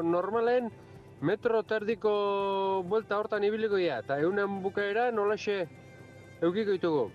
normalen 0.06 0.68
metro 1.20 1.64
terdiko 1.66 2.12
buelta 2.86 3.18
hortan 3.18 3.42
ibiliko, 3.48 3.80
ja. 3.82 3.96
Eta 4.04 4.20
eunen 4.22 4.60
bukaera 4.62 5.08
nolaxe 5.10 5.64
eukiko 6.46 6.76
ditugu. 6.76 7.08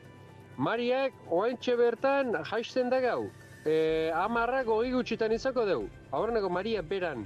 Mariak, 0.58 1.16
oaintxe 1.32 1.78
bertan 1.80 2.36
jaisten 2.52 2.92
da 2.92 3.00
gau. 3.00 3.30
E, 3.64 4.12
amarrak 4.20 4.68
hori 4.68 4.92
gutxitan 4.92 5.32
izako 5.32 5.64
dugu. 5.70 5.88
Aurreneko 6.12 6.52
Maria 6.52 6.84
beran. 6.84 7.24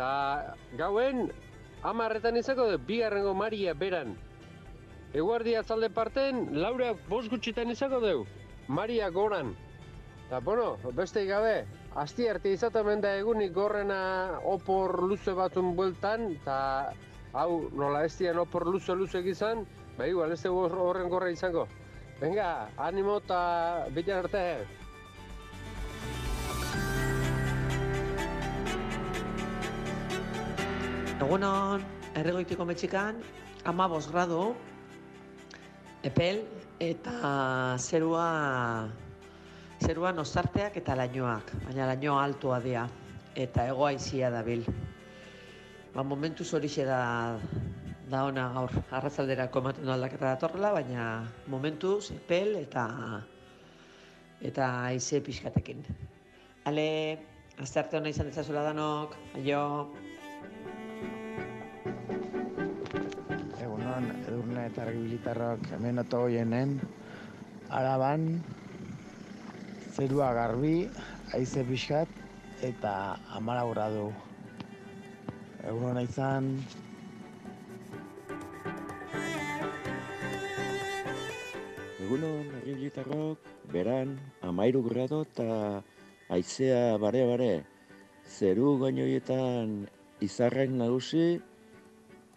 Ta 0.00 0.56
gauen 0.80 1.28
amarretan 1.84 2.40
izako 2.40 2.70
dugu, 2.72 2.86
bigarrengo 2.88 3.36
Maria 3.36 3.76
beran. 3.76 4.16
Eguardi 5.12 5.52
atzalde 5.60 5.92
parten, 5.92 6.46
Laura 6.56 6.94
bost 7.12 7.28
gutxitan 7.28 7.76
izako 7.76 8.00
dugu. 8.00 8.26
Maria 8.68 9.10
goran. 9.10 9.54
Ta 10.28 10.40
bueno, 10.40 10.76
beste 10.92 11.24
gabe, 11.24 11.66
asti 11.94 12.26
arte 12.28 12.50
izaten 12.50 13.00
da 13.00 13.14
egunik 13.14 13.52
gorrena 13.54 14.40
opor 14.42 15.02
luze 15.02 15.32
batzun 15.32 15.76
bueltan, 15.76 16.34
ta 16.44 16.92
hau 17.32 17.70
nola 17.72 18.04
ez 18.04 18.16
dian 18.18 18.38
opor 18.38 18.66
luze 18.66 18.94
luze 18.94 19.22
izan, 19.22 19.64
ba 19.96 20.06
igual 20.06 20.32
ez 20.32 20.42
dugu 20.42 20.66
horren 20.66 21.08
gorra 21.08 21.30
izango. 21.30 21.68
Venga, 22.20 22.68
animo 22.76 23.18
eta 23.22 23.86
bilan 23.94 24.24
arte. 24.24 24.42
Egunon, 31.20 31.84
erregoitiko 32.14 32.64
metxikan, 32.64 33.22
amabos 33.64 34.10
gradu, 34.10 34.56
epel 36.06 36.44
eta 36.78 37.76
zerua 37.82 38.26
zerua 39.82 40.12
nozarteak 40.14 40.78
eta 40.80 40.94
lainoak, 40.96 41.50
baina 41.66 41.88
lainoa 41.90 42.22
altua 42.24 42.60
dira, 42.64 42.86
eta 43.34 43.66
egoaizia 43.72 44.30
dabil. 44.32 44.62
Ba, 45.94 46.04
momentuz 46.04 46.52
horixe 46.54 46.86
da 46.88 47.00
da 48.06 48.22
ona 48.28 48.44
gaur 48.54 48.70
arrazalderako 48.94 49.64
ematen 49.64 49.88
aldaketa 49.90 50.34
datorrela, 50.36 50.70
baina 50.78 51.06
momentuz 51.50 52.12
epel 52.14 52.54
eta 52.60 52.86
eta 54.46 54.68
haize 54.86 55.20
pixkatekin. 55.26 55.82
Ale, 56.70 56.86
azte 57.58 57.82
arte 57.82 57.98
hona 57.98 58.12
izan 58.14 58.30
dezazula 58.30 58.62
danok, 58.68 59.16
aio. 59.40 59.62
Eta 64.66 64.82
argibilitarrok 64.82 65.68
hemen 65.76 66.02
oto 66.02 66.24
goienen, 66.26 66.76
araban, 67.70 68.24
zerua 69.94 70.32
garbi, 70.34 70.88
haize 71.32 71.62
pixkat, 71.68 72.10
eta 72.66 72.92
amara 73.38 73.62
gradu. 73.70 74.10
Egunon 75.66 76.02
izan, 76.02 76.50
Egunon, 82.06 82.44
argibilitarrok, 82.60 83.46
beran, 83.72 84.12
amairu 84.46 84.82
grado 84.84 85.24
eta 85.26 85.82
aizea 86.30 86.94
bare-bare. 87.02 87.64
Zeru 88.26 88.76
gainoietan 88.78 89.72
izarrak 90.22 90.70
nagusi, 90.70 91.40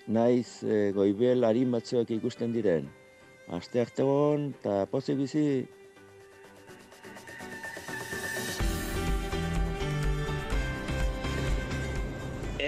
naiz 0.10 0.64
e, 0.66 0.90
goibel 0.96 1.46
harin 1.46 1.72
batzuak 1.72 2.10
ikusten 2.12 2.54
diren. 2.56 2.90
Aste 3.54 3.82
arte 3.82 4.06
hon, 4.06 4.50
eta 4.60 4.84
pozik 4.92 5.18
bizi, 5.22 5.46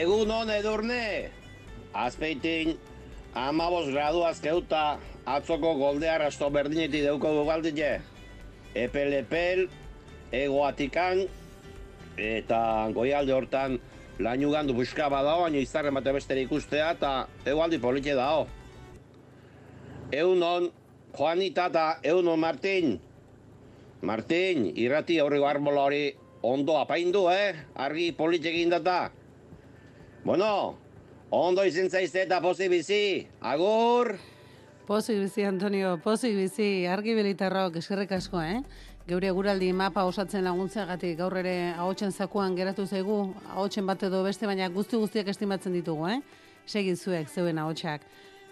Egun 0.01 0.31
hon 0.34 0.49
edurne, 0.49 1.30
azpeitin 1.93 2.72
amabos 3.38 3.89
gradu 3.91 4.23
azkeuta 4.26 4.97
atzoko 5.30 5.76
golde 5.77 6.09
arrasto 6.09 6.49
berdineti 6.49 7.03
deuko 7.05 7.34
dugaldite. 7.35 7.91
Epel 8.73 9.13
epel, 9.19 9.68
egoatikan, 10.31 11.22
eta 12.18 12.61
goialde 12.95 13.35
hortan 13.35 13.77
lainu 14.22 14.52
gandu 14.52 14.73
buska 14.77 15.10
badao, 15.10 15.41
baina 15.43 15.61
izarren 15.61 15.93
bate 15.98 16.14
beste 16.14 16.38
ikustea, 16.41 16.91
eta 16.95 17.27
egualdi 17.45 17.80
politxe 17.81 18.15
dao. 18.18 18.48
Egun 20.11 20.43
hon, 20.43 20.68
Juanita 21.18 21.68
eta 21.72 21.85
egun 22.03 22.27
hon 22.27 22.39
Martin. 22.39 22.99
Martin, 24.02 24.72
irrati 24.76 25.19
aurrego 25.22 25.48
arbola 25.48 25.88
hori 25.89 26.03
ondo 26.41 26.77
apaindu, 26.80 27.27
eh? 27.30 27.56
Argi 27.76 28.11
politxekin 28.18 28.72
data. 28.73 29.11
Bueno, 30.26 30.77
ondo 31.31 31.65
izen 31.65 31.89
zaizte 31.89 32.26
eta 32.26 32.41
pozi 32.41 32.69
bizi. 32.69 33.27
Agur! 33.41 34.15
Pozik 34.88 35.22
bizi, 35.22 35.45
Antonio, 35.48 35.93
pozik 36.03 36.34
bizi, 36.35 36.85
argi 36.89 37.14
bilitarrok, 37.15 37.77
eskerrik 37.80 38.11
asko, 38.18 38.41
eh? 38.41 38.60
Geure 39.11 39.27
guraldi 39.35 39.73
mapa 39.75 40.05
osatzen 40.07 40.45
laguntzeagatik 40.47 41.17
gaur 41.19 41.33
ere 41.35 41.73
ahotsen 41.75 42.13
zakuan 42.15 42.53
geratu 42.55 42.85
zaigu, 42.85 43.15
ahotsen 43.51 43.89
bat 43.89 44.03
edo 44.07 44.21
beste, 44.23 44.47
baina 44.47 44.69
guzti 44.71 44.95
guztiak 45.01 45.27
estimatzen 45.33 45.73
ditugu, 45.75 46.05
eh? 46.07 46.21
Segin 46.63 46.95
zuek, 46.95 47.27
zeuen 47.27 47.57
ahotsak. 47.59 48.05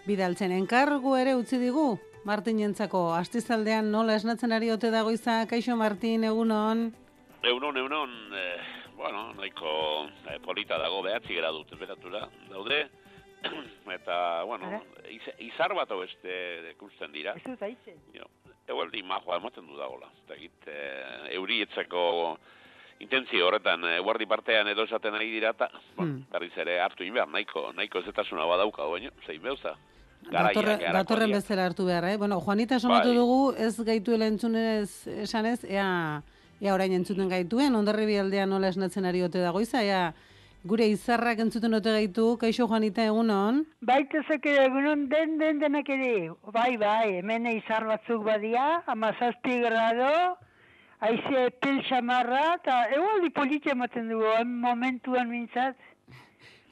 Bidaltzen 0.04 0.52
enkargu 0.52 1.14
ere 1.16 1.32
utzi 1.38 1.56
digu, 1.62 1.86
Martin 2.28 2.60
jentzako, 2.60 3.06
astizaldean 3.16 3.88
nola 3.94 4.18
esnatzen 4.20 4.52
ari 4.52 4.68
ote 4.74 4.90
dago 4.92 5.14
izan, 5.16 5.46
kaixo 5.48 5.78
Martin, 5.80 6.26
egunon? 6.28 6.90
Egunon, 7.40 7.80
egunon, 7.80 8.12
eh, 8.42 8.90
bueno, 8.98 9.30
nahiko 9.38 9.72
eh, 10.28 10.36
polita 10.44 10.76
dago 10.82 11.00
behatzi 11.08 11.40
gradu 11.40 11.64
temperatura 11.72 12.26
daude, 12.50 12.82
eta, 13.96 14.20
bueno, 14.44 14.84
iz, 15.08 15.24
izar 15.48 15.72
bat 15.80 15.96
beste 16.04 16.36
ikusten 16.74 17.16
dira. 17.16 17.38
Ez 17.40 17.48
dut 17.48 17.64
egualdi 18.68 19.02
majoa 19.02 19.36
ematen 19.36 19.66
du 19.66 19.76
dagoela. 19.76 20.08
Eta 20.24 20.34
egit, 20.34 20.66
e, 20.66 21.34
euri 21.36 21.62
etzeko 21.62 22.38
intentzio 23.00 23.46
horretan, 23.48 23.84
e, 23.88 23.98
guardi 24.04 24.26
partean 24.26 24.68
edo 24.68 24.84
esaten 24.84 25.14
ari 25.14 25.30
dira, 25.30 25.50
eta, 25.50 25.70
Hmm. 25.96 26.24
berriz 26.30 26.52
ere 26.58 26.80
hartu 26.80 27.02
inbehar, 27.04 27.28
nahiko, 27.28 27.72
nahiko 27.72 27.98
ezetasuna 28.00 28.44
badauka, 28.44 28.84
baino, 28.84 29.10
zein 29.26 29.40
beuza. 29.42 29.74
Datorre, 30.30 30.76
datorren 30.92 31.30
bezala 31.32 31.64
hartu 31.66 31.86
behar, 31.86 32.04
eh? 32.04 32.16
Bueno, 32.18 32.40
Juanita 32.40 32.76
esomatu 32.76 33.08
Bai. 33.08 33.16
dugu, 33.16 33.54
ez 33.56 33.80
gaituela 33.80 34.26
entzunez 34.26 35.06
esanez, 35.06 35.64
ea, 35.64 36.22
ea 36.60 36.74
orain 36.74 36.92
entzuten 36.92 37.28
gaituen, 37.28 37.74
ondarribi 37.74 38.18
aldea 38.18 38.44
nola 38.46 38.68
esnatzen 38.68 39.06
ari 39.06 39.22
ote 39.22 39.38
dagoiza, 39.40 39.82
ea, 39.82 40.12
gure 40.64 40.86
izarrak 40.92 41.40
entzuten 41.40 41.74
ote 41.74 41.92
gaitu, 41.94 42.36
kaixo 42.40 42.66
Juanita 42.68 43.04
egunon? 43.08 43.62
Baitezek 43.86 44.46
ere 44.46 44.66
egunon 44.68 45.06
den 45.08 45.38
den 45.40 45.58
denak 45.62 45.88
ere. 45.88 46.30
Bai, 46.52 46.76
bai, 46.80 47.16
hemen 47.20 47.46
izar 47.54 47.86
batzuk 47.88 48.24
badia, 48.26 48.82
amazazpi 48.86 49.60
grado, 49.64 50.10
aize 51.00 51.46
epel 51.46 51.80
xamarra, 51.88 52.56
eta 52.58 52.82
egualdi 52.96 53.30
politxe 53.30 53.72
ematen 53.72 54.10
dugu, 54.12 54.34
momentuan 54.44 55.30
mintzat. 55.30 55.76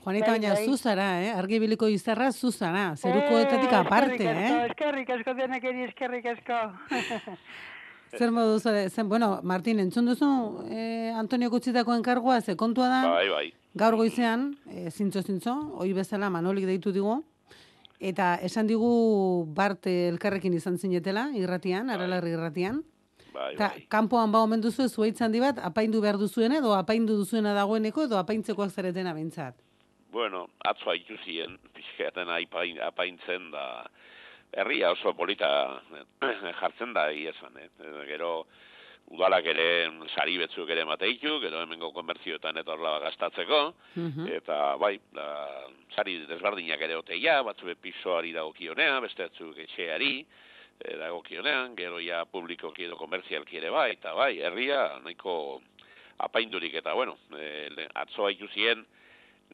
Juanita, 0.05 0.31
Bai, 0.31 0.39
baina 0.39 0.55
bai. 0.55 0.65
zuzara, 0.67 1.09
eh? 1.25 1.33
Argibiliko 1.37 1.89
izarra 1.89 2.31
zuzara, 2.33 2.95
zerukoetatik 2.97 3.73
Eh, 3.73 3.77
aparte, 3.77 4.15
eskerrik 4.15 4.31
asko, 4.37 4.61
eh? 4.61 4.69
Eskerrik 4.71 5.11
asko 5.17 5.35
denak 5.35 5.65
ere, 5.65 5.85
eskerrik 5.89 6.27
asko. 6.37 6.61
Zer 8.17 8.31
modu 8.33 8.59
zure, 8.59 8.89
zen, 8.89 9.09
bueno, 9.09 9.41
Martin, 9.43 9.81
entzun 9.81 10.07
duzu 10.09 10.29
eh, 10.71 11.13
Antonio 11.15 11.51
Kutzitako 11.51 11.93
enkargoa, 11.99 12.41
ze 12.41 12.55
kontua 12.57 12.89
da, 12.89 13.01
Bai, 13.11 13.29
bai. 13.29 13.53
Gaur 13.79 13.97
goizean, 13.99 14.53
e, 14.67 14.91
zintzo 14.91 15.23
zintzo, 15.23 15.55
hoi 15.79 15.93
bezala 15.97 16.31
Manolik 16.31 16.67
deitu 16.69 16.93
digu, 16.93 17.21
eta 17.99 18.35
esan 18.47 18.69
digu 18.69 18.91
Bart 19.55 19.87
elkarrekin 19.91 20.55
izan 20.55 20.79
zinetela, 20.79 21.29
irratian, 21.39 21.91
aralarri 21.91 22.35
irratian, 22.37 22.83
Bai, 23.35 23.53
eta 23.55 23.71
kanpoan 23.93 24.33
ba 24.33 24.41
omen 24.43 24.63
duzu 24.65 24.89
zuaitz 24.89 25.21
handi 25.23 25.41
bat, 25.43 25.61
apaindu 25.63 26.01
behar 26.03 26.19
duzuen 26.19 26.57
edo 26.59 26.73
apaindu 26.75 27.17
duzuena 27.21 27.53
dagoeneko 27.55 28.09
edo 28.09 28.19
apaintzekoak 28.19 28.73
zaretena 28.73 29.13
behintzat. 29.15 29.55
Bueno, 30.11 30.47
atzo 30.65 30.91
haitu 30.91 31.19
ziren, 31.25 31.59
pixkaten 31.77 32.31
apain, 32.33 32.81
apaintzen 32.83 33.51
da, 33.53 33.65
herria 34.53 34.93
oso 34.97 35.13
polita 35.15 35.51
eh, 35.99 36.53
jartzen 36.61 36.95
da 36.97 37.11
egia 37.13 37.35
esan, 37.37 37.59
eh? 37.61 37.69
Eh, 37.85 38.07
Gero, 38.09 38.33
udalak 39.11 39.47
ere 39.49 39.67
sari 40.15 40.37
betzuk 40.39 40.69
ere 40.71 40.85
mateitu, 40.85 41.39
gero 41.41 41.63
hemengo 41.63 41.93
konbertzioetan 41.97 42.57
eta 42.61 42.75
horla 42.75 42.99
gastatzeko, 43.07 43.61
eta 44.37 44.77
bai, 44.77 44.99
da, 45.17 45.29
sari 45.97 46.19
desberdinak 46.29 46.81
ere 46.85 46.97
oteia, 46.97 47.43
batzue 47.43 47.75
pisoari 47.81 48.33
dagokionea, 48.37 49.01
beste 49.01 49.23
batzuk 49.31 49.57
etxeari, 49.65 50.27
e, 50.79 50.97
dagokionean, 51.01 51.75
gero 51.77 51.99
ja 52.05 52.25
publikoki 52.27 52.85
edo 52.85 52.97
komerzialki 52.97 53.57
ere 53.57 53.71
bai, 53.71 53.93
eta 53.97 54.13
bai, 54.15 54.39
herria 54.45 54.99
nahiko 55.03 55.63
apaindurik, 56.19 56.75
eta 56.75 56.93
bueno, 56.95 57.17
e, 57.33 57.69
le- 57.75 57.89
atzo 57.95 58.27
haitu 58.27 58.49
ziren, 58.53 58.85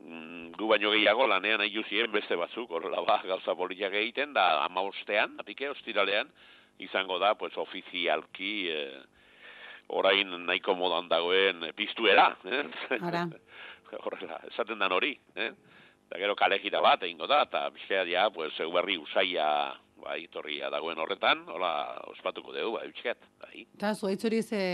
mm, 0.01 0.53
gu 0.59 0.67
baino 0.67 0.91
gehiago 0.91 1.27
lanean 1.31 1.61
ziren 1.89 2.11
beste 2.11 2.35
batzuk, 2.35 2.71
horrela 2.71 3.01
ba, 3.07 3.23
gauza 3.25 3.55
politak 3.55 3.93
egiten, 3.95 4.33
da 4.33 4.65
ama 4.65 4.81
ostean, 4.83 5.39
apike 5.39 5.69
ostiralean, 5.71 6.29
izango 6.79 7.19
da, 7.21 7.35
pues, 7.37 7.57
ofizialki, 7.57 8.69
eh, 8.69 9.03
orain 9.89 10.31
nahiko 10.47 10.75
modan 10.79 11.09
dagoen 11.09 11.65
eh, 11.65 11.73
piztuera, 11.77 12.31
eh? 12.45 12.65
Ara. 13.01 13.27
horrela, 14.05 14.41
esaten 14.51 14.79
dan 14.79 14.93
hori, 14.93 15.15
eh? 15.37 15.51
Eta 16.05 16.21
gero 16.21 16.35
kale 16.37 16.59
gira 16.61 16.81
bat 16.85 17.03
egingo 17.07 17.27
da, 17.31 17.43
eta 17.47 17.69
bizkera 17.75 18.05
ja, 18.09 18.29
pues, 18.35 18.53
zeu 18.59 18.71
berri 18.75 18.97
usaia, 19.01 19.47
bai, 20.03 20.25
torria 20.33 20.71
dagoen 20.73 20.99
horretan, 21.01 21.45
hola, 21.49 21.73
ospatuko 22.13 22.53
dugu, 22.53 22.77
bai, 22.79 22.89
bizket, 22.93 23.23
bai. 23.41 23.65
Eta 23.79 23.95
zuaitz 23.95 24.25
hori 24.29 24.43
ze, 24.43 24.65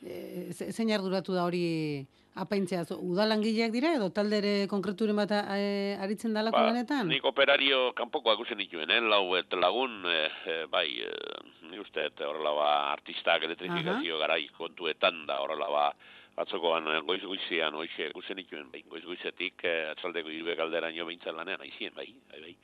e, 0.00 0.14
ze, 0.52 0.70
zein 0.72 0.92
arduratu 0.94 1.36
da 1.36 1.44
hori 1.48 2.06
apaintzea, 2.34 2.84
udalangileak 2.94 3.72
dira 3.72 3.94
edo 3.96 4.10
taldere 4.14 4.66
konkreturen 4.70 5.16
bat 5.16 5.32
e, 5.32 5.96
aritzen 6.00 6.34
dalako 6.36 6.60
lanetan? 6.68 7.08
Nik 7.08 7.24
operario 7.24 7.92
kanpoko 7.98 8.30
akusen 8.30 8.58
dituen, 8.58 8.90
eh? 8.90 9.00
lau 9.00 9.36
et 9.38 9.52
lagun, 9.52 10.04
eh, 10.06 10.28
eh, 10.46 10.60
bai, 10.70 10.86
eh, 11.02 11.40
ni 11.70 11.80
uste, 11.82 12.06
et 12.10 12.20
horrela 12.20 12.54
ba, 12.54 12.68
artistak 12.92 13.48
elektrifikazio 13.48 14.18
garai 14.18 14.44
kontuetan 14.56 15.24
da, 15.26 15.40
horrela 15.42 15.70
ba, 15.72 15.88
batzokoan 16.38 16.86
eh, 16.92 17.00
goiz 17.06 17.22
goizean, 17.24 17.76
hoxe 17.78 18.10
akusen 18.12 18.38
dituen, 18.38 18.68
bai, 18.72 18.84
goiz 18.90 19.04
goizetik, 19.06 19.64
eh, 19.66 19.90
atzaldeko 19.92 20.32
irbe 20.34 20.56
galderaino 20.58 21.06
behintzen 21.08 21.36
lanean, 21.38 21.64
aizien, 21.66 21.94
bai, 21.96 22.08
bai, 22.30 22.42
bai. 22.46 22.54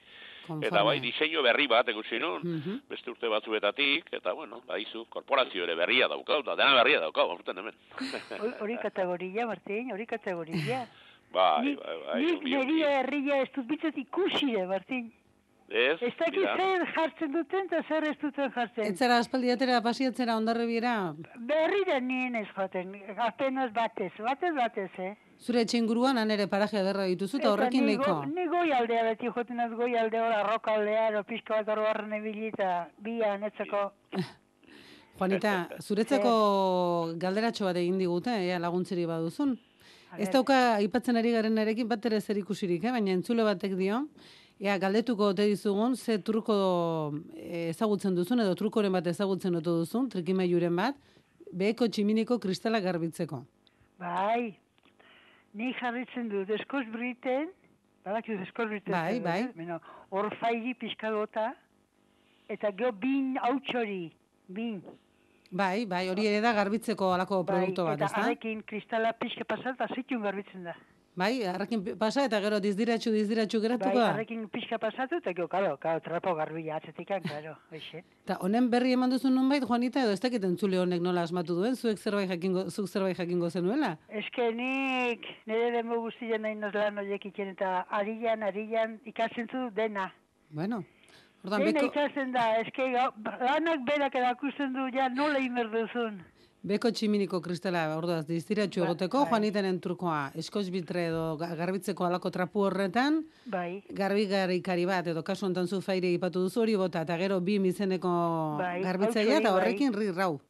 Eta 0.63 0.83
bai, 0.83 1.01
diseinu 1.01 1.43
berri 1.43 1.67
bat 1.67 1.89
ekusi 1.89 2.19
nun, 2.19 2.41
Mhm. 2.43 2.81
beste 2.89 3.11
urte 3.11 3.29
batzuetatik, 3.29 4.13
eta 4.13 4.33
bueno, 4.33 4.61
baizu, 4.67 5.07
korporazio 5.09 5.65
ere 5.65 5.75
berria 5.75 6.09
daukau, 6.09 6.43
da 6.43 6.55
dena 6.57 6.75
berria 6.75 7.01
daukau, 7.01 7.31
aurten 7.31 7.59
hemen. 7.59 7.75
Hor- 7.99 8.55
Hori 8.63 8.77
kategoria, 8.79 9.47
Martin, 9.47 9.93
hori 9.93 10.07
kategoria. 10.07 10.87
bai, 11.33 11.65
Nik- 11.67 11.81
bai, 11.83 11.97
bai, 12.07 12.23
Nik 12.25 12.43
niri 12.43 12.83
herria 12.83 13.43
ez 13.43 13.51
dut 13.55 13.67
bitzat 13.67 13.97
ikusi 13.99 14.53
de, 14.53 14.67
Martin. 14.67 15.13
Ez, 15.69 15.97
Ez 16.03 16.13
dakit 16.19 16.37
mira. 16.37 16.57
zer 16.57 16.83
jartzen 16.95 17.33
duten 17.33 17.65
eta 17.67 17.83
zer 17.89 18.05
ez 18.05 18.19
duten 18.21 18.51
jartzen. 18.53 18.85
Ez 18.85 18.99
zara 18.99 19.17
aspaldi 19.19 19.51
atera 19.51 19.81
pasiatzera 19.81 20.37
ondarrebiera, 20.37 21.15
Berri 21.39 21.85
da 21.87 21.99
nien 22.01 22.35
ez 22.37 22.47
joaten, 22.55 22.93
apenas 23.17 23.73
batez, 23.73 24.13
batez 24.19 24.55
batez, 24.55 24.91
eh? 24.99 25.15
Zure 25.41 25.65
etxinguruan 25.65 26.19
han 26.19 26.31
ere 26.31 26.47
paraje 26.47 26.79
ederra 26.81 27.05
dituzu 27.11 27.39
eta 27.41 27.53
horrekin 27.53 27.87
nahiko. 27.87 28.15
Ni 28.31 28.47
goi 28.53 28.71
aldea 28.73 29.03
beti 29.11 29.31
joten 29.35 29.61
az 29.61 29.73
goi 29.73 29.97
alde 29.99 30.21
hor, 30.21 30.33
arroka 30.33 30.75
aldea, 30.75 31.09
ero 31.11 31.25
pixka 31.25 31.61
bat 31.61 31.69
hor 31.69 31.85
barren 31.85 32.13
ebili 32.13 32.49
eta 32.53 32.89
bia 32.99 33.37
netzeko. 33.39 33.91
Juanita, 35.19 35.69
zuretzako 35.81 36.31
galderatxo 37.23 37.69
bat 37.69 37.77
egin 37.79 37.99
digute, 38.03 38.33
ea 38.49 38.59
laguntzeri 38.59 39.07
baduzun. 39.07 39.55
Ez 40.19 40.31
dauka 40.31 40.57
aipatzen 40.79 41.19
ari 41.19 41.33
garen 41.35 41.59
erekin 41.59 41.89
bat 41.91 42.05
ere 42.07 42.21
zer 42.21 42.39
ikusirik, 42.39 42.85
eh? 42.85 42.93
baina 42.95 43.15
entzule 43.15 43.47
batek 43.47 43.77
dio, 43.79 44.01
ea 44.63 44.77
galdetuko 44.79 45.31
ote 45.33 45.47
dizugun, 45.51 45.97
ze 45.97 46.19
truko 46.23 46.57
eh, 47.37 47.71
ezagutzen 47.71 48.15
duzun, 48.15 48.43
edo 48.43 48.55
trukoren 48.59 48.95
bat 48.95 49.07
ezagutzen 49.11 49.55
ote 49.59 49.71
duzun, 49.83 50.09
trikimailuren 50.11 50.77
bat, 50.77 50.99
beheko 51.53 51.89
tximiniko 51.89 52.39
kristala 52.43 52.81
garbitzeko. 52.83 53.43
Bai, 53.99 54.55
ni 55.55 55.73
jarritzen 55.79 56.29
dut, 56.33 56.51
eskoz 56.59 56.85
briten, 56.93 57.51
badakit 58.07 58.43
eskoz 58.47 58.69
briten. 58.73 58.95
Bai, 58.95 59.21
bai. 59.25 59.41
Beno, 59.57 59.79
hor 60.11 60.31
fairi 60.41 60.75
pixka 60.79 61.13
gota, 61.15 61.53
eta 62.51 62.73
gero 62.77 62.93
bin 62.93 63.39
hautxori, 63.43 64.09
bin. 64.49 64.83
Bai, 65.55 65.87
bai, 65.87 66.09
hori 66.11 66.27
ere 66.27 66.41
da 66.43 66.53
garbitzeko 66.57 67.13
alako 67.15 67.45
produktu 67.47 67.87
bat, 67.87 68.01
eta 68.01 68.11
ezta? 68.11 68.25
arekin 68.27 68.65
kristala 68.67 69.15
pixka 69.19 69.47
pasat, 69.47 69.79
eta 69.79 69.89
zitun 69.95 70.25
garbitzen 70.27 70.67
da. 70.67 70.75
Bai, 71.15 71.45
harrekin 71.47 71.83
pasa 71.95 72.25
eta 72.27 72.41
gero 72.43 72.59
dizdiratxu, 72.59 73.13
dizdiratxu 73.15 73.61
geratuko 73.63 73.93
Bai, 73.95 74.01
da. 74.03 74.15
arekin 74.17 74.49
pixka 74.51 74.81
pasatu, 74.83 75.21
eta 75.23 75.31
gero, 75.31 75.47
karo, 75.49 75.77
karo, 75.79 76.01
trapo 76.03 76.33
garbila 76.35 76.81
atzetikan, 76.81 77.23
karo, 77.23 77.53
hoxe. 77.71 78.03
Ta 78.27 78.35
honen 78.43 78.67
berri 78.73 78.97
eman 78.97 79.15
duzu 79.15 79.31
nonbait, 79.31 79.63
Juanita, 79.63 80.03
edo 80.03 80.17
ez 80.17 80.19
dakit 80.25 80.43
entzule 80.49 80.81
honek 80.83 81.05
nola 81.05 81.23
asmatu 81.23 81.55
duen, 81.61 81.79
zuek 81.79 82.03
zerbait 82.03 82.27
jakingo, 82.35 82.67
zuk 82.69 82.91
zerbait 82.91 83.17
jakingo 83.17 83.51
zenuela? 83.51 83.93
Eske 84.09 84.51
nik 84.59 85.31
nire 85.47 85.71
demo 85.77 86.01
guztien 86.03 86.43
nahi 86.43 86.59
noz 86.59 86.75
lan 86.75 86.99
horiek 86.99 87.31
itzen, 87.31 87.55
eta 87.55 87.87
arian, 88.03 88.43
arian, 88.43 88.99
ikasten 89.07 89.47
zu 89.55 89.69
dena. 89.79 90.11
Bueno, 90.51 90.83
ordan 91.45 91.69
beko, 91.71 91.87
ikasten 91.93 92.35
da, 92.35 92.57
eske 92.67 92.91
lanak 92.91 93.87
berak 93.87 94.19
erakusten 94.19 94.75
du, 94.75 94.91
ja 94.99 95.07
nola 95.15 95.39
imer 95.39 95.71
duzun. 95.71 96.25
Beko 96.65 96.91
tximiniko 96.97 97.41
kristala, 97.45 97.83
orduaz, 97.99 98.25
dizdiratxu 98.27 98.81
Ba- 98.81 98.87
egoteko, 98.87 99.21
bai. 99.25 99.29
Juanitenen 99.31 99.81
trukoa, 99.85 100.31
eskoz 100.35 100.71
bitre 100.73 101.07
edo 101.11 101.37
ga- 101.37 101.55
garbitzeko 101.55 102.07
alako 102.07 102.31
trapu 102.31 102.65
horretan, 102.65 103.21
Bai. 103.45 103.83
garbi 103.91 104.27
garikari 104.27 104.87
bat, 104.89 105.07
edo 105.07 105.23
kasu 105.23 105.47
honetan 105.47 105.69
zu 105.69 105.81
faire 105.83 106.11
ipatu 106.13 106.41
duzu 106.41 106.63
hori 106.63 106.75
bota, 106.77 107.03
eta 107.03 107.17
gero 107.19 107.41
bi 107.41 107.57
izeneko 107.69 108.57
Bai, 108.59 108.83
garbitzailea, 108.83 109.39
eta 109.39 109.51
bai. 109.53 109.61
horrekin 109.61 109.93
ri 109.93 110.11
rau. 110.11 110.41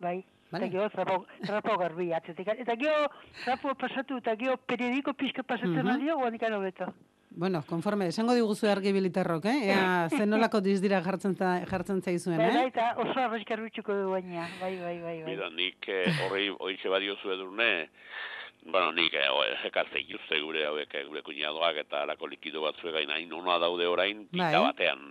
Bai. 0.00 0.24
Vale. 0.50 0.64
Eta 0.64 0.72
gero 0.72 0.88
trapo, 0.88 1.26
trapo 1.44 1.76
garbi 1.76 2.10
atzetik. 2.12 2.48
Eta 2.48 2.74
gero 2.76 3.10
trapo 3.44 3.74
pasatu, 3.74 4.16
eta 4.16 4.34
gero 4.34 4.56
periodiko 4.56 5.12
pixka 5.12 5.42
pasatzen 5.42 5.84
Mhm. 5.84 5.86
mm 5.86 6.08
-hmm. 6.08 6.20
guanik 6.20 6.42
hobeto. 6.42 6.86
Bueno, 7.30 7.62
konforme, 7.68 8.08
esango 8.08 8.34
diguzu 8.34 8.66
argi 8.70 8.90
bilitarrok, 8.92 9.44
eh? 9.46 9.58
Ea, 9.70 10.08
zen 10.16 10.30
nolako 10.30 10.60
dizdira 10.64 11.02
jartzen, 11.04 11.36
za, 11.36 11.60
jartzen 11.68 12.00
zaizuen, 12.02 12.40
eh? 12.40 12.66
eta 12.70 12.94
oso 12.98 13.18
arrezkar 13.20 13.60
bitxuko 13.62 13.94
du 13.94 14.10
baina. 14.10 14.46
Bai, 14.60 14.74
bai, 14.80 14.96
bai, 15.02 15.16
bai. 15.22 15.28
Mira, 15.28 15.50
nik 15.54 15.88
eh, 15.92 16.06
horri 16.24 16.48
oitxe 16.58 16.88
badiozu 16.90 17.30
edurne, 17.36 17.68
bueno, 18.64 18.90
nik 18.96 19.14
eh, 19.14 19.28
o- 19.30 19.44
ekartzen 19.68 20.08
juzte 20.08 20.40
gure 20.42 20.64
hauek, 20.66 20.94
eh, 20.98 21.04
gure 21.06 21.22
kuñadoak 21.26 21.82
eta 21.84 22.02
alako 22.06 22.26
likido 22.32 22.64
batzuek 22.64 22.96
gain 22.96 23.12
hain 23.14 23.32
ona 23.32 23.58
daude 23.62 23.86
orain, 23.86 24.24
pita 24.32 24.48
Bai. 24.56 24.64
batean 24.72 25.04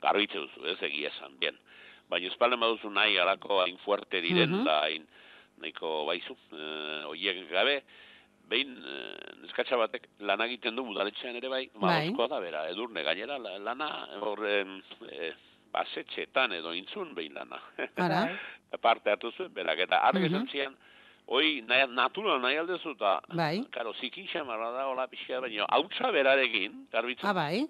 garbitze 0.00 0.38
duzu, 0.40 0.64
ez 0.72 0.78
egia 0.88 1.10
esan, 1.10 1.36
bien. 1.42 1.58
Baina 2.08 2.30
espalden 2.30 2.60
baduzu 2.62 2.88
nahi 2.94 3.18
alako 3.18 3.60
hain 3.64 3.76
fuerte 3.84 4.22
diren, 4.24 4.50
Mhm. 4.60 4.64
da 4.64 4.80
hain 4.86 5.04
nahiko 5.60 6.04
baizu, 6.06 6.38
eh, 6.54 7.02
oiek 7.10 7.44
gabe, 7.50 7.82
behin 8.48 8.74
eh, 8.84 9.34
neskatxa 9.42 9.76
batek 9.80 10.06
lan 10.20 10.40
egiten 10.44 10.76
du 10.76 10.82
udaletxean 10.90 11.36
ere 11.36 11.48
bai, 11.48 11.64
Bai. 11.74 12.08
maozkoa 12.10 12.28
da 12.28 12.40
bera, 12.40 12.66
edurne, 12.70 13.02
gainera 13.06 13.38
la- 13.38 13.58
lana 13.58 13.88
horren 14.20 14.82
eh, 15.10 15.32
basetxetan 15.72 16.52
edo 16.52 16.72
intzun 16.76 17.14
behin 17.14 17.34
lana. 17.34 17.58
Ara. 17.96 18.26
parte 18.82 19.10
hartu 19.10 19.30
zuen, 19.36 19.52
berak, 19.54 19.78
eta 19.86 20.00
argi 20.08 20.26
esan 20.26 20.48
zian, 20.50 20.74
hoi 21.30 21.60
nahi, 21.66 21.86
natural 21.94 22.40
nahi 22.42 22.56
aldezu, 22.60 22.90
eta, 22.98 23.20
Bai. 23.32 23.62
karo, 23.72 23.92
zikin 24.00 24.26
xamarra 24.32 24.72
da, 24.74 24.86
hola 24.90 25.06
pixka, 25.08 25.40
baina, 25.40 25.66
hautsa 25.70 26.10
berarekin, 26.12 26.86
garbitzen. 26.92 27.28
Ah, 27.30 27.32
bai. 27.32 27.64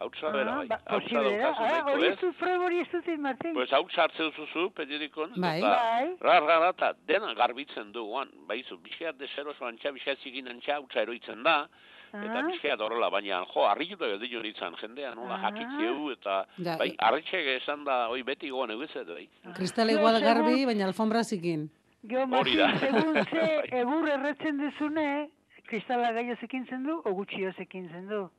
Hautsa 0.00 0.30
bera, 0.30 0.54
bai. 0.56 0.68
ba, 0.68 0.76
Hautsa 0.86 1.00
posible 1.00 1.38
da. 1.38 1.44
daukazu 1.44 1.62
Ah, 1.62 1.68
nahiko, 1.70 1.90
hori 1.98 2.06
ez? 2.08 2.20
du 2.20 2.32
frego 2.38 2.64
hori 2.64 2.78
ez 2.80 2.88
dut 2.92 3.08
Martin. 3.18 3.52
Pues 3.54 3.72
hautsa 3.72 4.02
hartzen 4.04 4.32
zuzu, 4.32 4.70
periodikon, 4.70 5.32
Bai. 5.36 5.58
eta, 5.58 5.68
Bai. 5.68 6.16
rar, 6.20 6.42
rar, 6.44 6.68
eta 6.74 6.92
dena 7.06 7.34
garbitzen 7.34 7.90
du, 7.92 8.04
guan, 8.06 8.28
baizu, 8.46 8.78
bizkeat 8.78 9.16
desero 9.18 9.54
zoan 9.54 9.76
txa, 9.78 9.90
bizkeat 9.92 10.18
zikin 10.22 10.48
antxa, 10.48 10.76
hautsa 10.76 11.02
eroitzen 11.02 11.42
da, 11.42 11.68
eta 12.12 12.38
Ah. 12.38 12.42
bizkeat 12.46 12.80
horrela, 12.80 13.10
baina, 13.10 13.42
jo, 13.52 13.66
harrituta 13.66 14.06
edo 14.06 14.18
dio 14.18 14.40
nintzen, 14.42 14.76
jendea 14.80 15.14
nola 15.16 15.34
Ah. 15.34 15.50
jakitzeu, 15.50 16.10
eta, 16.12 16.46
Ja, 16.58 16.76
bai, 16.78 16.90
e- 16.90 16.96
harritxek 16.98 17.46
esan 17.60 17.84
da, 17.84 18.06
hoi 18.08 18.22
beti 18.22 18.50
goan 18.50 18.70
egizet, 18.70 19.06
bai. 19.08 19.28
Kristala 19.54 19.92
Jo, 19.92 19.98
igual 19.98 20.20
garbi, 20.22 20.64
baina 20.64 20.86
alfombra 20.86 21.24
zikin. 21.24 21.70
Jo, 22.08 22.20
Hori 22.20 22.26
Martin, 22.30 22.56
da. 22.58 22.78
segun 22.78 23.14
ze 23.30 23.62
egur 23.80 24.08
erretzen 24.08 24.58
dezune, 24.58 25.28
kristala 25.66 26.12
gaio 26.12 26.36
zekintzen 26.36 26.84
du, 26.86 27.02
o 27.04 27.10
gutxio 27.12 27.52
zekintzen 27.54 28.06
du. 28.08 28.30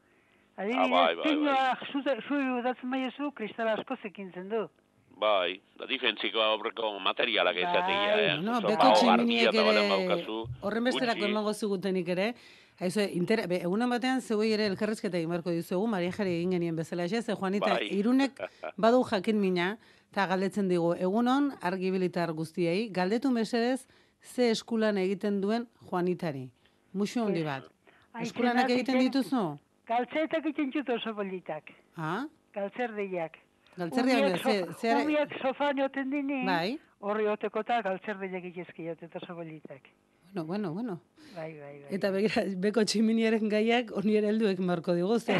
Adibidez, 0.59 0.83
Ah, 0.83 0.87
bai, 0.91 1.15
bai, 1.15 1.23
pinoa 1.23 1.77
zu- 1.87 2.59
udatzen 2.59 2.89
maiezu, 2.91 3.31
kristala 3.31 3.77
asko 3.79 3.95
zekintzen 4.03 4.49
du. 4.51 4.65
Bai, 5.19 5.61
da 5.79 5.85
difentziko 5.87 6.39
aurreko 6.43 6.89
materialak 6.99 7.55
Bai. 7.55 7.63
ezategia, 7.63 8.15
eh? 8.25 8.41
No, 8.43 8.59
beko 8.61 8.91
balen 9.05 9.31
ere 9.31 10.25
horren 10.61 10.83
besterako 10.83 11.25
emango 11.27 11.53
zigutenik 11.53 12.07
ere. 12.15 12.33
Haizu, 12.79 13.01
inter, 13.11 13.45
be, 13.51 13.57
egunan 13.67 13.89
batean 13.91 14.21
zeuei 14.21 14.53
ere 14.55 14.65
elkarrizketa 14.71 15.17
egin 15.19 15.29
beharko 15.29 15.51
dizuegu, 15.51 15.87
Maria 15.87 16.11
Jari 16.15 16.37
egin 16.37 16.51
genien 16.55 16.75
bezala, 16.75 17.03
ez, 17.03 17.25
ze 17.25 17.35
Juanita, 17.35 17.73
Bai. 17.75 17.89
irunek 17.91 18.31
badu 18.77 19.03
jakin 19.03 19.39
mina, 19.39 19.77
eta 20.11 20.25
galdetzen 20.27 20.69
digu, 20.69 20.93
egunon 20.95 21.51
argibilitar 21.61 22.31
guztiei, 22.33 22.89
galdetu 22.89 23.31
mesedez, 23.31 23.85
ze 24.21 24.49
eskulan 24.51 24.97
egiten 24.97 25.41
duen 25.41 25.67
Juanitari. 25.89 26.49
Muxu 26.93 27.23
handi 27.25 27.43
bat. 27.43 27.63
Eskulanak 28.21 28.69
egiten- 28.69 28.99
dituzu? 28.99 29.59
Galtzeetak 29.89 30.45
egiten 30.45 30.69
dut 30.73 30.89
oso 30.93 31.13
politak. 31.17 31.71
Ah? 31.97 32.25
Galtzerdiak. 32.53 33.37
Baina, 33.77 33.95
Ubiak 34.03 34.37
ze, 34.43 34.53
so- 34.65 34.73
ze, 34.81 34.93
Ubiak 35.03 35.33
sofan 35.41 35.77
joten 35.79 36.09
dini. 36.11 36.43
Bai. 36.45 36.77
Horri 36.99 37.25
oteko 37.31 37.63
eta 37.63 37.81
galtzerdiak 37.81 38.43
egizki 38.51 38.89
oso 38.91 39.35
politak. 39.35 39.89
bueno, 40.33 40.45
bueno, 40.45 40.73
bueno. 40.73 41.01
Bai, 41.35 41.53
bai, 41.57 41.79
bai. 41.81 41.95
Eta 41.95 42.11
begira, 42.11 42.43
beko 42.57 42.83
tximiniaren 42.85 43.49
gaiak 43.49 43.91
honi 43.97 44.15
ere 44.17 44.29
helduek 44.29 44.59
marko 44.59 44.93
digu, 44.93 45.19
ze. 45.19 45.37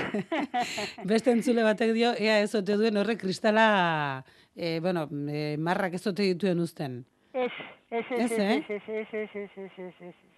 Beste 1.12 1.32
entzule 1.32 1.64
batek 1.64 1.94
dio, 1.94 2.14
ea 2.18 2.40
ez 2.42 2.56
ote 2.56 2.78
duen 2.78 2.98
horre 2.98 3.18
kristala, 3.18 4.24
e, 4.56 4.80
bueno, 4.80 5.08
e, 5.30 5.58
marrak 5.58 5.94
ez 5.94 6.08
ote 6.08 6.24
dituen 6.24 6.60
uzten. 6.60 7.06
Ez, 7.34 7.52
ez, 7.92 8.06
ez, 8.12 8.22
Ez, 8.22 8.32
ez, 8.32 8.40
eh? 8.40 8.56
ez, 8.56 8.70
ez, 8.70 8.82
ez, 8.88 9.08
ez, 9.14 9.30
ez, 9.36 9.50
ez, 9.58 9.72
ez, 9.78 9.94
ez. 10.10 10.29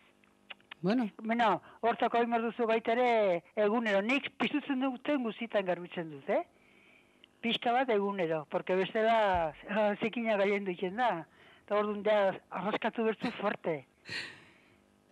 Bueno, 0.82 1.10
Bueno, 1.22 1.62
hortako 1.82 2.18
hain 2.18 2.32
duzu 2.42 2.66
baita 2.68 2.94
ere 2.94 3.44
egunero. 3.56 4.02
Nik 4.02 4.32
piztutzen 4.38 4.82
duten 4.82 5.24
guztietan 5.24 5.66
garbitzen 5.66 6.10
dut, 6.12 6.30
eh? 6.30 6.44
Pista 7.42 7.72
bat 7.72 7.90
egunero, 7.90 8.46
porque 8.50 8.76
bestela 8.76 9.54
zikina 10.02 10.38
gaien 10.38 10.66
duitzen 10.66 10.96
da. 10.96 11.26
Eta 11.66 11.78
orduan 11.78 12.04
da 12.04 12.18
arraskatu 12.50 13.04
bertzu 13.04 13.32
fuerte. 13.40 13.86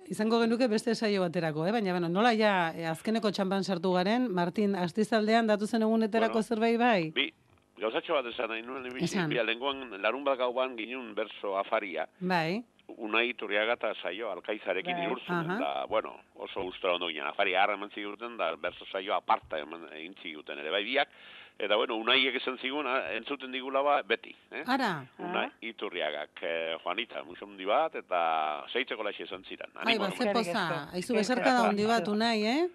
izango 0.09 0.39
genuke 0.41 0.67
beste 0.67 0.95
saio 0.95 1.21
baterako, 1.21 1.67
eh? 1.67 1.71
baina 1.71 1.91
bueno, 1.93 2.09
nola 2.09 2.31
ja 2.33 2.71
e, 2.73 2.85
azkeneko 2.89 3.29
txampan 3.31 3.63
sartu 3.63 3.91
garen, 3.93 4.25
Martin, 4.33 4.73
astizaldean 4.75 5.45
datu 5.47 5.67
zen 5.67 5.83
eguneterako 5.85 6.39
Bueno. 6.39 6.43
zerbait 6.43 6.79
bai? 6.79 7.11
Bi, 7.13 7.27
gauzatxo 7.77 8.15
bat 8.17 8.25
esan 8.25 8.49
nahi 8.49 8.63
nuen, 8.63 8.87
bi, 8.89 9.37
lenguan 9.45 10.01
larun 10.01 10.23
bat 10.23 10.39
gauan 10.39 10.75
ginun 10.77 11.13
berso 11.13 11.55
afaria, 11.59 12.07
Bai, 12.19 12.63
unai 12.98 13.34
turriaga 13.34 13.74
eta 13.78 13.94
saio 14.02 14.32
alkaizarekin 14.32 14.95
Bai. 14.95 15.06
igurtzen, 15.06 15.36
Aha. 15.36 15.57
da, 15.60 15.86
bueno, 15.88 16.16
oso 16.36 16.64
gustora 16.64 16.95
ondo 16.95 17.07
ginen, 17.07 17.28
afari 17.28 17.56
harra 17.56 17.74
eman 17.74 17.91
ziguten, 17.91 18.38
da 18.38 18.56
berso 18.56 18.86
saio 18.91 19.14
aparta 19.16 19.60
eman 19.60 19.88
egin 19.94 20.16
ziguten 20.24 20.60
ere, 20.60 20.72
bai 20.72 20.84
biak, 20.84 21.10
eta 21.60 21.76
bueno, 21.76 21.98
unaiek 21.99 22.36
esan 22.40 22.57
zigun, 22.57 22.88
ah, 22.88 23.11
entzuten 23.14 23.52
digula 23.52 23.82
ba, 23.84 24.02
beti, 24.03 24.36
eh? 24.52 24.64
ara, 24.66 25.06
Unai, 25.20 25.49
iturriagak, 25.61 26.41
eh, 26.41 26.76
Juanita, 26.84 27.24
musondi 27.24 27.66
bat, 27.66 27.95
eta 27.95 28.66
seitzeko 28.72 29.03
laxe 29.03 29.24
esan 29.24 29.44
ziren. 29.44 29.72
ai, 29.76 29.98
ba, 29.99 30.11
ze 30.11 30.32
poza, 30.34 30.68
aizu 30.94 31.16
besarka 31.16 31.52
da 31.52 31.68
handi 31.70 31.86
bat 31.86 32.07
unai, 32.07 32.44
eh? 32.45 32.70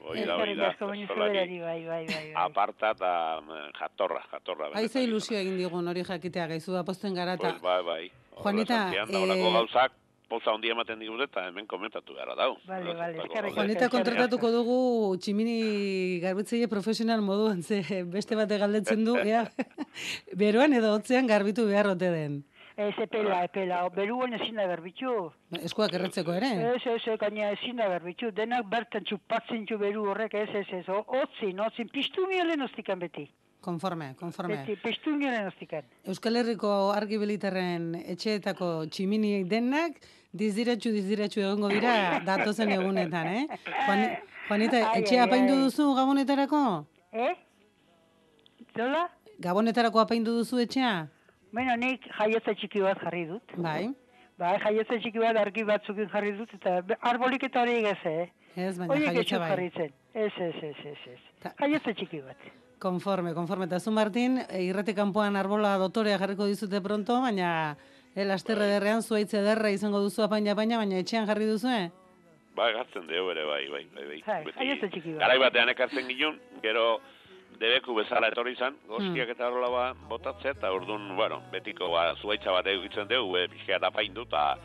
Hori 0.00 0.24
da, 0.24 0.36
Eskerrik 0.40 0.56
da, 0.56 1.24
bai, 1.26 1.58
bai, 1.60 1.84
bai. 1.84 2.06
bai. 2.08 2.32
aparta 2.34 2.94
eta 2.94 3.40
mm, 3.42 3.72
jatorra, 3.76 4.22
jatorra. 4.32 4.70
Ai, 4.74 4.88
ze 4.88 5.02
ilusio 5.04 5.36
egin 5.36 5.58
digun 5.60 5.88
hori 5.92 6.04
jakitea 6.08 6.46
gaizu 6.54 6.76
aposten 6.80 7.14
gara 7.14 7.34
eta 7.36 7.50
Pues, 7.50 7.60
bai, 7.60 7.82
bai. 7.84 8.10
Juanita, 8.42 8.92
eh, 8.94 9.52
gauzak, 9.52 9.92
poza 10.30 10.52
hondi 10.54 10.70
ematen 10.70 10.98
digute 11.02 11.24
eta 11.26 11.46
hemen 11.48 11.66
komentatu 11.66 12.14
gara 12.14 12.34
dau. 12.38 12.52
Eskerrik 12.62 13.24
gauzak. 13.24 13.54
Juanita 13.56 13.88
kontratatuko 13.90 14.50
dugu 14.54 15.16
tximini 15.18 16.20
garbitzaile 16.22 16.68
profesional 16.68 17.20
moduan, 17.20 17.62
ze 17.62 18.04
beste 18.04 18.36
bate 18.38 18.58
galdetzen 18.58 19.04
du, 19.04 19.16
ea, 19.16 19.44
beroan 20.42 20.72
edo 20.72 20.94
hotzean 20.94 21.26
garbitu 21.26 21.66
behar 21.66 21.86
ote 21.96 22.10
den. 22.10 22.44
Ez, 22.80 22.94
epela, 23.02 23.42
epela. 23.44 23.82
Beruan 23.92 24.32
ezin 24.32 24.56
da 24.56 24.64
berbitzu. 24.70 25.10
Eskuak 25.58 25.92
erretzeko 25.98 26.32
ere. 26.32 26.48
Ez, 26.76 26.80
ez, 26.88 27.02
ez, 27.12 27.16
gaina 27.20 27.50
ezin 27.52 27.76
da 27.76 27.88
berbitzu. 27.90 28.30
Denak 28.32 28.70
bertan 28.72 29.04
txupatzen 29.04 29.66
txu 29.68 29.76
beru 29.82 30.06
horrek, 30.08 30.32
ez, 30.34 30.48
ez, 30.62 30.66
ez. 30.78 30.86
O- 30.88 31.04
Otzin, 31.20 31.60
otzin, 31.60 31.90
piztu 31.92 32.24
mielen 32.30 32.62
ostikan 32.64 32.98
beti. 33.02 33.26
Konforme, 33.60 34.14
konforme. 34.16 34.56
Beti, 34.62 34.76
piztu 34.80 35.12
mielen 35.16 35.46
ostikan. 35.50 35.84
Euskal 36.08 36.36
Herriko 36.40 36.70
argibilitarren 36.96 37.90
etxeetako 38.14 38.86
tximini 38.88 39.44
denak 39.44 39.98
dizdiratxu 40.32 40.92
dizdiratxu 40.94 41.42
egongo 41.44 41.68
dira 41.68 41.92
datozen 42.28 42.72
egunetan, 42.72 43.26
eh? 43.28 43.60
Juan, 43.84 44.04
Juanita, 44.48 44.80
etxea 44.96 45.22
ai, 45.22 45.28
apaindu 45.28 45.54
ai. 45.58 45.64
duzu 45.66 45.90
gabonetarako? 45.98 46.62
Eh? 47.12 47.34
Zola? 48.76 49.04
Gabonetarako 49.44 50.00
apaindu 50.04 50.38
duzu 50.38 50.62
etxea? 50.64 50.94
Bueno, 51.52 51.76
nik 51.76 52.06
jaiotza 52.16 52.54
txiki 52.54 52.80
bat 52.84 53.00
jarri 53.04 53.26
dut. 53.28 53.54
Bai. 53.58 53.90
Bai, 54.40 54.54
jaiotza 54.64 54.96
txiki 55.02 55.20
bat 55.20 55.36
argi 55.36 55.64
batzukin 55.68 56.08
jarri 56.12 56.32
dut, 56.38 56.52
eta 56.56 56.78
arbolik 57.12 57.44
eta 57.50 57.60
hori 57.66 57.76
egez, 57.82 57.98
eh? 58.08 58.26
Ez, 58.56 58.72
baina 58.78 58.94
Horiek 58.94 59.12
jaiotza 59.12 59.38
bai. 59.42 59.50
jarritzen. 59.52 59.92
Ez, 60.14 60.32
ez, 60.48 60.54
ez, 60.70 60.76
ez, 60.94 60.98
ez. 61.12 61.52
Jaiotza 61.60 61.92
txiki 62.00 62.22
bat. 62.24 62.48
Konforme, 62.80 63.34
konforme. 63.36 63.66
Eta 63.68 63.78
zu, 63.78 63.92
Martin, 63.92 64.40
e, 64.48 64.62
irrati 64.64 64.94
kanpoan 64.96 65.36
arbola 65.36 65.76
dotorea 65.78 66.18
jarriko 66.18 66.46
dizute 66.48 66.80
pronto, 66.80 67.20
baina 67.20 67.76
el 68.16 68.30
asterre 68.32 68.66
derrean 68.70 69.02
zuaitze 69.02 69.42
derra 69.44 69.70
izango 69.70 70.00
duzu 70.00 70.24
apaina 70.24 70.54
apaina, 70.56 70.78
baina 70.80 70.98
etxean 70.98 71.28
jarri 71.28 71.46
duzu, 71.50 71.68
eh? 71.68 71.90
Bai, 72.56 72.72
gartzen 72.74 73.06
dugu 73.06 73.30
ere, 73.34 73.44
bai, 73.44 73.62
bai, 73.68 73.84
bai, 73.94 74.06
bai. 74.08 74.20
Bai, 74.26 74.40
Beti, 74.48 74.88
txiki. 74.94 75.14
Garai 75.20 75.38
batean 75.44 75.70
ekartzen 75.76 76.08
ginen, 76.08 76.40
gero 76.64 76.86
debeku 77.60 77.94
bezala 77.94 78.32
etorri 78.32 78.56
izan, 78.56 78.80
goztiak 78.88 79.36
eta 79.36 79.50
horrela 79.50 79.70
ba, 79.76 79.86
botatze, 80.08 80.56
eta 80.56 80.72
orduan, 80.72 81.04
bueno, 81.20 81.42
betiko 81.52 81.92
ba, 81.92 82.14
zuaitza 82.16 82.56
bat 82.56 82.66
egitzen 82.72 83.12
dugu, 83.12 83.36
e, 83.36 83.46
pixka 83.52 83.76
eta 83.76 83.92
apaindu, 83.92 84.24
eta 84.24 84.56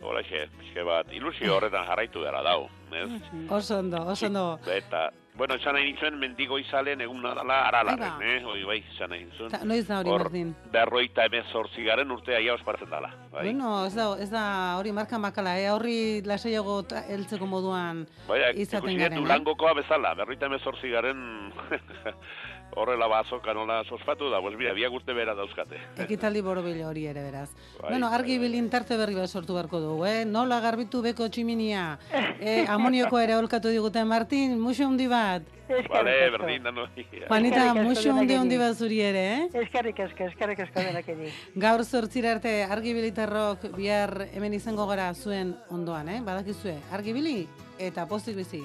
Horaxe, 0.00 0.46
pixka 0.58 0.84
bat, 0.84 1.10
ilusio 1.12 1.58
horretan 1.58 1.84
jarraitu 1.84 2.22
dara 2.24 2.40
dau, 2.42 2.70
ez? 2.96 3.08
Oso 3.52 3.78
ondo, 3.78 4.00
oso 4.08 4.26
ondo. 4.30 4.44
Eta, 4.72 5.10
bueno, 5.40 5.54
esan 5.56 5.72
nahi 5.72 5.86
nintzen 5.86 6.18
mendigo 6.20 6.58
izalen 6.60 7.00
egun 7.00 7.22
nadala 7.24 7.62
aralaren, 7.70 8.02
Ahí 8.20 8.32
eh? 8.34 8.40
Hoi, 8.44 8.58
bai, 8.68 8.76
esan 8.92 9.08
nahi 9.08 9.22
nintzen. 9.22 9.48
Ta, 9.48 9.62
noiz 9.64 9.86
da 9.88 10.00
hori, 10.02 10.10
Hor, 10.12 10.26
Martin? 10.26 10.50
Berroita 10.74 11.24
emezortzi 11.30 11.84
garen 11.86 12.12
urtea 12.12 12.42
ia 12.44 12.52
ospartzen 12.58 12.90
dala. 12.92 13.08
Bai, 13.32 13.46
Bueno, 13.46 13.70
ez 13.86 13.94
da, 13.94 14.10
ez 14.20 14.28
da 14.28 14.42
hori 14.76 14.92
marka 14.92 15.16
makala, 15.18 15.54
eh? 15.56 15.70
horri 15.72 15.96
lasaiago 16.28 16.82
heltzeko 17.00 17.48
moduan 17.48 18.04
bai 18.28 18.42
izaten 18.60 18.92
ikusi 18.92 18.98
dut 18.98 19.30
garen, 19.32 19.56
eh? 19.56 19.74
Bezala, 19.80 20.12
berroita 20.18 20.50
emezortzi 20.52 20.92
garen 20.92 21.24
horrela 22.76 23.06
bazoka 23.10 23.54
nola 23.54 23.82
sospatu 23.84 24.30
da, 24.30 24.40
pues 24.40 24.56
mira, 24.56 24.72
biak 24.74 24.92
urte 24.92 25.12
bera 25.12 25.34
dauzkate. 25.34 25.78
Ekitaldi 26.04 26.40
borobile 26.42 26.84
hori 26.86 27.06
ere 27.10 27.22
beraz. 27.24 27.48
Bai, 27.80 27.90
bueno, 27.90 28.08
argi 28.08 28.38
bilin 28.38 28.68
tarte 28.70 28.96
berri 28.96 29.14
bat 29.14 29.28
sortu 29.30 29.54
beharko 29.56 29.80
dugu, 29.80 30.04
eh? 30.06 30.24
Nola 30.24 30.60
garbitu 30.60 31.02
beko 31.02 31.28
tximinia? 31.28 31.98
eh, 32.40 32.64
amonioko 32.68 33.18
ere 33.18 33.34
holkatu 33.34 33.68
diguten, 33.68 34.06
Martin, 34.08 34.58
muxo 34.60 34.86
handi 34.86 35.08
bat. 35.10 35.42
Vale, 35.88 36.14
berdin 36.34 36.64
da 36.66 36.72
no. 36.74 36.86
Juanita, 37.28 37.74
muxo 37.74 38.10
handi 38.10 38.34
handi 38.34 38.58
bat 38.58 38.74
zuri 38.74 39.00
ere, 39.06 39.24
eh? 39.34 39.48
Eskerrik 39.62 40.00
asko, 40.06 40.26
eskerrik 40.32 40.64
asko 40.66 40.82
denak 40.82 41.08
edi. 41.14 41.30
Gaur 41.62 41.84
zortzira 41.84 42.32
arte 42.36 42.62
argibilitarrok 42.64 43.70
bihar 43.76 44.26
hemen 44.32 44.54
izango 44.58 44.86
gara 44.90 45.12
zuen 45.14 45.54
ondoan, 45.70 46.08
eh? 46.08 46.20
Badakizue, 46.26 46.76
argibili 46.92 47.44
eta 47.78 48.06
pozik 48.06 48.36
bizi. 48.36 48.64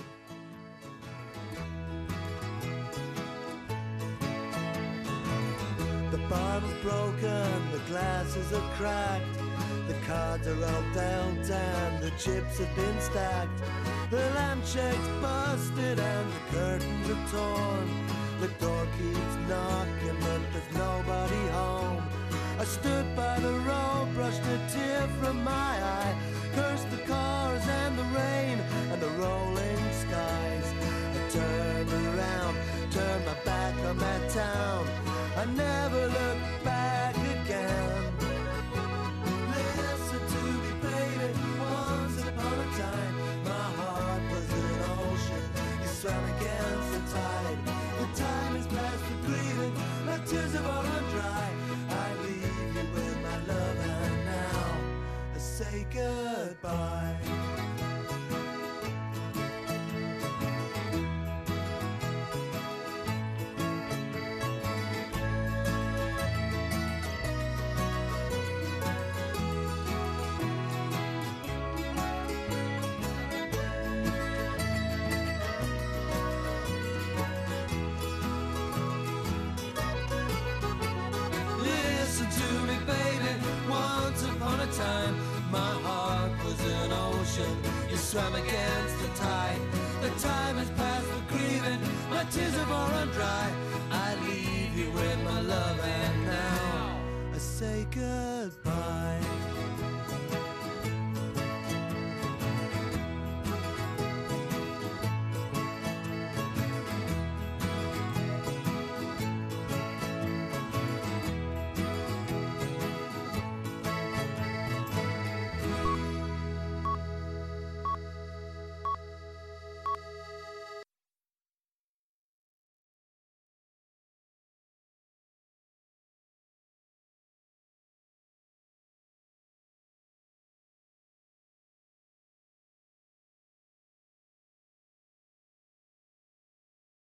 bottle's 6.29 6.73
broken, 6.81 7.71
the 7.71 7.79
glasses 7.87 8.51
are 8.53 8.69
cracked, 8.77 9.37
the 9.87 9.93
cards 10.07 10.47
are 10.47 10.65
all 10.65 10.83
dealt 10.93 11.49
and 11.49 12.03
the 12.03 12.11
chips 12.11 12.59
have 12.59 12.75
been 12.75 12.99
stacked. 13.01 13.61
The 14.09 14.17
lampshade's 14.35 15.07
busted 15.21 15.99
and 15.99 16.31
the 16.31 16.57
curtains 16.57 17.09
are 17.09 17.27
torn. 17.31 17.89
The 18.39 18.47
door 18.59 18.87
keeps 18.97 19.35
knocking, 19.47 20.17
but 20.21 20.41
there's 20.53 20.73
nobody 20.73 21.47
home. 21.51 22.03
I 22.59 22.63
stood 22.63 23.15
by 23.15 23.39
the 23.39 23.53
road, 23.53 24.09
brushed 24.13 24.41
a 24.41 24.57
tear 24.73 25.07
from 25.19 25.43
my 25.43 25.51
eye, 25.51 26.15
cursed 26.53 26.89
the 26.89 26.97
cars 27.05 27.67
and 27.67 27.97
the 27.97 28.03
rain 28.03 28.59
and 28.91 29.01
the 29.01 29.09
rolling 29.21 29.83
skies. 30.03 30.73
I 31.17 31.29
turned 31.29 31.91
around, 31.91 32.57
turned 32.91 33.25
my 33.25 33.35
back 33.43 33.75
on 33.85 33.97
that 33.97 34.29
town. 34.31 35.04
I 35.45 35.47
never 35.53 36.09
back 36.63 37.15
again. 37.15 38.13
Listen 39.53 40.21
to 40.33 40.43
me, 40.43 40.71
baby, 40.81 41.33
once 41.59 42.19
upon 42.21 42.59
a 42.61 42.69
time. 42.73 43.15
My 43.43 43.67
heart 43.77 44.23
was 44.31 44.49
an 44.49 44.79
ocean, 44.97 45.45
you 45.83 45.87
swam 45.87 46.23
against 46.33 46.89
the 46.93 47.01
tide. 47.13 47.59
The 47.99 48.21
time 48.23 48.55
for 48.63 50.05
my 50.07 50.17
tears 50.25 50.53
have 50.53 50.65
all 50.65 50.81
run 50.81 51.03
dry. 51.11 51.49
I 51.89 52.13
leave 52.23 52.75
you 52.75 52.85
with 52.95 53.17
my 53.21 53.37
love, 53.45 53.79
and 53.85 54.25
now 54.25 54.79
I 55.35 55.37
say 55.37 55.85
goodbye. 55.93 57.44
Swam 88.15 88.35
against 88.35 88.97
the 89.01 89.09
tide. 89.19 89.59
The 90.01 90.09
time 90.21 90.55
has 90.55 90.69
passed 90.71 91.05
for 91.05 91.23
grieving. 91.33 91.81
My 92.09 92.23
tears 92.31 92.55
have 92.55 92.71
all 92.71 92.89
run 92.91 93.09
dry. 93.09 93.47
I 93.91 94.15
leave 94.27 94.73
you 94.79 94.89
with 94.91 95.19
my 95.25 95.41
love, 95.41 95.77
and 95.83 96.25
now 96.25 97.01
I 97.33 97.37
say 97.37 97.85
goodbye. 97.91 99.34